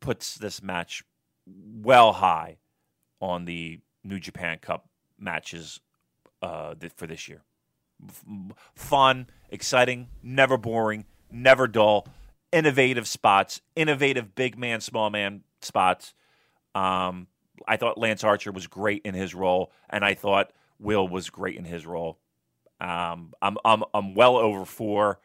puts 0.00 0.36
this 0.36 0.62
match 0.62 1.02
well 1.46 2.14
high 2.14 2.58
on 3.20 3.44
the 3.44 3.80
New 4.02 4.20
Japan 4.20 4.58
Cup 4.60 4.88
matches 5.18 5.80
uh, 6.42 6.74
for 6.96 7.06
this 7.06 7.28
year. 7.28 7.42
Fun, 8.74 9.28
exciting, 9.50 10.08
never 10.22 10.58
boring, 10.58 11.06
never 11.30 11.66
dull, 11.66 12.06
innovative 12.52 13.08
spots, 13.08 13.60
innovative 13.74 14.34
big 14.34 14.58
man, 14.58 14.80
small 14.80 15.10
man 15.10 15.42
spots. 15.62 16.12
Um, 16.74 17.28
I 17.66 17.76
thought 17.76 17.98
Lance 17.98 18.24
Archer 18.24 18.52
was 18.52 18.66
great 18.66 19.02
in 19.04 19.14
his 19.14 19.34
role, 19.34 19.72
and 19.88 20.04
I 20.04 20.14
thought 20.14 20.52
Will 20.78 21.06
was 21.06 21.30
great 21.30 21.56
in 21.56 21.64
his 21.64 21.86
role. 21.86 22.18
Um, 22.80 23.32
I'm 23.40 23.56
I'm 23.64 23.84
I'm 23.92 24.14
well 24.14 24.36
over 24.36 24.64
four, 24.64 25.20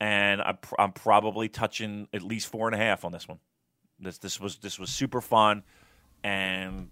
and 0.00 0.40
I'm 0.42 0.58
I'm 0.78 0.92
probably 0.92 1.48
touching 1.48 2.08
at 2.12 2.22
least 2.22 2.48
four 2.48 2.68
and 2.68 2.74
a 2.74 2.78
half 2.78 3.04
on 3.04 3.12
this 3.12 3.26
one. 3.26 3.38
This 3.98 4.18
this 4.18 4.40
was 4.40 4.56
this 4.58 4.78
was 4.78 4.90
super 4.90 5.20
fun, 5.20 5.62
and 6.22 6.90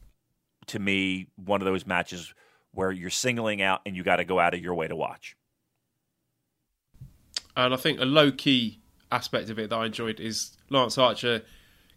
to 0.69 0.79
me, 0.79 1.29
one 1.37 1.61
of 1.61 1.67
those 1.67 1.87
matches 1.87 2.33
where 2.73 2.93
you're 2.93 3.11
singling 3.11 3.61
out 3.63 3.81
and 3.85 3.97
you 3.97 4.03
got 4.05 4.17
to 4.17 4.25
go 4.25 4.39
out 4.39 4.55
of 4.55 4.61
your 4.61 4.75
way 4.75 4.87
to 4.87 4.95
watch. 4.95 5.37
And 7.57 7.75
I 7.75 7.77
think 7.77 8.01
a 8.01 8.05
low 8.05 8.31
key 8.31 8.81
aspect 9.11 9.51
of 9.51 9.59
it 9.59 9.71
that 9.71 9.77
I 9.77 9.87
enjoyed 9.87 10.21
is 10.21 10.57
Lance 10.69 10.97
Archer 10.97 11.43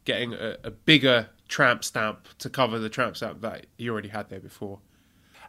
getting 0.04 0.34
a, 0.34 0.58
a 0.64 0.72
bigger 0.72 1.30
tramp 1.54 1.84
stamp 1.84 2.28
to 2.40 2.50
cover 2.50 2.80
the 2.80 2.90
tramp 2.90 3.16
stamp 3.16 3.42
that 3.42 3.68
he 3.78 3.88
already 3.88 4.10
had 4.10 4.28
there 4.30 4.40
before. 4.40 4.80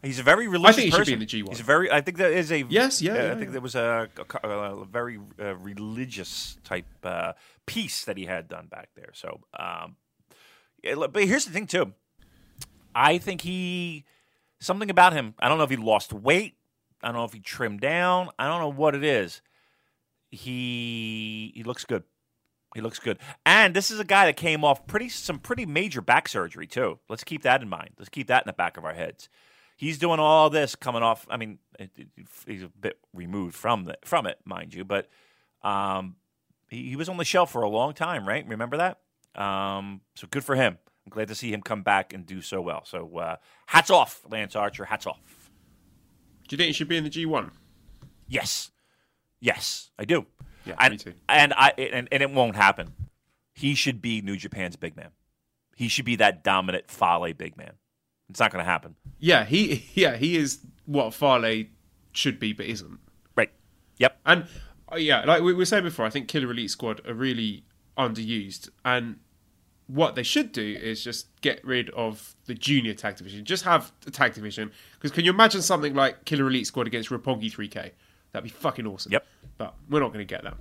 He's 0.03 0.19
a 0.19 0.23
very 0.23 0.47
religious. 0.49 0.77
I 0.77 0.81
think 0.83 0.85
he 0.85 0.91
should 0.91 0.99
be 1.07 1.27
person. 1.27 1.39
in 1.39 1.45
the 1.45 1.49
G1. 1.49 1.49
He's 1.49 1.61
a 1.61 1.65
very. 1.65 1.91
I 1.91 2.03
think 2.03 2.19
that 2.19 2.31
is 2.31 2.53
a. 2.53 2.63
Yes, 2.69 3.01
yeah, 3.01 3.13
uh, 3.13 3.15
yeah, 3.15 3.33
I 3.33 3.35
think 3.37 3.47
yeah. 3.47 3.53
there 3.53 3.61
was 3.63 3.75
a, 3.75 4.11
a, 4.43 4.49
a 4.49 4.85
very 4.85 5.19
uh, 5.41 5.57
religious 5.57 6.59
type 6.63 6.85
uh, 7.05 7.33
piece 7.65 8.05
that 8.05 8.19
he 8.19 8.27
had 8.27 8.47
done 8.47 8.67
back 8.67 8.91
there. 8.95 9.13
So, 9.15 9.41
um, 9.59 9.97
look, 10.85 11.15
but 11.15 11.25
here's 11.25 11.47
the 11.47 11.53
thing 11.53 11.67
too. 11.67 11.95
I 12.95 13.17
think 13.17 13.41
he 13.41 14.05
something 14.61 14.91
about 14.91 15.15
him. 15.15 15.35
I 15.39 15.49
don't 15.49 15.57
know 15.57 15.65
if 15.65 15.71
he 15.71 15.77
lost 15.77 16.13
weight. 16.13 16.55
I 17.03 17.09
don't 17.09 17.17
know 17.17 17.25
if 17.25 17.33
he 17.33 17.41
trimmed 17.41 17.81
down. 17.81 18.29
I 18.39 18.47
don't 18.47 18.61
know 18.61 18.69
what 18.69 18.95
it 18.95 19.05
is. 19.05 19.41
He 20.31 21.53
he 21.55 21.63
looks 21.63 21.87
good. 21.87 22.03
He 22.75 22.81
looks 22.81 22.99
good. 22.99 23.19
And 23.47 23.75
this 23.75 23.91
is 23.91 24.01
a 24.01 24.05
guy 24.05 24.27
that 24.27 24.37
came 24.37 24.65
off 24.65 24.87
pretty 24.87 25.09
some 25.09 25.39
pretty 25.39 25.65
major 25.65 26.01
back 26.01 26.29
surgery 26.29 26.67
too. 26.67 26.99
Let's 27.09 27.25
keep 27.25 27.43
that 27.43 27.63
in 27.63 27.69
mind. 27.69 27.91
Let's 27.99 28.09
keep 28.09 28.27
that 28.27 28.43
in 28.43 28.49
the 28.49 28.53
back 28.53 28.77
of 28.77 28.85
our 28.85 28.95
heads. 28.95 29.29
He's 29.77 29.99
doing 29.99 30.21
all 30.21 30.51
this 30.51 30.75
coming 30.75 31.03
off. 31.03 31.27
I 31.31 31.37
mean, 31.37 31.59
it, 31.79 31.91
it, 31.97 32.09
he's 32.47 32.63
a 32.63 32.69
bit 32.69 32.99
removed 33.13 33.55
from 33.55 33.85
the, 33.85 33.99
from 34.05 34.27
it, 34.27 34.39
mind 34.45 34.73
you, 34.73 34.85
but 34.85 35.09
um, 35.63 36.17
he, 36.69 36.91
he 36.91 36.97
was 36.97 37.09
on 37.09 37.17
the 37.17 37.25
shelf 37.25 37.51
for 37.51 37.63
a 37.63 37.69
long 37.69 37.93
time, 37.93 38.27
right? 38.27 38.47
Remember 38.47 38.77
that? 38.77 39.01
Um, 39.41 40.01
so 40.15 40.29
good 40.31 40.45
for 40.45 40.55
him. 40.55 40.79
I'm 41.05 41.11
glad 41.11 41.29
to 41.29 41.35
see 41.35 41.53
him 41.53 41.61
come 41.61 41.83
back 41.83 42.13
and 42.13 42.25
do 42.25 42.41
so 42.41 42.61
well. 42.61 42.85
So 42.85 43.19
uh, 43.19 43.37
hats 43.67 43.91
off, 43.91 44.23
Lance 44.31 44.55
Archer. 44.55 44.85
Hats 44.85 45.07
off. 45.07 45.51
Do 46.49 46.55
you 46.55 46.59
think 46.59 46.69
he 46.69 46.73
should 46.73 46.89
be 46.89 46.97
in 46.97 47.05
the 47.05 47.11
G1? 47.11 47.51
Yes, 48.29 48.71
yes, 49.41 49.91
I 49.99 50.05
do. 50.05 50.27
Yeah, 50.65 50.75
and, 50.79 50.93
me 50.93 50.99
too. 50.99 51.15
And 51.29 51.53
I 51.55 51.73
and, 51.77 52.09
and 52.11 52.23
it 52.23 52.31
won't 52.31 52.57
happen. 52.57 52.93
He 53.55 53.75
should 53.75 54.03
be 54.03 54.21
New 54.21 54.37
Japan's 54.37 54.77
big 54.77 54.97
man. 54.97 55.11
He 55.77 55.89
should 55.89 56.05
be 56.05 56.17
that 56.17 56.45
dominant 56.45 56.91
Fale 56.91 57.33
big 57.35 57.57
man. 57.57 57.73
It's 58.29 58.41
not 58.41 58.51
going 58.51 58.65
to 58.65 58.71
happen. 58.71 58.97
Yeah, 59.19 59.45
he 59.45 59.87
yeah 59.95 60.17
he 60.17 60.37
is 60.37 60.61
what 60.87 61.13
Fale 61.15 61.65
should 62.13 62.39
be, 62.39 62.53
but 62.53 62.67
isn't. 62.67 62.99
Right. 63.37 63.51
Yep. 63.99 64.19
And 64.25 64.47
uh, 64.93 64.97
yeah, 64.97 65.25
like 65.25 65.43
we 65.43 65.53
were 65.53 65.65
saying 65.65 65.85
before, 65.85 66.07
I 66.07 66.11
think 66.11 66.29
Killer 66.29 66.51
Elite 66.51 66.71
Squad 66.71 67.07
are 67.07 67.15
really 67.15 67.65
underused. 67.97 68.69
And 68.85 69.19
what 69.87 70.15
they 70.15 70.23
should 70.23 70.53
do 70.53 70.79
is 70.81 71.05
just 71.05 71.41
get 71.41 71.65
rid 71.65 71.91
of 71.91 72.35
the 72.47 72.55
junior 72.55 72.95
tag 72.95 73.17
division. 73.17 73.45
Just 73.45 73.65
have 73.65 73.93
the 74.03 74.11
tag 74.11 74.35
division. 74.35 74.73
Because 74.95 75.11
can 75.11 75.25
you 75.25 75.31
imagine 75.31 75.63
something 75.63 75.95
like 75.95 76.25
Killer 76.25 76.47
Elite 76.47 76.67
Squad 76.67 76.87
against 76.87 77.11
Roppongi 77.11 77.53
3K? 77.53 77.91
That'd 78.33 78.45
be 78.45 78.51
fucking 78.51 78.87
awesome. 78.87 79.13
Yep. 79.13 79.27
But 79.57 79.75
we're 79.89 80.01
not 80.01 80.09
going 80.09 80.27
to 80.27 80.35
get 80.35 80.43
that. 80.45 80.55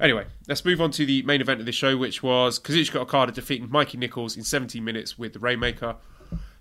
Anyway, 0.00 0.26
let's 0.48 0.64
move 0.64 0.80
on 0.80 0.90
to 0.92 1.04
the 1.04 1.22
main 1.22 1.40
event 1.40 1.60
of 1.60 1.66
the 1.66 1.72
show, 1.72 1.96
which 1.96 2.22
was 2.22 2.58
Kazuchika 2.58 2.96
Okada 2.96 3.32
defeating 3.32 3.70
Mikey 3.70 3.98
Nichols 3.98 4.36
in 4.36 4.44
17 4.44 4.82
minutes 4.82 5.18
with 5.18 5.34
the 5.34 5.38
Rainmaker. 5.38 5.96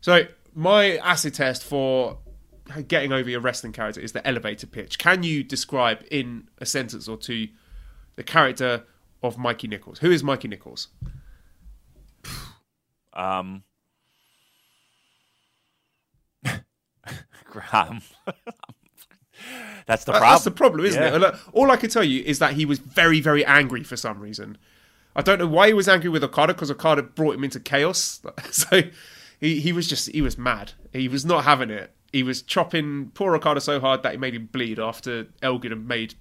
So 0.02 0.24
my 0.54 0.98
acid 0.98 1.34
test 1.36 1.64
for 1.64 2.18
getting 2.88 3.12
over 3.12 3.30
your 3.30 3.40
wrestling 3.40 3.74
character 3.74 4.02
is 4.02 4.12
the 4.12 4.26
elevator 4.28 4.68
pitch. 4.68 5.00
Can 5.00 5.24
you 5.24 5.44
describe 5.44 6.04
in 6.12 6.50
a 6.60 6.66
sentence 6.66 7.08
or 7.08 7.18
two 7.18 7.48
the 8.16 8.24
character 8.24 8.84
of 9.24 9.38
Mikey 9.38 9.68
Nichols? 9.68 10.00
Who 10.00 10.12
is 10.12 10.24
Mikey 10.24 10.48
Nichols? 10.48 10.90
Um, 13.14 13.64
um, 17.72 18.02
that's 19.86 20.04
the 20.06 20.12
problem. 20.14 20.30
That's 20.32 20.44
the 20.44 20.52
problem, 20.52 20.86
isn't 20.86 21.02
Yeah. 21.02 21.16
it? 21.16 21.24
Uh, 21.24 21.36
All 21.54 21.72
I 21.72 21.78
can 21.78 21.90
tell 21.90 22.04
you 22.04 22.24
is 22.24 22.40
that 22.40 22.54
he 22.54 22.66
was 22.66 22.80
very, 22.80 23.22
very 23.22 23.44
angry 23.46 23.84
for 23.84 23.96
some 23.98 24.20
reason. 24.20 24.58
I 25.16 25.22
don't 25.22 25.40
know 25.40 25.48
why 25.48 25.68
he 25.68 25.74
was 25.74 25.88
angry 25.90 26.10
with 26.10 26.24
Okada 26.24 26.54
because 26.54 26.70
Okada 26.72 27.04
brought 27.04 27.36
him 27.36 27.44
into 27.44 27.60
chaos. 27.60 28.22
So 28.52 28.82
he, 29.40 29.60
he 29.60 29.72
was 29.72 29.88
just 29.88 30.12
he 30.12 30.22
was 30.22 30.38
mad. 30.38 30.74
He 30.94 31.08
was 31.08 31.26
not 31.26 31.44
having 31.46 31.70
it. 31.70 31.92
He 32.12 32.24
was 32.24 32.42
chopping 32.42 33.12
poor 33.14 33.36
Okada 33.36 33.62
so 33.62 33.80
hard 33.80 34.04
that 34.04 34.12
he 34.14 34.18
made 34.18 34.36
him 34.36 34.48
bleed 34.52 34.80
after 34.80 35.28
Elgin 35.42 35.72
had 35.72 35.88
made 35.88 36.16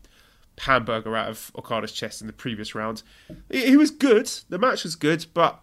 hamburger 0.58 1.16
out 1.16 1.28
of 1.28 1.52
Okada's 1.56 1.92
chest 1.92 2.20
in 2.20 2.26
the 2.26 2.32
previous 2.32 2.74
round. 2.74 3.02
He, 3.50 3.66
he 3.66 3.76
was 3.76 3.90
good. 3.90 4.30
The 4.48 4.58
match 4.58 4.84
was 4.84 4.96
good, 4.96 5.26
but 5.34 5.60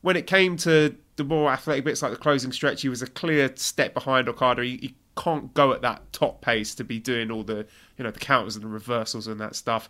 when 0.00 0.16
it 0.16 0.26
came 0.26 0.56
to 0.58 0.96
the 1.16 1.24
more 1.24 1.50
athletic 1.50 1.84
bits 1.84 2.02
like 2.02 2.12
the 2.12 2.18
closing 2.18 2.52
stretch, 2.52 2.82
he 2.82 2.88
was 2.88 3.02
a 3.02 3.06
clear 3.06 3.50
step 3.56 3.94
behind 3.94 4.28
Okada. 4.28 4.62
He, 4.64 4.76
he 4.78 4.94
can't 5.16 5.52
go 5.54 5.72
at 5.72 5.82
that 5.82 6.12
top 6.12 6.40
pace 6.40 6.74
to 6.76 6.84
be 6.84 6.98
doing 6.98 7.30
all 7.30 7.42
the 7.42 7.66
you 7.96 8.04
know 8.04 8.10
the 8.10 8.20
counters 8.20 8.56
and 8.56 8.64
the 8.64 8.68
reversals 8.68 9.26
and 9.26 9.40
that 9.40 9.56
stuff, 9.56 9.88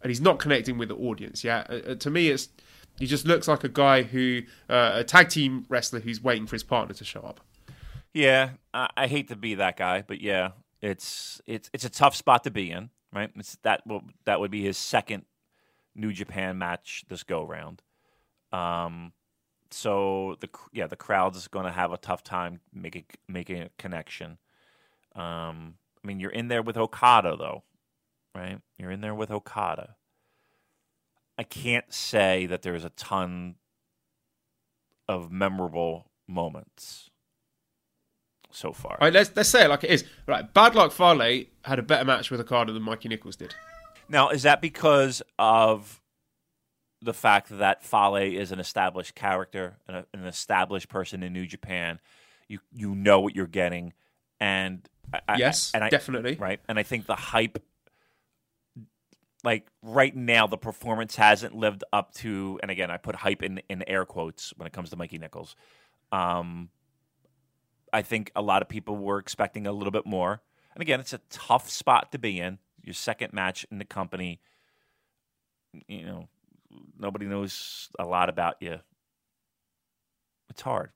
and 0.00 0.10
he's 0.10 0.20
not 0.20 0.38
connecting 0.38 0.78
with 0.78 0.88
the 0.88 0.96
audience. 0.96 1.44
Yeah, 1.44 1.64
uh, 1.68 1.90
uh, 1.90 1.94
to 1.96 2.10
me, 2.10 2.28
it's 2.28 2.48
he 2.98 3.06
just 3.06 3.26
looks 3.26 3.48
like 3.48 3.64
a 3.64 3.68
guy 3.68 4.02
who 4.02 4.42
uh, 4.68 4.92
a 4.94 5.04
tag 5.04 5.28
team 5.28 5.66
wrestler 5.68 6.00
who's 6.00 6.22
waiting 6.22 6.46
for 6.46 6.56
his 6.56 6.62
partner 6.62 6.94
to 6.94 7.04
show 7.04 7.20
up. 7.20 7.40
Yeah, 8.12 8.50
I, 8.74 8.88
I 8.96 9.06
hate 9.06 9.28
to 9.28 9.36
be 9.36 9.54
that 9.54 9.76
guy, 9.76 10.02
but 10.06 10.20
yeah, 10.20 10.50
it's 10.80 11.40
it's 11.46 11.70
it's 11.72 11.84
a 11.84 11.90
tough 11.90 12.16
spot 12.16 12.44
to 12.44 12.50
be 12.50 12.70
in, 12.70 12.90
right? 13.12 13.30
It's 13.36 13.56
that 13.62 13.86
will 13.86 14.02
that 14.24 14.40
would 14.40 14.50
be 14.50 14.62
his 14.62 14.76
second 14.76 15.24
New 15.94 16.12
Japan 16.12 16.58
match 16.58 17.04
this 17.08 17.22
go 17.22 17.44
round. 17.44 17.82
Um, 18.52 19.12
so 19.70 20.36
the 20.40 20.48
yeah 20.72 20.86
the 20.86 20.96
crowd's 20.96 21.48
going 21.48 21.64
to 21.64 21.72
have 21.72 21.92
a 21.92 21.96
tough 21.96 22.22
time 22.22 22.60
making 22.72 23.04
making 23.28 23.62
a 23.62 23.70
connection. 23.78 24.38
Um, 25.14 25.74
I 26.02 26.06
mean, 26.06 26.20
you're 26.20 26.30
in 26.30 26.48
there 26.48 26.62
with 26.62 26.76
Okada 26.76 27.36
though, 27.36 27.62
right? 28.34 28.58
You're 28.78 28.90
in 28.90 29.00
there 29.00 29.14
with 29.14 29.30
Okada. 29.30 29.96
I 31.38 31.42
can't 31.44 31.92
say 31.92 32.46
that 32.46 32.62
there's 32.62 32.84
a 32.84 32.90
ton 32.90 33.56
of 35.08 35.30
memorable 35.30 36.10
moments 36.28 37.10
so 38.50 38.72
far. 38.72 38.92
All 38.92 39.06
right, 39.06 39.12
let's 39.12 39.30
let's 39.34 39.48
say 39.48 39.64
it 39.64 39.68
like 39.68 39.84
it 39.84 39.90
is. 39.90 40.04
Right, 40.26 40.52
Bad 40.52 40.74
Luck 40.74 40.92
Fale 40.92 41.44
had 41.64 41.78
a 41.78 41.82
better 41.82 42.04
match 42.04 42.30
with 42.30 42.40
Okada 42.40 42.72
than 42.72 42.82
Mikey 42.82 43.08
Nichols 43.08 43.36
did. 43.36 43.54
Now, 44.08 44.28
is 44.28 44.42
that 44.42 44.60
because 44.60 45.22
of 45.38 46.00
the 47.00 47.14
fact 47.14 47.48
that 47.58 47.82
Fale 47.82 48.16
is 48.16 48.52
an 48.52 48.60
established 48.60 49.14
character, 49.14 49.76
an, 49.88 50.04
an 50.12 50.26
established 50.26 50.88
person 50.88 51.22
in 51.22 51.32
New 51.32 51.46
Japan? 51.46 51.98
You 52.48 52.58
you 52.72 52.94
know 52.94 53.20
what 53.20 53.34
you're 53.34 53.46
getting, 53.46 53.94
and 54.40 54.86
I, 55.28 55.36
Yes, 55.36 55.70
and 55.74 55.84
I, 55.84 55.88
definitely. 55.88 56.36
right. 56.36 56.60
And 56.68 56.78
I 56.78 56.82
think 56.82 57.06
the 57.06 57.16
hype, 57.16 57.62
like 59.44 59.66
right 59.82 60.14
now, 60.14 60.46
the 60.46 60.58
performance 60.58 61.16
hasn't 61.16 61.54
lived 61.54 61.84
up 61.92 62.14
to. 62.14 62.58
And 62.62 62.70
again, 62.70 62.90
I 62.90 62.96
put 62.96 63.16
hype 63.16 63.42
in 63.42 63.60
in 63.68 63.82
air 63.88 64.04
quotes 64.04 64.52
when 64.56 64.66
it 64.66 64.72
comes 64.72 64.90
to 64.90 64.96
Mikey 64.96 65.18
Nichols. 65.18 65.56
Um, 66.10 66.70
I 67.92 68.02
think 68.02 68.32
a 68.34 68.42
lot 68.42 68.62
of 68.62 68.68
people 68.68 68.96
were 68.96 69.18
expecting 69.18 69.66
a 69.66 69.72
little 69.72 69.90
bit 69.90 70.06
more. 70.06 70.40
And 70.74 70.80
again, 70.82 71.00
it's 71.00 71.12
a 71.12 71.20
tough 71.28 71.68
spot 71.68 72.12
to 72.12 72.18
be 72.18 72.40
in. 72.40 72.58
Your 72.82 72.94
second 72.94 73.32
match 73.32 73.66
in 73.70 73.78
the 73.78 73.84
company. 73.84 74.40
You 75.86 76.04
know, 76.04 76.28
nobody 76.98 77.26
knows 77.26 77.88
a 77.98 78.04
lot 78.04 78.28
about 78.28 78.56
you. 78.60 78.78
It's 80.50 80.62
hard. 80.62 80.90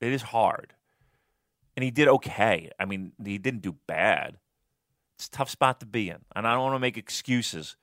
It 0.00 0.12
is 0.12 0.22
hard. 0.22 0.74
And 1.76 1.84
he 1.84 1.90
did 1.90 2.08
okay. 2.08 2.70
I 2.80 2.86
mean, 2.86 3.12
he 3.22 3.38
didn't 3.38 3.60
do 3.62 3.76
bad. 3.86 4.38
It's 5.16 5.26
a 5.26 5.30
tough 5.30 5.50
spot 5.50 5.80
to 5.80 5.86
be 5.86 6.08
in. 6.08 6.18
And 6.34 6.46
I 6.46 6.52
don't 6.52 6.62
want 6.62 6.74
to 6.74 6.80
make 6.80 6.96
excuses. 6.96 7.76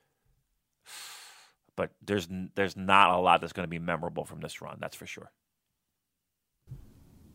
But 1.75 1.91
there's 2.03 2.27
there's 2.55 2.75
not 2.77 3.09
a 3.09 3.17
lot 3.17 3.41
that's 3.41 3.53
going 3.53 3.65
to 3.65 3.69
be 3.69 3.79
memorable 3.79 4.25
from 4.25 4.41
this 4.41 4.61
run, 4.61 4.77
that's 4.79 4.95
for 4.95 5.07
sure. 5.07 5.31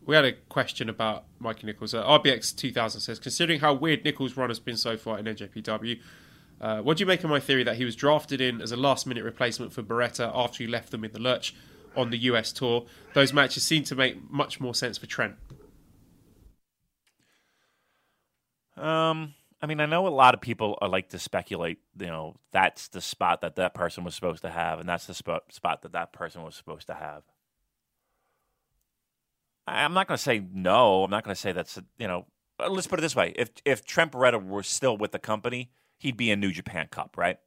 We 0.05 0.15
had 0.15 0.25
a 0.25 0.31
question 0.31 0.89
about 0.89 1.25
Mikey 1.39 1.67
Nichols. 1.67 1.93
Uh, 1.93 2.03
RBX 2.03 2.55
2000 2.55 3.01
says, 3.01 3.19
considering 3.19 3.59
how 3.59 3.73
weird 3.73 4.03
Nichols' 4.03 4.37
run 4.37 4.49
has 4.49 4.59
been 4.59 4.77
so 4.77 4.97
far 4.97 5.19
in 5.19 5.25
NJPW, 5.25 5.99
uh, 6.61 6.79
what 6.79 6.97
do 6.97 7.01
you 7.01 7.05
make 7.05 7.23
of 7.23 7.29
my 7.29 7.39
theory 7.39 7.63
that 7.63 7.75
he 7.75 7.85
was 7.85 7.95
drafted 7.95 8.41
in 8.41 8.61
as 8.61 8.71
a 8.71 8.77
last 8.77 9.05
minute 9.05 9.23
replacement 9.23 9.71
for 9.71 9.83
Beretta 9.83 10.31
after 10.33 10.63
he 10.63 10.67
left 10.67 10.91
them 10.91 11.03
in 11.03 11.11
the 11.11 11.19
lurch 11.19 11.53
on 11.95 12.09
the 12.09 12.17
US 12.17 12.51
tour? 12.51 12.85
Those 13.13 13.33
matches 13.33 13.63
seem 13.63 13.83
to 13.83 13.95
make 13.95 14.31
much 14.31 14.59
more 14.59 14.73
sense 14.73 14.97
for 14.97 15.05
Trent. 15.05 15.35
Um, 18.79 19.33
I 19.61 19.65
mean, 19.65 19.79
I 19.81 19.85
know 19.85 20.07
a 20.07 20.09
lot 20.09 20.33
of 20.33 20.41
people 20.41 20.77
are 20.81 20.87
like 20.87 21.09
to 21.09 21.19
speculate. 21.19 21.79
You 21.99 22.07
know, 22.07 22.35
that's 22.51 22.87
the 22.87 23.01
spot 23.01 23.41
that 23.41 23.55
that 23.57 23.73
person 23.73 24.03
was 24.03 24.15
supposed 24.15 24.41
to 24.43 24.49
have, 24.49 24.79
and 24.79 24.87
that's 24.87 25.05
the 25.05 25.13
spot 25.13 25.51
spot 25.51 25.81
that 25.81 25.91
that 25.91 26.13
person 26.13 26.43
was 26.43 26.55
supposed 26.55 26.87
to 26.87 26.93
have. 26.93 27.23
I- 29.67 29.83
I'm 29.83 29.93
not 29.93 30.07
going 30.07 30.17
to 30.17 30.23
say 30.23 30.39
no. 30.53 31.03
I'm 31.03 31.11
not 31.11 31.23
going 31.23 31.35
to 31.35 31.39
say 31.39 31.51
that's 31.51 31.77
you 31.97 32.07
know. 32.07 32.25
Let's 32.57 32.87
put 32.87 32.99
it 32.99 33.01
this 33.01 33.15
way: 33.15 33.33
if 33.35 33.51
if 33.65 33.85
Trent 33.85 34.13
Beretta 34.13 34.43
were 34.43 34.63
still 34.63 34.97
with 34.97 35.11
the 35.11 35.19
company, 35.19 35.71
he'd 35.97 36.17
be 36.17 36.31
in 36.31 36.39
New 36.39 36.51
Japan 36.51 36.87
Cup, 36.89 37.17
right? 37.17 37.39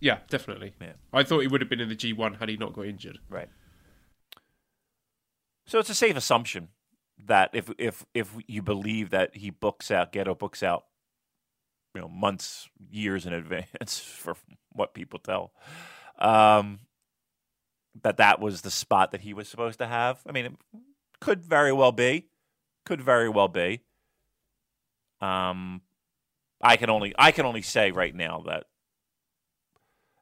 Yeah, 0.00 0.18
definitely. 0.28 0.74
Yeah. 0.80 0.92
I 1.12 1.22
thought 1.22 1.40
he 1.40 1.46
would 1.48 1.60
have 1.60 1.70
been 1.70 1.80
in 1.80 1.88
the 1.88 1.96
G1 1.96 2.38
had 2.38 2.50
he 2.50 2.56
not 2.56 2.74
got 2.74 2.86
injured. 2.86 3.18
Right. 3.30 3.48
So 5.66 5.78
it's 5.78 5.88
a 5.88 5.94
safe 5.94 6.16
assumption 6.16 6.68
that 7.24 7.50
if 7.52 7.70
if 7.78 8.04
if 8.14 8.34
you 8.46 8.62
believe 8.62 9.10
that 9.10 9.36
he 9.36 9.50
books 9.50 9.90
out 9.90 10.12
Gedo 10.12 10.38
books 10.38 10.62
out, 10.62 10.84
you 11.94 12.00
know, 12.00 12.08
months, 12.08 12.68
years 12.90 13.26
in 13.26 13.32
advance 13.32 13.98
for 13.98 14.36
what 14.72 14.94
people 14.94 15.18
tell, 15.18 15.52
um, 16.18 16.80
that 18.02 18.18
that 18.18 18.40
was 18.40 18.62
the 18.62 18.70
spot 18.70 19.12
that 19.12 19.22
he 19.22 19.32
was 19.32 19.48
supposed 19.48 19.78
to 19.78 19.86
have. 19.86 20.20
I 20.26 20.32
mean, 20.32 20.46
it 20.46 20.56
could 21.20 21.42
very 21.42 21.72
well 21.72 21.92
be, 21.92 22.28
could 22.84 23.00
very 23.00 23.28
well 23.28 23.48
be. 23.48 23.80
Um, 25.20 25.80
I 26.60 26.76
can 26.76 26.90
only 26.90 27.14
I 27.18 27.32
can 27.32 27.46
only 27.46 27.62
say 27.62 27.90
right 27.90 28.14
now 28.14 28.42
that, 28.46 28.64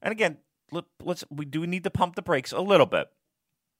and 0.00 0.12
again, 0.12 0.38
let, 0.70 0.84
let's 1.02 1.24
we 1.30 1.44
do 1.44 1.66
need 1.66 1.84
to 1.84 1.90
pump 1.90 2.14
the 2.14 2.22
brakes 2.22 2.52
a 2.52 2.60
little 2.60 2.86
bit, 2.86 3.08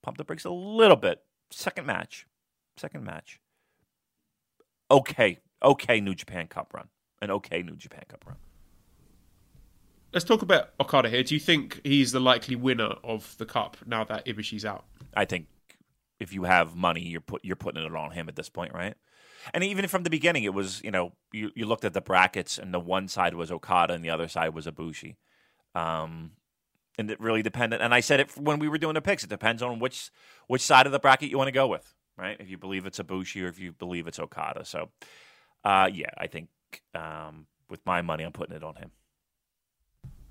pump 0.03 0.17
the 0.17 0.25
brakes 0.25 0.45
a 0.45 0.51
little 0.51 0.97
bit. 0.97 1.21
Second 1.51 1.87
match, 1.87 2.27
second 2.77 3.05
match. 3.05 3.41
Okay, 4.91 5.39
okay, 5.63 6.01
New 6.01 6.15
Japan 6.15 6.47
Cup 6.47 6.73
run, 6.75 6.89
an 7.21 7.31
okay 7.31 7.63
New 7.63 7.77
Japan 7.77 8.05
Cup 8.09 8.25
run. 8.27 8.37
Let's 10.13 10.25
talk 10.25 10.43
about 10.43 10.71
Okada 10.79 11.09
here. 11.09 11.25
Do 11.25 11.35
you 11.35 11.41
think 11.41 11.81
he's 11.83 12.13
the 12.13 12.21
likely 12.21 12.55
winner 12.55 12.95
of 13.03 13.37
the 13.39 13.47
cup 13.47 13.77
now 13.85 14.05
that 14.05 14.25
Ibushi's 14.27 14.65
out? 14.65 14.85
I 15.17 15.25
think 15.25 15.49
if 16.21 16.33
you 16.33 16.45
have 16.45 16.77
money, 16.77 17.03
you're 17.03 17.21
put 17.21 17.45
you're 17.45 17.57
putting 17.57 17.83
it 17.83 17.95
on 17.95 18.13
him 18.13 18.29
at 18.29 18.37
this 18.37 18.49
point, 18.49 18.73
right? 18.73 18.95
And 19.53 19.63
even 19.65 19.89
from 19.89 20.05
the 20.05 20.11
beginning, 20.11 20.45
it 20.45 20.55
was 20.55 20.81
you 20.85 20.91
know 20.91 21.13
you, 21.33 21.51
you 21.55 21.67
looked 21.67 21.85
at 21.85 21.93
the 21.93 22.01
brackets, 22.01 22.59
and 22.59 22.73
the 22.73 22.81
one 22.81 23.09
side 23.09 23.35
was 23.35 23.51
Okada, 23.51 23.95
and 23.95 24.05
the 24.05 24.11
other 24.11 24.29
side 24.29 24.55
was 24.55 24.67
Ibushi. 24.67 25.17
Um, 25.75 26.33
and 26.97 27.11
it 27.11 27.21
really 27.21 27.43
depended. 27.43 27.81
And 27.81 27.93
I 27.93 28.01
said 28.01 28.21
it 28.21 28.37
when 28.37 28.59
we 28.59 28.69
were 28.69 28.79
doing 28.79 28.95
the 28.95 29.03
picks. 29.03 29.25
It 29.25 29.31
depends 29.31 29.63
on 29.63 29.81
which 29.81 30.11
which 30.47 30.63
side 30.63 30.87
of 30.87 30.93
the 30.93 30.99
bracket 30.99 31.31
you 31.31 31.39
want 31.39 31.49
to 31.49 31.53
go 31.53 31.67
with, 31.67 31.94
right? 32.17 32.37
If 32.39 32.49
you 32.49 32.59
believe 32.59 32.87
it's 32.87 32.99
Ibushi 32.99 33.43
or 33.43 33.49
if 33.49 33.59
you 33.59 33.73
believe 33.73 34.07
it's 34.07 34.19
Okada. 34.19 34.65
So, 34.65 34.91
uh, 35.65 35.89
yeah, 35.93 36.11
I 36.19 36.27
think 36.27 36.49
um, 36.95 37.47
with 37.69 37.81
my 37.87 38.03
money, 38.03 38.25
I'm 38.25 38.33
putting 38.33 38.57
it 38.57 38.65
on 38.65 38.77
him. 38.77 38.91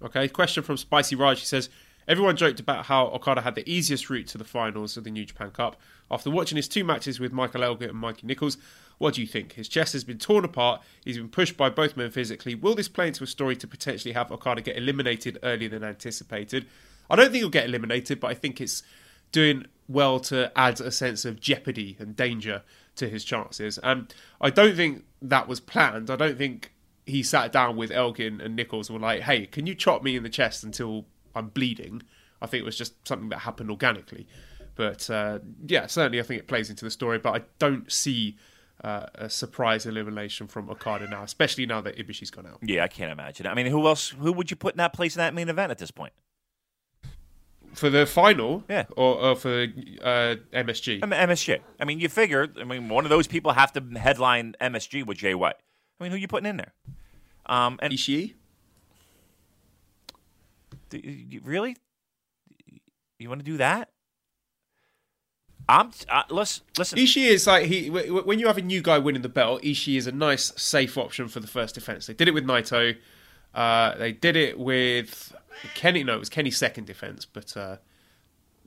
Okay, 0.03 0.27
question 0.27 0.64
from 0.64 0.77
Spicy 0.77 1.15
Raj. 1.15 1.39
He 1.39 1.45
says, 1.45 1.69
Everyone 2.07 2.35
joked 2.35 2.60
about 2.60 2.85
how 2.85 3.07
Okada 3.07 3.41
had 3.41 3.55
the 3.55 3.69
easiest 3.69 4.10
route 4.10 4.27
to 4.27 4.38
the 4.38 4.43
finals 4.43 4.97
of 4.97 5.03
the 5.05 5.11
New 5.11 5.26
Japan 5.26 5.51
Cup. 5.51 5.77
After 6.11 6.30
watching 6.30 6.57
his 6.57 6.68
two 6.68 6.84
matches 6.84 7.19
with 7.19 7.31
Michael 7.31 7.64
Elgin 7.64 7.89
and 7.89 7.97
Mikey 7.97 8.27
Nichols, 8.27 8.57
what 8.97 9.14
do 9.14 9.22
you 9.22 9.27
think? 9.27 9.53
His 9.53 9.69
chest 9.69 9.93
has 9.93 10.03
been 10.03 10.18
torn 10.18 10.43
apart, 10.43 10.81
he's 11.03 11.18
been 11.18 11.30
pushed 11.30 11.55
by 11.55 11.69
both 11.69 11.95
men 11.95 12.11
physically. 12.11 12.55
Will 12.55 12.76
this 12.76 12.89
play 12.89 13.07
into 13.07 13.23
a 13.23 13.27
story 13.27 13.55
to 13.55 13.68
potentially 13.68 14.14
have 14.14 14.31
Okada 14.31 14.61
get 14.61 14.77
eliminated 14.77 15.39
earlier 15.43 15.69
than 15.69 15.84
anticipated? 15.84 16.68
I 17.10 17.15
don't 17.15 17.26
think 17.26 17.38
he'll 17.38 17.49
get 17.49 17.65
eliminated, 17.65 18.19
but 18.19 18.31
I 18.31 18.34
think 18.34 18.60
it's 18.60 18.84
doing 19.31 19.65
well 19.88 20.19
to 20.19 20.51
add 20.57 20.80
a 20.81 20.91
sense 20.91 21.26
of 21.26 21.39
jeopardy 21.39 21.97
and 21.99 22.15
danger 22.15 22.64
to 22.95 23.10
his 23.10 23.23
chances. 23.23 23.77
And 23.80 24.14
I 24.39 24.49
don't 24.49 24.76
think 24.76 25.03
that 25.22 25.47
was 25.47 25.60
planned. 25.60 26.10
I 26.10 26.15
don't 26.15 26.38
think 26.38 26.72
he 27.05 27.23
sat 27.23 27.51
down 27.51 27.76
with 27.76 27.91
Elgin 27.91 28.39
and 28.39 28.55
Nichols 28.55 28.89
and 28.89 28.99
were 28.99 29.05
like, 29.05 29.22
hey, 29.22 29.45
can 29.45 29.68
you 29.68 29.76
chop 29.76 30.03
me 30.03 30.15
in 30.15 30.23
the 30.23 30.30
chest 30.30 30.64
until 30.64 31.05
I'm 31.35 31.47
bleeding? 31.47 32.03
I 32.41 32.47
think 32.47 32.61
it 32.61 32.65
was 32.65 32.77
just 32.77 33.07
something 33.07 33.30
that 33.30 33.39
happened 33.39 33.69
organically. 33.69 34.27
But 34.76 35.10
uh, 35.10 35.39
yeah, 35.65 35.88
certainly 35.88 36.19
I 36.19 36.23
think 36.23 36.39
it 36.39 36.47
plays 36.47 36.69
into 36.69 36.85
the 36.85 36.91
story. 36.91 37.19
But 37.19 37.41
I 37.41 37.45
don't 37.60 37.91
see 37.91 38.38
uh, 38.84 39.05
a 39.15 39.30
surprise 39.30 39.85
elimination 39.85 40.47
from 40.47 40.69
Okada 40.69 41.07
now, 41.07 41.23
especially 41.23 41.65
now 41.65 41.81
that 41.81 41.97
Ibushi's 41.97 42.31
gone 42.31 42.45
out. 42.45 42.60
Yeah, 42.61 42.84
I 42.84 42.88
can't 42.88 43.11
imagine. 43.11 43.47
I 43.47 43.53
mean, 43.53 43.68
who 43.68 43.85
else? 43.88 44.10
Who 44.10 44.34
would 44.34 44.49
you 44.49 44.57
put 44.57 44.73
in 44.73 44.77
that 44.77 44.93
place 44.93 45.15
in 45.15 45.19
that 45.19 45.34
main 45.34 45.49
event 45.49 45.72
at 45.72 45.77
this 45.77 45.91
point? 45.91 46.14
For 47.73 47.89
the 47.89 48.05
final, 48.05 48.63
Yeah. 48.69 48.85
or, 48.95 49.15
or 49.19 49.35
for 49.35 49.63
uh, 50.01 50.35
MSG. 50.53 50.99
I 51.01 51.05
mean, 51.05 51.19
MSG. 51.19 51.59
I 51.79 51.85
mean, 51.85 51.99
you 51.99 52.07
figure. 52.09 52.47
I 52.59 52.63
mean, 52.63 52.87
one 52.89 53.03
of 53.05 53.09
those 53.09 53.27
people 53.27 53.51
have 53.53 53.73
to 53.73 53.81
headline 53.99 54.55
MSG 54.61 55.05
with 55.05 55.17
Jay 55.17 55.33
White. 55.35 55.55
I 55.99 56.03
mean, 56.03 56.11
who 56.11 56.15
are 56.15 56.19
you 56.19 56.27
putting 56.27 56.47
in 56.49 56.57
there? 56.57 56.73
Um, 57.45 57.79
and 57.81 57.91
Ishii? 57.93 58.33
you- 60.91 61.41
really, 61.43 61.75
you 63.19 63.29
want 63.29 63.39
to 63.39 63.45
do 63.45 63.57
that? 63.57 63.89
I'm. 65.67 65.91
Uh, 66.09 66.23
listen, 66.29 66.63
listen. 66.77 66.99
Ishii 66.99 67.25
is 67.27 67.47
like 67.47 67.65
he 67.65 67.89
when 67.89 68.37
you 68.37 68.47
have 68.47 68.57
a 68.57 68.61
new 68.61 68.81
guy 68.81 68.97
winning 68.99 69.21
the 69.21 69.29
belt. 69.29 69.63
Ishii 69.63 69.97
is 69.97 70.07
a 70.07 70.11
nice, 70.11 70.51
safe 70.61 70.97
option 70.97 71.27
for 71.29 71.39
the 71.39 71.47
first 71.47 71.73
defense. 71.75 72.05
They 72.05 72.13
did 72.13 72.27
it 72.27 72.33
with 72.33 72.45
Naito. 72.45 72.97
Uh, 73.53 73.95
they 73.95 74.11
did 74.11 74.35
it 74.35 74.57
with 74.57 75.35
Kenny. 75.75 76.03
No, 76.03 76.15
it 76.15 76.19
was 76.19 76.30
Kenny's 76.30 76.57
second 76.57 76.88
defense. 76.88 77.25
But 77.25 77.55
uh, 77.55 77.77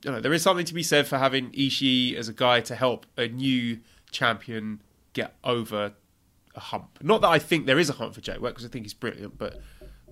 you 0.03 0.11
know, 0.11 0.21
there 0.21 0.33
is 0.33 0.41
something 0.41 0.65
to 0.65 0.73
be 0.73 0.83
said 0.83 1.07
for 1.07 1.17
having 1.17 1.51
Ishii 1.51 2.15
as 2.15 2.27
a 2.27 2.33
guy 2.33 2.61
to 2.61 2.75
help 2.75 3.05
a 3.17 3.27
new 3.27 3.79
champion 4.11 4.81
get 5.13 5.35
over 5.43 5.93
a 6.55 6.59
hump. 6.59 6.99
Not 7.01 7.21
that 7.21 7.29
I 7.29 7.39
think 7.39 7.65
there 7.65 7.79
is 7.79 7.89
a 7.89 7.93
hump 7.93 8.13
for 8.13 8.21
Jay 8.21 8.37
White 8.37 8.49
because 8.49 8.65
I 8.65 8.69
think 8.69 8.85
he's 8.85 8.93
brilliant, 8.93 9.37
but 9.37 9.61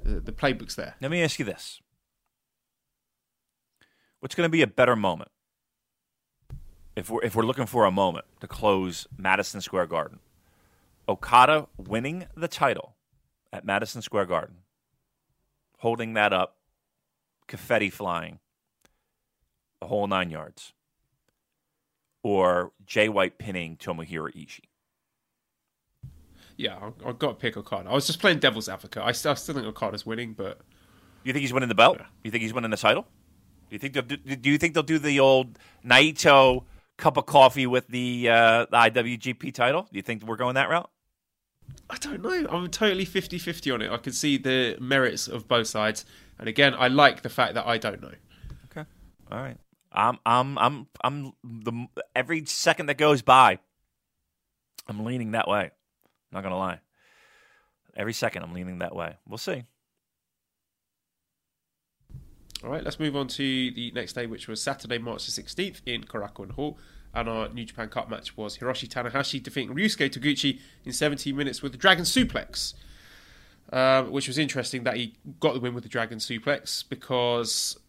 the, 0.04 0.20
the 0.20 0.32
playbook's 0.32 0.76
there. 0.76 0.96
Let 1.02 1.12
me 1.12 1.22
ask 1.22 1.40
you 1.40 1.46
this: 1.46 1.82
What's 4.20 4.36
going 4.36 4.48
to 4.48 4.52
be 4.52 4.62
a 4.62 4.68
better 4.68 4.96
moment 4.96 5.32
if 6.96 7.10
we're 7.10 7.24
if 7.24 7.36
we're 7.36 7.44
looking 7.44 7.66
for 7.66 7.86
a 7.86 7.92
moment 7.92 8.26
to 8.42 8.48
close 8.48 9.08
Madison 9.18 9.62
Square 9.62 9.88
Garden? 9.88 10.20
Okada 11.08 11.68
winning 11.78 12.26
the 12.36 12.48
title 12.48 12.96
at 13.54 13.64
Madison 13.64 14.02
Square 14.02 14.26
Garden, 14.26 14.56
holding 15.80 16.14
that 16.14 16.34
up, 16.34 16.58
confetti 17.48 17.90
flying, 17.90 18.40
the 19.82 19.88
whole 19.88 20.08
nine 20.08 20.30
yards, 20.30 20.74
or 22.24 22.72
Jay 22.86 23.10
White 23.10 23.38
pinning 23.38 23.78
Tomohiro 23.78 24.34
Ishii. 24.36 24.62
Yeah, 26.58 26.92
I've 27.06 27.20
got 27.20 27.28
to 27.28 27.34
pick 27.34 27.58
Okada. 27.58 27.90
I 27.90 27.94
was 27.94 28.08
just 28.08 28.20
playing 28.20 28.40
devil's 28.40 28.70
advocate. 28.70 29.04
I 29.04 29.12
still, 29.12 29.32
I 29.32 29.36
still 29.36 29.56
think 29.56 29.68
Okada's 29.68 30.06
winning, 30.06 30.34
but 30.34 30.62
You 31.24 31.34
think 31.34 31.42
he's 31.42 31.52
winning 31.52 31.70
the 31.70 31.76
belt? 31.76 32.00
You 32.24 32.32
think 32.32 32.44
he's 32.44 32.54
winning 32.54 32.72
the 32.72 32.78
title? 32.78 33.06
Do 33.70 33.76
you 33.76 33.80
think 33.80 33.94
they'll 33.94 34.04
do, 34.04 34.16
do 34.18 34.50
you 34.50 34.58
think 34.58 34.74
they'll 34.74 34.84
do 34.84 35.00
the 35.00 35.20
old 35.20 35.60
Naito 35.86 36.64
cup 36.98 37.18
of 37.18 37.26
coffee 37.26 37.68
with 37.68 37.88
the 37.88 38.30
uh, 38.30 38.66
the 38.72 38.78
IWGP 38.78 39.54
title? 39.54 39.82
Do 39.92 39.98
you 39.98 40.02
think 40.02 40.24
we're 40.24 40.38
going 40.38 40.56
that 40.56 40.70
route? 40.70 40.90
I 41.90 41.98
don't 41.98 42.22
know. 42.22 42.48
I'm 42.50 42.70
totally 42.70 43.06
50 43.06 43.38
50 43.38 43.72
on 43.72 43.82
it. 43.82 43.92
I 43.92 43.98
can 43.98 44.14
see 44.14 44.38
the 44.38 44.78
merits 44.80 45.28
of 45.28 45.48
both 45.48 45.68
sides. 45.68 46.06
And 46.40 46.50
again, 46.50 46.74
I 46.78 46.88
like 46.88 47.22
the 47.22 47.30
fact 47.30 47.54
that 47.54 47.66
I 47.68 47.78
don't 47.78 48.02
know. 48.02 48.14
Okay, 48.72 48.88
all 49.32 49.40
right. 49.40 49.58
I'm 49.92 50.20
I'm 50.26 50.58
I'm 50.58 50.88
I'm 51.02 51.34
the 51.44 51.88
every 52.16 52.46
second 52.46 52.88
that 52.88 52.98
goes 52.98 53.22
by, 53.22 53.60
I'm 54.88 55.06
leaning 55.06 55.32
that 55.32 55.48
way. 55.48 55.72
not 56.32 56.44
gonna 56.44 56.58
lie. 56.58 56.80
Every 57.96 58.14
second 58.14 58.44
I'm 58.44 58.54
leaning 58.54 58.80
that 58.80 58.96
way. 58.96 59.16
We'll 59.28 59.38
see. 59.38 59.64
All 62.64 62.72
right, 62.72 62.84
let's 62.84 63.00
move 63.00 63.16
on 63.16 63.28
to 63.28 63.72
the 63.72 63.92
next 63.94 64.14
day, 64.14 64.26
which 64.26 64.48
was 64.48 64.62
Saturday, 64.62 64.98
March 64.98 65.26
the 65.26 65.44
16th 65.44 65.82
in 65.86 66.04
Korakuen 66.04 66.52
Hall. 66.52 66.80
And 67.16 67.30
our 67.30 67.50
New 67.50 67.66
Japan 67.66 67.88
Cup 67.88 68.10
match 68.10 68.36
was 68.36 68.58
Hiroshi 68.58 68.88
Tanahashi 68.88 69.42
defeating 69.42 69.74
Ryusuke 69.74 70.10
Taguchi 70.10 70.60
in 70.84 70.92
17 70.92 71.36
minutes 71.36 71.62
with 71.62 71.72
the 71.72 71.78
Dragon 71.78 72.04
Suplex. 72.04 72.74
Um, 73.74 74.12
which 74.12 74.28
was 74.28 74.38
interesting 74.38 74.84
that 74.84 74.96
he 74.96 75.16
got 75.40 75.56
the 75.56 75.60
win 75.60 75.74
with 75.74 75.84
the 75.84 75.90
Dragon 75.90 76.20
Suplex 76.20 76.88
because 76.88 77.80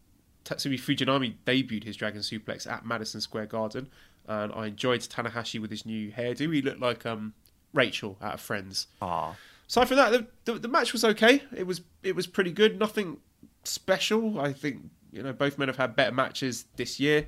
Tatsumi 0.47 0.81
Fujinami 0.81 1.35
debuted 1.45 1.85
his 1.85 1.97
Dragon 1.97 2.23
Suplex 2.23 2.71
at 2.71 2.87
Madison 2.87 3.21
Square 3.21 3.47
Garden. 3.47 3.91
And 4.27 4.53
I 4.55 4.67
enjoyed 4.69 5.01
Tanahashi 5.01 5.61
with 5.61 5.71
his 5.71 5.85
new 5.85 6.11
hairdo. 6.11 6.53
He 6.53 6.63
looked 6.63 6.81
like 6.81 7.05
um, 7.05 7.35
Rachel 7.75 8.17
out 8.23 8.35
of 8.35 8.41
Friends. 8.41 8.87
Aw. 9.03 9.37
Aside 9.69 9.89
from 9.89 9.97
that, 9.99 10.13
the, 10.13 10.27
the, 10.45 10.59
the 10.61 10.69
match 10.69 10.93
was 10.93 11.05
okay. 11.05 11.43
It 11.55 11.67
was 11.67 11.83
it 12.03 12.15
was 12.15 12.27
pretty 12.27 12.53
good. 12.53 12.79
Nothing 12.79 13.19
special. 13.65 14.41
I 14.41 14.53
think 14.53 14.91
you 15.13 15.23
know 15.23 15.33
both 15.33 15.59
men 15.59 15.69
have 15.69 15.77
had 15.77 15.97
better 15.97 16.13
matches 16.13 16.65
this 16.77 16.99
year. 17.01 17.27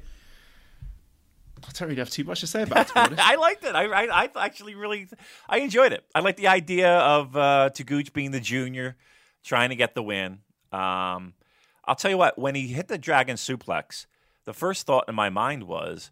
I 1.66 1.70
don't 1.72 1.88
really 1.88 1.98
have 2.00 2.10
too 2.10 2.24
much 2.24 2.40
to 2.40 2.46
say 2.46 2.62
about 2.64 2.88
it. 2.90 2.94
To. 2.94 3.16
I 3.24 3.36
liked 3.36 3.64
it. 3.64 3.74
I, 3.74 3.84
I, 3.84 4.24
I 4.24 4.30
actually 4.36 4.74
really, 4.74 5.08
I 5.48 5.58
enjoyed 5.58 5.92
it. 5.92 6.04
I 6.14 6.20
like 6.20 6.36
the 6.36 6.48
idea 6.48 6.90
of 6.98 7.36
uh, 7.36 7.70
Taguchi 7.72 8.12
being 8.12 8.30
the 8.30 8.40
junior, 8.40 8.96
trying 9.44 9.70
to 9.70 9.76
get 9.76 9.94
the 9.94 10.02
win. 10.02 10.40
Um, 10.72 11.34
I'll 11.84 11.94
tell 11.96 12.10
you 12.10 12.18
what. 12.18 12.38
When 12.38 12.54
he 12.54 12.68
hit 12.68 12.88
the 12.88 12.98
dragon 12.98 13.36
suplex, 13.36 14.06
the 14.44 14.52
first 14.52 14.86
thought 14.86 15.04
in 15.08 15.14
my 15.14 15.30
mind 15.30 15.64
was, 15.64 16.10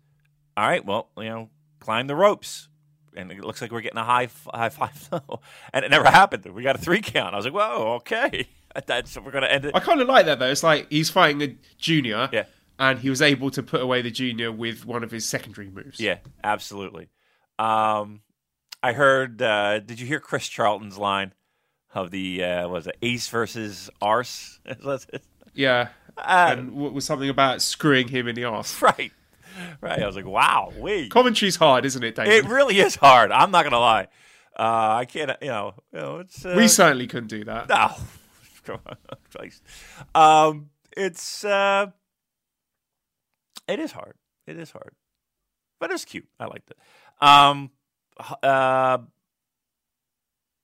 "All 0.56 0.66
right, 0.66 0.84
well, 0.84 1.10
you 1.18 1.24
know, 1.24 1.50
climb 1.80 2.06
the 2.06 2.16
ropes." 2.16 2.68
And 3.14 3.32
it 3.32 3.42
looks 3.42 3.62
like 3.62 3.72
we're 3.72 3.80
getting 3.80 3.98
a 3.98 4.04
high 4.04 4.24
f- 4.24 4.48
high 4.52 4.68
five, 4.68 5.08
and 5.72 5.84
it 5.84 5.90
never 5.90 6.06
happened. 6.06 6.44
We 6.46 6.62
got 6.62 6.76
a 6.76 6.78
three 6.78 7.00
count. 7.00 7.34
I 7.34 7.36
was 7.36 7.44
like, 7.46 7.54
"Whoa, 7.54 7.94
okay." 7.96 8.48
That's 8.86 9.16
we're 9.18 9.30
gonna 9.30 9.46
end 9.46 9.64
it. 9.64 9.74
I 9.74 9.80
kind 9.80 10.00
of 10.02 10.08
like 10.08 10.26
that 10.26 10.38
though. 10.38 10.50
It's 10.50 10.62
like 10.62 10.86
he's 10.90 11.08
fighting 11.08 11.40
a 11.42 11.56
junior, 11.78 12.28
Yeah. 12.30 12.44
And 12.78 12.98
he 12.98 13.10
was 13.10 13.22
able 13.22 13.50
to 13.50 13.62
put 13.62 13.80
away 13.80 14.02
the 14.02 14.10
junior 14.10 14.52
with 14.52 14.84
one 14.84 15.02
of 15.02 15.10
his 15.10 15.26
secondary 15.26 15.70
moves. 15.70 16.00
Yeah, 16.00 16.18
absolutely. 16.44 17.08
Um, 17.58 18.20
I 18.82 18.92
heard. 18.92 19.40
Uh, 19.40 19.80
did 19.80 20.00
you 20.00 20.06
hear 20.06 20.20
Chris 20.20 20.46
Charlton's 20.46 20.98
line 20.98 21.32
of 21.94 22.10
the 22.10 22.44
uh, 22.44 22.68
was 22.68 22.86
it 22.86 22.96
Ace 23.02 23.28
versus 23.28 23.90
Arse? 24.00 24.60
yeah. 25.54 25.88
Uh, 26.16 26.48
and 26.52 26.72
what 26.72 26.92
was 26.92 27.04
something 27.04 27.28
about 27.28 27.60
screwing 27.60 28.08
him 28.08 28.28
in 28.28 28.34
the 28.34 28.44
arse. 28.44 28.80
right, 28.82 29.12
right. 29.80 30.02
I 30.02 30.06
was 30.06 30.16
like, 30.16 30.24
wow, 30.24 30.72
wait. 30.76 31.10
Commentary's 31.10 31.56
hard, 31.56 31.84
isn't 31.84 32.02
it, 32.02 32.14
David? 32.14 32.32
It 32.32 32.48
really 32.48 32.78
is 32.78 32.94
hard. 32.94 33.30
I'm 33.32 33.50
not 33.50 33.64
gonna 33.64 33.80
lie. 33.80 34.08
Uh, 34.58 34.96
I 35.00 35.04
can't. 35.04 35.32
You 35.42 35.48
know. 35.48 35.74
You 35.92 35.98
know. 35.98 36.18
It's 36.18 36.44
uh, 36.44 36.54
we 36.56 36.68
certainly 36.68 37.06
couldn't 37.06 37.28
do 37.28 37.44
that. 37.44 37.68
No, 37.68 37.90
come 38.64 38.80
on, 38.86 38.96
Christ. 39.34 39.62
Um, 40.14 40.70
it's 40.96 41.44
uh, 41.44 41.88
it 43.68 43.80
is 43.80 43.92
hard. 43.92 44.14
It 44.46 44.58
is 44.58 44.70
hard, 44.70 44.94
but 45.80 45.90
it's 45.90 46.04
cute. 46.04 46.28
I 46.38 46.46
liked 46.46 46.70
it. 46.70 46.78
Um, 47.20 47.70
uh, 48.42 48.98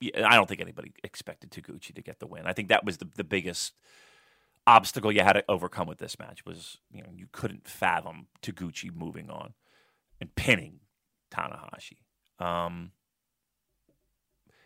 yeah, 0.00 0.28
I 0.28 0.36
don't 0.36 0.48
think 0.48 0.60
anybody 0.60 0.92
expected 1.04 1.50
Taguchi 1.50 1.94
to 1.94 2.02
get 2.02 2.18
the 2.18 2.26
win. 2.26 2.46
I 2.46 2.52
think 2.52 2.68
that 2.68 2.84
was 2.84 2.98
the 2.98 3.08
the 3.16 3.24
biggest 3.24 3.74
obstacle 4.66 5.10
you 5.10 5.22
had 5.22 5.32
to 5.32 5.44
overcome 5.48 5.88
with 5.88 5.98
this 5.98 6.18
match 6.18 6.44
was 6.44 6.78
you 6.92 7.02
know 7.02 7.10
you 7.14 7.26
couldn't 7.32 7.66
fathom 7.66 8.26
Taguchi 8.42 8.94
moving 8.94 9.30
on 9.30 9.54
and 10.20 10.34
pinning 10.34 10.80
Tanahashi. 11.32 11.98
Um, 12.38 12.92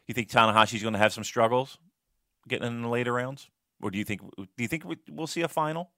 you 0.07 0.15
think 0.15 0.29
Tanahashi's 0.29 0.83
going 0.83 0.95
to 0.95 0.99
have 0.99 1.13
some 1.13 1.25
struggles 1.25 1.79
getting 2.49 2.67
in 2.67 2.83
the 2.83 2.89
later 2.89 3.13
rounds, 3.13 3.51
or 3.83 3.91
do 3.91 3.99
you 3.99 4.05
think 4.05 4.21
do 4.37 4.47
you 4.59 4.69
think 4.69 4.85
we'll 5.11 5.27
see 5.27 5.43
a 5.43 5.49
final 5.49 5.91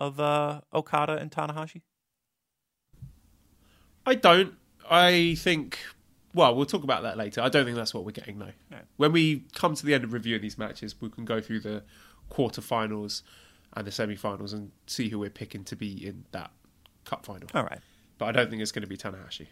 of 0.00 0.20
uh, 0.20 0.60
Okada 0.72 1.16
and 1.16 1.30
Tanahashi? 1.30 1.82
I 4.06 4.14
don't. 4.14 4.54
I 4.88 5.34
think. 5.38 5.78
Well, 6.34 6.54
we'll 6.56 6.66
talk 6.66 6.82
about 6.82 7.02
that 7.04 7.16
later. 7.16 7.40
I 7.40 7.48
don't 7.48 7.64
think 7.64 7.76
that's 7.76 7.94
what 7.94 8.04
we're 8.04 8.10
getting 8.10 8.38
though. 8.38 8.52
When 8.96 9.12
we 9.12 9.44
come 9.54 9.74
to 9.76 9.86
the 9.86 9.94
end 9.94 10.02
of 10.04 10.12
reviewing 10.12 10.42
these 10.42 10.58
matches, 10.58 11.00
we 11.00 11.08
can 11.08 11.24
go 11.24 11.40
through 11.40 11.60
the 11.60 11.84
quarterfinals 12.30 13.22
and 13.76 13.86
the 13.86 13.92
semi-finals 13.92 14.52
and 14.52 14.72
see 14.86 15.08
who 15.08 15.18
we're 15.20 15.30
picking 15.30 15.64
to 15.64 15.76
be 15.76 16.06
in 16.06 16.24
that 16.32 16.50
cup 17.04 17.24
final. 17.24 17.48
All 17.54 17.62
right, 17.62 17.78
But 18.18 18.26
I 18.26 18.32
don't 18.32 18.50
think 18.50 18.62
it's 18.62 18.72
going 18.72 18.82
to 18.82 18.88
be 18.88 18.96
Tanahashi. 18.96 19.46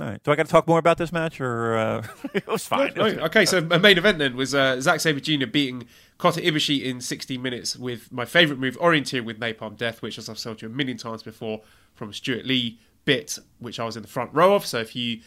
All 0.00 0.08
right. 0.08 0.22
Do 0.24 0.32
I 0.32 0.36
got 0.36 0.46
to 0.46 0.50
talk 0.50 0.66
more 0.66 0.80
about 0.80 0.98
this 0.98 1.12
match, 1.12 1.40
or 1.40 1.76
uh, 1.76 2.06
it 2.34 2.46
was 2.48 2.66
fine? 2.66 2.92
No, 2.96 3.08
no. 3.10 3.22
Okay, 3.24 3.44
so 3.44 3.60
my 3.60 3.78
main 3.78 3.96
event 3.96 4.18
then 4.18 4.36
was 4.36 4.52
uh, 4.52 4.80
Zack 4.80 4.98
Sabre 4.98 5.20
Jr. 5.20 5.46
beating 5.46 5.86
Kota 6.18 6.40
Ibushi 6.40 6.82
in 6.82 7.00
60 7.00 7.38
minutes 7.38 7.76
with 7.76 8.10
my 8.10 8.24
favourite 8.24 8.58
move, 8.58 8.76
Orienteering 8.78 9.24
with 9.24 9.38
Napalm 9.38 9.76
Death, 9.76 10.02
which, 10.02 10.18
as 10.18 10.28
I've 10.28 10.38
told 10.38 10.62
you 10.62 10.68
a 10.68 10.70
million 10.70 10.96
times 10.96 11.22
before, 11.22 11.60
from 11.94 12.12
Stewart 12.12 12.44
Lee 12.44 12.80
bit, 13.04 13.38
which 13.60 13.78
I 13.78 13.84
was 13.84 13.96
in 13.96 14.02
the 14.02 14.08
front 14.08 14.34
row 14.34 14.54
of. 14.54 14.66
So 14.66 14.80
if 14.80 14.96
you 14.96 15.20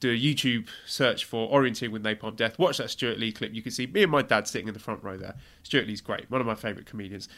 do 0.00 0.10
a 0.10 0.18
YouTube 0.18 0.68
search 0.86 1.26
for 1.26 1.50
Orienteering 1.50 1.90
with 1.92 2.02
Napalm 2.02 2.34
Death, 2.34 2.58
watch 2.58 2.78
that 2.78 2.88
Stewart 2.88 3.18
Lee 3.18 3.30
clip. 3.30 3.52
You 3.52 3.60
can 3.60 3.72
see 3.72 3.86
me 3.86 4.04
and 4.04 4.12
my 4.12 4.22
dad 4.22 4.48
sitting 4.48 4.68
in 4.68 4.74
the 4.74 4.80
front 4.80 5.04
row 5.04 5.18
there. 5.18 5.34
Stewart 5.64 5.86
Lee's 5.86 6.00
great, 6.00 6.30
one 6.30 6.40
of 6.40 6.46
my 6.46 6.54
favourite 6.54 6.86
comedians. 6.86 7.28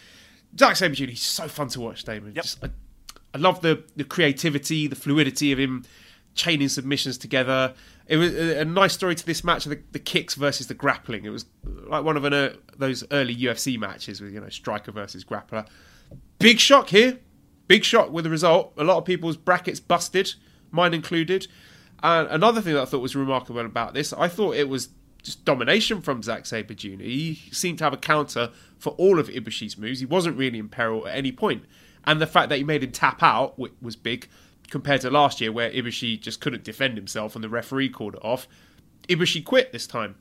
Zack 0.57 0.77
Sabre 0.77 0.95
Jr. 0.95 1.07
He's 1.07 1.23
so 1.23 1.49
fun 1.49 1.67
to 1.69 1.81
watch, 1.81 2.05
Damon. 2.05 2.33
Yep. 2.37 2.45
Just, 2.45 2.65
I, 2.65 2.71
I 3.35 3.39
love 3.39 3.61
the 3.61 3.83
the 3.97 4.05
creativity, 4.05 4.87
the 4.87 4.95
fluidity 4.95 5.51
of 5.51 5.59
him 5.59 5.85
chaining 6.37 6.69
submissions 6.69 7.19
together. 7.19 7.75
It 8.07 8.19
was 8.19 8.33
a, 8.33 8.65
nice 8.65 8.93
story 8.93 9.17
to 9.17 9.27
this 9.27 9.43
match. 9.43 9.65
The, 9.65 9.83
the 9.91 9.99
kicks 9.99 10.35
versus 10.35 10.69
the 10.69 10.75
grappling. 10.75 11.25
It 11.25 11.31
was 11.31 11.47
like 11.65 12.05
one 12.05 12.17
of 12.17 12.25
an, 12.25 12.33
uh, 12.33 12.53
those 12.77 13.03
early 13.11 13.35
UFC 13.35 13.79
matches 13.79 14.21
with 14.21 14.33
you 14.33 14.41
know 14.41 14.49
striker 14.49 14.93
versus 14.93 15.25
grappler. 15.25 15.67
big 16.39 16.61
shock 16.61 16.91
here. 16.91 17.19
Big 17.67 17.83
shock 17.83 18.13
with 18.13 18.25
the 18.25 18.31
result. 18.31 18.73
A 18.77 18.85
lot 18.85 18.99
of 18.99 19.05
people's 19.05 19.37
brackets 19.37 19.81
busted, 19.81 20.35
mine 20.71 20.95
included. 20.95 21.49
And 22.01 22.29
another 22.29 22.61
thing 22.61 22.75
that 22.75 22.83
I 22.83 22.85
thought 22.85 23.01
was 23.01 23.17
remarkable 23.17 23.65
about 23.65 23.95
this, 23.95 24.13
I 24.13 24.29
thought 24.29 24.55
it 24.55 24.69
was 24.69 24.91
just 25.23 25.45
domination 25.45 26.01
from 26.01 26.23
Zack 26.23 26.47
Sabre 26.47 26.75
Jr. 26.75 27.03
He 27.03 27.43
seemed 27.51 27.79
to 27.79 27.85
have 27.85 27.93
a 27.93 27.97
counter 27.97 28.53
for 28.79 28.91
all 28.91 29.19
of 29.19 29.29
Ibushi's 29.29 29.77
moves. 29.77 29.99
He 29.99 30.07
wasn't 30.07 30.37
really 30.37 30.61
in 30.61 30.69
peril 30.69 31.09
at 31.09 31.17
any 31.17 31.33
point. 31.33 31.65
And 32.05 32.21
the 32.21 32.27
fact 32.29 32.51
that 32.51 32.59
he 32.59 32.65
made 32.65 32.85
him 32.85 32.93
tap 32.93 33.21
out 33.25 33.59
was 33.59 33.97
big 33.97 34.29
compared 34.71 35.01
to 35.03 35.11
last 35.11 35.41
year 35.41 35.53
where 35.53 35.71
Ibushi 35.71 36.21
just 36.21 36.41
couldn't 36.41 36.65
defend 36.65 36.97
himself 36.97 37.35
and 37.35 37.43
the 37.45 37.49
referee 37.49 37.89
called 37.89 38.15
it 38.15 38.25
off. 38.25 38.49
Ibushi 39.09 39.45
quit 39.45 39.73
this 39.73 39.87
time. 39.87 40.17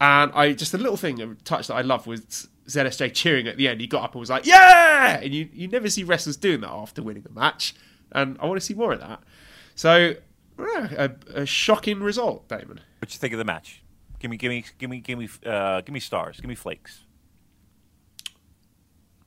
And 0.00 0.32
I 0.34 0.52
just 0.52 0.74
a 0.74 0.78
little 0.78 0.96
thing, 0.96 1.20
a 1.20 1.34
touch 1.44 1.68
that 1.68 1.74
I 1.74 1.82
love 1.82 2.06
was 2.06 2.48
ZSJ 2.66 3.14
cheering 3.14 3.46
at 3.46 3.56
the 3.56 3.68
end. 3.68 3.80
He 3.80 3.86
got 3.86 4.02
up 4.02 4.14
and 4.14 4.20
was 4.20 4.30
like, 4.30 4.46
"Yeah!" 4.46 5.20
And 5.22 5.32
you 5.32 5.48
you 5.52 5.68
never 5.68 5.88
see 5.88 6.02
wrestlers 6.02 6.36
doing 6.36 6.60
that 6.62 6.70
after 6.70 7.02
winning 7.02 7.24
a 7.28 7.32
match, 7.32 7.74
and 8.10 8.36
I 8.40 8.46
want 8.46 8.60
to 8.60 8.66
see 8.66 8.74
more 8.74 8.92
of 8.92 9.00
that. 9.00 9.22
So, 9.74 10.14
yeah, 10.58 11.08
a, 11.34 11.42
a 11.42 11.46
shocking 11.46 12.00
result, 12.00 12.48
Damon. 12.48 12.80
What 12.98 13.08
do 13.08 13.12
you 13.12 13.18
think 13.18 13.32
of 13.32 13.38
the 13.38 13.44
match? 13.44 13.82
Give 14.18 14.30
me, 14.30 14.36
give 14.36 14.50
me, 14.50 14.64
give 14.78 14.90
me, 14.90 15.00
give 15.00 15.18
me, 15.18 15.28
uh, 15.46 15.80
give 15.80 15.92
me 15.92 16.00
stars. 16.00 16.40
Give 16.40 16.48
me 16.48 16.54
flakes. 16.54 17.04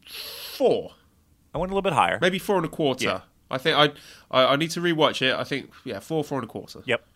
Four, 0.07 0.91
I 1.53 1.57
went 1.57 1.71
a 1.71 1.73
little 1.75 1.81
bit 1.81 1.93
higher. 1.93 2.19
maybe 2.21 2.39
four 2.39 2.57
and 2.57 2.65
a 2.65 2.69
quarter. 2.69 3.05
Yeah. 3.05 3.21
I 3.49 3.57
think 3.57 3.77
I, 3.77 3.91
I 4.35 4.53
I 4.53 4.55
need 4.57 4.71
to 4.71 4.81
rewatch 4.81 5.21
it. 5.21 5.33
I 5.33 5.43
think 5.43 5.71
yeah, 5.83 5.99
four, 5.99 6.23
four 6.23 6.37
and 6.39 6.45
a 6.45 6.51
quarter. 6.51 6.81
Yep. 6.85 7.07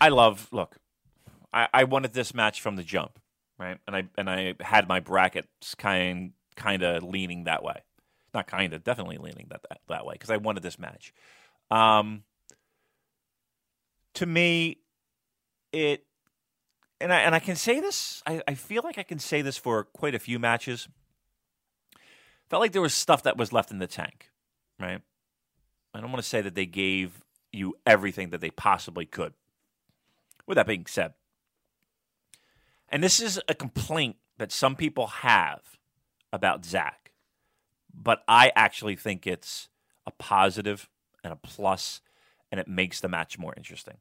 I 0.00 0.08
love. 0.08 0.48
Look, 0.52 0.76
I, 1.52 1.68
I 1.74 1.84
wanted 1.84 2.12
this 2.12 2.32
match 2.34 2.60
from 2.60 2.76
the 2.76 2.82
jump, 2.84 3.18
right? 3.58 3.78
And 3.86 3.96
I 3.96 4.04
and 4.16 4.30
I 4.30 4.54
had 4.60 4.88
my 4.88 5.00
brackets 5.00 5.74
kind 5.74 6.32
kind 6.54 6.82
of 6.82 7.02
leaning 7.02 7.44
that 7.44 7.62
way. 7.62 7.82
Not 8.32 8.46
kind 8.46 8.74
of, 8.74 8.84
definitely 8.84 9.18
leaning 9.18 9.46
that 9.50 9.62
that, 9.68 9.80
that 9.88 10.06
way 10.06 10.14
because 10.14 10.30
I 10.30 10.36
wanted 10.36 10.62
this 10.62 10.78
match. 10.78 11.12
Um, 11.70 12.22
to 14.14 14.26
me, 14.26 14.78
it 15.72 16.04
and 17.00 17.12
I 17.12 17.20
and 17.20 17.34
I 17.34 17.40
can 17.40 17.56
say 17.56 17.80
this. 17.80 18.22
I, 18.26 18.42
I 18.46 18.54
feel 18.54 18.82
like 18.84 18.98
I 18.98 19.02
can 19.02 19.18
say 19.18 19.42
this 19.42 19.56
for 19.56 19.84
quite 19.84 20.14
a 20.14 20.18
few 20.18 20.38
matches. 20.38 20.88
Felt 22.48 22.60
like 22.60 22.72
there 22.72 22.82
was 22.82 22.94
stuff 22.94 23.24
that 23.24 23.36
was 23.36 23.52
left 23.52 23.72
in 23.72 23.78
the 23.78 23.88
tank, 23.88 24.30
right? 24.78 25.00
I 25.96 26.00
don't 26.00 26.12
want 26.12 26.22
to 26.22 26.28
say 26.28 26.42
that 26.42 26.54
they 26.54 26.66
gave 26.66 27.22
you 27.52 27.74
everything 27.86 28.28
that 28.30 28.42
they 28.42 28.50
possibly 28.50 29.06
could. 29.06 29.32
With 30.46 30.56
that 30.56 30.66
being 30.66 30.84
said, 30.86 31.14
and 32.88 33.02
this 33.02 33.18
is 33.18 33.40
a 33.48 33.54
complaint 33.54 34.16
that 34.38 34.52
some 34.52 34.76
people 34.76 35.06
have 35.06 35.62
about 36.32 36.64
Zack, 36.66 37.12
but 37.92 38.22
I 38.28 38.52
actually 38.54 38.94
think 38.94 39.26
it's 39.26 39.68
a 40.06 40.10
positive 40.10 40.88
and 41.24 41.32
a 41.32 41.36
plus, 41.36 42.02
and 42.52 42.60
it 42.60 42.68
makes 42.68 43.00
the 43.00 43.08
match 43.08 43.38
more 43.38 43.54
interesting. 43.56 43.96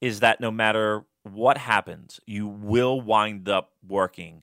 Is 0.00 0.20
that 0.20 0.40
no 0.40 0.50
matter 0.50 1.04
what 1.22 1.58
happens, 1.58 2.20
you 2.26 2.48
will 2.48 3.00
wind 3.00 3.48
up 3.48 3.72
working 3.86 4.42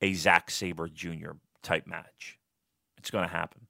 a 0.00 0.14
Zack 0.14 0.50
Sabre 0.50 0.88
Jr. 0.88 1.32
type 1.62 1.86
match. 1.86 2.38
It's 2.96 3.10
going 3.10 3.26
to 3.26 3.34
happen. 3.34 3.66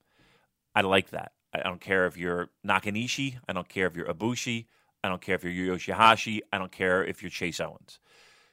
I 0.75 0.83
like 0.83 1.11
that. 1.11 1.33
I 1.53 1.61
don't 1.63 1.81
care 1.81 2.07
if 2.07 2.17
you're 2.17 2.49
Nakanishi. 2.67 3.39
I 3.49 3.53
don't 3.53 3.69
care 3.69 3.87
if 3.87 3.97
you're 3.97 4.07
Ibushi. 4.07 4.67
I 5.03 5.09
don't 5.09 5.21
care 5.21 5.35
if 5.35 5.45
you're 5.45 5.77
Yoshihashi. 5.77 6.41
I 6.53 6.59
don't 6.59 6.73
care 6.73 7.05
if 7.05 7.23
you're 7.23 7.31
Chase 7.31 7.61
Owens. 7.61 7.99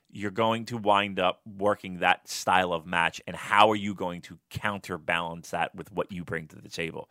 You're 0.10 0.32
going 0.32 0.66
to 0.66 0.78
wind 0.78 1.20
up 1.20 1.42
working 1.46 2.00
that 2.00 2.30
style 2.30 2.72
of 2.72 2.86
match, 2.86 3.22
and 3.28 3.36
how 3.36 3.70
are 3.70 3.76
you 3.76 3.94
going 3.94 4.22
to 4.22 4.40
counterbalance 4.50 5.50
that 5.50 5.76
with 5.76 5.92
what 5.92 6.12
you 6.12 6.24
bring 6.24 6.48
to 6.48 6.56
the 6.56 6.70
table? 6.70 7.10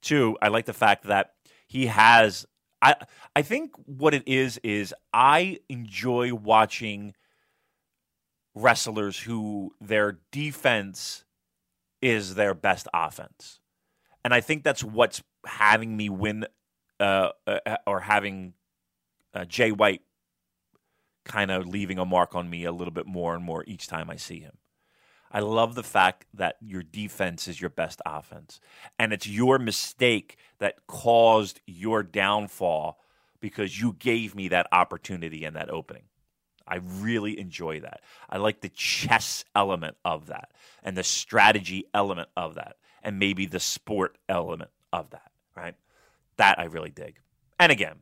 Two, 0.00 0.38
I 0.40 0.48
like 0.48 0.66
the 0.66 0.72
fact 0.72 1.04
that 1.04 1.34
he 1.66 1.86
has. 1.86 2.46
I 2.80 2.94
I 3.34 3.42
think 3.42 3.72
what 3.86 4.14
it 4.14 4.22
is 4.26 4.58
is 4.62 4.94
I 5.12 5.58
enjoy 5.68 6.34
watching 6.34 7.14
wrestlers 8.54 9.18
who 9.18 9.74
their 9.80 10.18
defense 10.30 11.24
is 12.00 12.36
their 12.36 12.54
best 12.54 12.86
offense 12.94 13.58
and 14.26 14.34
I 14.34 14.40
think 14.40 14.64
that's 14.64 14.82
what's 14.82 15.22
having 15.46 15.96
me 15.96 16.08
win, 16.08 16.46
uh, 16.98 17.28
uh, 17.46 17.76
or 17.86 18.00
having 18.00 18.54
uh, 19.32 19.44
Jay 19.44 19.70
White 19.70 20.02
kind 21.24 21.52
of 21.52 21.68
leaving 21.68 22.00
a 22.00 22.04
mark 22.04 22.34
on 22.34 22.50
me 22.50 22.64
a 22.64 22.72
little 22.72 22.92
bit 22.92 23.06
more 23.06 23.36
and 23.36 23.44
more 23.44 23.62
each 23.68 23.86
time 23.86 24.10
I 24.10 24.16
see 24.16 24.40
him. 24.40 24.58
I 25.30 25.38
love 25.38 25.76
the 25.76 25.84
fact 25.84 26.26
that 26.34 26.56
your 26.60 26.82
defense 26.82 27.46
is 27.46 27.60
your 27.60 27.70
best 27.70 28.02
offense, 28.04 28.58
and 28.98 29.12
it's 29.12 29.28
your 29.28 29.60
mistake 29.60 30.38
that 30.58 30.88
caused 30.88 31.60
your 31.64 32.02
downfall 32.02 32.98
because 33.38 33.80
you 33.80 33.94
gave 33.96 34.34
me 34.34 34.48
that 34.48 34.66
opportunity 34.72 35.44
and 35.44 35.54
that 35.54 35.70
opening. 35.70 36.06
I 36.66 36.80
really 36.98 37.38
enjoy 37.38 37.78
that. 37.78 38.00
I 38.28 38.38
like 38.38 38.60
the 38.60 38.70
chess 38.70 39.44
element 39.54 39.96
of 40.04 40.26
that 40.26 40.50
and 40.82 40.96
the 40.96 41.04
strategy 41.04 41.84
element 41.94 42.28
of 42.36 42.56
that 42.56 42.74
and 43.06 43.20
maybe 43.20 43.46
the 43.46 43.60
sport 43.60 44.18
element 44.28 44.70
of 44.92 45.10
that, 45.10 45.30
right? 45.56 45.76
That 46.36 46.58
I 46.58 46.64
really 46.64 46.90
dig. 46.90 47.20
And 47.58 47.70
again, 47.70 48.00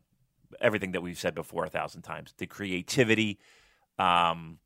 everything 0.60 0.92
that 0.92 1.02
we've 1.02 1.18
said 1.18 1.34
before 1.34 1.64
a 1.64 1.68
thousand 1.68 2.02
times 2.02 2.32
the 2.38 2.46
creativity, 2.46 3.38
um, 3.98 4.58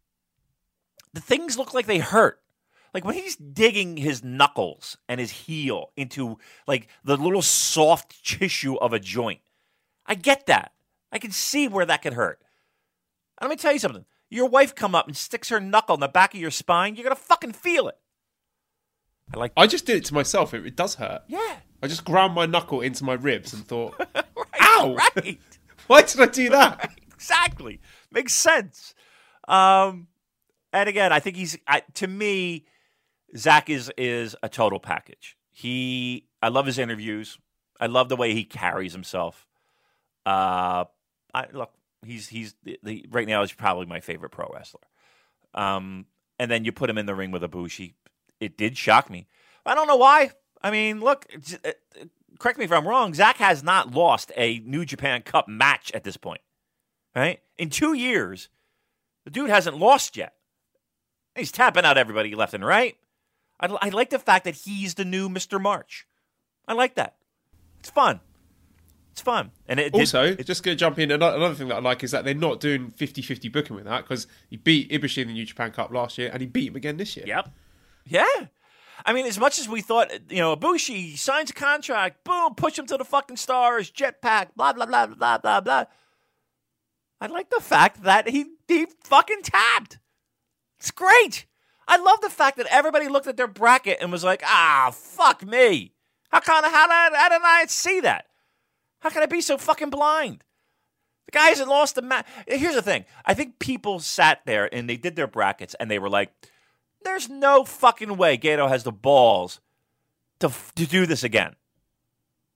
the 1.12 1.20
things 1.20 1.59
look 1.59 1.74
like 1.74 1.86
they 1.86 1.98
hurt. 1.98 2.40
Like 2.94 3.05
when 3.05 3.16
he's 3.16 3.36
digging 3.36 3.97
his 3.97 4.23
knuckles 4.24 4.97
and 5.09 5.20
his 5.20 5.31
heel 5.31 5.90
into 5.97 6.39
like 6.66 6.89
the 7.05 7.16
little 7.16 7.43
soft 7.43 8.24
tissue 8.24 8.77
of 8.77 8.93
a 8.93 9.01
joint. 9.01 9.40
I 10.06 10.15
get 10.15 10.47
that. 10.47 10.73
I 11.12 11.19
can 11.19 11.32
see 11.32 11.69
where 11.69 11.85
that 11.85 12.01
could 12.01 12.15
hurt. 12.15 12.40
And 13.39 13.48
let 13.48 13.55
me 13.55 13.60
tell 13.60 13.73
you 13.73 13.78
something. 13.78 14.06
Your 14.31 14.48
wife 14.48 14.74
come 14.74 14.94
up 14.94 15.06
and 15.06 15.16
sticks 15.16 15.48
her 15.48 15.60
knuckle 15.60 15.94
in 15.94 16.01
the 16.01 16.09
back 16.09 16.32
of 16.32 16.40
your 16.40 16.51
spine, 16.51 16.94
you're 16.94 17.05
gonna 17.05 17.16
fucking 17.16 17.52
feel 17.52 17.89
it. 17.89 17.98
I 19.35 19.39
like 19.39 19.53
I 19.57 19.67
just 19.67 19.87
did 19.87 19.97
it 19.97 20.05
to 20.07 20.15
myself. 20.15 20.55
It, 20.55 20.65
it 20.67 20.77
does 20.77 20.97
hurt. 20.97 21.23
Yeah. 21.29 21.57
I 21.83 21.87
just 21.87 22.05
ground 22.05 22.35
my 22.35 22.47
knuckle 22.47 22.81
into 22.81 23.05
my 23.05 23.15
ribs 23.15 23.53
and 23.53 23.67
thought, 23.67 23.95
right, 24.15 24.25
Ow! 24.61 24.97
Right. 24.97 25.39
why 25.87 26.03
did 26.03 26.21
I 26.21 26.27
do 26.27 26.49
that? 26.51 26.93
exactly. 27.15 27.81
Makes 28.11 28.35
sense. 28.35 28.95
Um, 29.47 30.09
and 30.73 30.89
again, 30.89 31.13
I 31.13 31.21
think 31.21 31.37
he's 31.37 31.59
I, 31.67 31.83
to 31.95 32.07
me, 32.07 32.67
Zack 33.37 33.71
is 33.71 33.91
is 33.97 34.37
a 34.43 34.49
total 34.49 34.81
package. 34.81 35.37
He, 35.51 36.27
I 36.41 36.49
love 36.49 36.67
his 36.67 36.79
interviews. 36.79 37.39
I 37.81 37.87
love 37.87 38.09
the 38.09 38.17
way 38.17 38.35
he 38.35 38.45
carries 38.45 38.93
himself. 38.93 39.47
Uh, 40.25 40.85
I 41.35 41.47
look, 41.53 41.73
he's 42.05 42.29
he's 42.29 42.55
the, 42.63 42.79
the, 42.83 43.07
right 43.11 43.27
now 43.27 43.43
is 43.43 43.53
probably 43.53 43.87
my 43.87 44.01
favorite 44.01 44.31
pro 44.31 44.49
wrestler. 44.53 44.81
Um, 45.55 46.07
and 46.39 46.51
then 46.51 46.65
you 46.65 46.73
put 46.73 46.91
him 46.91 46.99
in 46.99 47.07
the 47.07 47.15
ring 47.15 47.31
with 47.31 47.43
Ibushi. 47.43 47.95
It 48.40 48.56
did 48.56 48.77
shock 48.77 49.10
me. 49.10 49.27
I 49.66 49.74
don't 49.74 49.86
know 49.89 49.97
why. 49.97 50.31
I 50.62 50.70
mean, 50.70 51.01
look, 51.01 51.27
uh, 51.65 51.70
correct 52.39 52.59
me 52.59 52.65
if 52.65 52.73
I'm 52.73 52.86
wrong. 52.86 53.15
Zack 53.15 53.36
has 53.36 53.62
not 53.62 53.93
lost 53.93 54.32
a 54.36 54.59
New 54.60 54.85
Japan 54.85 55.23
Cup 55.23 55.48
match 55.48 55.90
at 55.93 56.05
this 56.05 56.16
point, 56.16 56.40
right? 57.15 57.40
In 57.59 57.70
two 57.70 57.94
years, 57.94 58.48
the 59.24 59.31
dude 59.31 59.51
hasn't 59.51 59.77
lost 59.78 60.16
yet. 60.16 60.35
He's 61.36 61.52
tapping 61.52 61.85
out 61.85 61.98
everybody 61.98 62.35
left 62.35 62.55
and 62.55 62.65
right. 62.65 62.97
I, 63.60 63.66
I 63.82 63.89
like 63.90 64.10
the 64.10 64.19
fact 64.19 64.44
that 64.44 64.55
he's 64.55 64.94
the 64.94 65.05
new 65.05 65.28
Mr. 65.28 65.60
March. 65.60 66.06
I 66.66 66.73
like 66.74 66.94
that. 66.97 67.16
It's 67.81 67.90
fun. 67.90 68.20
It's 69.12 69.20
fun. 69.20 69.51
And 69.69 69.78
it 69.81 69.93
did- 69.93 70.01
Also, 70.01 70.24
it- 70.24 70.47
just 70.47 70.62
going 70.62 70.77
to 70.77 70.81
jump 70.81 70.98
in, 70.98 71.10
another, 71.10 71.36
another 71.36 71.55
thing 71.55 71.69
that 71.69 71.77
I 71.77 71.81
like 71.81 72.02
is 72.05 72.10
that 72.12 72.24
they're 72.24 72.35
not 72.35 72.60
doing 72.60 72.90
50 72.90 73.23
50 73.23 73.48
booking 73.48 73.77
with 73.77 73.85
that 73.85 74.02
because 74.05 74.27
he 74.48 74.56
beat 74.56 74.90
Ibushi 74.90 75.23
in 75.23 75.28
the 75.28 75.35
New 75.35 75.44
Japan 75.44 75.70
Cup 75.73 75.93
last 75.93 76.19
year 76.19 76.31
and 76.32 76.40
he 76.40 76.47
beat 76.47 76.69
him 76.69 76.77
again 76.77 76.97
this 76.97 77.16
year. 77.16 77.27
Yep. 77.27 77.48
Yeah. 78.09 78.47
I 79.05 79.12
mean, 79.12 79.26
as 79.26 79.39
much 79.39 79.59
as 79.59 79.68
we 79.68 79.80
thought, 79.80 80.10
you 80.28 80.39
know, 80.39 80.56
Ibushi 80.56 81.16
signs 81.16 81.51
a 81.51 81.55
contract, 81.55 82.24
boom, 82.24 82.55
push 82.55 82.78
him 82.78 82.86
to 82.86 82.97
the 82.97 83.05
fucking 83.05 83.36
stars, 83.36 83.90
jetpack, 83.90 84.48
blah 84.56 84.72
blah 84.72 84.86
blah 84.86 85.06
blah 85.06 85.39
blah 85.39 85.60
blah. 85.60 85.85
I 87.20 87.26
like 87.26 87.51
the 87.51 87.60
fact 87.60 88.02
that 88.02 88.28
he 88.28 88.47
he 88.66 88.86
fucking 89.05 89.43
tapped. 89.43 89.98
It's 90.78 90.90
great. 90.90 91.47
I 91.86 91.97
love 91.97 92.20
the 92.20 92.30
fact 92.30 92.59
that 92.59 92.66
everybody 92.70 93.09
looked 93.09 93.26
at 93.26 93.36
their 93.36 93.47
bracket 93.47 93.98
and 94.01 94.12
was 94.12 94.24
like, 94.24 94.43
ah, 94.44 94.90
fuck 94.93 95.44
me. 95.44 95.94
How 96.30 96.39
of 96.39 96.44
how 96.44 96.60
did, 96.60 97.16
how 97.16 97.28
did 97.30 97.40
I 97.43 97.64
see 97.66 98.01
that? 98.01 98.26
How 99.01 99.10
can 99.10 99.22
I 99.22 99.26
be 99.26 99.40
so 99.40 99.56
fucking 99.56 99.90
blind? 99.90 100.44
The 101.26 101.32
guy 101.32 101.48
hasn't 101.48 101.68
lost 101.68 101.98
a 101.98 102.02
match. 102.02 102.26
Here's 102.47 102.74
the 102.74 102.82
thing. 102.82 103.05
I 103.24 103.35
think 103.35 103.59
people 103.59 104.01
sat 104.01 104.40
there 104.44 104.72
and 104.72 104.89
they 104.89 104.97
did 104.97 105.16
their 105.16 105.26
brackets 105.26 105.74
and 105.78 105.90
they 105.90 105.98
were 105.98 106.10
like, 106.10 106.30
there's 107.05 107.29
no 107.29 107.65
fucking 107.65 108.16
way 108.16 108.37
Gedo 108.39 108.69
has 108.69 108.85
the 108.85 108.93
balls 108.93 109.61
to, 110.41 110.51
to 110.77 110.87
do 110.87 111.07
this 111.07 111.25
again. 111.25 111.55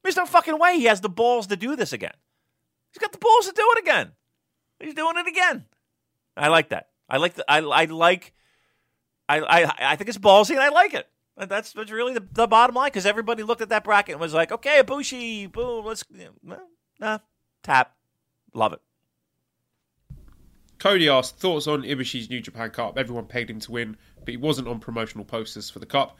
There's 0.03 0.17
no 0.17 0.27
fucking 0.27 0.59
way 0.59 0.79
he 0.79 0.85
has 0.85 1.01
the 1.01 1.09
balls 1.09 1.47
to 1.49 1.57
do 1.57 1.77
this 1.77 1.93
again. 1.93 2.15
He's 2.93 3.01
got 3.01 3.13
the 3.13 3.19
balls 3.19 3.47
to 3.47 3.53
do 3.53 3.65
it 3.77 3.83
again. 3.83 4.13
He's 4.81 4.95
doing 4.95 5.17
it 5.17 5.27
again. 5.27 5.65
I 6.37 6.49
like 6.49 6.71
that. 6.71 6.89
I 7.09 7.19
like 7.19 7.35
the, 7.35 7.45
I, 7.51 7.59
I 7.59 7.85
like 7.85 8.33
I, 9.29 9.41
I 9.41 9.75
I 9.93 9.97
think 9.97 10.09
it's 10.09 10.19
ballsy 10.19 10.51
and 10.51 10.61
I 10.61 10.71
like 10.71 10.95
it. 10.95 11.09
That's 11.37 11.75
really 11.75 12.15
the, 12.15 12.27
the 12.33 12.47
bottom 12.47 12.75
line 12.75 12.89
because 12.89 13.07
everybody 13.07 13.43
looked 13.43 13.63
at 13.63 13.71
that 13.71 13.85
bracket 13.85 14.15
and 14.15 14.21
was 14.21 14.35
like, 14.35 14.53
okay, 14.53 14.83
Ibushi, 14.83 15.51
boom, 15.51 15.87
let's 15.87 16.05
nah, 17.01 17.19
tap, 17.63 17.95
love 18.55 18.75
it. 18.75 18.81
Cody 20.79 21.09
asked 21.09 21.39
thoughts 21.39 21.67
on 21.67 21.83
Ibushi's 21.83 22.29
New 22.29 22.41
Japan 22.41 22.71
Cup. 22.71 22.99
Everyone 22.99 23.25
pegged 23.25 23.51
him 23.51 23.61
to 23.61 23.73
win, 23.73 23.97
but 24.25 24.33
he 24.33 24.37
wasn't 24.37 24.69
on 24.69 24.81
promotional 24.81 25.25
posters 25.25 25.71
for 25.71 25.79
the 25.79 25.87
cup. 25.87 26.17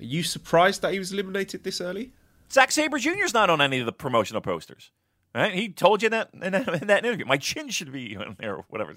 Are 0.00 0.04
you 0.04 0.22
surprised 0.22 0.82
that 0.82 0.92
he 0.92 0.98
was 0.98 1.12
eliminated 1.12 1.64
this 1.64 1.80
early? 1.80 2.12
Zack 2.50 2.70
Sabre 2.70 2.98
Jr. 2.98 3.24
is 3.24 3.34
not 3.34 3.50
on 3.50 3.60
any 3.60 3.78
of 3.78 3.86
the 3.86 3.92
promotional 3.92 4.42
posters. 4.42 4.90
Right? 5.34 5.54
He 5.54 5.70
told 5.70 6.02
you 6.02 6.10
that 6.10 6.30
in 6.34 6.52
that, 6.52 6.82
in 6.82 6.88
that 6.88 7.04
interview. 7.04 7.24
My 7.24 7.38
chin 7.38 7.70
should 7.70 7.90
be 7.90 8.16
on 8.20 8.36
there 8.38 8.56
or 8.56 8.64
whatever. 8.68 8.94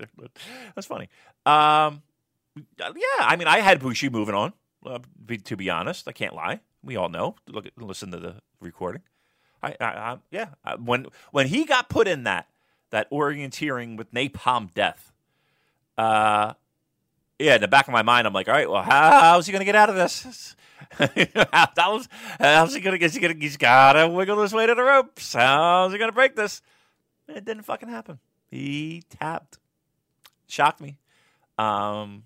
That's 0.76 0.88
funny. 0.88 1.10
Um, 1.46 2.02
yeah, 2.80 3.20
I 3.20 3.36
mean, 3.38 3.48
I 3.48 3.60
had 3.60 3.80
Bushi 3.80 4.10
moving 4.10 4.36
on. 4.36 4.54
Uh, 4.86 5.00
be, 5.26 5.38
to 5.38 5.56
be 5.56 5.70
honest, 5.70 6.08
I 6.08 6.12
can't 6.12 6.36
lie. 6.36 6.60
We 6.84 6.96
all 6.96 7.10
know. 7.10 7.36
Look, 7.48 7.68
listen 7.78 8.12
to 8.12 8.18
the 8.18 8.36
recording. 8.60 9.02
I, 9.64 9.76
I, 9.80 9.86
I 9.86 10.18
yeah. 10.30 10.50
I, 10.64 10.76
when 10.76 11.08
when 11.32 11.48
he 11.48 11.66
got 11.66 11.90
put 11.90 12.08
in 12.08 12.24
that 12.24 12.50
that 12.92 13.10
orienteering 13.10 13.98
with 13.98 14.14
napalm 14.14 14.74
death, 14.74 15.12
uh, 15.98 16.54
yeah. 17.40 17.56
In 17.56 17.62
the 17.62 17.68
back 17.68 17.88
of 17.88 17.94
my 17.94 18.02
mind, 18.02 18.28
I'm 18.28 18.34
like, 18.34 18.48
all 18.48 18.54
right, 18.54 18.70
well, 18.70 18.84
how, 18.84 19.20
how's 19.22 19.46
he 19.46 19.52
going 19.52 19.62
to 19.62 19.66
get 19.66 19.76
out 19.76 19.90
of 19.90 19.96
this? 19.96 20.56
how's, 21.76 22.10
how's 22.40 22.74
he 22.74 22.82
going 22.82 22.94
to 22.94 22.98
get? 22.98 23.12
He's, 23.42 23.58
got 23.58 23.94
to 23.94 24.08
wiggle 24.08 24.42
his 24.42 24.54
way 24.54 24.66
to 24.66 24.76
the 24.76 24.84
ropes. 24.84 25.34
How's 25.34 25.92
he 25.92 25.98
going 25.98 26.10
to 26.10 26.16
break 26.16 26.36
this? 26.36 26.62
It 27.28 27.46
didn't 27.46 27.64
fucking 27.64 27.90
happen. 27.90 28.20
He 28.50 29.04
tapped. 29.10 29.58
Shocked 30.48 30.80
me. 30.80 30.98
Um, 31.58 32.24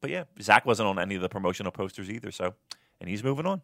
but 0.00 0.10
yeah, 0.10 0.24
Zack 0.40 0.66
wasn't 0.66 0.88
on 0.88 0.98
any 0.98 1.16
of 1.16 1.22
the 1.22 1.28
promotional 1.28 1.72
posters 1.72 2.10
either. 2.10 2.30
So, 2.30 2.54
and 3.00 3.10
he's 3.10 3.24
moving 3.24 3.46
on. 3.46 3.62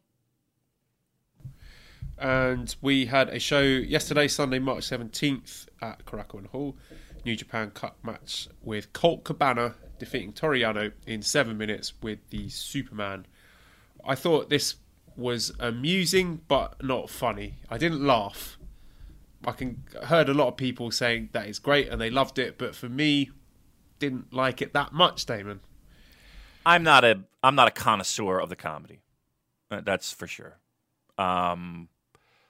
And 2.19 2.75
we 2.81 3.07
had 3.07 3.29
a 3.29 3.39
show 3.39 3.61
yesterday, 3.61 4.29
Sunday, 4.29 4.59
March 4.59 4.85
17th 4.85 5.67
at 5.83 6.05
Korakuen 6.05 6.47
Hall. 6.47 6.77
New 7.25 7.37
Japan 7.37 7.71
Cup 7.71 7.97
match 8.03 8.49
with 8.63 8.93
Colt 8.93 9.25
Cabana 9.25 9.75
defeating 10.05 10.33
Toru 10.33 10.61
Yano 10.61 10.93
in 11.07 11.23
seven 11.23 11.57
minutes 11.57 11.95
with 12.03 12.19
the 12.31 12.49
Superman. 12.49 13.27
I 14.07 14.15
thought 14.15 14.51
this 14.51 14.77
was 15.17 15.53
amusing 15.59 16.43
but 16.47 16.83
not 16.83 17.09
funny. 17.09 17.57
I 17.71 17.79
didn't 17.79 18.05
laugh. 18.07 18.59
I 19.47 19.53
can 19.53 19.85
heard 20.05 20.29
a 20.29 20.35
lot 20.35 20.49
of 20.49 20.57
people 20.57 20.91
saying 20.91 21.31
that 21.33 21.49
is 21.49 21.59
great 21.59 21.89
and 21.89 22.01
they 22.01 22.11
loved 22.11 22.39
it, 22.39 22.59
but 22.59 22.75
for 22.75 22.89
me, 22.89 23.31
didn't 23.99 24.33
like 24.33 24.61
it 24.61 24.73
that 24.75 24.93
much, 24.93 25.25
Damon. 25.27 25.61
I'm 26.67 26.83
not 26.83 27.05
a 27.05 27.21
I'm 27.43 27.55
not 27.55 27.69
a 27.69 27.71
connoisseur 27.71 28.39
of 28.39 28.49
the 28.49 28.57
comedy. 28.57 29.01
Uh, 29.71 29.81
that's 29.83 30.13
for 30.13 30.27
sure. 30.27 30.59
Um, 31.17 31.89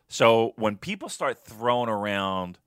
so 0.09 0.53
when 0.57 0.77
people 0.77 1.09
start 1.09 1.45
throwing 1.45 1.89
around 1.89 2.59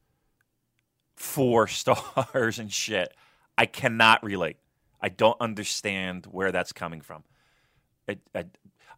four 1.15 1.67
stars 1.67 2.59
and 2.59 2.71
shit, 2.71 3.13
I 3.57 3.65
cannot 3.65 4.23
relate. 4.23 4.57
I 5.01 5.09
don't 5.09 5.39
understand 5.39 6.25
where 6.25 6.51
that's 6.51 6.73
coming 6.73 7.01
from. 7.01 7.23
I, 8.09 8.17
I, 8.33 8.45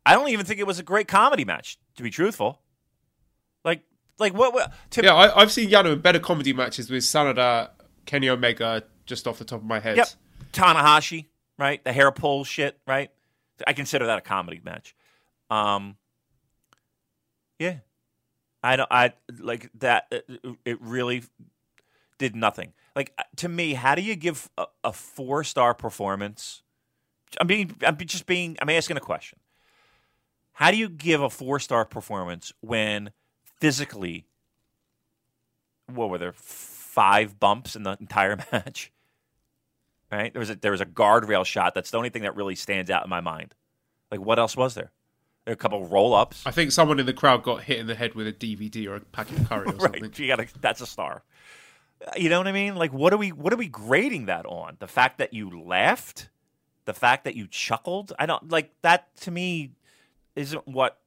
I 0.05 0.13
don't 0.13 0.29
even 0.29 0.45
think 0.45 0.59
it 0.59 0.67
was 0.67 0.79
a 0.79 0.83
great 0.83 1.07
comedy 1.07 1.45
match, 1.45 1.77
to 1.97 2.03
be 2.03 2.09
truthful. 2.09 2.61
Like, 3.65 3.83
like 4.17 4.33
what? 4.33 4.53
what 4.53 4.73
to, 4.91 5.03
Yeah, 5.03 5.15
I, 5.15 5.41
I've 5.41 5.51
seen 5.51 5.69
Yano 5.69 5.93
in 5.93 5.99
better 5.99 6.19
comedy 6.19 6.53
matches 6.53 6.89
with 6.89 7.03
Sanada, 7.03 7.69
Kenny 8.05 8.29
Omega, 8.29 8.83
just 9.05 9.27
off 9.27 9.39
the 9.39 9.45
top 9.45 9.59
of 9.59 9.65
my 9.65 9.79
head. 9.79 9.97
Yep. 9.97 10.07
Tanahashi, 10.53 11.27
right? 11.57 11.83
The 11.83 11.91
hair 11.91 12.11
pull 12.11 12.43
shit, 12.43 12.79
right? 12.87 13.11
I 13.67 13.73
consider 13.73 14.05
that 14.05 14.17
a 14.17 14.21
comedy 14.21 14.61
match. 14.63 14.95
Um, 15.49 15.97
yeah, 17.57 17.77
I 18.63 18.75
don't. 18.77 18.91
I 18.91 19.13
like 19.37 19.69
that. 19.79 20.07
It, 20.11 20.25
it 20.65 20.81
really 20.81 21.23
did 22.19 22.35
nothing. 22.35 22.73
Like 22.95 23.11
uh, 23.17 23.23
to 23.37 23.49
me, 23.49 23.73
how 23.73 23.95
do 23.95 24.03
you 24.03 24.15
give 24.15 24.47
a, 24.57 24.65
a 24.83 24.93
four 24.93 25.43
star 25.43 25.73
performance? 25.73 26.61
I'm 27.41 27.47
being. 27.47 27.75
I'm 27.83 27.97
just 27.97 28.27
being. 28.27 28.57
I'm 28.61 28.69
asking 28.69 28.97
a 28.97 29.01
question. 29.01 29.39
How 30.53 30.69
do 30.69 30.77
you 30.77 30.89
give 30.89 31.21
a 31.21 31.29
four 31.29 31.59
star 31.59 31.85
performance 31.85 32.53
when 32.61 33.11
physically, 33.59 34.27
what 35.87 36.09
were 36.09 36.17
there 36.17 36.33
five 36.35 37.39
bumps 37.39 37.75
in 37.75 37.83
the 37.83 37.97
entire 37.99 38.37
match? 38.51 38.91
Right 40.11 40.33
there 40.33 40.39
was 40.39 40.49
a 40.49 40.55
there 40.55 40.71
was 40.71 40.81
a 40.81 40.85
guardrail 40.85 41.45
shot. 41.45 41.73
That's 41.73 41.91
the 41.91 41.97
only 41.97 42.09
thing 42.09 42.23
that 42.23 42.35
really 42.35 42.55
stands 42.55 42.91
out 42.91 43.03
in 43.03 43.09
my 43.09 43.21
mind. 43.21 43.55
Like 44.11 44.19
what 44.19 44.39
else 44.39 44.57
was 44.57 44.73
there? 44.73 44.91
There 45.45 45.53
were 45.53 45.53
a 45.53 45.57
couple 45.57 45.85
roll 45.85 46.13
ups. 46.13 46.43
I 46.45 46.51
think 46.51 46.71
someone 46.71 46.99
in 46.99 47.05
the 47.05 47.13
crowd 47.13 47.43
got 47.43 47.63
hit 47.63 47.79
in 47.79 47.87
the 47.87 47.95
head 47.95 48.15
with 48.15 48.27
a 48.27 48.33
DVD 48.33 48.87
or 48.87 48.95
a 48.95 48.99
packet 49.01 49.37
of 49.37 49.49
curry 49.49 49.67
or 49.67 49.79
something. 49.79 50.11
You 50.15 50.35
got 50.35 50.45
that's 50.59 50.81
a 50.81 50.87
star. 50.87 51.23
You 52.17 52.29
know 52.29 52.37
what 52.37 52.47
I 52.47 52.51
mean? 52.51 52.75
Like 52.75 52.93
what 52.93 53.13
are 53.13 53.17
we 53.17 53.31
what 53.31 53.53
are 53.53 53.57
we 53.57 53.67
grading 53.67 54.25
that 54.27 54.45
on? 54.45 54.77
The 54.79 54.87
fact 54.87 55.17
that 55.17 55.33
you 55.33 55.61
laughed? 55.61 56.29
The 56.85 56.93
fact 56.93 57.25
that 57.25 57.35
you 57.35 57.47
chuckled? 57.47 58.13
I 58.17 58.25
don't 58.25 58.49
like 58.49 58.71
that 58.81 59.15
to 59.21 59.31
me 59.31 59.71
isn't 60.35 60.67
what 60.67 60.99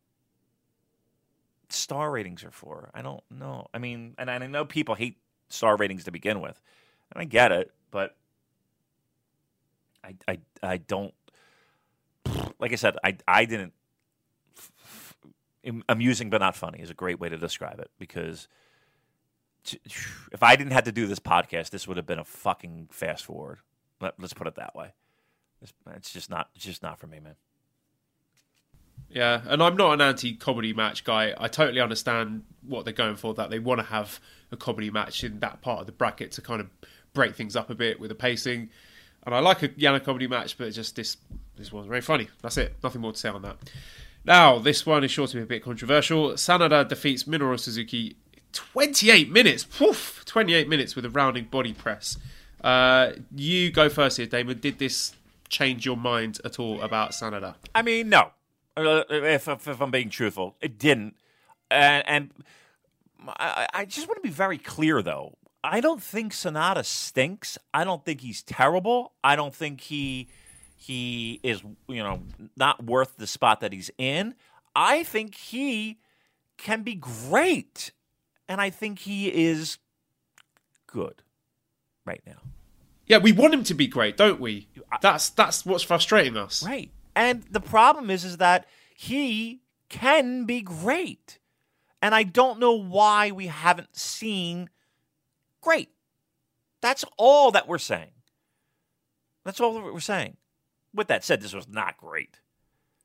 star 1.71 2.11
ratings 2.11 2.45
are 2.45 2.51
for. 2.51 2.91
I 2.95 3.03
don't 3.03 3.23
know. 3.31 3.69
I 3.73 3.79
mean, 3.79 4.15
and 4.19 4.31
I 4.31 4.39
know 4.39 4.65
people 4.65 4.95
hate 4.95 5.17
star 5.49 5.77
ratings 5.77 6.05
to 6.05 6.11
begin 6.11 6.41
with. 6.41 6.61
And 7.11 7.21
I 7.21 7.25
get 7.25 7.53
it, 7.53 7.73
but 7.91 8.17
I 10.05 10.15
I 10.29 10.39
I 10.63 10.77
don't 10.77 11.15
like 12.59 12.73
I 12.73 12.77
said, 12.77 12.97
I 13.03 13.17
I 13.27 13.45
didn't 13.45 13.73
amusing 15.89 16.29
but 16.29 16.39
not 16.39 16.57
funny 16.57 16.81
is 16.81 16.91
a 16.91 16.95
great 16.95 17.21
way 17.21 17.29
to 17.29 17.37
describe 17.37 17.79
it 17.79 17.91
because 17.99 18.49
if 20.33 20.43
I 20.43 20.57
didn't 20.57 20.73
have 20.73 20.85
to 20.85 20.93
do 20.93 21.07
this 21.07 21.19
podcast, 21.19 21.71
this 21.71 21.87
would 21.87 21.97
have 21.97 22.07
been 22.07 22.19
a 22.19 22.25
fucking 22.25 22.89
fast 22.91 23.25
forward. 23.25 23.59
Let, 24.01 24.15
us 24.23 24.33
put 24.33 24.47
it 24.47 24.57
that 24.57 24.75
way. 24.75 24.93
It's, 25.61 25.73
it's 25.95 26.13
just 26.13 26.29
not. 26.29 26.49
It's 26.55 26.65
just 26.65 26.83
not 26.83 26.99
for 26.99 27.07
me, 27.07 27.21
man. 27.21 27.37
Yeah, 29.09 29.43
and 29.47 29.63
I'm 29.63 29.77
not 29.77 29.93
an 29.93 30.01
anti-comedy 30.01 30.73
match 30.73 31.05
guy. 31.05 31.35
I 31.37 31.49
totally 31.49 31.81
understand 31.81 32.45
what 32.67 32.85
they're 32.85 32.95
going 32.95 33.17
for. 33.17 33.35
That 33.35 33.51
they 33.51 33.59
want 33.59 33.81
to 33.81 33.87
have 33.87 34.21
a 34.51 34.57
comedy 34.57 34.91
match 34.91 35.23
in 35.23 35.39
that 35.41 35.61
part 35.61 35.81
of 35.81 35.87
the 35.87 35.93
bracket 35.93 36.33
to 36.33 36.41
kind 36.41 36.61
of 36.61 36.69
break 37.13 37.35
things 37.35 37.55
up 37.55 37.71
a 37.71 37.75
bit 37.75 38.01
with 38.01 38.09
the 38.09 38.15
pacing. 38.15 38.71
And 39.25 39.35
I 39.35 39.39
like 39.39 39.63
a 39.63 39.69
Yano 39.69 40.03
comedy 40.03 40.27
match, 40.27 40.59
but 40.59 40.73
just 40.73 40.97
this 40.97 41.17
this 41.57 41.73
wasn't 41.73 41.91
very 41.91 42.01
funny. 42.01 42.29
That's 42.41 42.57
it. 42.57 42.77
Nothing 42.83 43.03
more 43.03 43.13
to 43.13 43.19
say 43.19 43.29
on 43.29 43.43
that. 43.43 43.57
Now, 44.25 44.59
this 44.59 44.87
one 44.87 45.05
is 45.05 45.11
sure 45.11 45.27
to 45.27 45.37
be 45.37 45.43
a 45.43 45.47
bit 45.47 45.65
controversial. 45.65 46.31
Sanada 46.33 46.89
defeats 46.89 47.25
Minoru 47.25 47.59
Suzuki 47.59 48.17
28 48.53 49.31
minutes. 49.31 49.65
Poof, 49.65 50.23
28 50.27 50.69
minutes 50.69 50.95
with 50.95 51.05
a 51.05 51.11
rounding 51.11 51.45
body 51.45 51.73
press. 51.73 52.19
Uh, 52.63 53.13
you 53.35 53.71
go 53.71 53.89
first 53.89 54.17
here, 54.17 54.27
Damon. 54.27 54.61
Did 54.61 54.79
this 54.79 55.15
change 55.49 55.85
your 55.85 55.97
mind 55.97 56.41
at 56.45 56.59
all 56.59 56.81
about 56.81 57.11
Sanada? 57.11 57.55
I 57.75 57.83
mean, 57.83 58.09
no. 58.09 58.31
Uh, 58.77 59.03
if, 59.11 59.49
if, 59.49 59.69
if 59.69 59.81
I'm 59.81 59.91
being 59.91 60.11
truthful, 60.11 60.57
it 60.61 60.79
didn't. 60.79 61.17
And, 61.71 62.05
and 62.07 62.31
I, 63.29 63.67
I 63.73 63.85
just 63.85 64.07
want 64.07 64.23
to 64.23 64.29
be 64.29 64.33
very 64.33 64.59
clear, 64.59 65.03
though. 65.03 65.37
I 65.65 65.81
don't 65.81 66.03
think 66.03 66.33
Sanada 66.33 66.85
stinks. 66.85 67.57
I 67.73 67.85
don't 67.85 68.05
think 68.05 68.21
he's 68.21 68.43
terrible. 68.43 69.13
I 69.23 69.37
don't 69.37 69.55
think 69.55 69.81
he 69.81 70.29
he 70.77 71.39
is 71.45 71.63
you 71.87 72.03
know 72.03 72.23
not 72.57 72.83
worth 72.85 73.17
the 73.17 73.27
spot 73.27 73.61
that 73.61 73.73
he's 73.73 73.91
in. 73.97 74.35
I 74.75 75.05
think 75.05 75.37
he 75.37 75.99
can 76.57 76.83
be 76.83 76.95
great, 76.95 77.93
and 78.49 78.61
I 78.61 78.71
think 78.71 79.01
he 79.01 79.29
is 79.29 79.79
good 80.87 81.23
right 82.05 82.23
now. 82.27 82.39
Yeah, 83.07 83.19
we 83.19 83.33
want 83.33 83.55
him 83.55 83.65
to 83.65 83.75
be 83.75 83.87
great, 83.87 84.17
don't 84.17 84.41
we? 84.41 84.69
That's 85.01 85.31
that's 85.31 85.67
what's 85.67 85.83
frustrating 85.83 86.37
us. 86.37 86.63
Right. 86.63 86.91
And 87.15 87.43
the 87.51 87.61
problem 87.61 88.11
is 88.11 88.25
is 88.25 88.39
that 88.39 88.67
he 88.95 89.63
can 89.89 90.45
be 90.45 90.63
great. 90.63 91.39
And 92.01 92.15
I 92.15 92.23
don't 92.23 92.59
know 92.59 92.73
why 92.73 93.31
we 93.31 93.47
haven't 93.47 93.97
seen 93.97 94.71
great. 95.61 95.91
That's 96.81 97.05
all 97.17 97.53
that 97.53 97.69
we're 97.69 97.79
saying. 97.79 98.11
That's 99.45 99.61
all 99.61 99.75
that 99.75 99.85
we're 99.85 100.01
saying. 100.01 100.37
With 100.95 101.09
that 101.09 101.25
said, 101.25 101.41
this 101.41 101.55
was 101.55 101.69
not 101.69 101.97
great. 101.97 102.41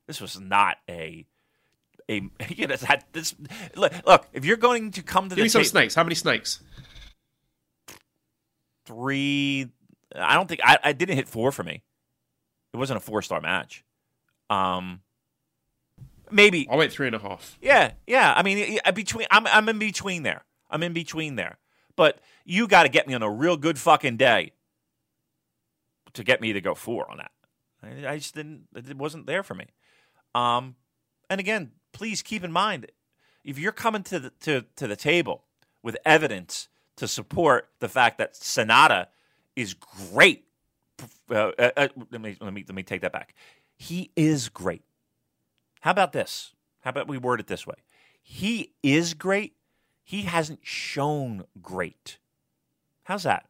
This 0.06 0.20
was 0.20 0.40
not 0.40 0.78
a 0.88 1.26
a 2.08 2.22
you 2.48 2.66
know 2.66 2.76
that 2.76 3.04
this 3.12 3.34
look, 3.76 3.92
look 4.06 4.26
if 4.32 4.44
you're 4.44 4.56
going 4.56 4.90
to 4.92 5.02
come 5.02 5.28
to 5.28 5.34
Give 5.34 5.36
the 5.36 5.42
me 5.44 5.48
some 5.48 5.62
ta- 5.62 5.68
snakes. 5.68 5.94
How 5.94 6.04
many 6.04 6.14
snakes? 6.14 6.60
three 8.86 9.68
I 10.16 10.34
don't 10.34 10.48
think 10.48 10.60
I, 10.64 10.78
I 10.82 10.92
didn't 10.92 11.16
hit 11.16 11.28
four 11.28 11.52
for 11.52 11.62
me. 11.62 11.82
It 12.72 12.76
wasn't 12.78 12.96
a 12.96 13.00
four 13.00 13.20
star 13.22 13.40
match. 13.40 13.84
Um 14.48 15.00
maybe 16.30 16.66
I 16.70 16.76
went 16.76 16.92
three 16.92 17.06
and 17.06 17.16
a 17.16 17.18
half. 17.18 17.58
Yeah, 17.60 17.92
yeah. 18.06 18.32
I 18.36 18.42
mean, 18.42 18.78
between 18.94 19.26
I'm 19.30 19.46
I'm 19.46 19.68
in 19.68 19.78
between 19.78 20.22
there. 20.22 20.44
I'm 20.70 20.82
in 20.82 20.92
between 20.92 21.36
there. 21.36 21.58
But 21.96 22.20
you 22.44 22.68
got 22.68 22.84
to 22.84 22.88
get 22.88 23.08
me 23.08 23.14
on 23.14 23.22
a 23.22 23.30
real 23.30 23.56
good 23.56 23.78
fucking 23.78 24.16
day 24.18 24.52
to 26.12 26.22
get 26.22 26.40
me 26.40 26.52
to 26.52 26.60
go 26.60 26.74
four 26.74 27.10
on 27.10 27.18
that. 27.18 27.32
I, 27.82 28.12
I 28.12 28.16
just 28.18 28.34
didn't. 28.34 28.68
It 28.74 28.96
wasn't 28.96 29.26
there 29.26 29.42
for 29.42 29.54
me. 29.54 29.66
Um, 30.34 30.76
and 31.28 31.40
again, 31.40 31.72
please 31.98 32.22
keep 32.22 32.44
in 32.44 32.52
mind 32.52 32.86
if 33.42 33.58
you're 33.58 33.72
coming 33.72 34.04
to 34.04 34.20
the 34.20 34.30
to, 34.40 34.64
to 34.76 34.86
the 34.86 34.94
table 34.94 35.42
with 35.82 35.96
evidence 36.06 36.68
to 36.96 37.08
support 37.08 37.68
the 37.80 37.88
fact 37.88 38.18
that 38.18 38.34
Sanada 38.34 39.08
is 39.56 39.74
great. 39.74 40.44
Uh, 41.28 41.50
uh, 41.58 41.70
uh, 41.76 41.88
let 42.12 42.20
me 42.20 42.36
let 42.40 42.52
me 42.52 42.64
let 42.68 42.74
me 42.74 42.84
take 42.84 43.00
that 43.00 43.12
back. 43.12 43.34
He 43.76 44.12
is 44.14 44.48
great. 44.48 44.82
How 45.80 45.90
about 45.90 46.12
this? 46.12 46.52
How 46.80 46.90
about 46.90 47.08
we 47.08 47.18
word 47.18 47.40
it 47.40 47.48
this 47.48 47.66
way? 47.66 47.74
He 48.22 48.74
is 48.82 49.14
great. 49.14 49.54
He 50.04 50.22
hasn't 50.22 50.60
shown 50.62 51.44
great. 51.60 52.18
How's 53.04 53.24
that? 53.24 53.46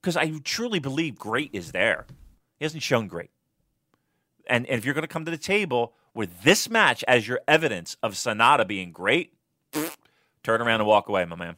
Because 0.00 0.16
I 0.16 0.32
truly 0.44 0.78
believe 0.78 1.18
great 1.18 1.50
is 1.52 1.72
there. 1.72 2.06
He 2.58 2.64
hasn't 2.64 2.82
shown 2.82 3.06
great. 3.06 3.30
And, 4.46 4.66
and 4.66 4.78
if 4.78 4.84
you're 4.84 4.94
going 4.94 5.02
to 5.02 5.08
come 5.08 5.26
to 5.26 5.30
the 5.30 5.38
table 5.38 5.94
with 6.14 6.42
this 6.42 6.68
match 6.68 7.04
as 7.06 7.28
your 7.28 7.40
evidence 7.46 7.96
of 8.02 8.14
Sanada 8.14 8.66
being 8.66 8.92
great, 8.92 9.32
turn 10.42 10.60
around 10.60 10.80
and 10.80 10.86
walk 10.86 11.08
away, 11.08 11.24
my 11.24 11.36
man. 11.36 11.56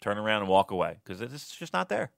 Turn 0.00 0.18
around 0.18 0.42
and 0.42 0.48
walk 0.48 0.70
away 0.70 0.98
because 1.04 1.20
it's 1.20 1.54
just 1.56 1.72
not 1.72 1.88
there. 1.88 2.10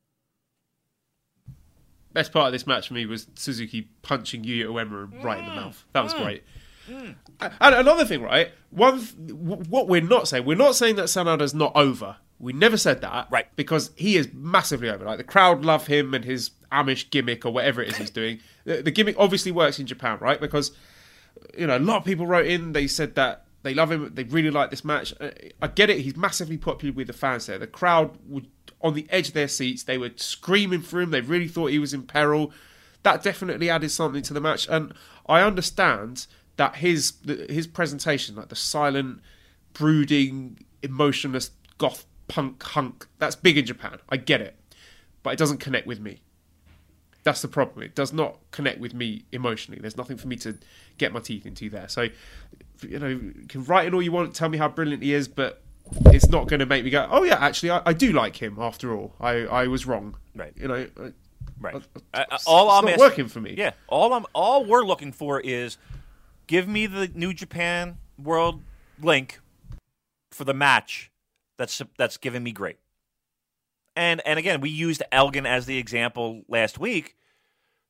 Best 2.14 2.32
part 2.32 2.46
of 2.46 2.52
this 2.52 2.66
match 2.66 2.88
for 2.88 2.94
me 2.94 3.06
was 3.06 3.26
Suzuki 3.34 3.88
punching 4.02 4.44
Yuya 4.44 4.66
Uemura 4.66 5.22
right 5.22 5.38
in 5.38 5.44
the 5.44 5.50
mm. 5.50 5.56
mouth. 5.56 5.84
That 5.92 6.04
was 6.04 6.14
mm. 6.14 6.22
great. 6.22 6.44
Mm. 6.88 7.14
And 7.40 7.74
another 7.74 8.04
thing, 8.04 8.22
right? 8.22 8.52
One, 8.70 9.00
th- 9.00 9.32
what 9.32 9.88
we're 9.88 10.00
not 10.00 10.28
saying, 10.28 10.44
we're 10.44 10.56
not 10.56 10.76
saying 10.76 10.96
that 10.96 11.06
Sanada's 11.06 11.54
not 11.54 11.72
over. 11.74 12.16
We 12.38 12.52
never 12.52 12.76
said 12.76 13.00
that, 13.00 13.28
Right. 13.30 13.46
Because 13.56 13.90
he 13.96 14.16
is 14.16 14.28
massively 14.32 14.90
over. 14.90 15.04
Like 15.04 15.18
the 15.18 15.24
crowd 15.24 15.64
love 15.64 15.86
him 15.86 16.14
and 16.14 16.24
his 16.24 16.50
Amish 16.72 17.10
gimmick 17.10 17.44
or 17.44 17.52
whatever 17.52 17.82
it 17.82 17.88
is 17.88 17.96
he's 17.96 18.10
doing. 18.10 18.40
The, 18.64 18.82
the 18.82 18.90
gimmick 18.90 19.16
obviously 19.18 19.52
works 19.52 19.78
in 19.78 19.86
Japan, 19.86 20.18
right? 20.20 20.40
Because 20.40 20.72
you 21.56 21.66
know 21.66 21.76
a 21.76 21.78
lot 21.78 21.98
of 21.98 22.04
people 22.04 22.26
wrote 22.26 22.46
in. 22.46 22.72
They 22.72 22.86
said 22.86 23.14
that 23.14 23.44
they 23.62 23.74
love 23.74 23.90
him. 23.90 24.10
They 24.14 24.24
really 24.24 24.50
like 24.50 24.70
this 24.70 24.84
match. 24.84 25.14
Uh, 25.20 25.30
I 25.60 25.68
get 25.68 25.90
it. 25.90 26.00
He's 26.00 26.16
massively 26.16 26.58
popular 26.58 26.94
with 26.94 27.06
the 27.06 27.12
fans 27.12 27.46
there. 27.46 27.58
The 27.58 27.66
crowd 27.66 28.18
would 28.28 28.46
on 28.80 28.94
the 28.94 29.06
edge 29.10 29.28
of 29.28 29.34
their 29.34 29.48
seats. 29.48 29.82
They 29.82 29.96
were 29.96 30.10
screaming 30.16 30.82
for 30.82 31.00
him. 31.00 31.10
They 31.10 31.22
really 31.22 31.48
thought 31.48 31.70
he 31.70 31.78
was 31.78 31.94
in 31.94 32.02
peril. 32.02 32.52
That 33.02 33.22
definitely 33.22 33.70
added 33.70 33.90
something 33.90 34.22
to 34.22 34.34
the 34.34 34.40
match, 34.40 34.68
and 34.68 34.94
I 35.26 35.40
understand 35.42 36.26
that 36.56 36.76
his 36.76 37.14
his 37.48 37.66
presentation, 37.66 38.36
like 38.36 38.48
the 38.48 38.56
silent, 38.56 39.20
brooding, 39.72 40.58
emotionless 40.82 41.50
goth 41.78 42.06
punk 42.28 42.62
hunk, 42.62 43.06
that's 43.18 43.36
big 43.36 43.58
in 43.58 43.66
Japan. 43.66 43.98
I 44.08 44.16
get 44.18 44.40
it, 44.40 44.56
but 45.22 45.32
it 45.32 45.38
doesn't 45.38 45.58
connect 45.58 45.86
with 45.86 46.00
me. 46.00 46.20
That's 47.24 47.42
the 47.42 47.48
problem. 47.48 47.82
It 47.84 47.94
does 47.94 48.12
not 48.12 48.38
connect 48.50 48.78
with 48.78 48.94
me 48.94 49.24
emotionally. 49.32 49.80
There's 49.80 49.96
nothing 49.96 50.16
for 50.16 50.28
me 50.28 50.36
to 50.36 50.56
get 50.98 51.12
my 51.12 51.20
teeth 51.20 51.46
into 51.46 51.68
there. 51.70 51.88
So, 51.88 52.08
you 52.86 52.98
know, 52.98 53.08
you 53.08 53.34
can 53.48 53.64
write 53.64 53.86
in 53.86 53.94
all 53.94 54.02
you 54.02 54.12
want, 54.12 54.34
tell 54.34 54.48
me 54.50 54.58
how 54.58 54.68
brilliant 54.68 55.02
he 55.02 55.14
is, 55.14 55.26
but 55.26 55.62
it's 56.06 56.28
not 56.28 56.48
going 56.48 56.60
to 56.60 56.66
make 56.66 56.84
me 56.84 56.90
go, 56.90 57.08
oh 57.10 57.22
yeah, 57.24 57.36
actually, 57.36 57.70
I, 57.70 57.82
I 57.86 57.92
do 57.94 58.12
like 58.12 58.36
him. 58.40 58.56
After 58.60 58.94
all, 58.94 59.14
I 59.20 59.32
I 59.46 59.66
was 59.68 59.86
wrong. 59.86 60.16
Right. 60.34 60.52
You 60.56 60.68
know. 60.68 60.86
I- 61.00 61.12
Right. 61.60 61.74
Uh, 62.12 62.24
it's 62.32 62.46
all 62.46 62.68
I'm 62.70 62.84
not 62.84 62.94
asking- 62.94 63.04
working 63.06 63.28
for 63.28 63.40
me. 63.40 63.54
Yeah. 63.56 63.72
All 63.86 64.12
I'm 64.12 64.26
all 64.34 64.64
we're 64.64 64.82
looking 64.84 65.12
for 65.12 65.40
is 65.40 65.78
give 66.46 66.66
me 66.66 66.86
the 66.86 67.08
New 67.14 67.32
Japan 67.32 67.98
World 68.18 68.62
link 69.00 69.40
for 70.32 70.44
the 70.44 70.52
match 70.52 71.10
that's 71.56 71.80
that's 71.96 72.16
giving 72.16 72.42
me 72.42 72.50
great. 72.52 72.78
And 73.96 74.20
and 74.26 74.38
again, 74.38 74.60
we 74.60 74.70
used 74.70 75.02
Elgin 75.12 75.46
as 75.46 75.66
the 75.66 75.78
example 75.78 76.42
last 76.48 76.78
week 76.78 77.16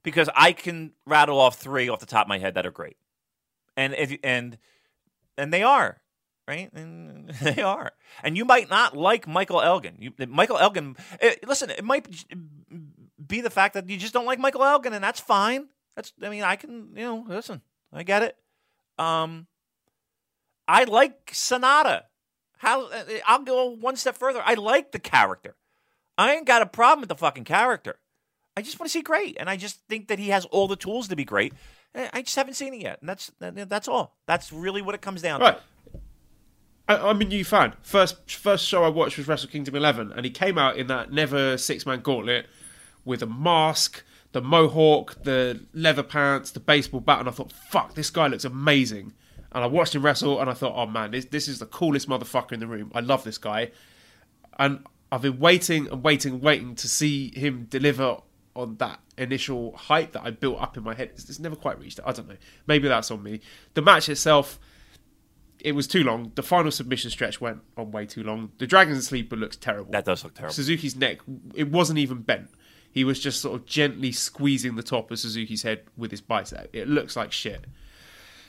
because 0.02 0.28
I 0.36 0.52
can 0.52 0.92
rattle 1.06 1.40
off 1.40 1.56
three 1.56 1.88
off 1.88 2.00
the 2.00 2.06
top 2.06 2.26
of 2.26 2.28
my 2.28 2.38
head 2.38 2.54
that 2.54 2.66
are 2.66 2.70
great. 2.70 2.96
And 3.76 3.94
if 3.94 4.16
and 4.22 4.58
and 5.38 5.52
they 5.52 5.62
are 5.62 6.00
right? 6.46 6.72
And 6.72 7.30
they 7.42 7.62
are. 7.62 7.92
And 8.22 8.36
you 8.36 8.44
might 8.44 8.70
not 8.70 8.96
like 8.96 9.26
Michael 9.26 9.60
Elgin. 9.60 9.96
You, 9.98 10.12
Michael 10.26 10.58
Elgin. 10.58 10.96
eh, 11.20 11.36
listen, 11.46 11.70
it 11.70 11.84
might 11.84 12.06
be 13.24 13.40
the 13.40 13.50
fact 13.50 13.74
that 13.74 13.88
you 13.88 13.96
just 13.96 14.12
don't 14.12 14.26
like 14.26 14.38
Michael 14.38 14.64
Elgin, 14.64 14.92
and 14.92 15.02
that's 15.02 15.20
fine. 15.20 15.68
That's. 15.96 16.12
I 16.22 16.28
mean, 16.28 16.42
I 16.42 16.56
can. 16.56 16.90
You 16.96 17.04
know, 17.04 17.24
listen, 17.28 17.62
I 17.92 18.02
get 18.02 18.22
it. 18.22 18.36
Um, 18.98 19.46
I 20.68 20.84
like 20.84 21.32
Sanada. 21.32 22.02
How? 22.58 22.88
eh, 22.88 23.20
I'll 23.26 23.42
go 23.42 23.70
one 23.70 23.96
step 23.96 24.16
further. 24.16 24.42
I 24.44 24.54
like 24.54 24.92
the 24.92 24.98
character. 24.98 25.56
I 26.16 26.34
ain't 26.34 26.46
got 26.46 26.62
a 26.62 26.66
problem 26.66 27.00
with 27.00 27.08
the 27.08 27.16
fucking 27.16 27.44
character. 27.44 27.98
I 28.56 28.62
just 28.62 28.78
want 28.78 28.88
to 28.88 28.92
see 28.92 29.02
great, 29.02 29.36
and 29.40 29.50
I 29.50 29.56
just 29.56 29.80
think 29.88 30.08
that 30.08 30.18
he 30.18 30.28
has 30.28 30.44
all 30.46 30.68
the 30.68 30.76
tools 30.76 31.08
to 31.08 31.16
be 31.16 31.24
great. 31.24 31.52
I 31.94 32.22
just 32.22 32.36
haven't 32.36 32.54
seen 32.54 32.74
it 32.74 32.80
yet, 32.82 33.00
and 33.00 33.08
that's 33.08 33.30
that's 33.38 33.88
all. 33.88 34.16
That's 34.26 34.52
really 34.52 34.82
what 34.82 34.94
it 34.94 35.00
comes 35.00 35.22
down 35.22 35.40
Right. 35.40 35.56
to. 35.56 35.62
I, 36.88 37.08
I'm 37.10 37.20
a 37.20 37.24
new 37.24 37.44
fan. 37.44 37.74
First 37.82 38.30
first 38.30 38.66
show 38.66 38.84
I 38.84 38.88
watched 38.88 39.16
was 39.16 39.26
Wrestle 39.28 39.48
Kingdom 39.48 39.74
11, 39.76 40.12
and 40.12 40.24
he 40.24 40.30
came 40.30 40.58
out 40.58 40.76
in 40.76 40.86
that 40.88 41.12
never 41.12 41.56
six 41.56 41.86
man 41.86 42.00
gauntlet 42.00 42.46
with 43.04 43.22
a 43.22 43.26
mask, 43.26 44.02
the 44.32 44.40
mohawk, 44.40 45.22
the 45.24 45.60
leather 45.72 46.02
pants, 46.02 46.50
the 46.50 46.60
baseball 46.60 47.00
bat, 47.00 47.20
and 47.20 47.28
I 47.28 47.32
thought, 47.32 47.52
fuck, 47.52 47.94
this 47.94 48.10
guy 48.10 48.26
looks 48.28 48.44
amazing. 48.44 49.12
And 49.52 49.62
I 49.62 49.66
watched 49.68 49.94
him 49.94 50.02
wrestle, 50.02 50.40
and 50.40 50.50
I 50.50 50.54
thought, 50.54 50.74
oh 50.76 50.86
man, 50.86 51.12
this 51.12 51.24
this 51.26 51.46
is 51.48 51.58
the 51.60 51.66
coolest 51.66 52.08
motherfucker 52.08 52.52
in 52.52 52.60
the 52.60 52.66
room. 52.66 52.90
I 52.94 53.00
love 53.00 53.22
this 53.24 53.38
guy, 53.38 53.70
and 54.58 54.84
I've 55.14 55.22
been 55.22 55.38
waiting 55.38 55.88
and 55.90 56.02
waiting 56.02 56.34
and 56.34 56.42
waiting 56.42 56.74
to 56.74 56.88
see 56.88 57.30
him 57.38 57.66
deliver 57.70 58.18
on 58.56 58.76
that 58.78 58.98
initial 59.16 59.76
hype 59.76 60.12
that 60.12 60.22
I 60.24 60.30
built 60.30 60.60
up 60.60 60.76
in 60.76 60.82
my 60.82 60.94
head. 60.94 61.10
It's, 61.14 61.28
it's 61.28 61.38
never 61.38 61.54
quite 61.54 61.78
reached 61.78 62.00
it. 62.00 62.04
I 62.06 62.12
don't 62.12 62.28
know. 62.28 62.36
Maybe 62.66 62.88
that's 62.88 63.10
on 63.12 63.22
me. 63.22 63.40
The 63.74 63.82
match 63.82 64.08
itself 64.08 64.58
it 65.60 65.72
was 65.72 65.86
too 65.86 66.02
long. 66.04 66.32
The 66.34 66.42
final 66.42 66.70
submission 66.70 67.10
stretch 67.10 67.40
went 67.40 67.60
on 67.76 67.90
way 67.90 68.06
too 68.06 68.22
long. 68.22 68.50
The 68.58 68.66
Dragon 68.66 69.00
Sleeper 69.00 69.36
looks 69.36 69.56
terrible. 69.56 69.92
That 69.92 70.04
does 70.04 70.22
look 70.24 70.34
terrible. 70.34 70.52
Suzuki's 70.52 70.94
neck, 70.94 71.18
it 71.54 71.70
wasn't 71.70 71.98
even 72.00 72.18
bent. 72.22 72.50
He 72.90 73.02
was 73.02 73.18
just 73.18 73.40
sort 73.40 73.58
of 73.60 73.66
gently 73.66 74.12
squeezing 74.12 74.76
the 74.76 74.82
top 74.82 75.10
of 75.10 75.18
Suzuki's 75.18 75.62
head 75.62 75.82
with 75.96 76.10
his 76.10 76.20
bicep. 76.20 76.68
It 76.72 76.88
looks 76.88 77.16
like 77.16 77.32
shit. 77.32 77.64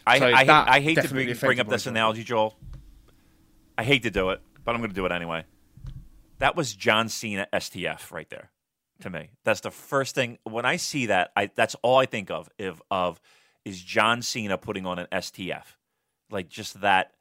I, 0.05 0.19
So 0.19 0.25
I, 0.27 0.37
hate- 0.39 0.49
I 0.49 0.79
hate 0.81 1.01
to 1.01 1.07
bring, 1.07 1.33
bring 1.35 1.59
up 1.59 1.69
this 1.69 1.87
analogy, 1.87 2.23
Joel. 2.23 2.55
I 3.77 3.83
hate 3.83 4.03
to 4.03 4.11
do 4.11 4.31
it, 4.31 4.41
but 4.63 4.75
I'm 4.75 4.81
going 4.81 4.91
to 4.91 4.95
do 4.95 5.05
it 5.05 5.11
anyway. 5.11 5.45
That 6.39 6.55
was 6.55 6.73
John 6.73 7.09
Cena 7.09 7.47
STF 7.53 8.11
right 8.11 8.29
there 8.29 8.51
to 9.01 9.09
me. 9.09 9.29
That's 9.43 9.61
the 9.61 9.71
first 9.71 10.15
thing 10.15 10.37
when 10.43 10.65
I 10.65 10.77
see 10.77 11.07
that. 11.07 11.31
I 11.35 11.49
that's 11.53 11.75
all 11.81 11.97
I 11.97 12.05
think 12.05 12.31
of 12.31 12.49
if, 12.57 12.81
of 12.91 13.19
is 13.63 13.81
John 13.81 14.21
Cena 14.21 14.57
putting 14.57 14.85
on 14.85 14.99
an 14.99 15.07
STF, 15.11 15.65
like 16.29 16.49
just 16.49 16.81
that 16.81 17.11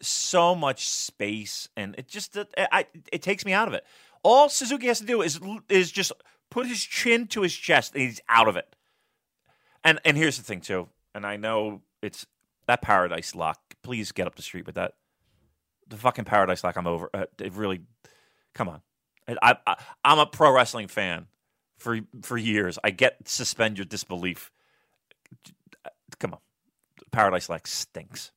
so 0.00 0.54
much 0.54 0.86
space 0.86 1.68
and 1.76 1.94
it 1.96 2.08
just 2.08 2.36
it, 2.36 2.52
I, 2.56 2.86
it 3.12 3.22
takes 3.22 3.44
me 3.44 3.52
out 3.52 3.68
of 3.68 3.74
it. 3.74 3.84
All 4.22 4.48
Suzuki 4.48 4.86
has 4.88 5.00
to 5.00 5.06
do 5.06 5.22
is 5.22 5.40
is 5.68 5.90
just 5.90 6.12
put 6.50 6.66
his 6.66 6.82
chin 6.82 7.26
to 7.28 7.42
his 7.42 7.54
chest 7.54 7.94
and 7.94 8.02
he's 8.02 8.20
out 8.28 8.48
of 8.48 8.56
it. 8.56 8.74
And 9.84 10.00
and 10.04 10.16
here's 10.16 10.36
the 10.36 10.42
thing 10.42 10.60
too, 10.60 10.88
and 11.14 11.24
I 11.24 11.36
know 11.36 11.82
it's 12.02 12.26
that 12.66 12.82
Paradise 12.82 13.34
Lock. 13.34 13.60
Please 13.82 14.12
get 14.12 14.26
up 14.26 14.34
the 14.34 14.42
street 14.42 14.66
with 14.66 14.74
that. 14.74 14.94
The 15.88 15.96
fucking 15.96 16.24
Paradise 16.24 16.64
Lock. 16.64 16.76
I'm 16.76 16.86
over. 16.86 17.08
Uh, 17.14 17.26
it 17.38 17.52
really, 17.54 17.82
come 18.56 18.68
on. 18.68 18.80
I, 19.28 19.56
I 19.66 19.76
I'm 20.04 20.18
a 20.18 20.26
pro 20.26 20.52
wrestling 20.52 20.88
fan 20.88 21.26
for 21.78 22.00
for 22.22 22.38
years. 22.38 22.78
I 22.82 22.90
get 22.90 23.28
suspend 23.28 23.78
your 23.78 23.84
disbelief. 23.84 24.50
Come 26.18 26.32
on, 26.32 26.40
Paradise 27.12 27.48
Lock 27.48 27.66
stinks. 27.66 28.32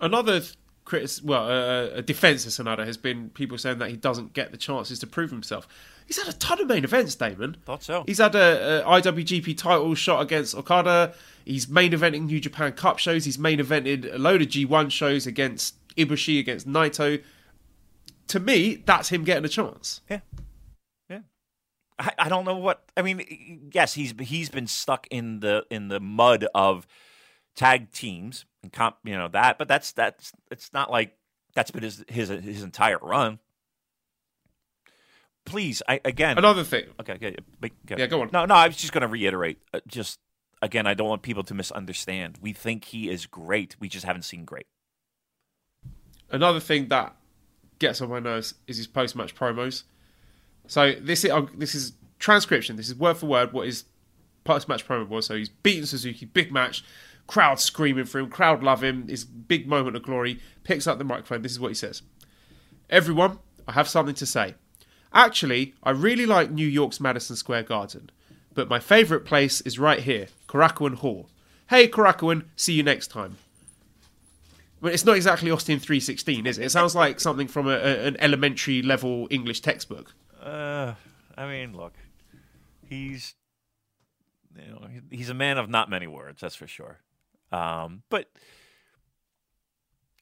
Another 0.00 0.42
critic, 0.84 1.10
well, 1.24 1.50
uh, 1.50 1.88
a 1.94 2.02
defense 2.02 2.46
of 2.46 2.52
Sanada 2.52 2.86
has 2.86 2.96
been 2.98 3.30
people 3.30 3.58
saying 3.58 3.78
that 3.78 3.90
he 3.90 3.96
doesn't 3.96 4.34
get 4.34 4.52
the 4.52 4.58
chances 4.58 4.98
to 5.00 5.06
prove 5.06 5.30
himself. 5.30 5.66
He's 6.06 6.18
had 6.18 6.28
a 6.28 6.36
ton 6.36 6.60
of 6.60 6.68
main 6.68 6.84
events, 6.84 7.14
Damon. 7.16 7.56
Thought 7.64 7.82
so. 7.82 8.04
He's 8.06 8.18
had 8.18 8.34
a, 8.34 8.86
a 8.86 9.00
IWGP 9.00 9.56
title 9.56 9.94
shot 9.94 10.20
against 10.20 10.54
Okada. 10.54 11.14
He's 11.44 11.68
main 11.68 11.92
eventing 11.92 12.26
New 12.26 12.38
Japan 12.38 12.72
Cup 12.72 12.98
shows. 12.98 13.24
He's 13.24 13.38
main 13.38 13.58
evented 13.58 14.14
a 14.14 14.18
load 14.18 14.42
of 14.42 14.48
G1 14.48 14.90
shows 14.90 15.26
against 15.26 15.74
Ibushi, 15.96 16.38
against 16.38 16.68
Naito. 16.68 17.22
To 18.28 18.40
me, 18.40 18.82
that's 18.84 19.08
him 19.08 19.24
getting 19.24 19.44
a 19.44 19.48
chance. 19.48 20.00
Yeah, 20.10 20.20
yeah. 21.08 21.20
I, 21.98 22.12
I 22.18 22.28
don't 22.28 22.44
know 22.44 22.56
what 22.56 22.84
I 22.96 23.02
mean. 23.02 23.70
Yes, 23.72 23.94
he's 23.94 24.14
he's 24.20 24.48
been 24.48 24.66
stuck 24.66 25.06
in 25.10 25.40
the 25.40 25.64
in 25.70 25.88
the 25.88 26.00
mud 26.00 26.46
of 26.54 26.86
tag 27.54 27.90
teams 27.92 28.44
and 28.62 28.72
comp, 28.72 28.96
you 29.04 29.16
know 29.16 29.28
that. 29.28 29.58
But 29.58 29.68
that's 29.68 29.92
that's 29.92 30.32
it's 30.50 30.72
not 30.72 30.90
like 30.90 31.16
that's 31.54 31.70
been 31.70 31.82
his 31.82 32.04
his 32.08 32.28
his 32.28 32.62
entire 32.62 32.98
run. 32.98 33.38
Please, 35.44 35.82
I 35.88 36.00
again. 36.04 36.38
Another 36.38 36.64
thing, 36.64 36.86
Okay, 37.00 37.14
okay, 37.14 37.36
okay. 37.64 37.74
Yeah, 37.96 38.06
go 38.06 38.22
on. 38.22 38.30
No, 38.32 38.44
no, 38.46 38.54
I 38.54 38.66
was 38.66 38.76
just 38.76 38.92
going 38.92 39.02
to 39.02 39.08
reiterate. 39.08 39.58
Uh, 39.72 39.80
just 39.86 40.18
again, 40.60 40.86
I 40.86 40.94
don't 40.94 41.08
want 41.08 41.22
people 41.22 41.44
to 41.44 41.54
misunderstand. 41.54 42.38
We 42.40 42.52
think 42.52 42.86
he 42.86 43.08
is 43.08 43.26
great. 43.26 43.76
We 43.78 43.88
just 43.88 44.04
haven't 44.04 44.22
seen 44.22 44.44
great. 44.44 44.66
another 46.30 46.58
thing 46.60 46.88
that 46.88 47.14
gets 47.78 48.00
on 48.00 48.10
my 48.10 48.20
nerves 48.20 48.54
is 48.66 48.76
his 48.76 48.86
post-match 48.86 49.34
promos. 49.34 49.84
So 50.66 50.94
this 51.00 51.24
is 51.24 51.32
this 51.56 51.74
is 51.74 51.92
transcription. 52.18 52.76
This 52.76 52.88
is 52.88 52.94
word 52.94 53.16
for 53.16 53.26
word 53.26 53.52
what 53.52 53.66
his 53.66 53.84
post-match 54.44 54.86
promo 54.86 55.08
was. 55.08 55.26
So 55.26 55.36
he's 55.36 55.48
beaten 55.48 55.86
Suzuki, 55.86 56.26
big 56.26 56.52
match, 56.52 56.84
crowd 57.26 57.60
screaming 57.60 58.06
for 58.06 58.18
him, 58.18 58.30
crowd 58.30 58.62
love 58.62 58.82
him, 58.82 59.08
his 59.08 59.24
big 59.24 59.68
moment 59.68 59.96
of 59.96 60.02
glory. 60.02 60.40
Picks 60.64 60.86
up 60.86 60.98
the 60.98 61.04
microphone. 61.04 61.42
This 61.42 61.52
is 61.52 61.60
what 61.60 61.68
he 61.68 61.74
says 61.74 62.02
Everyone, 62.88 63.38
I 63.66 63.72
have 63.72 63.88
something 63.88 64.14
to 64.14 64.26
say. 64.26 64.54
Actually, 65.12 65.74
I 65.82 65.90
really 65.90 66.26
like 66.26 66.50
New 66.50 66.66
York's 66.66 67.00
Madison 67.00 67.36
Square 67.36 67.64
Garden, 67.64 68.10
but 68.54 68.68
my 68.68 68.78
favourite 68.78 69.24
place 69.24 69.60
is 69.62 69.78
right 69.78 70.00
here, 70.00 70.28
Korakuen 70.48 70.96
Hall. 70.96 71.28
Hey, 71.68 71.88
Korakuen, 71.88 72.44
see 72.54 72.74
you 72.74 72.82
next 72.82 73.08
time. 73.08 73.38
Well, 74.80 74.92
it's 74.92 75.04
not 75.04 75.16
exactly 75.16 75.50
Austin 75.50 75.78
316, 75.78 76.46
is 76.46 76.58
it? 76.58 76.66
It 76.66 76.70
sounds 76.70 76.94
like 76.94 77.18
something 77.18 77.48
from 77.48 77.66
a, 77.66 77.72
a, 77.72 78.06
an 78.06 78.16
elementary 78.20 78.82
level 78.82 79.26
English 79.30 79.60
textbook. 79.60 80.14
Uh, 80.40 80.94
I 81.36 81.46
mean, 81.48 81.76
look, 81.76 81.94
he's 82.86 83.34
you 84.54 84.68
know 84.68 84.88
he's 85.10 85.28
a 85.30 85.34
man 85.34 85.58
of 85.58 85.68
not 85.68 85.90
many 85.90 86.06
words, 86.06 86.40
that's 86.40 86.54
for 86.54 86.66
sure. 86.66 86.98
Um, 87.52 88.02
but 88.10 88.30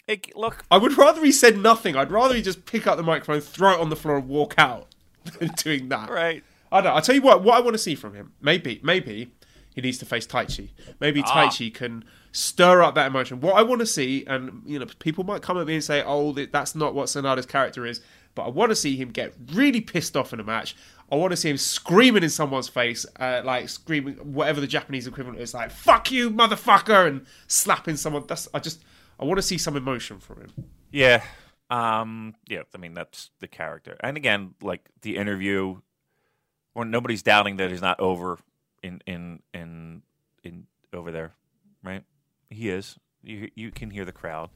it, 0.06 0.36
look, 0.36 0.64
I 0.70 0.76
would 0.76 0.96
rather 0.96 1.24
he 1.24 1.32
said 1.32 1.58
nothing. 1.58 1.96
I'd 1.96 2.10
rather 2.10 2.34
he 2.34 2.42
just 2.42 2.64
pick 2.64 2.86
up 2.86 2.96
the 2.96 3.02
microphone, 3.02 3.40
throw 3.40 3.74
it 3.74 3.80
on 3.80 3.90
the 3.90 3.96
floor, 3.96 4.18
and 4.18 4.28
walk 4.28 4.54
out 4.56 4.88
than 5.38 5.48
doing 5.56 5.88
that. 5.88 6.10
right? 6.10 6.44
I 6.70 6.80
don't. 6.80 6.94
I'll 6.94 7.02
tell 7.02 7.14
you 7.14 7.22
what. 7.22 7.42
What 7.42 7.56
I 7.56 7.60
want 7.60 7.74
to 7.74 7.78
see 7.78 7.94
from 7.94 8.14
him. 8.14 8.32
Maybe, 8.40 8.80
maybe 8.82 9.32
he 9.74 9.80
needs 9.82 9.98
to 9.98 10.06
face 10.06 10.26
Taichi. 10.26 10.70
Maybe 11.00 11.22
Ah. 11.26 11.46
Taichi 11.46 11.72
can 11.74 12.04
stir 12.32 12.82
up 12.82 12.94
that 12.94 13.06
emotion. 13.08 13.40
What 13.40 13.54
I 13.56 13.62
want 13.62 13.80
to 13.80 13.86
see, 13.86 14.24
and 14.26 14.62
you 14.64 14.78
know, 14.78 14.86
people 14.98 15.24
might 15.24 15.42
come 15.42 15.58
at 15.58 15.66
me 15.66 15.74
and 15.74 15.84
say, 15.84 16.02
"Oh, 16.06 16.32
that's 16.32 16.74
not 16.74 16.94
what 16.94 17.06
Sanada's 17.06 17.46
character 17.46 17.84
is." 17.84 18.00
But 18.34 18.46
I 18.46 18.48
want 18.48 18.70
to 18.70 18.76
see 18.76 18.96
him 18.96 19.10
get 19.10 19.32
really 19.52 19.80
pissed 19.80 20.16
off 20.16 20.32
in 20.32 20.40
a 20.40 20.44
match. 20.44 20.74
I 21.12 21.14
want 21.16 21.30
to 21.30 21.36
see 21.36 21.50
him 21.50 21.56
screaming 21.56 22.24
in 22.24 22.30
someone's 22.30 22.68
face, 22.68 23.06
uh, 23.20 23.42
like 23.44 23.68
screaming 23.68 24.14
whatever 24.32 24.60
the 24.60 24.66
Japanese 24.66 25.06
equivalent 25.06 25.40
is, 25.40 25.54
like 25.54 25.70
"fuck 25.70 26.10
you, 26.10 26.30
motherfucker," 26.30 27.06
and 27.06 27.26
slapping 27.46 27.96
someone. 27.96 28.24
That's 28.26 28.48
I 28.54 28.58
just 28.58 28.82
I 29.20 29.24
want 29.24 29.38
to 29.38 29.42
see 29.42 29.58
some 29.58 29.76
emotion 29.76 30.18
from 30.18 30.40
him. 30.40 30.52
Yeah. 30.90 31.22
Um, 31.70 32.34
yeah, 32.48 32.62
I 32.74 32.78
mean 32.78 32.94
that's 32.94 33.30
the 33.40 33.48
character. 33.48 33.96
And 34.00 34.16
again, 34.16 34.54
like 34.60 34.88
the 35.02 35.16
interview 35.16 35.80
or 36.74 36.84
nobody's 36.84 37.22
doubting 37.22 37.56
that 37.56 37.70
he's 37.70 37.80
not 37.82 37.98
over 38.00 38.38
in 38.84 39.00
in 39.06 39.40
in 39.52 40.02
in 40.44 40.66
over 40.92 41.10
there, 41.10 41.32
right? 41.82 42.04
He 42.50 42.68
is. 42.68 42.96
You 43.22 43.50
you 43.54 43.70
can 43.70 43.90
hear 43.90 44.04
the 44.04 44.12
crowd. 44.12 44.50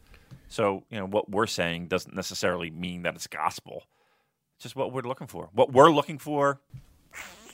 So, 0.49 0.85
you 0.91 0.99
know, 0.99 1.07
what 1.07 1.31
we're 1.31 1.47
saying 1.47 1.89
doesn't 1.89 2.15
necessarily 2.15 2.71
mean 2.71 3.03
that 3.03 3.15
it's 3.15 3.27
gospel. 3.27 3.85
It's 4.57 4.63
just 4.65 4.77
what 4.77 4.93
we're 4.93 5.03
looking 5.03 5.27
for. 5.27 5.49
What 5.53 5.73
we're 5.73 5.91
looking 5.91 6.19
for 6.19 6.61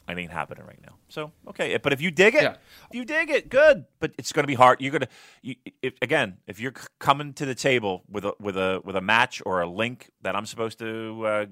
I 0.06 0.12
ain't 0.14 0.30
happening 0.32 0.66
right 0.66 0.80
now. 0.82 0.96
So 1.08 1.32
okay, 1.48 1.76
but 1.78 1.92
if 1.92 2.00
you 2.02 2.10
dig 2.10 2.34
it, 2.34 2.42
Yeah. 2.42 2.56
if 2.90 2.94
you 2.94 3.04
dig 3.04 3.30
it, 3.30 3.48
good. 3.48 3.86
But 4.00 4.12
it's 4.18 4.32
going 4.32 4.42
to 4.42 4.46
be 4.46 4.54
hard. 4.54 4.80
You're 4.82 4.92
gonna, 4.92 5.08
you, 5.40 5.54
if, 5.80 5.94
again, 6.02 6.38
if 6.46 6.60
you're 6.60 6.74
coming 6.98 7.32
to 7.34 7.46
the 7.46 7.54
table 7.54 8.02
with 8.10 8.24
a 8.26 8.34
with 8.38 8.56
a 8.56 8.80
with 8.84 8.96
a 8.96 9.00
match 9.00 9.40
or 9.46 9.62
a 9.62 9.66
link 9.66 10.10
that 10.22 10.36
I'm 10.36 10.44
supposed 10.46 10.78
to, 10.80 11.26
uh, 11.26 11.46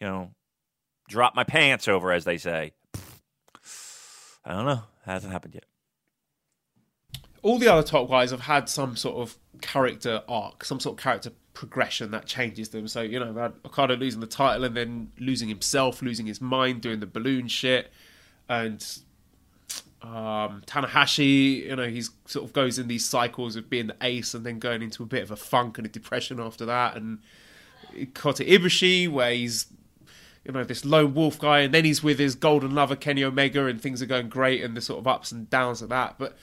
you 0.00 0.06
know, 0.06 0.30
drop 1.08 1.34
my 1.34 1.44
pants 1.44 1.86
over, 1.86 2.12
as 2.12 2.24
they 2.24 2.38
say. 2.38 2.72
I 4.46 4.52
don't 4.54 4.64
know. 4.66 4.82
Hasn't 5.04 5.32
happened 5.32 5.54
yet. 5.54 5.64
all 7.42 7.58
the 7.58 7.68
other 7.68 7.82
top 7.82 8.08
guys 8.08 8.30
have 8.30 8.40
had 8.40 8.68
some 8.68 8.96
sort 8.96 9.16
of 9.16 9.36
character 9.60 10.22
arc, 10.28 10.64
some 10.64 10.80
sort 10.80 10.98
of 10.98 11.02
character 11.02 11.30
progression 11.54 12.10
that 12.10 12.26
changes 12.26 12.68
them. 12.70 12.86
So, 12.88 13.02
you 13.02 13.18
know, 13.20 13.32
had 13.34 13.54
Okada 13.64 13.94
losing 13.94 14.20
the 14.20 14.26
title 14.26 14.64
and 14.64 14.76
then 14.76 15.12
losing 15.18 15.48
himself, 15.48 16.02
losing 16.02 16.26
his 16.26 16.40
mind, 16.40 16.80
doing 16.80 17.00
the 17.00 17.06
balloon 17.06 17.48
shit. 17.48 17.92
And 18.48 18.84
um, 20.02 20.62
Tanahashi, 20.66 21.64
you 21.64 21.76
know, 21.76 21.88
he's 21.88 22.10
sort 22.26 22.44
of 22.44 22.52
goes 22.52 22.78
in 22.78 22.88
these 22.88 23.04
cycles 23.08 23.56
of 23.56 23.70
being 23.70 23.86
the 23.86 23.96
ace 24.00 24.34
and 24.34 24.44
then 24.44 24.58
going 24.58 24.82
into 24.82 25.02
a 25.02 25.06
bit 25.06 25.22
of 25.22 25.30
a 25.30 25.36
funk 25.36 25.78
and 25.78 25.86
a 25.86 25.90
depression 25.90 26.38
after 26.40 26.66
that. 26.66 26.96
And 26.96 27.18
Kota 28.14 28.44
Ibushi, 28.44 29.08
where 29.08 29.32
he's 29.32 29.66
you 30.46 30.52
know, 30.52 30.64
this 30.64 30.84
lone 30.84 31.12
wolf 31.14 31.38
guy, 31.38 31.60
and 31.60 31.74
then 31.74 31.84
he's 31.84 32.02
with 32.02 32.18
his 32.18 32.34
golden 32.34 32.74
lover 32.74 32.94
Kenny 32.96 33.24
Omega, 33.24 33.66
and 33.66 33.80
things 33.80 34.00
are 34.00 34.06
going 34.06 34.28
great, 34.28 34.62
and 34.62 34.76
the 34.76 34.80
sort 34.80 34.98
of 35.00 35.06
ups 35.06 35.32
and 35.32 35.50
downs 35.50 35.82
of 35.82 35.88
that. 35.88 36.16
But 36.18 36.36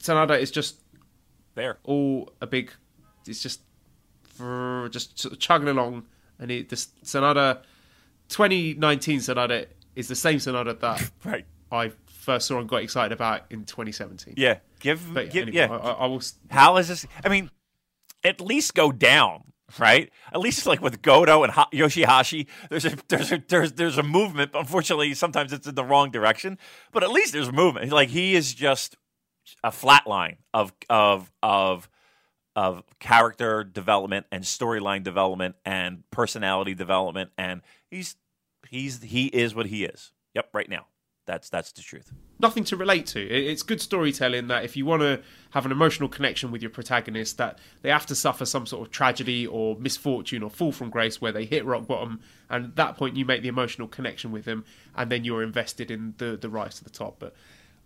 Sanada 0.00 0.38
is 0.38 0.50
just 0.50 0.76
There. 1.54 1.78
all 1.84 2.32
a 2.40 2.46
big. 2.46 2.72
It's 3.26 3.42
just 3.42 3.60
just 4.90 5.18
sort 5.18 5.32
of 5.32 5.38
chugging 5.38 5.68
along, 5.68 6.06
and 6.38 6.50
it 6.50 6.68
this 6.68 6.88
Sanada 7.04 7.62
2019 8.28 9.20
Sanada 9.20 9.66
is 9.96 10.08
the 10.08 10.14
same 10.14 10.38
Sanada 10.38 10.78
that 10.80 11.10
Right. 11.24 11.46
I 11.70 11.92
first 12.06 12.46
saw 12.46 12.58
and 12.58 12.68
got 12.68 12.82
excited 12.82 13.12
about 13.12 13.42
in 13.50 13.64
2017. 13.64 14.34
Yeah. 14.36 14.58
Give. 14.80 15.02
But 15.12 15.30
give 15.30 15.48
anyway, 15.48 15.66
yeah. 15.68 15.76
I, 15.76 15.90
I 15.92 16.06
will. 16.06 16.22
How 16.50 16.76
is 16.76 16.88
this? 16.88 17.06
I 17.24 17.28
mean, 17.28 17.50
at 18.24 18.40
least 18.40 18.74
go 18.74 18.92
down, 18.92 19.44
right? 19.78 20.10
At 20.32 20.40
least 20.40 20.66
like 20.66 20.80
with 20.80 21.02
Goto 21.02 21.42
and 21.42 21.52
ha- 21.52 21.68
Yoshihashi, 21.72 22.46
there's 22.70 22.84
a 22.84 22.96
there's 23.08 23.32
a 23.32 23.42
there's 23.48 23.72
there's 23.72 23.98
a 23.98 24.02
movement. 24.02 24.52
Unfortunately, 24.54 25.14
sometimes 25.14 25.52
it's 25.52 25.66
in 25.66 25.74
the 25.74 25.84
wrong 25.84 26.10
direction, 26.10 26.58
but 26.92 27.02
at 27.02 27.10
least 27.10 27.32
there's 27.32 27.52
movement. 27.52 27.90
Like 27.92 28.08
he 28.08 28.34
is 28.34 28.54
just 28.54 28.96
a 29.62 29.72
flat 29.72 30.06
line 30.06 30.36
of 30.54 30.72
of 30.88 31.32
of 31.42 31.88
of 32.56 32.82
character 32.98 33.62
development 33.62 34.26
and 34.32 34.44
storyline 34.44 35.02
development 35.02 35.56
and 35.64 36.02
personality 36.10 36.74
development, 36.74 37.30
and 37.38 37.62
he's 37.90 38.16
he's 38.68 39.02
he 39.02 39.26
is 39.26 39.54
what 39.54 39.66
he 39.66 39.84
is. 39.84 40.12
Yep, 40.34 40.50
right 40.52 40.68
now. 40.68 40.86
That's 41.28 41.50
that's 41.50 41.72
the 41.72 41.82
truth. 41.82 42.10
nothing 42.40 42.64
to 42.64 42.76
relate 42.76 43.04
to. 43.08 43.20
It's 43.20 43.62
good 43.62 43.82
storytelling 43.82 44.46
that 44.46 44.64
if 44.64 44.78
you 44.78 44.86
want 44.86 45.02
to 45.02 45.20
have 45.50 45.66
an 45.66 45.72
emotional 45.72 46.08
connection 46.08 46.50
with 46.50 46.62
your 46.62 46.70
protagonist, 46.70 47.36
that 47.36 47.58
they 47.82 47.90
have 47.90 48.06
to 48.06 48.14
suffer 48.14 48.46
some 48.46 48.64
sort 48.64 48.86
of 48.86 48.90
tragedy 48.90 49.46
or 49.46 49.76
misfortune 49.76 50.42
or 50.42 50.48
fall 50.48 50.72
from 50.72 50.88
grace 50.88 51.20
where 51.20 51.30
they 51.30 51.44
hit 51.44 51.66
rock 51.66 51.86
bottom, 51.86 52.20
and 52.48 52.64
at 52.64 52.76
that 52.76 52.96
point 52.96 53.14
you 53.14 53.26
make 53.26 53.42
the 53.42 53.48
emotional 53.48 53.86
connection 53.86 54.32
with 54.32 54.46
them, 54.46 54.64
and 54.96 55.12
then 55.12 55.22
you're 55.22 55.42
invested 55.42 55.90
in 55.90 56.14
the 56.16 56.34
the 56.34 56.48
rise 56.48 56.76
to 56.76 56.84
the 56.84 56.88
top. 56.88 57.16
But 57.18 57.34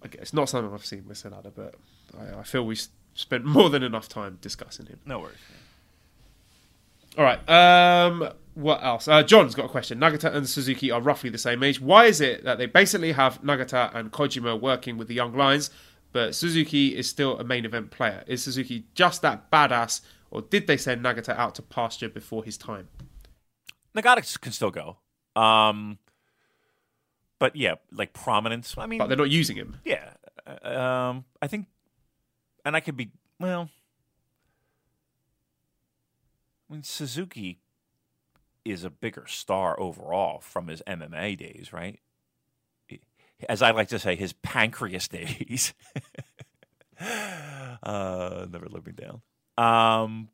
I 0.04 0.06
guess 0.06 0.22
it's 0.22 0.32
not 0.32 0.48
something 0.48 0.72
I've 0.72 0.86
seen 0.86 1.04
with 1.08 1.20
Sanada, 1.20 1.50
but 1.52 1.74
I, 2.16 2.38
I 2.38 2.42
feel 2.44 2.64
we 2.64 2.76
spent 3.14 3.44
more 3.56 3.70
than 3.70 3.82
enough 3.82 4.08
time 4.08 4.38
discussing 4.40 4.86
him. 4.86 5.00
No 5.04 5.18
worries. 5.18 5.34
All 7.18 7.24
right. 7.24 7.40
Um, 7.48 8.28
what 8.54 8.82
else? 8.84 9.08
Uh, 9.08 9.22
John's 9.22 9.54
got 9.54 9.66
a 9.66 9.68
question. 9.68 9.98
Nagata 9.98 10.34
and 10.34 10.48
Suzuki 10.48 10.90
are 10.90 11.00
roughly 11.00 11.30
the 11.30 11.38
same 11.38 11.62
age. 11.62 11.80
Why 11.80 12.04
is 12.06 12.20
it 12.20 12.44
that 12.44 12.58
they 12.58 12.66
basically 12.66 13.12
have 13.12 13.40
Nagata 13.42 13.94
and 13.94 14.12
Kojima 14.12 14.60
working 14.60 14.98
with 14.98 15.08
the 15.08 15.14
young 15.14 15.34
lions, 15.36 15.70
but 16.12 16.34
Suzuki 16.34 16.96
is 16.96 17.08
still 17.08 17.38
a 17.38 17.44
main 17.44 17.64
event 17.64 17.90
player? 17.90 18.24
Is 18.26 18.42
Suzuki 18.44 18.84
just 18.94 19.22
that 19.22 19.50
badass, 19.50 20.00
or 20.30 20.42
did 20.42 20.66
they 20.66 20.76
send 20.76 21.02
Nagata 21.04 21.36
out 21.36 21.54
to 21.56 21.62
pasture 21.62 22.08
before 22.08 22.44
his 22.44 22.56
time? 22.58 22.88
Nagata 23.96 24.40
can 24.40 24.52
still 24.52 24.70
go. 24.70 24.98
Um, 25.34 25.98
but 27.38 27.56
yeah, 27.56 27.74
like 27.90 28.12
prominence. 28.12 28.74
I 28.76 28.86
mean, 28.86 28.98
But 28.98 29.06
they're 29.08 29.16
not 29.16 29.30
using 29.30 29.56
him. 29.56 29.78
yeah. 29.84 30.10
uh, 30.46 30.68
Um, 31.10 31.24
I 31.40 31.46
think, 31.46 31.66
and 32.64 32.76
I 32.76 32.80
could 32.80 32.96
be 32.96 33.10
well. 33.40 33.70
I 36.70 36.74
mean, 36.74 36.82
Suzuki 36.82 37.58
is 38.64 38.84
a 38.84 38.90
bigger 38.90 39.26
star 39.26 39.78
overall 39.78 40.40
from 40.40 40.68
his 40.68 40.82
MMA 40.86 41.36
days, 41.38 41.72
right? 41.72 42.00
As 43.48 43.60
I 43.60 43.72
like 43.72 43.88
to 43.88 43.98
say, 43.98 44.14
his 44.14 44.32
pancreas 44.32 45.08
days. 45.08 45.74
uh, 47.82 48.46
never 48.50 48.66
let 48.68 48.86
me 48.86 48.92
down. 48.92 49.22
Um, 49.58 50.28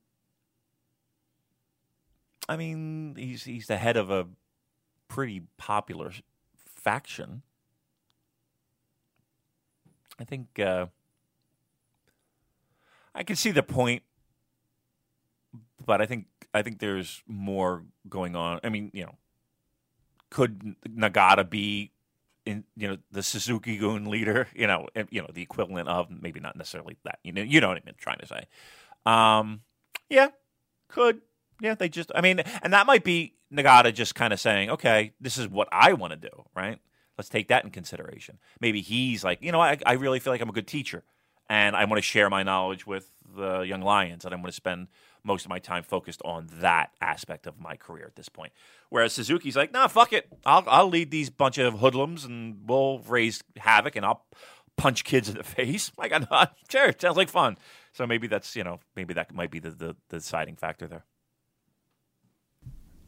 I 2.48 2.56
mean, 2.56 3.14
he's 3.16 3.44
he's 3.44 3.66
the 3.66 3.76
head 3.76 3.96
of 3.96 4.10
a 4.10 4.26
pretty 5.08 5.42
popular 5.56 6.12
faction. 6.56 7.42
I 10.20 10.24
think 10.24 10.58
uh, 10.58 10.86
I 13.14 13.22
can 13.22 13.36
see 13.36 13.50
the 13.50 13.62
point, 13.62 14.02
but 15.84 16.00
I 16.00 16.06
think 16.06 16.26
I 16.54 16.62
think 16.62 16.78
there's 16.78 17.22
more 17.26 17.84
going 18.08 18.36
on. 18.36 18.60
I 18.64 18.68
mean, 18.68 18.90
you 18.94 19.04
know, 19.04 19.14
could 20.30 20.76
Nagata 20.88 21.48
be 21.48 21.92
in 22.44 22.64
you 22.76 22.88
know 22.88 22.98
the 23.10 23.22
Suzuki-gun 23.22 24.06
leader? 24.06 24.48
You 24.54 24.66
know, 24.66 24.88
you 25.10 25.20
know 25.20 25.28
the 25.32 25.42
equivalent 25.42 25.88
of 25.88 26.10
maybe 26.10 26.40
not 26.40 26.56
necessarily 26.56 26.96
that. 27.04 27.18
You 27.22 27.32
know, 27.32 27.42
you 27.42 27.60
know 27.60 27.68
what 27.68 27.82
I'm 27.86 27.94
trying 27.98 28.18
to 28.18 28.26
say. 28.26 28.46
Um, 29.06 29.60
yeah, 30.08 30.28
could 30.88 31.20
yeah. 31.60 31.74
They 31.74 31.88
just 31.88 32.10
I 32.14 32.20
mean, 32.20 32.40
and 32.62 32.72
that 32.72 32.86
might 32.86 33.04
be 33.04 33.34
Nagata 33.52 33.92
just 33.92 34.14
kind 34.14 34.32
of 34.32 34.40
saying, 34.40 34.70
okay, 34.70 35.12
this 35.20 35.38
is 35.38 35.48
what 35.48 35.68
I 35.70 35.92
want 35.92 36.12
to 36.12 36.16
do, 36.16 36.44
right? 36.54 36.78
Let's 37.16 37.28
take 37.28 37.48
that 37.48 37.64
in 37.64 37.70
consideration. 37.70 38.38
Maybe 38.60 38.80
he's 38.80 39.24
like, 39.24 39.42
you 39.42 39.50
know, 39.50 39.60
I, 39.60 39.78
I 39.84 39.94
really 39.94 40.20
feel 40.20 40.32
like 40.32 40.40
I'm 40.40 40.48
a 40.48 40.52
good 40.52 40.68
teacher, 40.68 41.02
and 41.48 41.74
I 41.74 41.84
want 41.84 41.98
to 41.98 42.02
share 42.02 42.30
my 42.30 42.42
knowledge 42.42 42.86
with 42.86 43.10
the 43.36 43.60
young 43.60 43.82
lions, 43.82 44.24
and 44.24 44.32
I 44.32 44.36
want 44.36 44.48
to 44.48 44.52
spend 44.52 44.88
most 45.24 45.44
of 45.44 45.50
my 45.50 45.58
time 45.58 45.82
focused 45.82 46.22
on 46.24 46.48
that 46.60 46.90
aspect 47.00 47.46
of 47.46 47.60
my 47.60 47.76
career 47.76 48.04
at 48.06 48.16
this 48.16 48.28
point. 48.28 48.52
Whereas 48.88 49.12
Suzuki's 49.12 49.56
like, 49.56 49.72
nah, 49.72 49.88
fuck 49.88 50.12
it, 50.12 50.28
I'll 50.44 50.64
I'll 50.66 50.88
lead 50.88 51.10
these 51.10 51.30
bunch 51.30 51.58
of 51.58 51.80
hoodlums, 51.80 52.24
and 52.24 52.58
we'll 52.66 53.00
raise 53.00 53.42
havoc, 53.56 53.96
and 53.96 54.04
I'll 54.04 54.24
punch 54.76 55.04
kids 55.04 55.28
in 55.28 55.36
the 55.36 55.44
face. 55.58 55.90
Like, 55.98 56.12
I'm 56.12 56.26
not 56.30 56.56
sure. 56.70 56.92
Sounds 56.98 57.16
like 57.16 57.28
fun. 57.28 57.58
So 57.92 58.06
maybe 58.06 58.28
that's 58.28 58.54
you 58.54 58.64
know 58.64 58.80
maybe 58.96 59.14
that 59.14 59.34
might 59.34 59.50
be 59.50 59.58
the 59.58 59.70
the, 59.70 59.96
the 60.08 60.18
deciding 60.18 60.56
factor 60.56 60.86
there. 60.86 61.04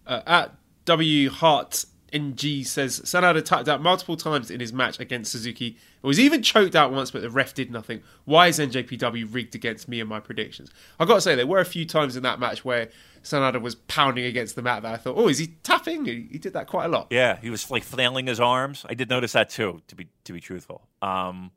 Uh, 0.07 0.23
at 0.27 0.55
W 0.87 1.31
Hart 1.31 1.85
NG 2.13 2.65
says 2.65 3.01
Sanada 3.01 3.45
tapped 3.45 3.69
out 3.69 3.83
multiple 3.83 4.17
times 4.17 4.51
in 4.51 4.61
his 4.61 4.73
match 4.73 4.99
against 4.99 5.33
Suzuki. 5.33 5.77
It 6.03 6.07
was 6.07 6.19
even 6.19 6.43
choked 6.43 6.75
out 6.75 6.93
once, 6.93 7.11
but 7.11 7.23
the 7.23 7.31
ref 7.31 7.55
did 7.55 7.71
nothing. 7.71 8.03
Why 8.25 8.49
is 8.49 8.59
NJPW 8.59 9.33
rigged 9.33 9.55
against 9.55 9.89
me 9.89 10.01
and 10.01 10.09
my 10.09 10.21
predictions? 10.21 10.71
I 10.99 11.05
got 11.05 11.17
to 11.17 11.21
say 11.21 11.35
there 11.35 11.47
were 11.47 11.61
a 11.61 11.65
few 11.65 11.85
times 11.85 12.17
in 12.17 12.23
that 12.23 12.41
match 12.41 12.65
where 12.65 12.89
Sanada 13.23 13.61
was 13.61 13.75
pounding 13.75 14.25
against 14.25 14.57
the 14.57 14.63
mat 14.63 14.83
that 14.83 14.95
I 14.95 14.97
thought, 14.97 15.17
oh, 15.17 15.29
is 15.29 15.39
he 15.39 15.49
tapping? 15.63 16.05
He, 16.05 16.39
did 16.39 16.55
that 16.55 16.67
quite 16.67 16.87
a 16.87 16.89
lot. 16.89 17.09
Yeah, 17.11 17.39
he 17.41 17.51
was 17.51 17.71
like 17.71 17.85
flailing 17.85 18.27
his 18.27 18.41
arms. 18.41 18.85
I 18.89 18.95
did 18.95 19.11
notice 19.11 19.33
that 19.33 19.51
too. 19.51 19.83
To 19.89 19.95
be 19.95 20.09
to 20.25 20.33
be 20.33 20.41
truthful, 20.41 20.83
um, 21.03 21.51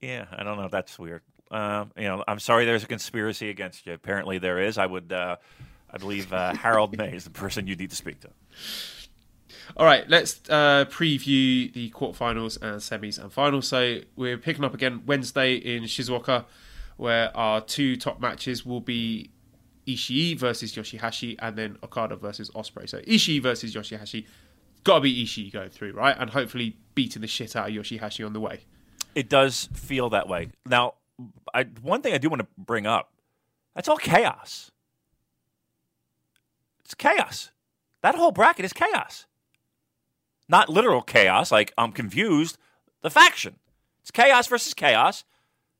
yeah, 0.00 0.26
I 0.32 0.42
don't 0.42 0.58
know. 0.58 0.68
That's 0.68 0.98
weird. 0.98 1.22
Uh, 1.50 1.86
you 1.96 2.04
know, 2.04 2.22
I'm 2.28 2.38
sorry. 2.38 2.64
There's 2.64 2.84
a 2.84 2.88
conspiracy 2.88 3.48
against 3.48 3.86
you. 3.86 3.94
Apparently, 3.94 4.38
there 4.38 4.60
is. 4.60 4.78
I 4.78 4.86
would. 4.86 5.12
Uh, 5.12 5.36
I 5.90 5.98
believe 5.98 6.32
uh, 6.32 6.54
Harold 6.54 6.96
Meij 6.96 7.14
is 7.14 7.24
the 7.24 7.30
person 7.30 7.66
you 7.66 7.76
need 7.76 7.90
to 7.90 7.96
speak 7.96 8.20
to. 8.20 8.30
All 9.76 9.86
right, 9.86 10.08
let's 10.08 10.40
uh, 10.48 10.84
preview 10.88 11.72
the 11.72 11.90
quarterfinals 11.90 12.60
and 12.60 12.80
semis 12.80 13.18
and 13.18 13.32
finals. 13.32 13.68
So 13.68 14.00
we're 14.14 14.38
picking 14.38 14.64
up 14.64 14.74
again 14.74 15.02
Wednesday 15.06 15.54
in 15.54 15.84
Shizuoka, 15.84 16.44
where 16.96 17.36
our 17.36 17.60
two 17.60 17.96
top 17.96 18.20
matches 18.20 18.64
will 18.64 18.80
be 18.80 19.30
Ishii 19.86 20.38
versus 20.38 20.74
Yoshihashi, 20.74 21.36
and 21.38 21.56
then 21.56 21.78
Okada 21.82 22.16
versus 22.16 22.50
Ospreay. 22.50 22.88
So 22.88 22.98
Ishii 23.00 23.42
versus 23.42 23.74
Yoshihashi, 23.74 24.26
got 24.84 24.96
to 24.96 25.00
be 25.02 25.24
Ishii 25.24 25.52
going 25.52 25.70
through, 25.70 25.92
right? 25.92 26.16
And 26.18 26.30
hopefully 26.30 26.76
beating 26.94 27.22
the 27.22 27.28
shit 27.28 27.56
out 27.56 27.68
of 27.68 27.74
Yoshihashi 27.74 28.24
on 28.24 28.32
the 28.32 28.40
way. 28.40 28.60
It 29.14 29.28
does 29.28 29.68
feel 29.72 30.10
that 30.10 30.28
way. 30.28 30.50
Now, 30.66 30.94
I, 31.54 31.64
one 31.82 32.02
thing 32.02 32.12
I 32.12 32.18
do 32.18 32.28
want 32.28 32.40
to 32.40 32.48
bring 32.58 32.86
up 32.86 33.10
that's 33.76 33.88
all 33.88 33.98
chaos. 33.98 34.70
It's 36.82 36.94
chaos. 36.94 37.50
That 38.00 38.14
whole 38.14 38.32
bracket 38.32 38.64
is 38.64 38.72
chaos. 38.72 39.26
Not 40.48 40.68
literal 40.68 41.02
chaos, 41.02 41.50
like 41.50 41.72
I'm 41.76 41.92
confused. 41.92 42.58
The 43.02 43.10
faction. 43.10 43.56
It's 44.00 44.10
chaos 44.10 44.46
versus 44.46 44.74
chaos, 44.74 45.24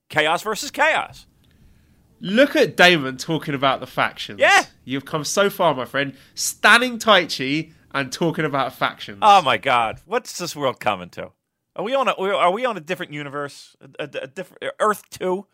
chaos 0.08 0.42
versus 0.42 0.70
chaos. 0.70 1.26
Look 2.20 2.56
at 2.56 2.76
Damon 2.76 3.18
talking 3.18 3.54
about 3.54 3.80
the 3.80 3.86
factions. 3.86 4.40
Yeah. 4.40 4.64
You've 4.84 5.04
come 5.04 5.24
so 5.24 5.50
far, 5.50 5.74
my 5.74 5.84
friend. 5.84 6.14
Standing 6.34 6.98
Taichi 6.98 7.72
and 7.92 8.12
talking 8.12 8.44
about 8.44 8.74
factions. 8.74 9.18
Oh 9.22 9.42
my 9.42 9.58
God, 9.58 10.00
what's 10.06 10.38
this 10.38 10.56
world 10.56 10.80
coming 10.80 11.10
to? 11.10 11.32
Are 11.76 11.84
we 11.84 11.94
on 11.94 12.08
a 12.08 12.12
are 12.12 12.50
we 12.52 12.64
on 12.64 12.76
a 12.76 12.80
different 12.80 13.12
universe, 13.12 13.76
a, 13.80 14.04
a, 14.04 14.10
a 14.22 14.26
different 14.26 14.64
Earth 14.80 15.08
two? 15.10 15.46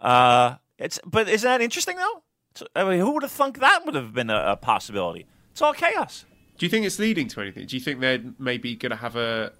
Uh, 0.00 0.56
it's 0.78 0.98
but 1.06 1.28
isn't 1.28 1.48
that 1.48 1.60
interesting 1.60 1.96
though? 1.96 2.66
I 2.76 2.84
mean, 2.84 3.00
who 3.00 3.12
would 3.12 3.22
have 3.22 3.32
thunk 3.32 3.60
that 3.60 3.84
would 3.86 3.94
have 3.94 4.12
been 4.12 4.30
a, 4.30 4.52
a 4.52 4.56
possibility? 4.56 5.26
It's 5.52 5.62
all 5.62 5.72
chaos. 5.72 6.24
Do 6.58 6.66
you 6.66 6.70
think 6.70 6.86
it's 6.86 6.98
leading 6.98 7.28
to 7.28 7.40
anything? 7.40 7.66
Do 7.66 7.76
you 7.76 7.82
think 7.82 8.00
they're 8.00 8.22
maybe 8.38 8.76
going 8.76 8.90
to 8.90 8.96
have 8.96 9.16
a, 9.16 9.52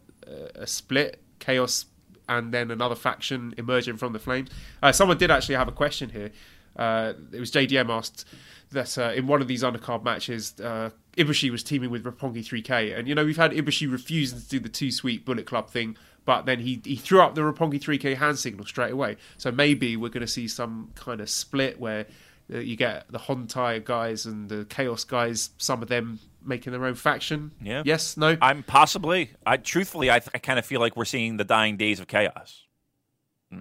a, 0.55 0.67
split, 0.67 1.21
chaos, 1.39 1.87
and 2.29 2.53
then 2.53 2.71
another 2.71 2.95
faction 2.95 3.55
emerging 3.59 3.97
from 3.97 4.13
the 4.13 4.19
flames? 4.19 4.51
Uh, 4.83 4.93
someone 4.93 5.19
did 5.19 5.31
actually 5.31 5.57
have 5.57 5.69
a 5.69 5.73
question 5.73 6.11
here. 6.11 6.31
Uh, 6.77 7.15
it 7.33 7.41
was 7.41 7.51
JDM 7.51 7.89
asked 7.89 8.27
that 8.71 8.97
uh, 8.99 9.13
in 9.13 9.27
one 9.27 9.41
of 9.41 9.49
these 9.49 9.63
undercard 9.63 10.05
matches, 10.05 10.55
uh, 10.61 10.91
Ibushi 11.17 11.51
was 11.51 11.63
teaming 11.63 11.91
with 11.91 12.05
Roppongi 12.05 12.45
3K, 12.45 12.97
and 12.99 13.09
you 13.09 13.15
know 13.15 13.25
we've 13.25 13.37
had 13.37 13.53
Ibushi 13.53 13.91
refusing 13.91 14.41
to 14.41 14.49
do 14.49 14.59
the 14.61 14.69
two 14.69 14.91
sweet 14.91 15.25
Bullet 15.25 15.47
Club 15.47 15.71
thing, 15.71 15.97
but 16.25 16.47
then 16.47 16.61
he 16.61 16.81
he 16.85 16.97
threw 16.97 17.21
up 17.21 17.35
the 17.35 17.43
Roppongi 17.43 17.81
3K 17.81 18.17
hand 18.17 18.39
signal 18.39 18.67
straight 18.67 18.93
away. 18.93 19.17
So 19.37 19.53
maybe 19.53 19.97
we're 19.97 20.09
going 20.09 20.27
to 20.27 20.33
see 20.33 20.49
some 20.49 20.91
kind 20.95 21.21
of 21.21 21.31
split 21.31 21.79
where 21.79 22.07
uh, 22.53 22.59
you 22.59 22.77
get 22.77 23.11
the 23.11 23.19
Hontai 23.19 23.85
guys 23.85 24.27
and 24.27 24.49
the 24.49 24.65
Chaos 24.65 25.05
guys, 25.05 25.51
some 25.59 25.83
of 25.83 25.89
them 25.89 26.19
making 26.45 26.73
their 26.73 26.85
own 26.85 26.95
faction. 26.95 27.53
Yeah. 27.63 27.83
Yes. 27.85 28.17
No. 28.17 28.37
I'm 28.41 28.63
possibly. 28.63 29.33
I 29.47 29.57
truthfully, 29.57 30.11
I, 30.11 30.17
I 30.17 30.39
kind 30.39 30.59
of 30.59 30.67
feel 30.67 30.81
like 30.81 30.97
we're 30.97 31.05
seeing 31.05 31.37
the 31.37 31.45
dying 31.45 31.77
days 31.77 32.01
of 32.01 32.07
chaos. 32.07 32.65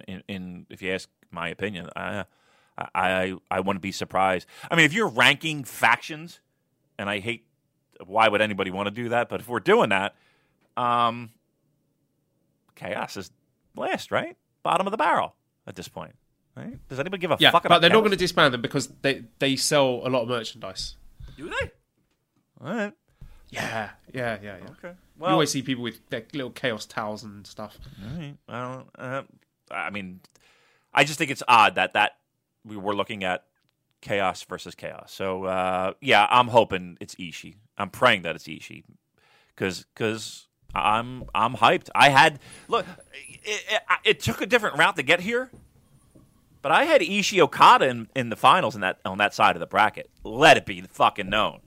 In, 0.06 0.22
in 0.28 0.66
if 0.70 0.82
you 0.82 0.92
ask 0.92 1.08
my 1.30 1.48
opinion, 1.48 1.88
I, 1.94 2.24
I 2.94 3.34
I 3.50 3.60
wouldn't 3.60 3.82
be 3.82 3.92
surprised. 3.92 4.46
I 4.70 4.76
mean, 4.76 4.84
if 4.84 4.92
you're 4.92 5.08
ranking 5.08 5.64
factions, 5.64 6.40
and 6.98 7.08
I 7.08 7.20
hate 7.20 7.46
why 8.04 8.28
would 8.28 8.40
anybody 8.40 8.70
want 8.70 8.86
to 8.86 8.90
do 8.90 9.10
that, 9.10 9.28
but 9.28 9.40
if 9.40 9.48
we're 9.48 9.60
doing 9.60 9.90
that, 9.90 10.14
um, 10.76 11.30
chaos 12.74 13.16
is 13.16 13.30
last, 13.76 14.10
right? 14.10 14.36
Bottom 14.62 14.86
of 14.86 14.90
the 14.90 14.96
barrel 14.96 15.34
at 15.66 15.76
this 15.76 15.88
point. 15.88 16.14
Right? 16.56 16.78
Does 16.88 17.00
anybody 17.00 17.20
give 17.20 17.32
a 17.32 17.36
yeah, 17.40 17.50
fuck 17.50 17.64
about? 17.64 17.76
but 17.76 17.80
they're 17.80 17.90
not 17.90 18.00
going 18.00 18.12
to 18.12 18.16
disband 18.16 18.54
them 18.54 18.62
because 18.62 18.88
they 19.02 19.24
they 19.40 19.56
sell 19.56 20.02
a 20.04 20.08
lot 20.08 20.22
of 20.22 20.28
merchandise. 20.28 20.96
do 21.36 21.48
they? 21.48 21.70
All 22.60 22.74
right. 22.74 22.92
Yeah. 23.50 23.90
Yeah. 24.12 24.38
Yeah. 24.42 24.56
Yeah. 24.58 24.70
Okay. 24.78 24.96
you 25.20 25.26
always 25.26 25.50
see 25.50 25.62
people 25.62 25.84
with 25.84 26.08
their 26.10 26.24
little 26.32 26.50
chaos 26.50 26.86
towels 26.86 27.22
and 27.22 27.46
stuff. 27.46 27.78
All 28.02 28.18
right. 28.18 28.36
I 28.48 28.74
don't. 28.74 28.88
Uh, 28.98 29.22
I 29.70 29.90
mean, 29.90 30.20
I 30.92 31.04
just 31.04 31.18
think 31.18 31.30
it's 31.30 31.42
odd 31.48 31.76
that 31.76 31.94
that 31.94 32.12
we 32.64 32.76
were 32.76 32.94
looking 32.94 33.24
at 33.24 33.44
chaos 34.00 34.42
versus 34.42 34.74
chaos. 34.74 35.12
So 35.12 35.44
uh, 35.44 35.92
yeah, 36.00 36.26
I'm 36.30 36.48
hoping 36.48 36.98
it's 37.00 37.14
Ishii. 37.14 37.56
I'm 37.78 37.90
praying 37.90 38.22
that 38.22 38.36
it's 38.36 38.44
Ishii 38.44 38.84
because 39.54 39.86
because 39.94 40.48
I'm 40.74 41.24
I'm 41.34 41.54
hyped. 41.54 41.88
I 41.94 42.08
had 42.08 42.40
look. 42.68 42.86
It, 43.12 43.64
it, 43.68 43.82
it 44.04 44.20
took 44.20 44.40
a 44.40 44.46
different 44.46 44.78
route 44.78 44.96
to 44.96 45.02
get 45.02 45.20
here. 45.20 45.50
But 46.62 46.72
I 46.72 46.84
had 46.84 47.02
Ishii 47.02 47.40
Okada 47.40 47.88
in, 47.88 48.08
in 48.16 48.30
the 48.30 48.36
finals 48.36 48.74
in 48.74 48.80
that 48.80 48.98
on 49.04 49.18
that 49.18 49.34
side 49.34 49.54
of 49.54 49.60
the 49.60 49.66
bracket. 49.66 50.08
Let 50.22 50.56
it 50.56 50.64
be 50.64 50.80
fucking 50.80 51.28
known, 51.28 51.60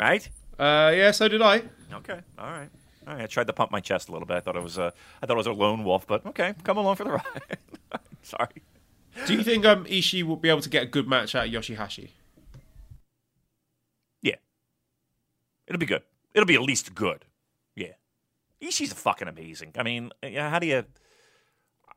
right? 0.00 0.28
Uh, 0.58 0.92
yeah. 0.94 1.10
So 1.10 1.28
did 1.28 1.42
I. 1.42 1.62
Okay, 1.92 2.20
all 2.38 2.50
right, 2.50 2.68
all 3.06 3.14
right. 3.14 3.22
I 3.22 3.26
tried 3.26 3.46
to 3.48 3.52
pump 3.52 3.70
my 3.70 3.80
chest 3.80 4.08
a 4.08 4.12
little 4.12 4.26
bit. 4.26 4.36
I 4.36 4.40
thought 4.40 4.56
it 4.56 4.62
was 4.62 4.78
a, 4.78 4.92
I 5.22 5.26
thought 5.26 5.34
it 5.34 5.38
was 5.38 5.46
a 5.46 5.52
lone 5.52 5.84
wolf, 5.84 6.06
but 6.06 6.24
okay, 6.26 6.54
come 6.64 6.76
along 6.76 6.96
for 6.96 7.04
the 7.04 7.10
ride. 7.12 7.58
Sorry. 8.22 8.62
Do 9.26 9.34
you 9.34 9.42
think 9.42 9.64
um 9.66 9.84
Ishii 9.84 10.22
will 10.22 10.36
be 10.36 10.48
able 10.48 10.60
to 10.60 10.68
get 10.68 10.82
a 10.84 10.86
good 10.86 11.08
match 11.08 11.34
out 11.34 11.46
of 11.46 11.52
Yoshihashi? 11.52 12.10
Yeah, 14.22 14.36
it'll 15.66 15.78
be 15.78 15.86
good. 15.86 16.02
It'll 16.32 16.46
be 16.46 16.54
at 16.54 16.62
least 16.62 16.94
good. 16.94 17.24
Yeah, 17.74 17.94
Ishii's 18.62 18.92
fucking 18.92 19.28
amazing. 19.28 19.72
I 19.76 19.82
mean, 19.82 20.12
how 20.22 20.58
do 20.58 20.66
you? 20.66 20.84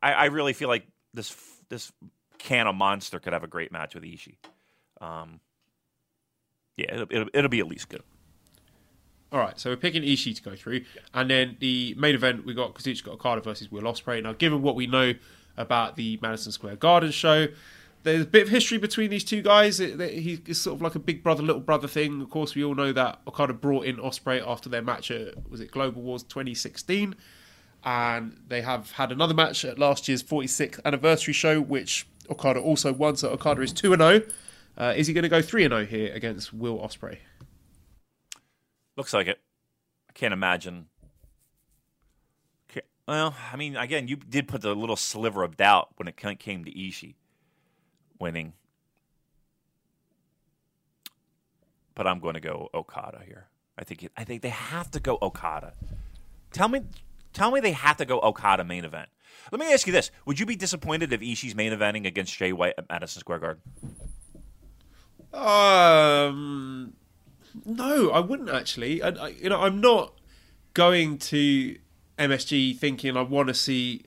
I, 0.01 0.13
I 0.13 0.25
really 0.25 0.53
feel 0.53 0.69
like 0.69 0.87
this 1.13 1.35
this 1.69 1.91
can 2.39 2.67
of 2.67 2.75
monster 2.75 3.19
could 3.19 3.33
have 3.33 3.43
a 3.43 3.47
great 3.47 3.71
match 3.71 3.93
with 3.95 4.03
Ishii. 4.03 4.35
Um, 4.99 5.39
yeah, 6.77 6.93
it'll, 6.93 7.07
it'll, 7.09 7.29
it'll 7.33 7.49
be 7.49 7.59
at 7.59 7.67
least 7.67 7.89
good. 7.89 8.03
All 9.31 9.39
right, 9.39 9.59
so 9.59 9.71
we're 9.71 9.77
picking 9.77 10.03
Ishii 10.03 10.35
to 10.35 10.43
go 10.43 10.55
through, 10.55 10.81
and 11.13 11.29
then 11.29 11.57
the 11.59 11.95
main 11.97 12.13
event 12.13 12.45
we 12.45 12.53
got 12.53 12.75
Kazuchika 12.75 13.07
Okada 13.07 13.41
versus 13.41 13.71
Will 13.71 13.81
Ospreay. 13.81 14.21
Now, 14.21 14.33
given 14.33 14.61
what 14.61 14.75
we 14.75 14.85
know 14.85 15.13
about 15.57 15.95
the 15.95 16.19
Madison 16.21 16.51
Square 16.51 16.75
Garden 16.75 17.09
show, 17.09 17.47
there's 18.03 18.21
a 18.21 18.27
bit 18.27 18.43
of 18.43 18.49
history 18.49 18.77
between 18.77 19.09
these 19.09 19.23
two 19.23 19.41
guys. 19.41 19.79
It, 19.79 19.99
it, 19.99 20.19
he's 20.19 20.61
sort 20.61 20.75
of 20.75 20.81
like 20.83 20.93
a 20.93 20.99
big 20.99 21.23
brother, 21.23 21.41
little 21.41 21.61
brother 21.61 21.87
thing. 21.87 22.21
Of 22.21 22.29
course, 22.29 22.53
we 22.53 22.63
all 22.63 22.75
know 22.75 22.91
that 22.93 23.21
Okada 23.27 23.53
brought 23.53 23.85
in 23.85 23.97
Ospreay 23.97 24.45
after 24.45 24.69
their 24.69 24.83
match 24.83 25.09
at 25.09 25.49
was 25.49 25.61
it 25.61 25.71
Global 25.71 26.03
Wars 26.03 26.21
2016, 26.23 27.15
and 27.83 28.39
they 28.47 28.61
have 28.61 28.91
had 28.91 29.11
another 29.11 29.33
match 29.33 29.65
at 29.65 29.79
last 29.79 30.07
year's 30.07 30.21
46th 30.21 30.79
anniversary 30.85 31.33
show, 31.33 31.59
which 31.59 32.05
Okada 32.29 32.59
also 32.59 32.93
won. 32.93 33.15
So 33.15 33.29
Okada 33.29 33.61
is 33.61 33.73
two 33.73 33.93
and 33.93 34.01
zero. 34.01 34.21
Uh, 34.77 34.93
is 34.95 35.07
he 35.07 35.13
going 35.13 35.23
to 35.23 35.29
go 35.29 35.41
three 35.41 35.63
and 35.63 35.71
zero 35.71 35.85
here 35.85 36.13
against 36.13 36.53
Will 36.53 36.79
Ospreay? 36.79 37.17
Looks 38.95 39.13
like 39.13 39.27
it. 39.27 39.39
I 40.09 40.13
can't 40.13 40.33
imagine. 40.33 40.87
Well, 43.07 43.35
I 43.51 43.57
mean, 43.57 43.75
again, 43.75 44.07
you 44.07 44.15
did 44.15 44.47
put 44.47 44.61
the 44.61 44.73
little 44.73 44.95
sliver 44.95 45.43
of 45.43 45.57
doubt 45.57 45.89
when 45.97 46.07
it 46.07 46.15
came 46.15 46.63
to 46.63 46.71
Ishii 46.71 47.15
winning. 48.17 48.53
But 51.95 52.07
I'm 52.07 52.19
going 52.19 52.35
to 52.35 52.39
go 52.39 52.69
Okada 52.73 53.21
here. 53.25 53.47
I 53.77 53.83
think 53.83 54.07
I 54.15 54.23
think 54.23 54.41
they 54.41 54.49
have 54.49 54.89
to 54.91 54.99
go 54.99 55.17
Okada. 55.21 55.73
Tell 56.51 56.69
me, 56.69 56.81
tell 57.33 57.51
me 57.51 57.59
they 57.59 57.71
have 57.71 57.97
to 57.97 58.05
go 58.05 58.19
Okada 58.21 58.63
main 58.63 58.85
event. 58.85 59.09
Let 59.51 59.59
me 59.59 59.73
ask 59.73 59.85
you 59.85 59.93
this: 59.93 60.09
Would 60.25 60.39
you 60.39 60.45
be 60.45 60.55
disappointed 60.55 61.11
if 61.11 61.21
Ishii's 61.21 61.55
main 61.55 61.73
eventing 61.73 62.05
against 62.05 62.37
Jay 62.37 62.53
White 62.53 62.75
at 62.77 62.87
Madison 62.89 63.19
Square 63.19 63.39
Garden? 63.39 63.61
Um, 65.33 66.93
no, 67.65 68.09
I 68.11 68.19
wouldn't 68.19 68.49
actually. 68.49 69.01
I, 69.01 69.09
I, 69.09 69.27
you 69.29 69.49
know, 69.49 69.61
I'm 69.61 69.81
not 69.81 70.13
going 70.73 71.17
to 71.19 71.77
MSG 72.17 72.77
thinking 72.77 73.17
I 73.17 73.21
want 73.21 73.47
to 73.49 73.53
see 73.53 74.03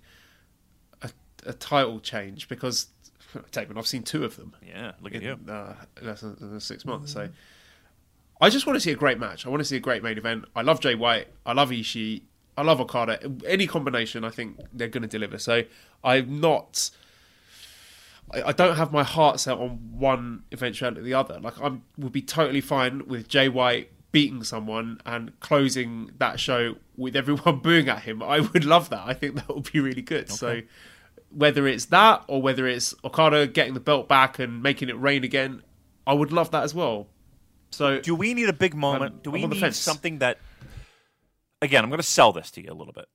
a, 1.03 1.11
a 1.45 1.53
title 1.53 2.01
change 2.01 2.49
because, 2.49 2.89
Damon, 3.53 3.79
I've 3.79 3.87
seen 3.87 4.03
two 4.03 4.25
of 4.25 4.37
them 4.37 4.55
Yeah, 4.67 4.93
look 5.01 5.15
at 5.15 5.23
you. 5.23 5.39
uh, 5.49 5.75
less 6.03 6.21
than 6.21 6.37
than 6.39 6.61
six 6.61 6.85
months. 6.85 7.13
So 7.13 7.29
I 8.41 8.51
just 8.51 8.67
want 8.67 8.77
to 8.77 8.81
see 8.81 8.93
a 8.93 8.97
great 8.97 9.19
match. 9.19 9.47
I 9.47 9.49
want 9.49 9.61
to 9.61 9.65
see 9.65 9.77
a 9.77 9.81
great 9.81 10.03
main 10.03 10.19
event. 10.19 10.45
I 10.55 10.63
love 10.63 10.81
Jay 10.81 10.95
White. 10.95 11.29
I 11.45 11.53
love 11.53 11.71
Ishii. 11.71 12.23
I 12.59 12.63
love 12.63 12.81
Okada. 12.81 13.19
Any 13.47 13.67
combination, 13.67 14.25
I 14.25 14.31
think 14.31 14.59
they're 14.73 14.89
going 14.89 15.03
to 15.03 15.09
deliver. 15.09 15.39
So 15.39 15.63
I'm 16.03 16.41
not. 16.41 16.91
I, 18.37 18.49
I 18.49 18.53
don't 18.53 18.77
have 18.77 18.93
my 18.93 19.03
heart 19.03 19.41
set 19.41 19.59
on 19.59 19.79
one 19.99 20.45
eventuality 20.53 21.01
or 21.01 21.05
the 21.05 21.15
other. 21.15 21.41
Like 21.41 21.61
I 21.61 21.73
would 21.99 22.13
be 22.13 22.23
totally 22.23 22.61
fine 22.61 23.07
with 23.07 23.29
Jay 23.29 23.49
White 23.49 23.91
beating 24.13 24.43
someone 24.45 25.01
and 25.05 25.39
closing 25.41 26.11
that 26.19 26.41
show 26.41 26.77
with 26.97 27.17
everyone 27.17 27.59
booing 27.63 27.89
at 27.89 28.03
him. 28.03 28.23
I 28.23 28.41
would 28.41 28.65
love 28.65 28.91
that. 28.91 29.03
I 29.07 29.15
think 29.15 29.35
that 29.37 29.49
would 29.49 29.71
be 29.73 29.81
really 29.81 30.03
good. 30.03 30.31
So 30.31 30.63
whether 31.31 31.67
it's 31.67 31.87
that 31.87 32.25
or 32.29 32.41
whether 32.41 32.67
it's 32.67 32.95
Okada 33.05 33.47
getting 33.47 33.75
the 33.75 33.81
belt 33.81 34.09
back 34.09 34.39
and 34.39 34.63
making 34.63 34.89
it 34.89 34.99
rain 34.99 35.25
again, 35.25 35.63
I 36.07 36.15
would 36.15 36.33
love 36.33 36.51
that 36.53 36.63
as 36.63 36.75
well. 36.75 37.09
So 37.71 38.01
Do 38.01 38.15
we 38.15 38.33
need 38.33 38.49
a 38.49 38.53
big 38.55 38.75
moment? 38.75 39.23
Do 39.23 39.31
we 39.31 39.47
need 39.47 39.75
something 39.75 40.21
that? 40.21 40.39
Again, 41.61 41.83
I'm 41.83 41.91
going 41.91 41.99
to 41.99 42.07
sell 42.07 42.33
this 42.33 42.51
to 42.53 42.63
you 42.63 42.71
a 42.71 42.75
little 42.75 42.93
bit. 42.93 43.07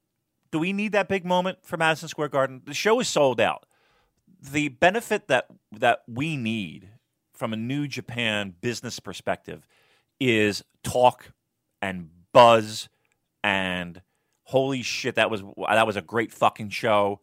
Do 0.52 0.60
we 0.60 0.74
need 0.74 0.92
that 0.92 1.08
big 1.08 1.24
moment 1.24 1.60
for 1.64 1.78
Madison 1.78 2.10
Square 2.10 2.30
Garden? 2.30 2.62
The 2.66 2.74
show 2.74 3.00
is 3.00 3.08
sold 3.08 3.40
out. 3.40 3.66
The 4.42 4.70
benefit 4.70 5.28
that 5.28 5.48
that 5.72 6.04
we 6.08 6.38
need 6.38 6.90
from 7.34 7.54
a 7.54 7.58
New 7.58 7.88
Japan 7.88 8.56
business 8.62 9.00
perspective 9.00 9.68
is 10.20 10.64
talk 10.84 11.32
and 11.82 12.10
buzz 12.34 12.90
and 13.44 14.02
holy 14.44 14.82
shit 14.82 15.16
that 15.16 15.30
was 15.30 15.44
that 15.70 15.88
was 15.88 15.96
a 15.96 16.02
great 16.02 16.32
fucking 16.32 16.70
show 16.70 17.20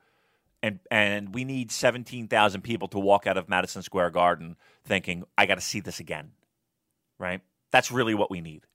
and 0.63 0.81
and 0.91 1.35
we 1.35 1.45
need 1.45 1.71
17,000 1.71 2.63
people 2.63 2.89
to 2.89 2.99
walk 2.99 3.27
out 3.27 3.37
of 3.37 3.49
Madison 3.49 3.83
Square 3.83 4.11
Garden 4.11 4.57
thinking 4.85 5.25
I 5.37 5.47
got 5.47 5.57
to 5.57 5.61
see 5.61 5.81
this 5.81 6.01
again 6.01 6.33
right? 7.19 7.41
That's 7.71 7.91
really 7.91 8.15
what 8.15 8.31
we 8.31 8.41
need. 8.41 8.67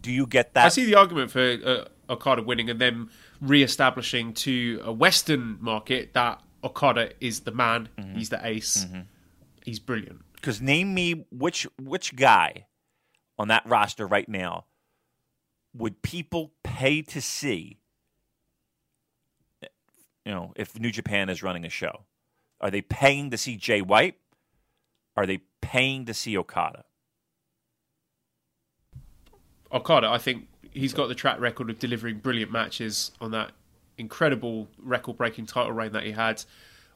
Do 0.00 0.10
you 0.10 0.26
get 0.26 0.54
that? 0.54 0.66
I 0.66 0.68
see 0.68 0.84
the 0.84 0.96
argument 0.96 1.30
for 1.30 1.58
uh, 1.64 1.84
Okada 2.12 2.42
winning 2.42 2.68
and 2.68 2.80
them 2.80 3.10
re-establishing 3.40 4.34
to 4.34 4.80
a 4.84 4.92
Western 4.92 5.58
market 5.60 6.14
that 6.14 6.42
Okada 6.64 7.12
is 7.20 7.40
the 7.40 7.52
man. 7.52 7.88
Mm-hmm. 7.98 8.16
He's 8.16 8.30
the 8.30 8.44
ace. 8.44 8.86
He's 9.64 9.78
brilliant. 9.78 10.22
Because 10.34 10.60
name 10.60 10.94
me 10.94 11.26
which 11.30 11.66
which 11.80 12.16
guy 12.16 12.66
on 13.38 13.48
that 13.48 13.64
roster 13.66 14.06
right 14.06 14.28
now 14.28 14.64
would 15.74 16.02
people 16.02 16.52
pay 16.62 17.02
to 17.02 17.20
see? 17.20 17.78
You 20.24 20.32
know, 20.32 20.52
if 20.56 20.78
New 20.78 20.90
Japan 20.90 21.28
is 21.28 21.42
running 21.42 21.64
a 21.64 21.70
show, 21.70 22.04
are 22.60 22.70
they 22.70 22.80
paying 22.80 23.30
to 23.30 23.36
see 23.36 23.56
Jay 23.56 23.82
White? 23.82 24.16
Are 25.16 25.26
they 25.26 25.42
paying 25.60 26.06
to 26.06 26.14
see 26.14 26.36
Okada? 26.36 26.84
Okada, 29.72 30.08
I 30.08 30.18
think 30.18 30.48
he's 30.72 30.94
got 30.94 31.08
the 31.08 31.14
track 31.14 31.40
record 31.40 31.68
of 31.68 31.78
delivering 31.78 32.18
brilliant 32.18 32.50
matches 32.50 33.12
on 33.20 33.32
that 33.32 33.52
incredible 33.98 34.68
record-breaking 34.78 35.46
title 35.46 35.72
reign 35.72 35.92
that 35.92 36.04
he 36.04 36.12
had, 36.12 36.44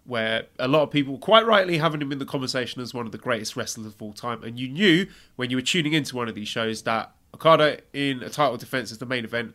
where 0.04 0.46
a 0.58 0.68
lot 0.68 0.82
of 0.82 0.90
people 0.90 1.18
quite 1.18 1.46
rightly 1.46 1.78
having 1.78 2.00
him 2.00 2.10
in 2.12 2.18
the 2.18 2.24
conversation 2.24 2.80
as 2.80 2.94
one 2.94 3.06
of 3.06 3.12
the 3.12 3.18
greatest 3.18 3.56
wrestlers 3.56 3.86
of 3.86 4.00
all 4.00 4.12
time. 4.12 4.42
And 4.42 4.58
you 4.58 4.68
knew 4.68 5.06
when 5.36 5.50
you 5.50 5.56
were 5.56 5.62
tuning 5.62 5.92
into 5.92 6.16
one 6.16 6.28
of 6.28 6.34
these 6.34 6.48
shows 6.48 6.82
that 6.82 7.12
Okada 7.34 7.80
in 7.92 8.22
a 8.22 8.30
title 8.30 8.56
defense 8.56 8.90
as 8.90 8.98
the 8.98 9.06
main 9.06 9.24
event 9.24 9.54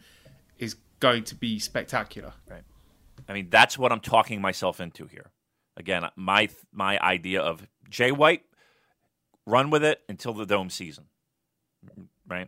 is 0.59 0.75
going 0.99 1.23
to 1.23 1.35
be 1.35 1.57
spectacular. 1.59 2.33
Right. 2.47 2.63
I 3.27 3.33
mean, 3.33 3.49
that's 3.49 3.77
what 3.77 3.91
I'm 3.91 3.99
talking 3.99 4.41
myself 4.41 4.79
into 4.79 5.07
here. 5.07 5.31
Again, 5.75 6.07
my 6.15 6.49
my 6.71 6.99
idea 6.99 7.41
of 7.41 7.67
Jay 7.89 8.11
White, 8.11 8.43
run 9.45 9.71
with 9.71 9.83
it 9.83 10.01
until 10.07 10.33
the 10.33 10.45
dome 10.45 10.69
season. 10.69 11.05
Right. 12.27 12.47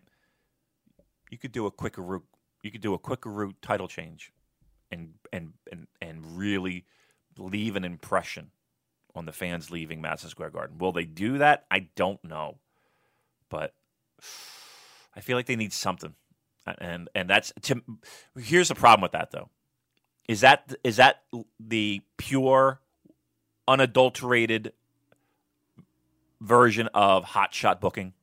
You 1.31 1.39
could 1.39 1.51
do 1.51 1.65
a 1.65 1.71
quicker 1.71 2.01
route. 2.01 2.25
You 2.61 2.71
could 2.71 2.81
do 2.81 2.93
a 2.93 2.99
quicker 2.99 3.31
route 3.31 3.55
title 3.61 3.87
change, 3.87 4.31
and 4.95 5.13
and 5.31 5.53
and 5.71 5.87
and 6.01 6.37
really 6.37 6.85
leave 7.37 7.75
an 7.75 7.83
impression 7.83 8.51
on 9.13 9.25
the 9.25 9.31
fans 9.31 9.69
leaving 9.71 10.01
Madison 10.01 10.29
Square 10.29 10.51
Garden. 10.51 10.77
Will 10.77 10.91
they 10.91 11.05
do 11.05 11.37
that? 11.37 11.65
I 11.69 11.87
don't 11.95 12.23
know, 12.23 12.57
but 13.49 13.73
I 15.15 15.21
feel 15.21 15.37
like 15.37 15.45
they 15.45 15.55
need 15.55 15.73
something, 15.73 16.15
and 16.79 17.09
and 17.13 17.29
that's 17.29 17.53
to. 17.63 17.81
Here's 18.37 18.69
the 18.69 18.75
problem 18.75 19.01
with 19.01 19.11
that 19.11 19.31
though 19.31 19.49
is 20.27 20.41
that 20.41 20.73
is 20.83 20.97
that 20.97 21.23
the 21.59 22.01
pure, 22.17 22.79
unadulterated 23.67 24.73
version 26.41 26.89
of 26.93 27.23
hot 27.23 27.53
shot 27.53 27.79
booking? 27.79 28.13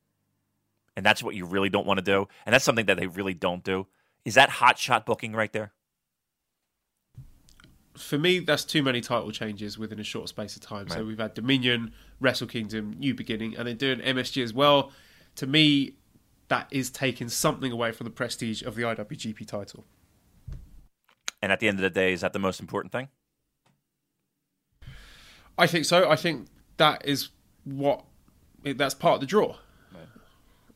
And 0.95 1.05
that's 1.05 1.23
what 1.23 1.33
you 1.33 1.45
really 1.45 1.69
don't 1.69 1.87
want 1.87 1.97
to 1.97 2.03
do. 2.03 2.27
And 2.45 2.53
that's 2.53 2.63
something 2.65 2.85
that 2.85 2.97
they 2.97 3.07
really 3.07 3.33
don't 3.33 3.63
do. 3.63 3.87
Is 4.25 4.35
that 4.35 4.49
hot 4.49 4.77
shot 4.77 5.05
booking 5.05 5.33
right 5.33 5.51
there? 5.51 5.71
For 7.95 8.17
me, 8.17 8.39
that's 8.39 8.63
too 8.63 8.81
many 8.81 9.01
title 9.01 9.31
changes 9.31 9.77
within 9.77 9.99
a 9.99 10.03
short 10.03 10.29
space 10.29 10.55
of 10.55 10.61
time. 10.61 10.89
So 10.89 11.05
we've 11.05 11.19
had 11.19 11.33
Dominion, 11.33 11.93
Wrestle 12.19 12.47
Kingdom, 12.47 12.95
New 12.97 13.13
Beginning, 13.13 13.55
and 13.55 13.67
then 13.67 13.77
doing 13.77 13.99
MSG 13.99 14.43
as 14.43 14.53
well. 14.53 14.91
To 15.35 15.47
me, 15.47 15.93
that 16.47 16.67
is 16.71 16.89
taking 16.89 17.29
something 17.29 17.71
away 17.71 17.91
from 17.91 18.05
the 18.05 18.11
prestige 18.11 18.63
of 18.63 18.75
the 18.75 18.83
IWGP 18.83 19.45
title. 19.47 19.85
And 21.41 21.51
at 21.51 21.59
the 21.59 21.67
end 21.67 21.77
of 21.77 21.83
the 21.83 21.89
day, 21.89 22.13
is 22.13 22.21
that 22.21 22.33
the 22.33 22.39
most 22.39 22.59
important 22.59 22.91
thing? 22.91 23.09
I 25.57 25.67
think 25.67 25.85
so. 25.85 26.09
I 26.09 26.15
think 26.15 26.47
that 26.77 27.05
is 27.05 27.29
what 27.63 28.03
that's 28.63 28.95
part 28.95 29.15
of 29.15 29.19
the 29.21 29.27
draw, 29.27 29.57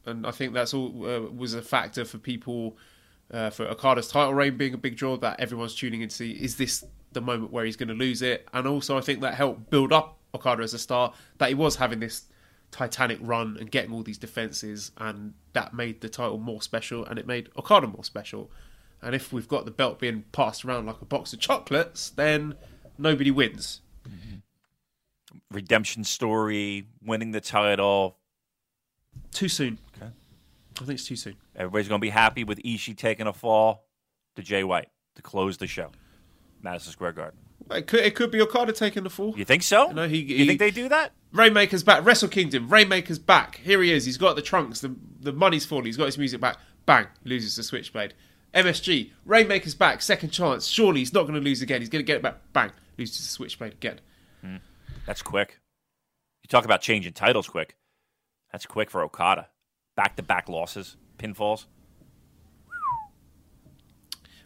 and 0.06 0.28
I 0.28 0.32
think 0.32 0.54
that's 0.54 0.74
all 0.74 1.08
uh, 1.08 1.22
was 1.32 1.54
a 1.54 1.62
factor 1.62 2.06
for 2.06 2.18
people 2.18 2.78
uh, 3.32 3.50
for 3.50 3.66
Okada's 3.68 4.08
title 4.08 4.34
reign 4.34 4.58
being 4.58 4.74
a 4.74 4.78
big 4.78 4.96
draw 4.96 5.18
that 5.18 5.40
everyone's 5.40 5.74
tuning 5.74 6.02
in 6.02 6.10
to 6.10 6.16
see. 6.16 6.32
Is 6.32 6.58
this 6.58 6.86
the 7.18 7.26
moment 7.26 7.52
where 7.52 7.66
he's 7.66 7.76
going 7.76 7.90
to 7.90 7.96
lose 7.96 8.22
it? 8.22 8.48
And 8.54 8.68
also, 8.68 8.98
I 8.98 9.02
think 9.02 9.22
that 9.22 9.34
helped 9.34 9.70
build 9.70 9.92
up 9.92 10.20
Okada 10.34 10.64
as 10.64 10.74
a 10.74 10.80
star. 10.80 11.14
That 11.40 11.50
he 11.50 11.56
was 11.56 11.76
having 11.76 12.00
this 12.00 12.26
titanic 12.72 13.18
run 13.22 13.58
and 13.60 13.72
getting 13.72 13.94
all 13.94 14.04
these 14.04 14.18
defenses, 14.18 14.92
and 14.98 15.34
that 15.54 15.74
made 15.74 16.02
the 16.02 16.10
title 16.10 16.38
more 16.38 16.62
special, 16.62 17.06
and 17.06 17.18
it 17.18 17.26
made 17.26 17.50
Okada 17.58 17.88
more 17.88 18.04
special. 18.04 18.52
And 19.02 19.14
if 19.16 19.32
we've 19.32 19.48
got 19.48 19.66
the 19.66 19.72
belt 19.72 20.00
being 20.00 20.26
passed 20.32 20.66
around 20.66 20.86
like 20.86 21.02
a 21.02 21.06
box 21.06 21.34
of 21.34 21.40
chocolates, 21.40 22.10
then 22.10 22.56
nobody 22.98 23.32
wins. 23.32 23.82
Mm-hmm. 24.08 24.38
Redemption 25.52 26.04
story, 26.04 26.88
winning 27.04 27.32
the 27.32 27.42
title. 27.42 28.18
Too 29.32 29.50
soon. 29.50 29.80
Okay. 29.96 30.12
I 30.80 30.80
think 30.80 31.00
it's 31.00 31.08
too 31.08 31.16
soon. 31.16 31.36
Everybody's 31.56 31.88
going 31.88 32.00
to 32.00 32.06
be 32.06 32.10
happy 32.10 32.44
with 32.44 32.60
Ishii 32.64 32.98
taking 32.98 33.28
a 33.28 33.34
fall 33.34 33.86
to 34.36 34.44
Jay 34.44 34.64
White 34.64 34.90
to 35.16 35.22
close 35.22 35.58
the 35.58 35.68
show. 35.68 35.92
Madison 36.62 36.92
Square 36.92 37.14
Garden. 37.14 37.40
It 37.72 37.88
could, 37.88 38.00
it 38.02 38.16
could 38.16 38.32
be 38.32 38.40
Okada 38.42 38.72
taking 38.72 39.04
the 39.04 39.10
fall. 39.10 39.34
You 39.38 39.44
think 39.46 39.64
so? 39.64 39.88
No, 39.92 40.08
he- 40.08 40.20
you 40.20 40.36
he- 40.38 40.48
think 40.48 40.60
they 40.60 40.72
do 40.72 40.88
that? 40.90 41.12
Rainmaker's 41.34 41.84
back. 41.84 42.06
Wrestle 42.06 42.30
Kingdom. 42.30 42.70
Rainmaker's 42.70 43.20
back. 43.20 43.58
Here 43.58 43.82
he 43.82 43.92
is. 43.92 44.06
He's 44.06 44.18
got 44.18 44.36
the 44.38 44.42
trunks. 44.42 44.80
The, 44.80 44.96
the 45.20 45.34
money's 45.34 45.66
falling. 45.66 45.86
He's 45.86 45.98
got 45.98 46.06
his 46.06 46.18
music 46.18 46.40
back. 46.40 46.58
Bang. 46.86 47.08
Loses 47.26 47.56
the 47.58 47.64
Switchblade. 47.64 48.14
MSG. 48.54 49.12
Rainmaker's 49.26 49.76
back. 49.76 50.02
Second 50.02 50.30
chance. 50.30 50.66
Surely 50.68 51.00
he's 51.00 51.14
not 51.14 51.24
going 51.24 51.34
to 51.36 51.42
lose 51.42 51.62
again. 51.62 51.82
He's 51.82 51.90
going 51.90 52.00
to 52.04 52.08
get 52.08 52.16
it 52.18 52.22
back. 52.24 52.38
Bang. 52.54 52.72
Loses 52.98 53.18
the 53.18 53.24
Switchblade 53.26 53.74
again. 53.74 54.00
Hmm. 54.42 54.56
That's 55.06 55.22
quick. 55.22 55.60
You 56.44 56.48
talk 56.48 56.64
about 56.64 56.80
changing 56.82 57.12
titles 57.14 57.48
quick. 57.50 57.76
That's 58.54 58.66
quick 58.66 58.90
for 58.90 59.02
Okada. 59.04 59.50
Back 59.98 60.16
to 60.16 60.24
back 60.24 60.48
losses, 60.48 60.96
pinfalls. 61.18 61.66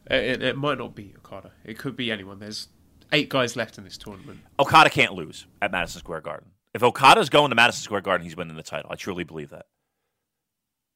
It, 0.10 0.42
it 0.42 0.58
might 0.58 0.78
not 0.78 0.96
be 0.96 1.14
Okada. 1.18 1.52
It 1.64 1.78
could 1.78 1.96
be 1.96 2.12
anyone. 2.12 2.40
There's 2.40 2.70
eight 3.12 3.30
guys 3.30 3.56
left 3.56 3.78
in 3.78 3.84
this 3.84 3.98
tournament. 3.98 4.40
Okada 4.60 4.90
can't 4.90 5.14
lose 5.14 5.46
at 5.62 5.72
Madison 5.72 6.00
Square 6.00 6.22
Garden. 6.22 6.50
If 6.74 6.84
Okada's 6.84 7.30
going 7.30 7.50
to 7.50 7.56
Madison 7.56 7.84
Square 7.84 8.02
Garden, 8.02 8.26
he's 8.26 8.36
winning 8.36 8.56
the 8.56 8.64
title. 8.64 8.90
I 8.92 8.96
truly 8.96 9.24
believe 9.24 9.50
that. 9.50 9.66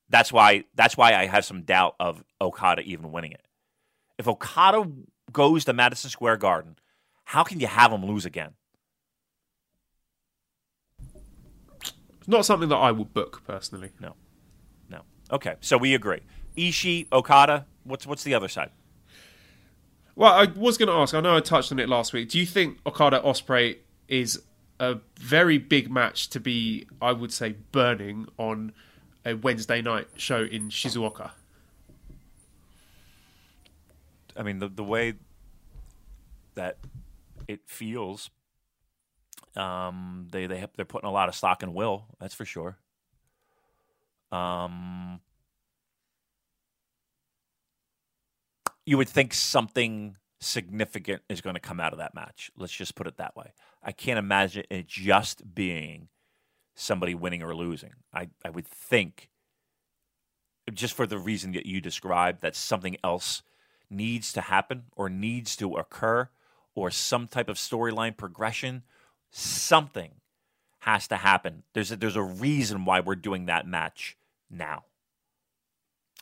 That's 0.10 0.32
why 0.32 0.66
that's 0.76 0.96
why 0.96 1.14
I 1.14 1.26
have 1.26 1.46
some 1.46 1.64
doubt 1.64 1.96
of 2.00 2.24
Okada 2.40 2.84
even 2.84 3.12
winning 3.12 3.32
it. 3.32 3.42
If 4.18 4.28
Okada 4.28 4.90
goes 5.32 5.66
to 5.66 5.74
Madison 5.74 6.10
Square 6.10 6.38
Garden, 6.38 6.78
how 7.26 7.44
can 7.44 7.60
you 7.60 7.68
have 7.68 7.92
him 7.92 8.06
lose 8.06 8.26
again? 8.26 8.52
It's 12.20 12.28
not 12.28 12.46
something 12.46 12.70
that 12.70 12.76
I 12.76 12.92
would 12.92 13.14
book 13.14 13.44
personally. 13.46 13.92
No. 14.00 14.16
No. 14.90 15.02
Okay, 15.32 15.56
so 15.60 15.78
we 15.78 15.94
agree. 15.94 16.22
Ishii, 16.56 17.08
Okada, 17.12 17.66
what's 17.84 18.08
what's 18.08 18.24
the 18.24 18.34
other 18.34 18.48
side? 18.48 18.72
Well, 20.16 20.32
I 20.34 20.46
was 20.46 20.78
going 20.78 20.88
to 20.88 20.96
ask. 20.96 21.14
I 21.14 21.20
know 21.20 21.36
I 21.36 21.42
touched 21.42 21.72
on 21.72 21.80
it 21.80 21.90
last 21.90 22.14
week. 22.14 22.30
Do 22.30 22.40
you 22.40 22.46
think 22.46 22.80
Okada 22.86 23.20
Ospreay 23.20 23.78
is 24.08 24.42
a 24.80 24.98
very 25.20 25.58
big 25.58 25.92
match 25.92 26.30
to 26.30 26.40
be, 26.40 26.88
I 27.02 27.12
would 27.12 27.34
say, 27.34 27.56
burning 27.72 28.28
on 28.38 28.72
a 29.26 29.34
Wednesday 29.34 29.82
night 29.82 30.08
show 30.16 30.44
in 30.44 30.70
Shizuoka? 30.70 31.32
I 34.38 34.44
mean, 34.44 34.60
the 34.60 34.68
the 34.68 34.84
way 34.84 35.14
that 36.56 36.78
it 37.48 37.62
feels, 37.66 38.30
um, 39.56 40.28
they 40.32 40.46
they 40.46 40.58
have, 40.60 40.72
they're 40.76 40.86
putting 40.86 41.10
a 41.10 41.14
lot 41.14 41.30
of 41.30 41.36
stock 41.36 41.64
in 41.64 41.74
Will. 41.74 42.06
That's 42.20 42.34
for 42.34 42.46
sure. 42.46 42.78
Um, 44.32 45.20
you 48.86 48.98
would 48.98 49.10
think 49.10 49.34
something 49.34 50.18
significant 50.40 51.24
is 51.28 51.42
going 51.42 51.56
to 51.56 51.60
come 51.60 51.80
out 51.80 51.94
of 51.94 52.00
that 52.00 52.14
match. 52.14 52.52
Let's 52.58 52.74
just 52.74 52.96
put 52.96 53.08
it 53.08 53.18
that 53.18 53.36
way. 53.36 53.54
I 53.82 53.92
can't 53.92 54.20
imagine 54.20 54.66
it 54.70 54.88
just 54.88 55.56
being 55.56 56.10
somebody 56.76 57.16
winning 57.16 57.42
or 57.42 57.56
losing. 57.56 57.94
I, 58.14 58.30
I 58.44 58.50
would 58.50 58.68
think, 58.68 59.30
just 60.74 60.94
for 60.94 61.08
the 61.08 61.18
reason 61.18 61.54
that 61.54 61.66
you 61.66 61.82
described, 61.82 62.42
that 62.42 62.56
something 62.56 62.98
else 63.04 63.42
needs 63.90 64.34
to 64.34 64.42
happen 64.42 64.84
or 64.96 65.10
needs 65.10 65.56
to 65.56 65.76
occur 65.76 66.30
or 66.74 66.92
some 66.92 67.28
type 67.28 67.50
of 67.50 67.58
storyline 67.58 68.16
progression. 68.16 68.84
Something 69.32 70.12
has 70.80 71.08
to 71.08 71.18
happen. 71.18 71.64
There's 71.74 71.92
a, 71.92 71.96
there's 71.96 72.16
a 72.16 72.22
reason 72.22 72.86
why 72.86 73.00
we're 73.00 73.16
doing 73.16 73.46
that 73.46 73.68
match 73.68 74.18
now. 74.50 74.84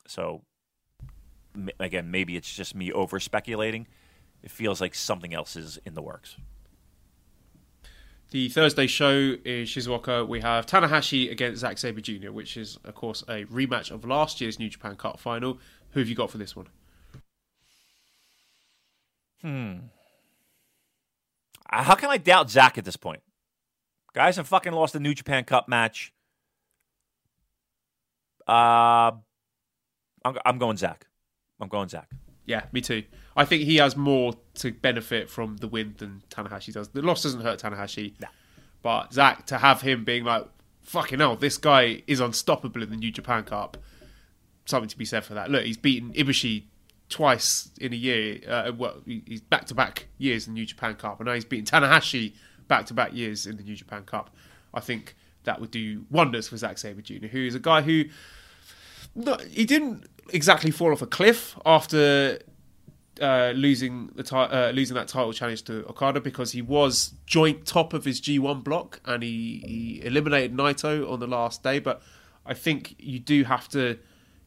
So 0.07 0.43
again, 1.79 2.11
maybe 2.11 2.35
it's 2.35 2.53
just 2.53 2.75
me 2.75 2.91
over 2.91 3.19
speculating. 3.19 3.87
It 4.41 4.51
feels 4.51 4.81
like 4.81 4.93
something 4.93 5.33
else 5.33 5.55
is 5.55 5.79
in 5.85 5.93
the 5.93 6.01
works. 6.01 6.35
The 8.31 8.49
Thursday 8.49 8.87
show 8.87 9.35
is 9.45 9.69
Shizuoka. 9.69 10.27
We 10.27 10.41
have 10.41 10.65
Tanahashi 10.65 11.31
against 11.31 11.61
Zack 11.61 11.77
Sabre 11.77 12.01
Jr., 12.01 12.31
which 12.31 12.57
is, 12.57 12.79
of 12.83 12.95
course, 12.95 13.21
a 13.27 13.45
rematch 13.45 13.91
of 13.91 14.03
last 14.05 14.41
year's 14.41 14.57
New 14.57 14.69
Japan 14.69 14.95
Cup 14.95 15.19
final. 15.19 15.59
Who 15.91 15.99
have 15.99 16.09
you 16.09 16.15
got 16.15 16.31
for 16.31 16.39
this 16.39 16.55
one? 16.55 16.67
Hmm. 19.41 19.73
Uh, 21.71 21.83
How 21.83 21.93
can 21.93 22.09
I 22.09 22.17
doubt 22.17 22.49
Zack 22.49 22.77
at 22.79 22.85
this 22.85 22.97
point? 22.97 23.21
Guys 24.13 24.37
have 24.37 24.47
fucking 24.47 24.73
lost 24.73 24.93
the 24.93 24.99
New 24.99 25.13
Japan 25.13 25.43
Cup 25.43 25.67
match. 25.69 26.11
Uh, 28.47 29.11
I'm, 30.25 30.37
I'm 30.45 30.57
going 30.57 30.77
Zack. 30.77 31.05
I'm 31.63 31.69
going 31.69 31.89
Zack. 31.89 32.09
Yeah, 32.45 32.65
me 32.71 32.81
too. 32.81 33.03
I 33.35 33.45
think 33.45 33.63
he 33.63 33.77
has 33.77 33.95
more 33.95 34.33
to 34.55 34.71
benefit 34.71 35.29
from 35.29 35.57
the 35.57 35.67
win 35.67 35.95
than 35.97 36.21
Tanahashi 36.29 36.73
does. 36.73 36.89
The 36.89 37.01
loss 37.01 37.23
doesn't 37.23 37.41
hurt 37.41 37.59
Tanahashi. 37.59 38.13
No. 38.19 38.27
But 38.81 39.13
Zack 39.13 39.45
to 39.47 39.57
have 39.57 39.81
him 39.81 40.03
being 40.03 40.25
like, 40.25 40.45
fucking 40.81 41.19
hell, 41.19 41.35
this 41.35 41.57
guy 41.57 42.03
is 42.05 42.19
unstoppable 42.19 42.83
in 42.83 42.89
the 42.89 42.97
New 42.97 43.11
Japan 43.11 43.43
Cup, 43.43 43.77
something 44.65 44.89
to 44.89 44.97
be 44.97 45.05
said 45.05 45.23
for 45.23 45.33
that. 45.33 45.49
Look, 45.49 45.63
he's 45.63 45.77
beaten 45.77 46.11
Ibushi 46.13 46.65
twice 47.09 47.71
in 47.79 47.93
a 47.93 47.95
year. 47.95 48.41
Uh, 48.47 48.71
well, 48.77 49.01
he's 49.05 49.41
back 49.41 49.65
to 49.65 49.73
back 49.73 50.07
years 50.17 50.47
in 50.47 50.53
the 50.53 50.59
New 50.59 50.65
Japan 50.65 50.95
Cup, 50.95 51.19
and 51.19 51.27
now 51.27 51.33
he's 51.33 51.45
beaten 51.45 51.65
Tanahashi 51.65 52.33
back 52.67 52.85
to 52.87 52.93
back 52.93 53.13
years 53.13 53.47
in 53.47 53.55
the 53.55 53.63
New 53.63 53.75
Japan 53.75 54.03
Cup. 54.03 54.35
I 54.73 54.81
think 54.81 55.15
that 55.45 55.61
would 55.61 55.71
do 55.71 56.05
wonders 56.11 56.49
for 56.49 56.57
Zack 56.57 56.77
Sabre 56.77 57.01
Jr., 57.01 57.27
who 57.27 57.45
is 57.45 57.55
a 57.55 57.59
guy 57.59 57.81
who 57.81 58.05
no, 59.15 59.37
he 59.49 59.65
didn't 59.65 60.05
exactly 60.29 60.71
fall 60.71 60.91
off 60.91 61.01
a 61.01 61.07
cliff 61.07 61.57
after 61.65 62.39
uh, 63.21 63.53
losing 63.55 64.09
the 64.15 64.23
ti- 64.23 64.35
uh, 64.35 64.71
losing 64.71 64.95
that 64.95 65.07
title 65.07 65.33
challenge 65.33 65.63
to 65.63 65.85
Okada 65.87 66.19
because 66.19 66.51
he 66.51 66.61
was 66.61 67.13
joint 67.25 67.65
top 67.65 67.93
of 67.93 68.05
his 68.05 68.19
G1 68.19 68.63
block 68.63 69.01
and 69.05 69.23
he, 69.23 69.63
he 69.65 70.05
eliminated 70.05 70.55
Naito 70.55 71.09
on 71.09 71.19
the 71.19 71.27
last 71.27 71.63
day. 71.63 71.79
But 71.79 72.01
I 72.45 72.53
think 72.53 72.95
you 72.97 73.19
do 73.19 73.43
have 73.43 73.69
to 73.69 73.99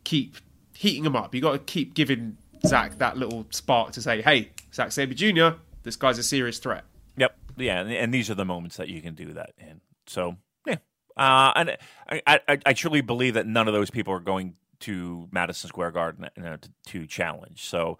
keep 0.04 0.36
heating 0.74 1.04
him 1.04 1.16
up. 1.16 1.34
You 1.34 1.40
got 1.40 1.52
to 1.52 1.58
keep 1.58 1.94
giving 1.94 2.36
Zack 2.66 2.98
that 2.98 3.16
little 3.16 3.46
spark 3.50 3.92
to 3.92 4.02
say, 4.02 4.22
"Hey, 4.22 4.50
Zack 4.74 4.92
Sabre 4.92 5.14
Jr., 5.14 5.58
this 5.82 5.96
guy's 5.96 6.18
a 6.18 6.22
serious 6.22 6.58
threat." 6.58 6.84
Yep. 7.16 7.36
Yeah, 7.58 7.80
and, 7.80 8.12
these 8.12 8.28
are 8.28 8.34
the 8.34 8.44
moments 8.44 8.76
that 8.76 8.88
you 8.88 9.00
can 9.00 9.14
do 9.14 9.32
that 9.32 9.50
in. 9.56 9.80
So 10.06 10.36
yeah, 10.66 10.76
uh, 11.16 11.52
and 11.56 11.76
I, 12.08 12.22
I, 12.26 12.58
I 12.66 12.72
truly 12.74 13.00
believe 13.00 13.34
that 13.34 13.46
none 13.46 13.66
of 13.66 13.72
those 13.72 13.90
people 13.90 14.12
are 14.12 14.20
going 14.20 14.54
to 14.80 15.28
Madison 15.32 15.68
Square 15.68 15.92
Garden 15.92 16.28
you 16.36 16.42
know, 16.42 16.56
to, 16.56 16.70
to 16.86 17.06
challenge. 17.06 17.64
So, 17.64 17.98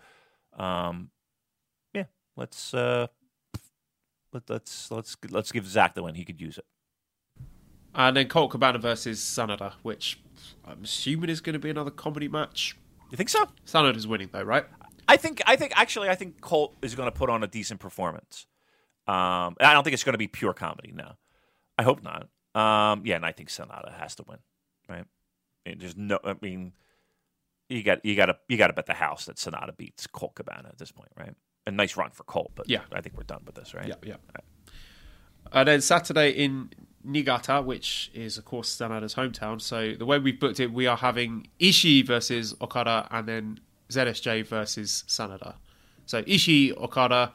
um, 0.56 1.10
yeah, 1.94 2.04
let's 2.36 2.74
uh, 2.74 3.06
let, 4.32 4.48
let's 4.48 4.90
let's 4.90 5.16
let's 5.30 5.52
give 5.52 5.66
Zack 5.66 5.94
the 5.94 6.02
win. 6.02 6.14
He 6.14 6.24
could 6.24 6.40
use 6.40 6.58
it. 6.58 6.64
And 7.94 8.16
then 8.16 8.28
Colt 8.28 8.50
Cabana 8.50 8.78
versus 8.78 9.20
Sanada, 9.20 9.72
which 9.82 10.20
I'm 10.64 10.84
assuming 10.84 11.30
is 11.30 11.40
going 11.40 11.54
to 11.54 11.58
be 11.58 11.70
another 11.70 11.90
comedy 11.90 12.28
match. 12.28 12.76
You 13.10 13.16
think 13.16 13.30
so? 13.30 13.46
Sanada's 13.64 14.06
winning 14.06 14.28
though, 14.32 14.42
right? 14.42 14.66
I 15.08 15.16
think 15.16 15.42
I 15.46 15.56
think 15.56 15.72
actually 15.76 16.08
I 16.08 16.14
think 16.14 16.40
Colt 16.40 16.74
is 16.82 16.94
going 16.94 17.06
to 17.06 17.16
put 17.16 17.30
on 17.30 17.42
a 17.42 17.46
decent 17.46 17.80
performance. 17.80 18.46
Um, 19.06 19.56
I 19.60 19.72
don't 19.72 19.84
think 19.84 19.94
it's 19.94 20.04
going 20.04 20.14
to 20.14 20.18
be 20.18 20.26
pure 20.26 20.52
comedy. 20.52 20.92
No, 20.92 21.12
I 21.78 21.84
hope 21.84 22.02
not. 22.02 22.28
Um, 22.54 23.02
yeah, 23.04 23.16
and 23.16 23.24
I 23.24 23.32
think 23.32 23.48
Sanada 23.48 23.96
has 23.98 24.16
to 24.16 24.24
win. 24.28 24.38
Right? 24.88 25.04
There's 25.78 25.96
no. 25.96 26.18
I 26.24 26.36
mean, 26.40 26.72
you 27.68 27.82
got 27.82 28.04
you 28.04 28.14
got 28.14 28.26
to 28.26 28.36
you 28.48 28.56
got 28.56 28.68
to 28.68 28.72
bet 28.72 28.86
the 28.86 28.94
house 28.94 29.26
that 29.26 29.36
Sanada 29.36 29.76
beats 29.76 30.06
Colt 30.06 30.34
Cabana 30.34 30.68
at 30.68 30.78
this 30.78 30.92
point, 30.92 31.10
right? 31.18 31.34
A 31.66 31.70
nice 31.70 31.96
run 31.96 32.10
for 32.10 32.22
Colt, 32.22 32.52
but 32.54 32.68
Yeah. 32.68 32.82
I 32.92 33.00
think 33.00 33.16
we're 33.16 33.24
done 33.24 33.42
with 33.44 33.56
this, 33.56 33.74
right? 33.74 33.88
Yeah, 33.88 33.94
yeah. 34.04 34.16
And 35.52 35.52
uh, 35.52 35.64
then 35.64 35.80
Saturday 35.80 36.30
in 36.30 36.70
Niigata, 37.04 37.62
which 37.62 38.10
is 38.14 38.38
of 38.38 38.44
course 38.44 38.74
Sanada's 38.74 39.14
hometown. 39.14 39.60
So 39.60 39.94
the 39.98 40.06
way 40.06 40.18
we've 40.18 40.38
booked 40.38 40.60
it, 40.60 40.72
we 40.72 40.86
are 40.86 40.96
having 40.96 41.48
Ishii 41.60 42.06
versus 42.06 42.54
Okada, 42.60 43.08
and 43.10 43.26
then 43.28 43.60
ZSJ 43.90 44.46
versus 44.46 45.04
Sanada. 45.08 45.54
So 46.06 46.22
Ishii 46.22 46.76
Okada 46.76 47.32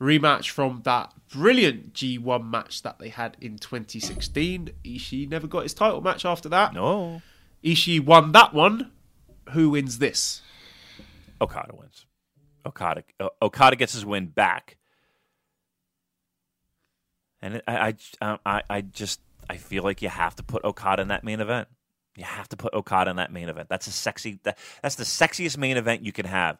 rematch 0.00 0.50
from 0.50 0.82
that 0.84 1.12
brilliant 1.32 1.92
G1 1.92 2.48
match 2.48 2.82
that 2.82 2.98
they 3.00 3.08
had 3.08 3.36
in 3.40 3.58
2016. 3.58 4.70
Ishii 4.84 5.28
never 5.28 5.46
got 5.46 5.64
his 5.64 5.74
title 5.74 6.00
match 6.00 6.24
after 6.24 6.48
that. 6.48 6.72
No, 6.74 7.20
Ishii 7.62 8.04
won 8.04 8.32
that 8.32 8.54
one. 8.54 8.92
Who 9.50 9.70
wins 9.70 9.98
this? 9.98 10.42
Okada 11.40 11.74
wins. 11.74 12.06
Okada 12.66 13.02
uh, 13.18 13.28
Okada 13.40 13.76
gets 13.76 13.94
his 13.94 14.04
win 14.04 14.26
back, 14.26 14.76
and 17.40 17.62
I, 17.66 17.94
I 18.22 18.38
I 18.44 18.62
I 18.68 18.80
just 18.82 19.20
I 19.48 19.56
feel 19.56 19.82
like 19.82 20.02
you 20.02 20.08
have 20.08 20.36
to 20.36 20.42
put 20.42 20.64
Okada 20.64 21.02
in 21.02 21.08
that 21.08 21.24
main 21.24 21.40
event. 21.40 21.68
You 22.16 22.24
have 22.24 22.48
to 22.48 22.56
put 22.56 22.74
Okada 22.74 23.10
in 23.10 23.16
that 23.16 23.32
main 23.32 23.48
event. 23.48 23.68
That's 23.68 23.86
a 23.86 23.92
sexy. 23.92 24.40
That, 24.42 24.58
that's 24.82 24.96
the 24.96 25.04
sexiest 25.04 25.56
main 25.56 25.76
event 25.76 26.04
you 26.04 26.12
can 26.12 26.26
have. 26.26 26.58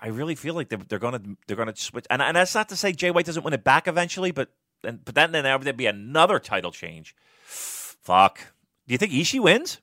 I 0.00 0.08
really 0.08 0.34
feel 0.34 0.54
like 0.54 0.68
they're, 0.68 0.78
they're 0.88 0.98
gonna 0.98 1.22
they're 1.46 1.56
gonna 1.56 1.76
switch, 1.76 2.06
and, 2.10 2.22
and 2.22 2.36
that's 2.36 2.54
not 2.54 2.68
to 2.68 2.76
say 2.76 2.92
Jay 2.92 3.10
White 3.10 3.26
doesn't 3.26 3.42
win 3.42 3.54
it 3.54 3.64
back 3.64 3.88
eventually, 3.88 4.30
but 4.30 4.50
and, 4.84 5.04
but 5.04 5.14
then 5.14 5.32
then 5.32 5.44
there'd 5.44 5.76
be 5.76 5.86
another 5.86 6.38
title 6.38 6.70
change. 6.70 7.16
Fuck. 7.44 8.53
Do 8.86 8.92
you 8.92 8.98
think 8.98 9.12
Ishii 9.12 9.40
wins? 9.40 9.78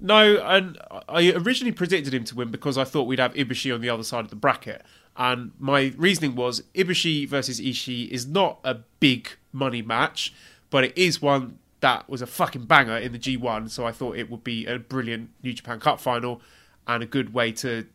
No, 0.00 0.36
and 0.38 0.78
I 1.08 1.32
originally 1.32 1.72
predicted 1.72 2.14
him 2.14 2.24
to 2.24 2.34
win 2.34 2.50
because 2.50 2.78
I 2.78 2.84
thought 2.84 3.04
we'd 3.04 3.18
have 3.18 3.34
Ibushi 3.34 3.74
on 3.74 3.80
the 3.80 3.90
other 3.90 4.02
side 4.02 4.24
of 4.24 4.30
the 4.30 4.36
bracket. 4.36 4.82
And 5.16 5.52
my 5.58 5.92
reasoning 5.96 6.36
was 6.36 6.62
Ibushi 6.74 7.28
versus 7.28 7.60
Ishii 7.60 8.08
is 8.08 8.26
not 8.26 8.60
a 8.64 8.74
big 9.00 9.30
money 9.52 9.82
match, 9.82 10.32
but 10.70 10.84
it 10.84 10.96
is 10.96 11.20
one 11.20 11.58
that 11.80 12.08
was 12.08 12.22
a 12.22 12.26
fucking 12.26 12.66
banger 12.66 12.96
in 12.96 13.12
the 13.12 13.18
G1. 13.18 13.70
So 13.70 13.86
I 13.86 13.92
thought 13.92 14.16
it 14.16 14.30
would 14.30 14.44
be 14.44 14.66
a 14.66 14.78
brilliant 14.78 15.30
New 15.42 15.52
Japan 15.52 15.80
Cup 15.80 16.00
final 16.00 16.40
and 16.86 17.02
a 17.02 17.06
good 17.06 17.34
way 17.34 17.52
to 17.52 17.86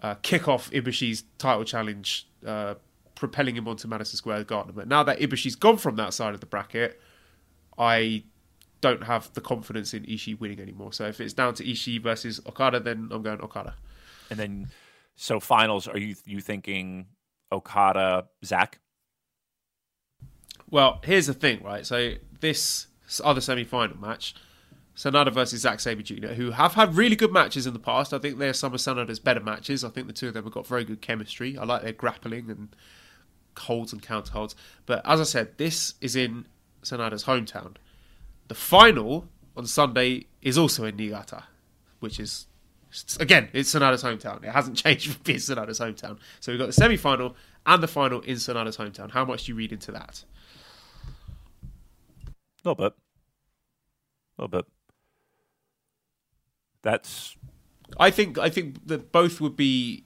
uh, 0.00 0.14
kick 0.22 0.48
off 0.48 0.70
Ibushi's 0.70 1.24
title 1.38 1.64
challenge, 1.64 2.28
uh, 2.46 2.74
propelling 3.14 3.56
him 3.56 3.66
onto 3.66 3.88
Madison 3.88 4.16
Square 4.16 4.44
Garden. 4.44 4.72
But 4.74 4.88
now 4.88 5.02
that 5.04 5.18
Ibushi's 5.18 5.56
gone 5.56 5.76
from 5.76 5.96
that 5.96 6.14
side 6.14 6.34
of 6.34 6.40
the 6.40 6.46
bracket, 6.46 7.00
I 7.76 8.24
don't 8.80 9.04
have 9.04 9.32
the 9.34 9.40
confidence 9.40 9.92
in 9.94 10.04
Ishii 10.04 10.38
winning 10.38 10.60
anymore. 10.60 10.92
So 10.92 11.06
if 11.06 11.20
it's 11.20 11.32
down 11.32 11.54
to 11.54 11.64
Ishii 11.64 12.00
versus 12.02 12.40
Okada, 12.46 12.80
then 12.80 13.08
I'm 13.10 13.22
going 13.22 13.40
Okada. 13.40 13.74
And 14.30 14.38
then, 14.38 14.68
so 15.16 15.40
finals, 15.40 15.88
are 15.88 15.98
you 15.98 16.14
you 16.24 16.40
thinking 16.40 17.06
Okada, 17.50 18.26
Zack? 18.44 18.78
Well, 20.70 21.00
here's 21.02 21.26
the 21.26 21.34
thing, 21.34 21.62
right? 21.62 21.86
So 21.86 22.14
this 22.40 22.86
other 23.24 23.40
semi-final 23.40 23.98
match, 23.98 24.34
Sanada 24.94 25.32
versus 25.32 25.62
Zack 25.62 25.80
Sabre 25.80 26.02
Jr., 26.02 26.28
who 26.28 26.50
have 26.50 26.74
had 26.74 26.94
really 26.94 27.16
good 27.16 27.32
matches 27.32 27.66
in 27.66 27.72
the 27.72 27.78
past. 27.78 28.12
I 28.12 28.18
think 28.18 28.38
they're 28.38 28.52
some 28.52 28.74
of 28.74 28.80
Sanada's 28.80 29.18
better 29.18 29.40
matches. 29.40 29.82
I 29.82 29.88
think 29.88 30.08
the 30.08 30.12
two 30.12 30.28
of 30.28 30.34
them 30.34 30.44
have 30.44 30.52
got 30.52 30.66
very 30.66 30.84
good 30.84 31.00
chemistry. 31.00 31.56
I 31.56 31.64
like 31.64 31.82
their 31.82 31.92
grappling 31.92 32.50
and 32.50 32.76
holds 33.56 33.92
and 33.92 34.02
counter 34.02 34.32
holds. 34.32 34.54
But 34.86 35.00
as 35.04 35.20
I 35.20 35.24
said, 35.24 35.56
this 35.56 35.94
is 36.00 36.14
in 36.16 36.46
Sanada's 36.82 37.24
hometown. 37.24 37.76
The 38.48 38.54
final 38.54 39.28
on 39.56 39.66
Sunday 39.66 40.26
is 40.42 40.56
also 40.56 40.84
in 40.84 40.96
Niigata, 40.96 41.44
which 42.00 42.18
is 42.18 42.46
again 43.20 43.48
it's 43.52 43.72
Sanada's 43.72 44.02
hometown. 44.02 44.42
It 44.42 44.50
hasn't 44.50 44.76
changed 44.84 45.12
from 45.12 45.22
being 45.22 45.38
Sanada's 45.38 45.78
hometown. 45.78 46.18
So 46.40 46.52
we've 46.52 46.58
got 46.58 46.66
the 46.66 46.72
semi-final 46.72 47.36
and 47.66 47.82
the 47.82 47.88
final 47.88 48.20
in 48.22 48.36
Sanada's 48.36 48.76
hometown. 48.76 49.10
How 49.10 49.24
much 49.24 49.44
do 49.44 49.52
you 49.52 49.56
read 49.56 49.72
into 49.72 49.92
that? 49.92 50.24
A 52.26 52.68
little 52.68 52.74
bit. 52.74 52.94
A 54.38 54.42
little 54.42 54.48
bit. 54.48 54.66
That's 56.82 57.36
I 57.98 58.10
think 58.10 58.38
I 58.38 58.48
think 58.48 58.86
that 58.86 59.12
both 59.12 59.40
would 59.40 59.56
be 59.56 60.04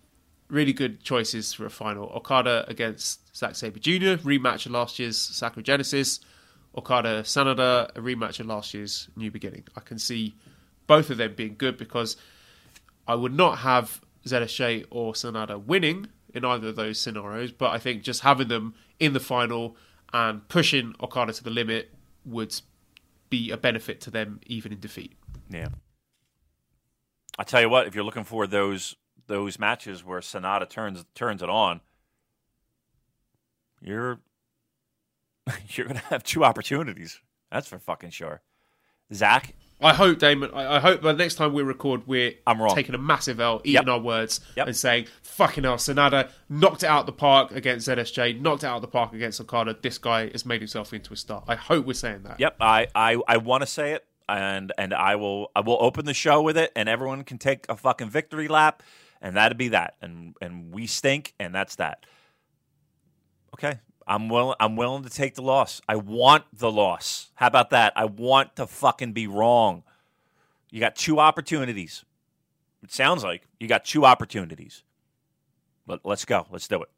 really 0.49 0.73
good 0.73 1.03
choices 1.03 1.53
for 1.53 1.65
a 1.65 1.71
final. 1.71 2.11
Okada 2.15 2.65
against 2.69 3.35
Zack 3.37 3.55
Sabre 3.55 3.79
Jr. 3.79 4.21
rematch 4.23 4.67
of 4.67 4.73
last 4.73 4.99
year's 4.99 5.19
Sakura 5.19 5.63
Genesis. 5.63 6.21
Okada 6.77 7.23
Sanada 7.23 7.91
a 7.95 8.01
rematch 8.01 8.41
of 8.41 8.47
last 8.47 8.73
year's 8.75 9.09
New 9.17 9.31
Beginning. 9.31 9.65
I 9.77 9.81
can 9.81 9.99
see 9.99 10.35
both 10.87 11.11
of 11.11 11.19
them 11.19 11.35
being 11.35 11.57
good 11.57 11.77
because 11.77 12.17
I 13.07 13.15
would 13.15 13.35
not 13.35 13.59
have 13.59 14.01
ZSJ 14.27 14.87
or 14.91 15.13
Sanada 15.13 15.63
winning 15.63 16.09
in 16.35 16.45
either 16.45 16.69
of 16.69 16.77
those 16.77 16.99
scenarios, 16.99 17.53
but 17.53 17.71
I 17.71 17.79
think 17.79 18.03
just 18.03 18.23
having 18.23 18.49
them 18.49 18.75
in 18.99 19.13
the 19.13 19.21
final 19.21 19.77
and 20.13 20.47
pushing 20.49 20.95
Okada 21.03 21.33
to 21.33 21.45
the 21.45 21.51
limit 21.51 21.93
would 22.25 22.55
be 23.29 23.51
a 23.51 23.57
benefit 23.57 24.01
to 24.03 24.11
them 24.11 24.41
even 24.47 24.73
in 24.73 24.81
defeat. 24.81 25.15
Yeah. 25.51 25.69
I 27.39 27.45
tell 27.45 27.61
you 27.61 27.69
what, 27.69 27.87
if 27.87 27.95
you're 27.95 28.05
looking 28.05 28.25
for 28.25 28.47
those 28.47 28.97
those 29.27 29.59
matches 29.59 30.05
where 30.05 30.21
Sanada 30.21 30.69
turns 30.69 31.05
turns 31.15 31.43
it 31.43 31.49
on, 31.49 31.81
you're 33.81 34.21
you're 35.71 35.87
gonna 35.87 35.99
have 36.11 36.23
two 36.25 36.45
opportunities. 36.45 37.21
That's 37.51 37.67
for 37.69 37.79
fucking 37.79 38.11
sure. 38.11 38.41
Zack, 39.13 39.55
I 39.81 39.93
hope, 39.93 40.19
Damon. 40.21 40.51
I, 40.55 40.77
I 40.77 40.81
hope 40.81 41.03
by 41.03 41.13
the 41.13 41.19
next 41.19 41.35
time 41.35 41.53
we 41.53 41.63
record, 41.63 42.07
we're 42.07 42.35
I'm 42.47 42.63
wrong. 42.63 42.75
taking 42.75 42.95
a 42.95 42.99
massive 42.99 43.41
L, 43.41 43.61
eating 43.65 43.83
Yep. 43.83 43.89
our 43.89 43.99
words, 43.99 44.41
Yep. 44.57 44.69
and 44.69 44.77
saying, 44.77 45.07
"Fucking 45.23 45.65
hell, 45.65 45.77
Sanada 45.77 46.31
knocked 46.49 46.83
it 46.85 46.87
out 46.89 47.05
the 47.07 47.13
park 47.13 47.51
against 47.51 47.89
ZSJ, 47.89 48.41
knocked 48.41 48.63
it 48.63 48.67
out 48.69 48.81
the 48.81 48.89
park 48.89 49.13
against 49.13 49.41
Okada. 49.41 49.77
This 49.83 49.99
guy 49.99 50.31
has 50.31 50.47
made 50.47 50.61
himself 50.61 50.93
into 50.95 51.13
a 51.13 51.17
star." 51.17 51.43
I 51.49 51.57
hope 51.57 51.85
we're 51.85 51.95
saying 51.95 52.23
that. 52.23 52.39
Yep, 52.41 52.57
I 52.61 52.87
I, 52.95 53.17
I 53.29 53.37
want 53.39 53.63
to 53.63 53.67
say 53.67 53.93
it, 53.93 54.07
and 54.29 54.73
and 54.79 54.95
I 54.95 55.17
will 55.17 55.51
I 55.57 55.61
will 55.61 55.79
open 55.81 56.07
the 56.07 56.15
show 56.15 56.41
with 56.41 56.57
it, 56.57 56.71
and 56.77 56.89
everyone 56.89 57.25
can 57.25 57.37
take 57.39 57.67
a 57.69 57.77
fucking 57.77 58.09
victory 58.09 58.49
lap, 58.49 58.83
and 59.21 59.37
that'd 59.37 59.59
be 59.59 59.69
that, 59.69 59.97
and 60.01 60.35
and 60.41 60.73
we 60.73 60.87
stink, 60.87 61.35
and 61.41 61.55
that's 61.55 61.75
that. 61.77 62.07
Okay, 63.55 63.81
I'm 64.07 64.29
willing 64.29 64.57
I'm 64.61 64.77
willing 64.77 65.03
to 65.05 65.11
take 65.11 65.35
the 65.35 65.43
loss. 65.43 65.81
I 65.89 65.97
want 65.97 66.45
the 66.53 66.71
loss. 66.71 67.31
How 67.35 67.47
about 67.47 67.71
that? 67.71 67.93
I 67.97 68.05
want 68.05 68.57
to 68.57 68.67
fucking 68.67 69.13
be 69.13 69.27
wrong. 69.27 69.83
You 70.71 70.81
got 70.81 70.97
two 70.97 71.19
opportunities. 71.19 72.05
It 72.83 72.93
sounds 72.93 73.23
like 73.23 73.43
you 73.61 73.69
got 73.69 73.85
two 73.85 74.05
opportunities. 74.05 74.83
But 75.87 76.01
let's 76.05 76.25
go. 76.25 76.47
Let's 76.51 76.69
do 76.69 76.83
it. 76.83 76.89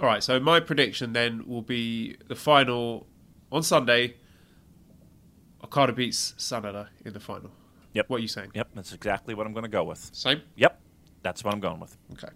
All 0.00 0.06
right. 0.06 0.22
So 0.22 0.40
my 0.40 0.60
prediction 0.60 1.12
then 1.12 1.46
will 1.46 1.62
be 1.62 2.16
the 2.28 2.34
final 2.34 3.06
on 3.52 3.62
Sunday. 3.62 4.16
Okada 5.62 5.92
beats 5.92 6.34
Sanada 6.36 6.88
in 7.04 7.12
the 7.12 7.20
final. 7.20 7.50
Yep. 7.94 8.10
What 8.10 8.18
are 8.18 8.22
you 8.22 8.28
saying? 8.28 8.50
Yep, 8.54 8.68
that's 8.74 8.92
exactly 8.92 9.34
what 9.34 9.46
I'm 9.46 9.52
going 9.52 9.62
to 9.62 9.68
go 9.68 9.84
with. 9.84 10.10
Same. 10.12 10.42
Yep, 10.56 10.80
that's 11.22 11.44
what 11.44 11.54
I'm 11.54 11.60
going 11.60 11.80
with. 11.80 11.96
Okay. 12.12 12.28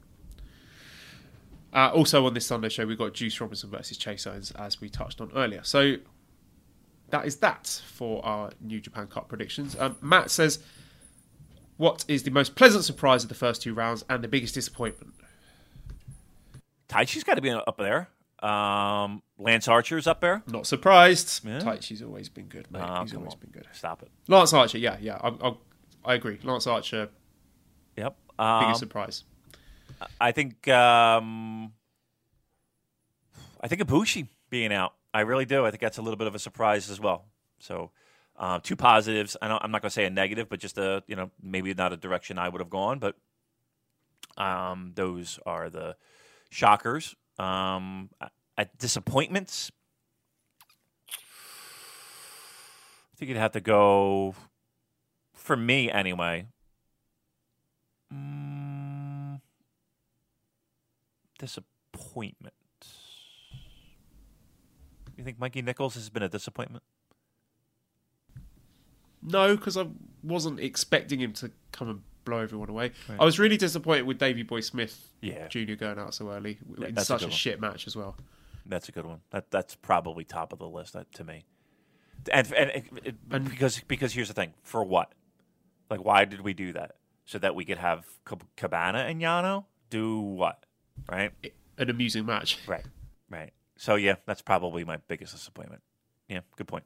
Uh, 1.73 1.90
also 1.95 2.24
on 2.27 2.35
this 2.35 2.47
Sunday 2.47 2.69
show, 2.70 2.86
we've 2.86 2.97
got 2.99 3.12
Juice 3.15 3.40
Robinson 3.40 3.70
versus 3.70 3.97
Chase 3.99 4.27
Owens, 4.27 4.51
as 4.53 4.81
we 4.81 4.89
touched 4.89 5.20
on 5.20 5.31
earlier. 5.36 5.62
So 5.65 5.97
that 7.11 7.27
is 7.27 7.36
that 7.36 7.82
for 7.86 8.24
our 8.24 8.51
New 8.61 8.81
Japan 8.81 9.07
Cup 9.07 9.28
predictions. 9.28 9.77
Um, 9.78 9.97
Matt 10.01 10.31
says, 10.31 10.61
"What 11.77 12.05
is 12.09 12.23
the 12.23 12.31
most 12.31 12.55
pleasant 12.57 12.85
surprise 12.85 13.23
of 13.23 13.28
the 13.28 13.35
first 13.35 13.61
two 13.62 13.74
rounds 13.74 14.05
and 14.09 14.24
the 14.24 14.28
biggest 14.28 14.55
disappointment?" 14.55 15.15
Taichi's 16.89 17.24
got 17.24 17.35
to 17.35 17.43
be 17.43 17.51
up 17.51 17.77
there. 17.78 18.09
Um, 18.43 19.23
Lance 19.39 19.69
Archer's 19.69 20.07
up 20.07 20.20
there. 20.20 20.43
Not 20.47 20.66
surprised. 20.66 21.45
Yeah. 21.45 21.59
Taichi's 21.59 22.03
always 22.03 22.28
been 22.28 22.47
good, 22.47 22.70
mate. 22.70 22.81
He's 23.03 23.15
always 23.15 23.35
on. 23.35 23.40
been 23.40 23.51
good. 23.51 23.66
Stop 23.73 24.03
it. 24.03 24.11
Lance 24.28 24.53
Archer, 24.53 24.78
yeah, 24.78 24.97
yeah, 25.01 25.19
I, 25.20 25.28
I, 25.49 25.55
I 26.05 26.15
agree. 26.15 26.39
Lance 26.43 26.66
Archer, 26.66 27.11
Yep. 27.97 28.16
biggest 28.39 28.40
Um, 28.40 28.74
surprise. 28.77 29.24
I 30.20 30.33
think 30.33 30.69
um, 30.69 31.73
I 33.61 33.69
think 33.69 33.83
Ibushi 33.83 34.29
being 34.51 34.73
out. 34.73 34.95
I 35.12 35.20
really 35.20 35.45
do. 35.45 35.65
I 35.65 35.70
think 35.70 35.81
that's 35.81 35.99
a 35.99 36.03
little 36.03 36.16
bit 36.16 36.27
of 36.27 36.35
a 36.35 36.39
surprise 36.39 36.91
as 36.91 37.01
well. 37.01 37.27
So 37.59 37.91
uh, 38.37 38.61
two 38.62 38.77
positives. 38.77 39.37
I 39.43 39.47
I'm 39.47 39.70
not 39.70 39.83
going 39.83 39.91
to 39.91 39.95
say 39.95 40.05
a 40.05 40.11
negative, 40.11 40.49
but 40.49 40.61
just 40.61 40.79
a 40.79 41.03
you 41.07 41.16
know 41.16 41.31
maybe 41.43 41.75
not 41.75 41.93
a 41.93 41.97
direction 41.97 42.39
I 42.39 42.49
would 42.49 42.61
have 42.61 42.70
gone. 42.70 42.99
But 42.99 43.16
um, 44.37 44.93
those 44.95 45.39
are 45.45 45.70
the 45.70 45.97
shockers. 46.51 47.15
Um, 47.39 48.11
I- 48.57 48.69
disappointments. 48.79 49.70
I 51.11 51.15
think 53.16 53.31
you'd 53.31 53.39
have 53.39 53.53
to 53.53 53.61
go 53.61 54.35
for 55.35 55.57
me 55.57 55.91
anyway. 55.91 56.47
Disappointment. 61.39 62.55
You 65.16 65.24
think 65.24 65.39
Mikey 65.39 65.62
Nicholls 65.62 65.94
has 65.94 66.09
been 66.10 66.23
a 66.23 66.28
disappointment? 66.28 66.85
No, 69.23 69.56
because 69.56 69.77
I 69.77 69.86
wasn't 70.23 70.60
expecting 70.60 71.19
him 71.20 71.32
to 71.35 71.51
come 71.73 71.89
and 71.89 72.02
blow 72.24 72.39
everyone 72.39 72.69
away. 72.69 72.93
I 73.19 73.24
was 73.24 73.39
really 73.39 73.56
disappointed 73.56 74.02
with 74.06 74.19
Davy 74.19 74.43
Boy 74.44 74.60
Smith 74.60 75.09
Yeah. 75.20 75.48
Jr. 75.48 75.74
going 75.74 75.98
out 75.98 76.15
so 76.15 76.31
early 76.31 76.59
in 76.77 76.94
that's 76.94 77.02
a 77.02 77.05
such 77.05 77.20
good 77.23 77.31
a 77.31 77.32
shit 77.32 77.60
match 77.60 77.86
as 77.86 77.97
well. 77.97 78.16
That's 78.66 78.89
a 78.89 78.93
good 78.93 79.06
one. 79.06 79.20
That 79.31 79.51
that's 79.51 79.74
probably 79.74 80.24
top 80.24 80.52
of 80.52 80.59
the 80.59 80.69
list 80.69 80.94
uh, 80.94 81.05
to 81.15 81.24
me. 81.24 81.44
And, 82.31 82.52
and, 82.52 82.70
it- 83.05 83.16
And- 83.31 83.48
because 83.48 83.81
because 83.89 84.12
here's 84.12 84.28
the 84.28 84.35
thing: 84.35 84.52
for 84.62 84.85
what? 84.85 85.12
Like, 85.90 86.05
why 86.05 86.24
did 86.27 86.43
we 86.43 86.52
do 86.52 86.73
that? 86.74 86.97
So 87.24 87.39
that 87.39 87.55
we 87.55 87.65
could 87.65 87.78
have 87.78 88.06
Cab- 88.27 88.44
Cabana 88.56 88.98
and 89.01 89.20
Yano 89.20 89.65
do 89.90 90.20
what? 90.20 90.65
Right, 91.11 91.33
An 91.77 91.91
amusing 91.91 92.27
match. 92.27 92.59
right, 92.66 92.85
right. 93.31 93.53
So 93.77 93.95
yeah, 93.95 94.16
that's 94.27 94.43
probably 94.43 94.85
my 94.85 94.99
biggest 95.09 95.33
disappointment. 95.33 95.83
Yeah, 96.29 96.41
good 96.57 96.69
point. 96.69 96.85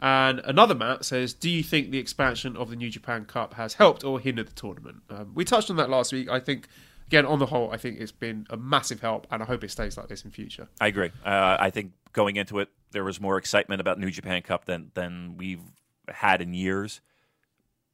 And 0.00 0.40
another 0.40 0.74
Matt 0.74 1.04
says, 1.04 1.32
"Do 1.32 1.48
you 1.48 1.62
think 1.62 1.90
the 1.90 1.98
expansion 1.98 2.56
of 2.56 2.70
the 2.70 2.76
New 2.76 2.90
Japan 2.90 3.24
Cup 3.24 3.54
has 3.54 3.74
helped 3.74 4.02
or 4.02 4.18
hindered 4.18 4.48
the 4.48 4.52
tournament?" 4.52 5.02
Um, 5.08 5.32
we 5.32 5.44
touched 5.44 5.70
on 5.70 5.76
that 5.76 5.90
last 5.90 6.12
week. 6.12 6.28
I 6.28 6.40
think, 6.40 6.66
again, 7.06 7.24
on 7.24 7.38
the 7.38 7.46
whole, 7.46 7.70
I 7.70 7.76
think 7.76 8.00
it's 8.00 8.10
been 8.10 8.46
a 8.50 8.56
massive 8.56 9.00
help, 9.00 9.28
and 9.30 9.42
I 9.42 9.46
hope 9.46 9.62
it 9.62 9.70
stays 9.70 9.96
like 9.96 10.08
this 10.08 10.24
in 10.24 10.32
future. 10.32 10.68
I 10.80 10.88
agree. 10.88 11.12
Uh, 11.24 11.56
I 11.60 11.70
think 11.70 11.92
going 12.12 12.34
into 12.34 12.58
it, 12.58 12.68
there 12.90 13.04
was 13.04 13.20
more 13.20 13.36
excitement 13.38 13.80
about 13.80 14.00
New 14.00 14.10
Japan 14.10 14.42
Cup 14.42 14.64
than 14.64 14.90
than 14.94 15.36
we've 15.36 15.62
had 16.08 16.42
in 16.42 16.52
years. 16.52 17.00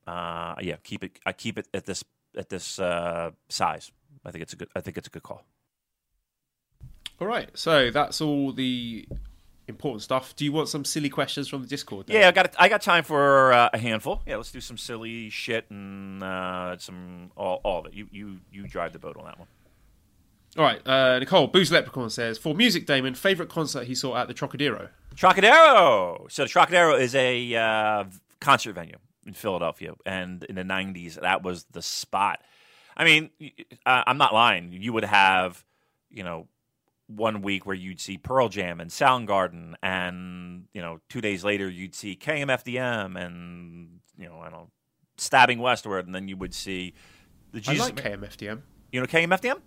Uh, 0.07 0.55
yeah, 0.63 0.77
keep 0.83 1.05
it. 1.05 1.19
I 1.27 1.33
keep 1.33 1.59
it 1.59 1.69
at 1.75 1.85
this 1.85 2.03
at 2.39 2.49
this 2.49 2.79
uh, 2.79 3.33
size. 3.49 3.91
I 4.25 4.31
think 4.31 4.43
it's 4.43 4.53
a 4.53 4.57
good. 4.57 4.69
I 4.75 4.81
think 4.81 4.97
it's 4.97 5.09
a 5.09 5.11
good 5.11 5.23
call. 5.23 5.45
All 7.21 7.27
right, 7.27 7.51
so 7.55 7.91
that's 7.91 8.21
all 8.21 8.53
the 8.53 9.07
important 9.67 10.03
stuff. 10.03 10.37
Do 10.37 10.45
you 10.45 10.53
want 10.53 10.69
some 10.69 10.85
silly 10.85 11.09
questions 11.09 11.49
from 11.49 11.63
the 11.63 11.69
Discord? 11.69 12.07
Yeah, 12.09 12.29
I 12.29 12.31
got 12.31 12.55
I 12.59 12.69
got 12.69 12.81
time 12.81 13.05
for 13.05 13.53
uh, 13.53 13.71
a 13.73 13.79
handful. 13.79 14.23
Yeah, 14.27 14.37
let's 14.37 14.53
do 14.53 14.61
some 14.61 14.79
silly 14.79 15.29
shit 15.31 15.69
and 15.71 16.23
uh, 16.23 16.79
some 16.79 17.33
all, 17.37 17.61
all 17.65 17.81
of 17.81 17.87
it. 17.87 17.95
You 17.95 18.09
you 18.13 18.39
you 18.53 18.67
drive 18.69 18.93
the 18.93 18.99
boat 18.99 19.17
on 19.17 19.25
that 19.25 19.39
one. 19.39 19.49
All 20.57 20.65
right, 20.65 20.81
uh, 20.87 21.19
Nicole 21.19 21.49
Booze 21.49 21.73
Leprechaun 21.73 22.11
says, 22.11 22.39
"For 22.39 22.55
music, 22.55 22.87
Damon, 22.87 23.15
favorite 23.15 23.49
concert 23.49 23.85
he 23.85 23.95
saw 23.95 24.17
at 24.17 24.29
the 24.29 24.35
Trocadero." 24.35 24.89
Trocadero. 25.15 26.31
So 26.31 26.45
the 26.45 26.49
Trocadero 26.49 26.99
is 26.99 27.15
a 27.17 27.55
uh, 27.55 28.05
concert 28.41 28.75
venue 28.75 28.97
in 29.29 29.35
Philadelphia, 29.35 29.93
and 30.05 30.43
in 30.45 30.57
the 30.57 30.65
'90s, 30.65 31.21
that 31.21 31.43
was 31.43 31.65
the 31.71 31.83
spot. 31.83 32.43
I 32.97 33.05
mean, 33.05 33.31
I'm 33.87 34.19
not 34.19 34.35
lying. 34.35 34.73
You 34.73 34.93
would 34.93 35.05
have, 35.05 35.65
you 36.11 36.25
know, 36.25 36.49
one 37.07 37.43
week 37.43 37.65
where 37.65 37.77
you'd 37.77 38.01
see 38.01 38.19
Pearl 38.19 38.49
Jam 38.49 38.81
and 38.81 38.91
Soundgarden, 38.91 39.75
and 39.83 40.65
you 40.75 40.81
know, 40.81 40.99
two 41.09 41.21
days 41.21 41.45
later 41.45 41.69
you'd 41.69 41.95
see 41.95 42.17
KMFDM 42.17 43.17
and 43.17 44.01
you 44.19 44.29
know, 44.29 44.41
I 44.41 44.45
don't 44.51 44.53
know, 44.53 44.71
Stabbing 45.17 45.61
Westward, 45.61 46.07
and 46.07 46.15
then 46.15 46.27
you 46.27 46.37
would 46.37 46.55
see 46.55 46.95
the 47.53 47.61
Jesus. 47.61 47.81
I 47.81 47.85
like 47.85 47.97
KMFDM. 47.97 48.63
You 48.91 49.01
know 49.01 49.07
KMFDM? 49.07 49.61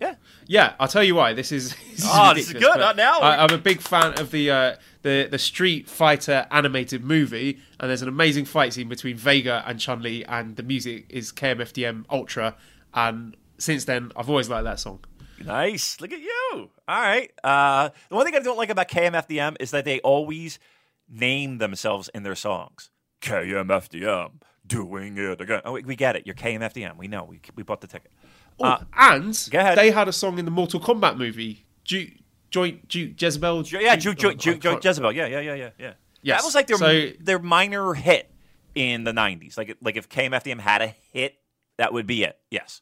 Yeah. 0.00 0.14
Yeah, 0.46 0.74
I'll 0.80 0.88
tell 0.88 1.04
you 1.04 1.14
why. 1.14 1.32
This 1.32 1.52
is, 1.52 1.70
this 1.90 2.00
is 2.00 2.10
Oh, 2.12 2.34
this 2.34 2.46
is 2.48 2.54
good. 2.54 2.96
now 2.96 3.20
I, 3.20 3.44
I'm 3.44 3.54
a 3.54 3.58
big 3.58 3.80
fan 3.80 4.18
of 4.18 4.30
the 4.30 4.50
uh, 4.50 4.76
the 5.04 5.28
the 5.30 5.38
Street 5.38 5.88
Fighter 5.88 6.46
animated 6.50 7.04
movie, 7.04 7.60
and 7.78 7.88
there's 7.88 8.02
an 8.02 8.08
amazing 8.08 8.44
fight 8.46 8.72
scene 8.72 8.88
between 8.88 9.16
Vega 9.16 9.62
and 9.66 9.78
Chun 9.78 10.02
Li, 10.02 10.24
and 10.24 10.56
the 10.56 10.64
music 10.64 11.06
is 11.08 11.30
KMFDM 11.30 12.04
Ultra. 12.10 12.56
And 12.92 13.36
since 13.58 13.84
then, 13.84 14.10
I've 14.16 14.28
always 14.28 14.48
liked 14.48 14.64
that 14.64 14.80
song. 14.80 15.04
Nice. 15.44 16.00
Look 16.00 16.12
at 16.12 16.20
you. 16.20 16.70
All 16.88 17.00
right. 17.00 17.30
Uh, 17.44 17.90
the 18.08 18.14
one 18.16 18.24
thing 18.24 18.34
I 18.34 18.38
don't 18.40 18.56
like 18.56 18.70
about 18.70 18.88
KMFDM 18.88 19.56
is 19.60 19.70
that 19.72 19.84
they 19.84 20.00
always 20.00 20.58
name 21.08 21.58
themselves 21.58 22.08
in 22.14 22.22
their 22.22 22.34
songs. 22.34 22.90
KMFDM 23.20 24.30
doing 24.66 25.18
it 25.18 25.40
again. 25.40 25.60
Oh, 25.64 25.72
we, 25.72 25.82
we 25.82 25.96
get 25.96 26.16
it. 26.16 26.24
You're 26.26 26.34
KMFDM. 26.34 26.96
We 26.96 27.08
know. 27.08 27.24
We, 27.24 27.40
we 27.56 27.62
bought 27.62 27.80
the 27.80 27.86
ticket. 27.86 28.10
Oh, 28.58 28.64
Uh, 28.64 28.78
and 28.96 29.34
they 29.76 29.90
had 29.90 30.08
a 30.08 30.12
song 30.12 30.38
in 30.38 30.44
the 30.44 30.50
Mortal 30.50 30.80
Kombat 30.80 31.16
movie, 31.18 31.66
Joint 32.54 32.86
Ju- 32.86 33.12
Jezebel. 33.18 33.64
Yeah, 33.66 33.90
I 33.92 33.96
Ju- 33.96 34.14
Ju- 34.14 34.36
can't- 34.58 34.84
Jezebel. 34.84 35.10
Yeah, 35.10 35.26
yeah, 35.26 35.40
yeah, 35.40 35.54
yeah, 35.54 35.70
yeah. 35.76 35.92
Yes. 36.22 36.40
That 36.40 36.44
was 36.46 36.54
like 36.54 36.68
their 36.68 36.76
So- 36.76 37.10
their 37.18 37.40
minor 37.40 37.94
hit 37.94 38.30
in 38.76 39.02
the 39.02 39.10
'90s. 39.12 39.58
Like 39.58 39.76
like 39.82 39.96
if 39.96 40.08
KMFDM 40.08 40.60
had 40.60 40.80
a 40.80 40.94
hit, 41.12 41.34
that 41.78 41.92
would 41.92 42.06
be 42.06 42.22
it. 42.22 42.38
Yes. 42.52 42.80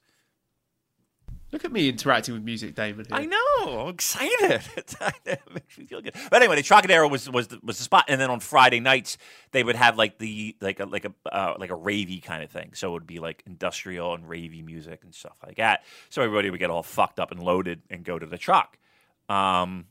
Look 1.53 1.65
at 1.65 1.73
me 1.73 1.89
interacting 1.89 2.35
with 2.35 2.43
music, 2.45 2.75
Damon. 2.75 3.07
Here. 3.07 3.15
I 3.15 3.25
know. 3.27 3.81
I'm 3.81 3.89
excited. 3.95 4.63
it 5.27 5.41
makes 5.55 5.79
me 5.79 5.87
feel 5.87 6.03
good. 6.03 6.15
But 6.31 6.43
anyway, 6.43 6.57
the 6.57 6.63
Trocadero 6.63 7.09
was 7.11 7.31
was 7.31 7.49
the, 7.49 7.59
was 7.63 7.79
the 7.79 7.85
spot, 7.85 8.05
and 8.09 8.21
then 8.21 8.29
on 8.31 8.41
Friday 8.41 8.81
nights 8.81 9.17
they 9.53 9.65
would 9.65 9.77
have 9.77 9.97
like 9.97 10.19
the 10.19 10.55
like 10.61 10.81
a 10.81 10.85
like 10.85 11.07
a 11.07 11.13
uh, 11.35 11.55
like 11.59 11.71
a 11.71 11.77
ravey 11.77 12.23
kind 12.23 12.43
of 12.43 12.51
thing. 12.51 12.73
So 12.75 12.89
it 12.89 12.93
would 12.93 13.07
be 13.07 13.21
like 13.21 13.43
industrial 13.47 14.15
and 14.15 14.25
ravey 14.27 14.63
music 14.63 15.01
and 15.03 15.15
stuff 15.15 15.37
like 15.47 15.57
that. 15.57 15.83
So 16.11 16.21
everybody 16.21 16.51
would 16.51 16.61
get 16.61 16.69
all 16.69 16.83
fucked 16.83 17.19
up 17.19 17.31
and 17.31 17.43
loaded 17.43 17.81
and 17.89 18.05
go 18.05 18.19
to 18.19 18.27
the 18.27 18.39
truck. 18.39 18.79
Um, 19.29 19.87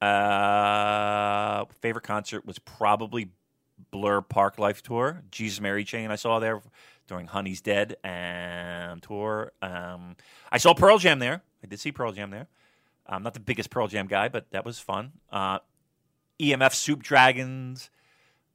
uh, 0.00 1.64
favorite 1.80 2.04
concert 2.04 2.46
was 2.46 2.58
probably 2.58 3.30
Blur 3.90 4.22
Parklife 4.22 4.82
Tour. 4.82 5.22
Jesus 5.30 5.60
Mary 5.60 5.84
Chain 5.84 6.10
I 6.10 6.16
saw 6.16 6.38
there 6.38 6.60
during 7.06 7.26
Honey's 7.26 7.60
Dead 7.60 7.96
um, 8.04 9.00
tour. 9.00 9.52
Um, 9.62 10.16
I 10.50 10.58
saw 10.58 10.74
Pearl 10.74 10.98
Jam 10.98 11.18
there. 11.18 11.42
I 11.62 11.66
did 11.66 11.80
see 11.80 11.92
Pearl 11.92 12.12
Jam 12.12 12.30
there. 12.30 12.48
I'm 13.06 13.22
not 13.22 13.34
the 13.34 13.40
biggest 13.40 13.70
Pearl 13.70 13.86
Jam 13.86 14.06
guy, 14.06 14.28
but 14.28 14.50
that 14.50 14.64
was 14.64 14.78
fun. 14.78 15.12
Uh, 15.30 15.60
EMF 16.40 16.74
Soup 16.74 17.02
Dragons, 17.02 17.90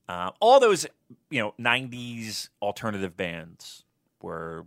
uh, 0.09 0.31
all 0.39 0.59
those 0.59 0.85
you 1.29 1.39
know 1.39 1.53
'90s 1.59 2.49
alternative 2.61 3.15
bands 3.15 3.85
were 4.21 4.65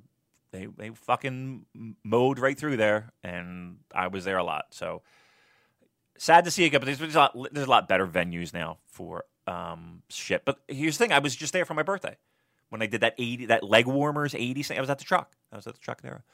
they 0.55 0.67
they 0.67 0.91
fucking 0.91 1.67
mowed 2.05 2.39
right 2.39 2.57
through 2.57 2.77
there, 2.77 3.13
and 3.23 3.79
I 3.95 4.07
was 4.07 4.25
there 4.25 4.39
a 4.39 4.45
lot. 4.45 4.67
So 4.71 5.03
sad 6.17 6.45
to 6.45 6.51
see 6.51 6.65
it 6.65 6.71
go, 6.71 6.79
but 6.79 6.87
there's, 6.87 6.99
there's 6.99 7.17
a 7.17 7.19
lot 7.19 7.37
there's 7.53 7.67
a 7.67 7.71
lot 7.71 7.89
better 7.89 8.07
venues 8.07 8.55
now 8.55 8.79
for 8.87 9.25
um, 9.47 10.03
shit. 10.09 10.45
But 10.45 10.61
here's 10.69 10.97
the 10.97 11.05
thing: 11.05 11.13
I 11.13 11.19
was 11.19 11.35
just 11.35 11.53
there 11.53 11.65
for 11.65 11.75
my 11.75 11.83
birthday 11.83 12.17
when 12.71 12.83
I 12.83 12.87
did 12.87 13.01
that 13.01 13.15
eighty 13.19 13.47
that 13.47 13.65
leg 13.65 13.87
warmers 13.87 14.35
eighty. 14.35 14.63
thing. 14.63 14.79
I 14.79 14.81
was 14.81 14.91
at 14.91 14.99
the 14.99 15.05
truck. 15.05 15.33
I 15.53 15.57
was 15.57 15.67
at 15.67 15.75
the 15.75 15.81
truck 15.81 16.03
there. 16.03 16.25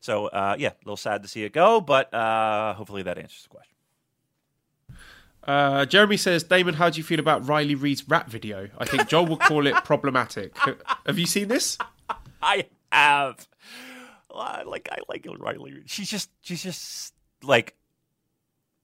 So 0.00 0.26
uh, 0.26 0.56
yeah, 0.58 0.70
a 0.70 0.84
little 0.84 0.96
sad 0.96 1.22
to 1.22 1.28
see 1.28 1.44
it 1.44 1.52
go, 1.52 1.80
but 1.80 2.12
uh, 2.14 2.74
hopefully 2.74 3.02
that 3.02 3.18
answers 3.18 3.42
the 3.42 3.48
question. 3.48 3.74
Uh, 5.42 5.84
Jeremy 5.84 6.16
says, 6.16 6.42
Damon, 6.42 6.74
how 6.74 6.88
do 6.88 6.96
you 6.96 7.04
feel 7.04 7.20
about 7.20 7.46
Riley 7.46 7.74
Reid's 7.74 8.08
rap 8.08 8.30
video? 8.30 8.70
I 8.78 8.86
think 8.86 9.08
Joel 9.08 9.26
would 9.26 9.40
call 9.40 9.66
it 9.66 9.74
problematic. 9.84 10.56
Have 11.06 11.18
you 11.18 11.26
seen 11.26 11.48
this? 11.48 11.76
I 12.42 12.66
have. 12.90 13.46
I 14.38 14.62
like 14.62 14.88
I 14.90 14.98
like 15.08 15.26
Riley. 15.38 15.82
She's 15.86 16.10
just 16.10 16.30
she's 16.40 16.62
just 16.62 17.14
like 17.42 17.74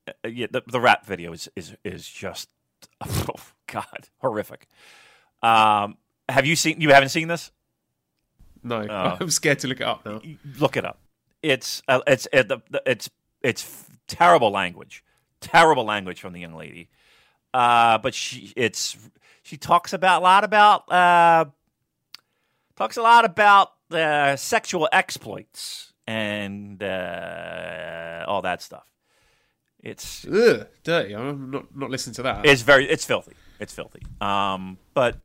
uh, 0.09 0.29
yeah. 0.29 0.47
The, 0.51 0.63
the 0.67 0.81
rap 0.81 1.07
video 1.07 1.33
is 1.33 1.49
is 1.57 1.75
is 1.85 2.09
just 2.09 2.49
oh 3.01 3.35
god 3.67 4.09
horrific. 4.19 4.67
Um, 5.43 5.97
have 6.29 6.47
you 6.47 6.57
seen? 6.57 6.81
You 6.81 6.91
haven't 6.91 7.11
seen 7.11 7.29
this? 7.29 7.51
No, 8.63 8.81
I'm 9.21 9.31
scared 9.31 9.59
to 9.61 9.69
look 9.69 9.81
it 9.81 9.87
up 9.87 10.05
now. 10.05 10.21
Look 10.59 10.77
it 10.77 10.85
up. 10.85 11.01
It's 11.43 11.83
uh, 11.89 12.01
it's 12.07 12.29
it, 12.33 12.51
it's 12.87 13.11
it's 13.43 13.87
terrible 14.07 14.51
language, 14.51 15.03
terrible 15.41 15.85
language 15.85 16.21
from 16.21 16.33
the 16.33 16.41
young 16.41 16.55
lady. 16.55 16.89
Uh, 17.53 17.99
but 17.99 18.15
she 18.15 18.53
it's 18.57 18.97
she 19.43 19.57
talks 19.57 19.93
about 19.93 20.21
a 20.21 20.25
lot 20.25 20.45
about 20.45 20.91
uh, 20.93 21.47
talks 22.77 22.97
a 22.97 23.03
lot 23.03 23.25
about 23.25 23.73
uh, 23.91 24.37
sexual 24.37 24.89
exploits 24.93 25.93
and 26.07 26.83
uh, 26.83 28.25
all 28.27 28.43
that 28.43 28.63
stuff. 28.63 28.87
It's 29.83 30.27
Ugh, 30.27 30.67
dirty. 30.85 31.15
I'm 31.15 31.51
not 31.51 31.75
not 31.75 31.91
listening 31.91 32.15
to 32.15 32.23
that. 32.23 32.45
It's 32.45 32.63
very 32.63 32.89
it's 32.89 33.05
filthy. 33.05 33.33
It's 33.59 33.73
filthy. 33.73 34.03
Um, 34.21 34.79
but 34.95 35.17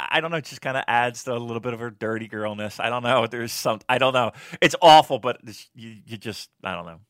I 0.00 0.20
don't 0.20 0.30
know. 0.30 0.38
It 0.38 0.44
just 0.44 0.60
kind 0.60 0.76
of 0.76 0.84
adds 0.88 1.24
to 1.24 1.34
a 1.34 1.38
little 1.38 1.60
bit 1.60 1.74
of 1.74 1.80
her 1.80 1.90
dirty 1.90 2.28
girlness. 2.28 2.80
I 2.80 2.88
don't 2.88 3.02
know. 3.02 3.26
There's 3.26 3.52
some. 3.52 3.80
I 3.88 3.98
don't 3.98 4.12
know. 4.12 4.32
It's 4.60 4.74
awful, 4.80 5.18
but 5.18 5.40
you, 5.74 5.96
you 6.06 6.16
just. 6.16 6.50
I 6.64 6.74
don't 6.74 6.86
know. 6.86 7.00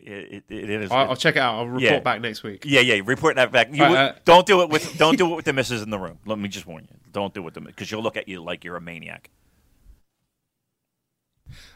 It, 0.00 0.44
it, 0.48 0.70
it 0.70 0.82
is. 0.82 0.90
I'll, 0.90 1.10
I'll, 1.10 1.16
check 1.16 1.36
it 1.36 1.40
out. 1.40 1.54
I'll 1.54 1.66
report 1.66 1.82
yeah. 1.82 2.00
back 2.00 2.20
next 2.20 2.42
week. 2.42 2.64
Yeah, 2.66 2.80
yeah. 2.80 3.00
Report 3.04 3.36
that 3.36 3.52
back. 3.52 3.68
You, 3.72 3.84
uh, 3.84 4.14
don't 4.24 4.46
do 4.46 4.62
it 4.62 4.68
with. 4.68 4.96
Don't 4.98 5.16
do 5.16 5.32
it 5.32 5.36
with 5.36 5.44
the 5.44 5.52
missus 5.52 5.82
in 5.82 5.90
the 5.90 5.98
room. 5.98 6.18
Let 6.26 6.38
me 6.38 6.48
just 6.48 6.66
warn 6.66 6.88
you. 6.90 6.96
Don't 7.12 7.32
do 7.32 7.40
it 7.40 7.44
with 7.44 7.54
them 7.54 7.64
because 7.64 7.86
she'll 7.86 8.02
look 8.02 8.16
at 8.16 8.26
you 8.28 8.42
like 8.42 8.64
you're 8.64 8.76
a 8.76 8.80
maniac. 8.80 9.30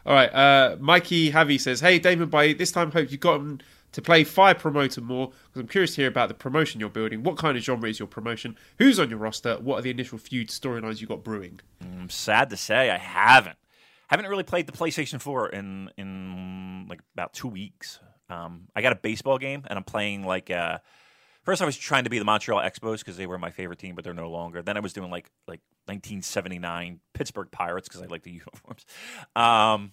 All 0.05 0.15
right. 0.15 0.33
Uh, 0.33 0.77
Mikey 0.81 1.33
Javi 1.33 1.61
says, 1.61 1.81
"Hey, 1.81 1.99
Damon. 1.99 2.29
By 2.29 2.53
this 2.53 2.73
time, 2.73 2.91
hope 2.91 3.11
you've 3.11 3.21
gotten 3.21 3.61
to 3.93 4.03
play 4.03 4.25
Fire 4.25 4.55
Promoter 4.55 5.01
more 5.01 5.29
because 5.29 5.61
I'm 5.63 5.69
curious 5.69 5.95
to 5.95 6.03
hear 6.03 6.09
about 6.09 6.29
the 6.29 6.35
promotion 6.35 6.81
you're 6.81 6.91
building. 6.91 7.23
What 7.23 7.39
kind 7.39 7.57
of 7.57 7.63
genre 7.63 7.89
is 7.89 7.99
your 7.99 8.09
promotion? 8.09 8.57
Who's 8.79 9.01
on 9.01 9.09
your 9.09 9.19
roster? 9.19 9.57
What 9.57 9.79
are 9.79 9.83
the 9.83 9.91
initial 9.91 10.19
feud 10.19 10.49
storylines 10.49 11.01
you 11.01 11.07
got 11.07 11.25
brewing? 11.25 11.61
I'm 11.81 12.11
sad 12.11 12.51
to 12.51 12.59
say 12.59 12.91
I 12.91 12.99
haven't. 12.99 13.57
Haven't 14.09 14.27
really 14.27 14.43
played 14.43 14.67
the 14.67 14.73
PlayStation 14.73 15.21
4 15.21 15.49
in 15.49 15.91
in 15.97 16.87
like 16.89 17.01
about 17.15 17.33
two 17.33 17.49
weeks. 17.49 17.99
Um, 18.29 18.69
I 18.77 18.83
got 18.83 18.93
a 18.93 18.97
baseball 18.97 19.39
game 19.39 19.65
and 19.67 19.79
I'm 19.79 19.85
playing 19.85 20.25
like. 20.25 20.51
Uh, 20.51 20.79
first, 21.43 21.63
I 21.63 21.65
was 21.65 21.77
trying 21.77 22.05
to 22.05 22.11
be 22.11 22.19
the 22.19 22.25
Montreal 22.25 22.61
Expos 22.61 22.99
because 22.99 23.17
they 23.17 23.27
were 23.27 23.39
my 23.39 23.51
favorite 23.51 23.79
team, 23.79 23.95
but 23.95 24.05
they're 24.05 24.15
no 24.15 24.31
longer. 24.31 24.63
Then 24.63 24.77
I 24.77 24.81
was 24.81 24.93
doing 24.93 25.11
like 25.11 25.31
like 25.49 25.61
1979 25.87 27.01
Pittsburgh 27.15 27.49
Pirates 27.51 27.89
because 27.89 28.03
I 28.03 28.07
like 28.07 28.23
the 28.23 28.31
uniforms. 28.45 28.85
Um, 29.35 29.93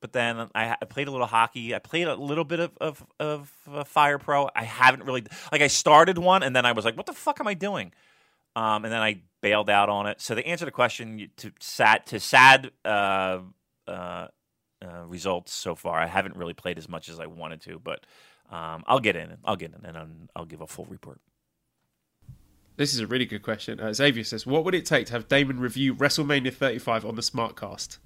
but 0.00 0.12
then 0.12 0.48
I, 0.54 0.76
I, 0.80 0.84
played 0.86 1.08
a 1.08 1.10
little 1.10 1.26
hockey. 1.26 1.74
I 1.74 1.78
played 1.78 2.08
a 2.08 2.14
little 2.14 2.44
bit 2.44 2.60
of 2.60 2.72
of, 2.80 3.06
of 3.18 3.52
uh, 3.70 3.84
Fire 3.84 4.18
Pro. 4.18 4.48
I 4.54 4.64
haven't 4.64 5.04
really 5.04 5.24
like 5.52 5.60
I 5.60 5.66
started 5.66 6.18
one 6.18 6.42
and 6.42 6.56
then 6.56 6.64
I 6.64 6.72
was 6.72 6.84
like, 6.84 6.96
what 6.96 7.06
the 7.06 7.12
fuck 7.12 7.38
am 7.40 7.46
I 7.46 7.54
doing? 7.54 7.92
Um, 8.56 8.84
and 8.84 8.92
then 8.92 9.00
I 9.00 9.22
bailed 9.42 9.70
out 9.70 9.88
on 9.88 10.06
it. 10.06 10.20
So 10.20 10.34
the 10.34 10.46
answer 10.46 10.62
to 10.62 10.66
the 10.66 10.72
question 10.72 11.30
to 11.36 11.52
sad 11.60 12.06
to 12.06 12.18
sad 12.18 12.70
uh, 12.84 13.40
uh, 13.86 14.28
uh, 14.82 15.04
results 15.06 15.52
so 15.52 15.74
far, 15.74 15.98
I 15.98 16.06
haven't 16.06 16.36
really 16.36 16.54
played 16.54 16.78
as 16.78 16.88
much 16.88 17.08
as 17.08 17.20
I 17.20 17.26
wanted 17.26 17.60
to, 17.62 17.78
but 17.78 18.04
um, 18.50 18.82
I'll 18.86 19.00
get 19.00 19.16
in. 19.16 19.36
I'll 19.44 19.56
get 19.56 19.72
in 19.72 19.84
and 19.84 19.96
I'll, 19.96 20.08
I'll 20.34 20.46
give 20.46 20.60
a 20.60 20.66
full 20.66 20.86
report. 20.86 21.20
This 22.80 22.94
is 22.94 23.00
a 23.00 23.06
really 23.06 23.26
good 23.26 23.42
question. 23.42 23.78
Uh, 23.78 23.92
Xavier 23.92 24.24
says, 24.24 24.46
"What 24.46 24.64
would 24.64 24.74
it 24.74 24.86
take 24.86 25.08
to 25.08 25.12
have 25.12 25.28
Damon 25.28 25.60
review 25.60 25.94
WrestleMania 25.94 26.50
35 26.50 27.04
on 27.04 27.14
the 27.14 27.20
Smartcast?" 27.20 27.98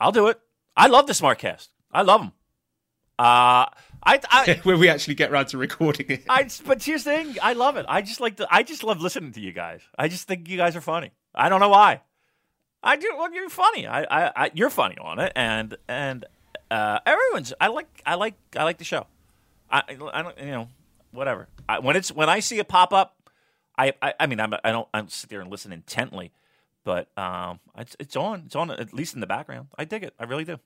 I'll 0.00 0.10
do 0.10 0.28
it. 0.28 0.40
I 0.74 0.86
love 0.86 1.06
the 1.06 1.12
Smartcast. 1.12 1.68
I 1.90 2.00
love 2.00 2.22
them. 2.22 2.32
Uh, 3.18 3.68
I, 4.02 4.20
I 4.30 4.60
when 4.62 4.80
we 4.80 4.88
actually 4.88 5.16
get 5.16 5.30
around 5.30 5.48
to 5.48 5.58
recording 5.58 6.06
it. 6.08 6.24
I, 6.30 6.48
but 6.64 6.82
here's 6.82 7.04
the 7.04 7.10
thing, 7.10 7.36
I 7.42 7.52
love 7.52 7.76
it. 7.76 7.84
I 7.90 8.00
just 8.00 8.22
like 8.22 8.36
the, 8.36 8.48
I 8.50 8.62
just 8.62 8.84
love 8.84 9.02
listening 9.02 9.32
to 9.32 9.40
you 9.42 9.52
guys. 9.52 9.82
I 9.98 10.08
just 10.08 10.26
think 10.26 10.48
you 10.48 10.56
guys 10.56 10.74
are 10.74 10.80
funny. 10.80 11.10
I 11.34 11.50
don't 11.50 11.60
know 11.60 11.68
why. 11.68 12.00
I 12.82 12.96
do. 12.96 13.12
Well, 13.18 13.34
you're 13.34 13.50
funny. 13.50 13.86
I, 13.86 14.04
I, 14.04 14.32
I 14.34 14.50
you're 14.54 14.70
funny 14.70 14.96
on 14.96 15.18
it, 15.18 15.30
and 15.36 15.76
and 15.88 16.24
uh, 16.70 17.00
everyone's. 17.04 17.52
I 17.60 17.66
like, 17.66 18.02
I 18.06 18.14
like, 18.14 18.36
I 18.56 18.64
like 18.64 18.78
the 18.78 18.84
show. 18.84 19.08
I, 19.70 19.82
I 19.88 20.22
don't, 20.22 20.38
you 20.38 20.52
know, 20.52 20.68
whatever. 21.10 21.48
I, 21.68 21.80
when 21.80 21.96
it's 21.96 22.10
when 22.10 22.30
I 22.30 22.40
see 22.40 22.58
it 22.58 22.66
pop 22.66 22.94
up, 22.94 23.14
I, 23.78 23.94
I, 24.02 24.14
I 24.20 24.26
mean, 24.26 24.40
I'm, 24.40 24.52
I 24.64 24.70
don't, 24.72 24.88
I 24.92 24.98
don't 24.98 25.10
sit 25.10 25.30
there 25.30 25.40
and 25.40 25.50
listen 25.50 25.72
intently. 25.72 26.32
But 26.84 27.16
um, 27.16 27.60
it's, 27.78 27.96
it's 27.98 28.16
on. 28.16 28.42
It's 28.46 28.56
on 28.56 28.70
at 28.70 28.92
least 28.92 29.14
in 29.14 29.20
the 29.20 29.26
background. 29.26 29.68
I 29.78 29.84
dig 29.84 30.02
it. 30.02 30.14
I 30.18 30.24
really 30.24 30.44
do. 30.44 30.58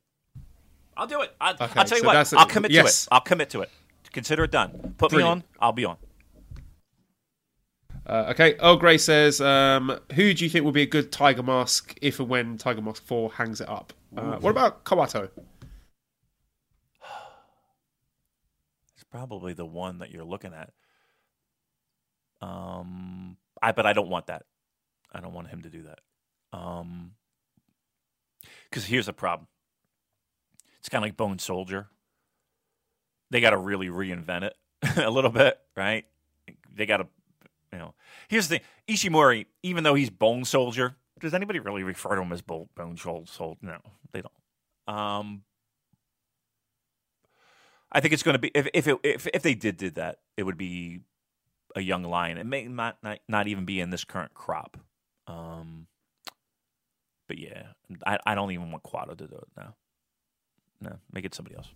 I'll 0.97 1.07
do 1.07 1.21
it. 1.21 1.35
I, 1.41 1.53
will 1.53 1.69
tell 1.69 1.85
you 1.85 1.97
so 1.99 2.07
what. 2.07 2.35
I'll 2.35 2.47
commit 2.47 2.71
yes. 2.71 3.05
to 3.05 3.09
it. 3.09 3.15
I'll 3.15 3.21
commit 3.21 3.51
to 3.51 3.61
it. 3.61 3.71
Consider 4.13 4.45
it 4.45 4.51
done. 4.51 4.95
Put 4.97 5.11
Brilliant. 5.11 5.39
me 5.39 5.45
on. 5.45 5.45
I'll 5.61 5.73
be 5.73 5.85
on. 5.85 5.97
Uh, 8.07 8.29
okay. 8.31 8.57
Oh, 8.61 8.77
Grey 8.77 8.97
says, 8.97 9.41
um, 9.41 9.99
"Who 10.15 10.33
do 10.33 10.45
you 10.45 10.49
think 10.49 10.65
will 10.65 10.73
be 10.73 10.83
a 10.83 10.87
good 10.87 11.13
Tiger 11.13 11.43
Mask 11.43 11.95
if 12.01 12.19
and 12.19 12.29
when 12.29 12.57
Tiger 12.57 12.81
Mask 12.81 13.05
Four 13.05 13.33
hangs 13.33 13.61
it 13.61 13.69
up? 13.69 13.93
Uh, 14.17 14.39
what 14.39 14.51
about 14.51 14.85
Kawato?" 14.85 15.29
It's 18.95 19.05
probably 19.11 19.53
the 19.53 19.67
one 19.67 19.99
that 19.99 20.11
you're 20.13 20.25
looking 20.25 20.55
at. 20.55 20.73
Um, 22.41 23.37
I 23.63 23.73
but 23.73 23.87
I 23.87 23.93
don't 23.93 24.09
want 24.09 24.27
that. 24.27 24.45
I 25.13 25.21
don't 25.21 25.33
want 25.33 25.49
him 25.49 25.63
to 25.63 25.71
do 25.71 25.85
that. 25.85 26.01
Um, 26.57 27.13
because 28.69 28.85
here's 28.85 29.07
the 29.07 29.13
problem. 29.13 29.49
It's 30.79 30.89
kind 30.89 31.03
of 31.03 31.09
like 31.09 31.17
Bone 31.17 31.39
Soldier. 31.39 31.89
They 33.31 33.41
got 33.41 33.51
to 33.51 33.59
really 33.59 33.89
reinvent 33.89 34.43
it 34.43 34.55
a 34.97 35.11
little 35.11 35.31
bit, 35.31 35.59
right? 35.77 36.05
They 36.75 36.87
got 36.87 36.99
to, 36.99 37.07
you 37.73 37.79
know. 37.79 37.95
Here's 38.29 38.49
the 38.49 38.59
thing: 38.59 38.67
Ishimori, 38.89 39.47
even 39.63 39.83
though 39.85 39.95
he's 39.95 40.11
Bone 40.11 40.45
Soldier, 40.45 40.97
does 41.19 41.35
anybody 41.35 41.59
really 41.59 41.83
refer 41.83 42.15
to 42.15 42.23
him 42.23 42.33
as 42.33 42.43
Bone 42.43 42.69
Soldier? 42.97 43.59
No, 43.63 43.79
they 44.13 44.23
don't. 44.23 44.97
Um, 44.97 45.43
I 47.91 48.01
think 48.01 48.15
it's 48.15 48.23
going 48.23 48.35
to 48.35 48.39
be 48.39 48.51
if 48.55 48.69
if, 48.75 48.87
it, 48.87 48.99
if 49.03 49.27
if 49.33 49.43
they 49.43 49.55
did 49.55 49.77
did 49.77 49.95
that, 49.97 50.21
it 50.37 50.43
would 50.45 50.59
be 50.59 51.01
a 51.77 51.81
young 51.81 52.03
lion. 52.03 52.39
It 52.39 52.47
may 52.47 52.65
not 52.65 52.97
not, 53.03 53.21
not 53.29 53.47
even 53.47 53.65
be 53.65 53.81
in 53.81 53.91
this 53.91 54.03
current 54.03 54.35
crop. 54.35 54.77
Um, 55.29 55.87
but 57.29 57.39
yeah, 57.39 57.69
I, 58.05 58.19
I 58.27 58.35
don't 58.35 58.51
even 58.51 58.73
want 58.73 58.83
Kawato 58.83 59.17
to 59.17 59.27
do 59.27 59.35
it 59.35 59.49
now. 59.57 59.75
No, 60.81 60.97
make 61.13 61.25
it 61.25 61.35
somebody 61.35 61.57
else. 61.57 61.69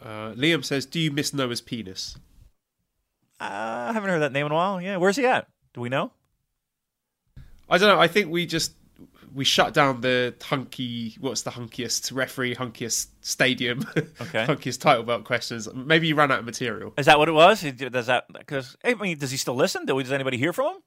Uh, 0.00 0.32
Liam 0.34 0.64
says, 0.64 0.86
"Do 0.86 1.00
you 1.00 1.10
miss 1.10 1.34
Noah's 1.34 1.60
penis?" 1.60 2.16
Uh, 3.40 3.88
I 3.88 3.92
haven't 3.92 4.08
heard 4.08 4.20
that 4.20 4.32
name 4.32 4.46
in 4.46 4.52
a 4.52 4.54
while. 4.54 4.80
Yeah, 4.80 4.96
where's 4.96 5.16
he 5.16 5.26
at? 5.26 5.48
Do 5.74 5.80
we 5.80 5.88
know? 5.88 6.12
I 7.68 7.78
don't 7.78 7.88
know. 7.88 8.00
I 8.00 8.08
think 8.08 8.30
we 8.30 8.46
just 8.46 8.72
we 9.36 9.44
shut 9.44 9.74
down 9.74 10.00
the 10.00 10.34
hunky. 10.42 11.16
What's 11.20 11.42
the 11.42 11.50
hunkiest 11.52 12.12
referee, 12.14 12.54
hunkiest 12.56 13.08
stadium, 13.20 13.84
Okay. 13.96 14.44
hunkiest 14.48 14.80
title 14.80 15.02
belt 15.04 15.24
questions. 15.24 15.68
Maybe 15.74 16.08
you 16.08 16.14
ran 16.16 16.32
out 16.32 16.40
of 16.40 16.44
material. 16.44 16.94
Is 16.96 17.06
that 17.06 17.18
what 17.18 17.28
it 17.28 17.32
was? 17.32 17.60
Does 17.62 18.06
that 18.06 18.24
because 18.32 18.76
I 18.84 18.94
mean, 18.94 19.18
does 19.18 19.30
he 19.30 19.36
still 19.36 19.54
listen? 19.54 19.84
Does 19.86 20.10
anybody 20.10 20.38
hear 20.38 20.52
from 20.52 20.76
him? 20.76 20.82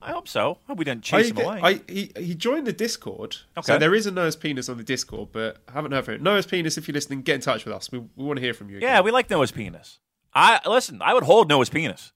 I 0.00 0.10
hope 0.12 0.28
so. 0.28 0.58
I 0.64 0.66
hope 0.72 0.78
we 0.78 0.84
didn't 0.84 1.04
chase 1.04 1.30
him 1.30 1.38
away. 1.38 1.60
I, 1.62 1.80
he, 1.90 2.12
he 2.18 2.34
joined 2.34 2.66
the 2.66 2.72
Discord. 2.72 3.32
So 3.34 3.60
Okay. 3.60 3.78
there 3.78 3.94
is 3.94 4.06
a 4.06 4.10
Noah's 4.10 4.36
Penis 4.36 4.68
on 4.68 4.76
the 4.76 4.82
Discord, 4.84 5.30
but 5.32 5.56
I 5.68 5.72
haven't 5.72 5.92
heard 5.92 6.04
from 6.04 6.14
him. 6.16 6.22
Noah's 6.22 6.44
Penis, 6.44 6.76
if 6.76 6.86
you're 6.86 6.92
listening, 6.94 7.22
get 7.22 7.36
in 7.36 7.40
touch 7.40 7.64
with 7.64 7.74
us. 7.74 7.90
We, 7.90 8.00
we 8.00 8.24
want 8.24 8.36
to 8.36 8.42
hear 8.42 8.52
from 8.52 8.68
you. 8.68 8.78
yeah, 8.80 9.00
we 9.00 9.10
like 9.10 9.30
Noah's 9.30 9.52
penis. 9.52 9.98
I 10.34 10.60
listen. 10.66 11.00
I 11.00 11.14
would 11.14 11.22
hold 11.22 11.48
Noah's 11.48 11.70
penis. 11.70 12.12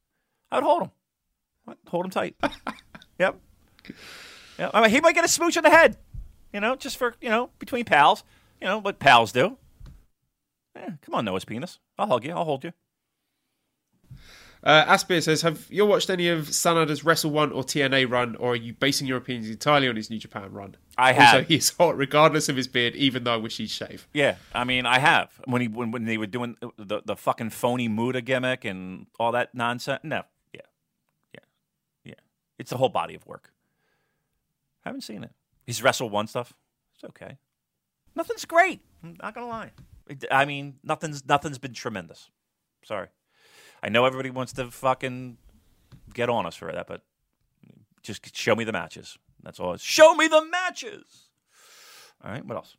I 0.52 0.56
would 0.56 0.64
hold 0.64 0.82
him. 0.82 0.90
I'd 1.68 1.76
hold 1.88 2.04
him 2.04 2.10
tight. 2.10 2.36
yep. 3.18 3.36
Yeah. 4.60 4.70
I 4.72 4.82
mean, 4.82 4.90
he 4.90 5.00
might 5.00 5.14
get 5.14 5.24
a 5.24 5.28
smooch 5.28 5.56
on 5.56 5.64
the 5.64 5.70
head. 5.70 5.96
You 6.52 6.60
know, 6.60 6.76
just 6.76 6.96
for 6.96 7.14
you 7.20 7.28
know, 7.30 7.50
between 7.58 7.84
pals. 7.84 8.22
You 8.60 8.66
know 8.68 8.78
what 8.78 8.98
pals 8.98 9.32
do. 9.32 9.56
Yeah, 10.76 10.90
come 11.02 11.14
on, 11.14 11.24
Noah's 11.24 11.44
penis. 11.44 11.78
I'll 11.98 12.06
hug 12.06 12.24
you. 12.24 12.32
I'll 12.32 12.44
hold 12.44 12.62
you. 12.64 12.72
Uh, 14.62 14.84
Aspir 14.84 15.22
says, 15.22 15.40
have 15.40 15.66
you 15.70 15.86
watched 15.86 16.10
any 16.10 16.28
of 16.28 16.48
Sanada's 16.48 17.02
Wrestle 17.02 17.30
1 17.30 17.50
or 17.50 17.62
TNA 17.62 18.10
run, 18.10 18.36
or 18.36 18.52
are 18.52 18.56
you 18.56 18.74
basing 18.74 19.06
your 19.06 19.16
opinions 19.16 19.48
entirely 19.48 19.88
on 19.88 19.96
his 19.96 20.10
New 20.10 20.18
Japan 20.18 20.52
run? 20.52 20.76
I 20.98 21.12
Also, 21.12 21.22
have. 21.38 21.48
he's 21.48 21.70
hot 21.78 21.96
regardless 21.96 22.50
of 22.50 22.56
his 22.56 22.68
beard, 22.68 22.94
even 22.94 23.24
though 23.24 23.32
I 23.32 23.36
wish 23.38 23.56
he'd 23.56 23.70
shave. 23.70 24.06
Yeah, 24.12 24.36
I 24.54 24.64
mean, 24.64 24.84
I 24.84 24.98
have 24.98 25.30
when 25.46 25.62
he 25.62 25.68
when, 25.68 25.92
when 25.92 26.04
they 26.04 26.18
were 26.18 26.26
doing 26.26 26.56
the 26.76 27.00
the 27.02 27.16
fucking 27.16 27.50
phony 27.50 27.88
Muta 27.88 28.20
gimmick 28.20 28.66
and 28.66 29.06
all 29.18 29.32
that 29.32 29.54
nonsense. 29.54 30.00
No, 30.02 30.24
yeah, 30.52 30.60
yeah, 31.32 31.40
yeah. 32.04 32.14
It's 32.58 32.70
a 32.72 32.76
whole 32.76 32.90
body 32.90 33.14
of 33.14 33.26
work. 33.26 33.52
Haven't 34.84 35.02
seen 35.02 35.24
it. 35.24 35.30
He's 35.66 35.82
wrestled 35.82 36.12
one 36.12 36.26
stuff. 36.26 36.52
It's 36.94 37.04
okay. 37.04 37.38
Nothing's 38.14 38.44
great. 38.44 38.80
I'm 39.02 39.16
not 39.22 39.34
gonna 39.34 39.48
lie. 39.48 39.70
I 40.30 40.44
mean, 40.44 40.76
nothing's 40.82 41.24
nothing's 41.26 41.58
been 41.58 41.72
tremendous. 41.72 42.30
Sorry. 42.84 43.08
I 43.82 43.88
know 43.88 44.04
everybody 44.04 44.30
wants 44.30 44.52
to 44.54 44.70
fucking 44.70 45.38
get 46.12 46.28
on 46.28 46.46
us 46.46 46.56
for 46.56 46.70
that, 46.72 46.86
but 46.86 47.02
just 48.02 48.34
show 48.36 48.54
me 48.54 48.64
the 48.64 48.72
matches. 48.72 49.16
That's 49.42 49.60
all. 49.60 49.76
Show 49.76 50.14
me 50.14 50.28
the 50.28 50.44
matches. 50.44 51.28
All 52.22 52.30
right. 52.30 52.44
What 52.44 52.56
else? 52.56 52.76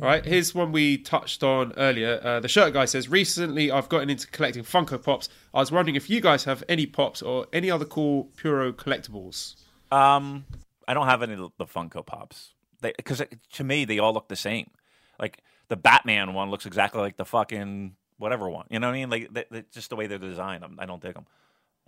All 0.00 0.08
right, 0.08 0.24
here's 0.24 0.54
one 0.54 0.72
we 0.72 0.98
touched 0.98 1.42
on 1.42 1.72
earlier. 1.78 2.20
Uh, 2.22 2.40
the 2.40 2.48
shirt 2.48 2.74
guy 2.74 2.84
says, 2.84 3.08
Recently 3.08 3.70
I've 3.70 3.88
gotten 3.88 4.10
into 4.10 4.26
collecting 4.26 4.62
Funko 4.62 5.02
Pops. 5.02 5.30
I 5.54 5.60
was 5.60 5.72
wondering 5.72 5.96
if 5.96 6.10
you 6.10 6.20
guys 6.20 6.44
have 6.44 6.62
any 6.68 6.84
Pops 6.84 7.22
or 7.22 7.46
any 7.52 7.70
other 7.70 7.86
cool 7.86 8.24
Puro 8.36 8.72
collectibles. 8.72 9.56
Um, 9.90 10.44
I 10.86 10.94
don't 10.94 11.06
have 11.06 11.22
any 11.22 11.34
of 11.34 11.52
the 11.58 11.66
Funko 11.66 12.04
Pops 12.04 12.54
because 12.80 13.22
to 13.54 13.64
me 13.64 13.84
they 13.84 13.98
all 13.98 14.12
look 14.12 14.28
the 14.28 14.36
same. 14.36 14.70
Like 15.18 15.42
the 15.68 15.76
Batman 15.76 16.34
one 16.34 16.50
looks 16.50 16.66
exactly 16.66 17.00
like 17.00 17.16
the 17.16 17.24
fucking 17.24 17.96
whatever 18.18 18.48
one. 18.48 18.66
You 18.70 18.78
know 18.78 18.88
what 18.88 18.94
I 18.94 18.98
mean? 18.98 19.10
Like 19.10 19.32
they, 19.32 19.64
just 19.72 19.90
the 19.90 19.96
way 19.96 20.06
they're 20.06 20.18
designed. 20.18 20.64
I'm, 20.64 20.78
I 20.78 20.86
don't 20.86 21.02
dig 21.02 21.14
them. 21.14 21.26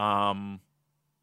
Um, 0.04 0.60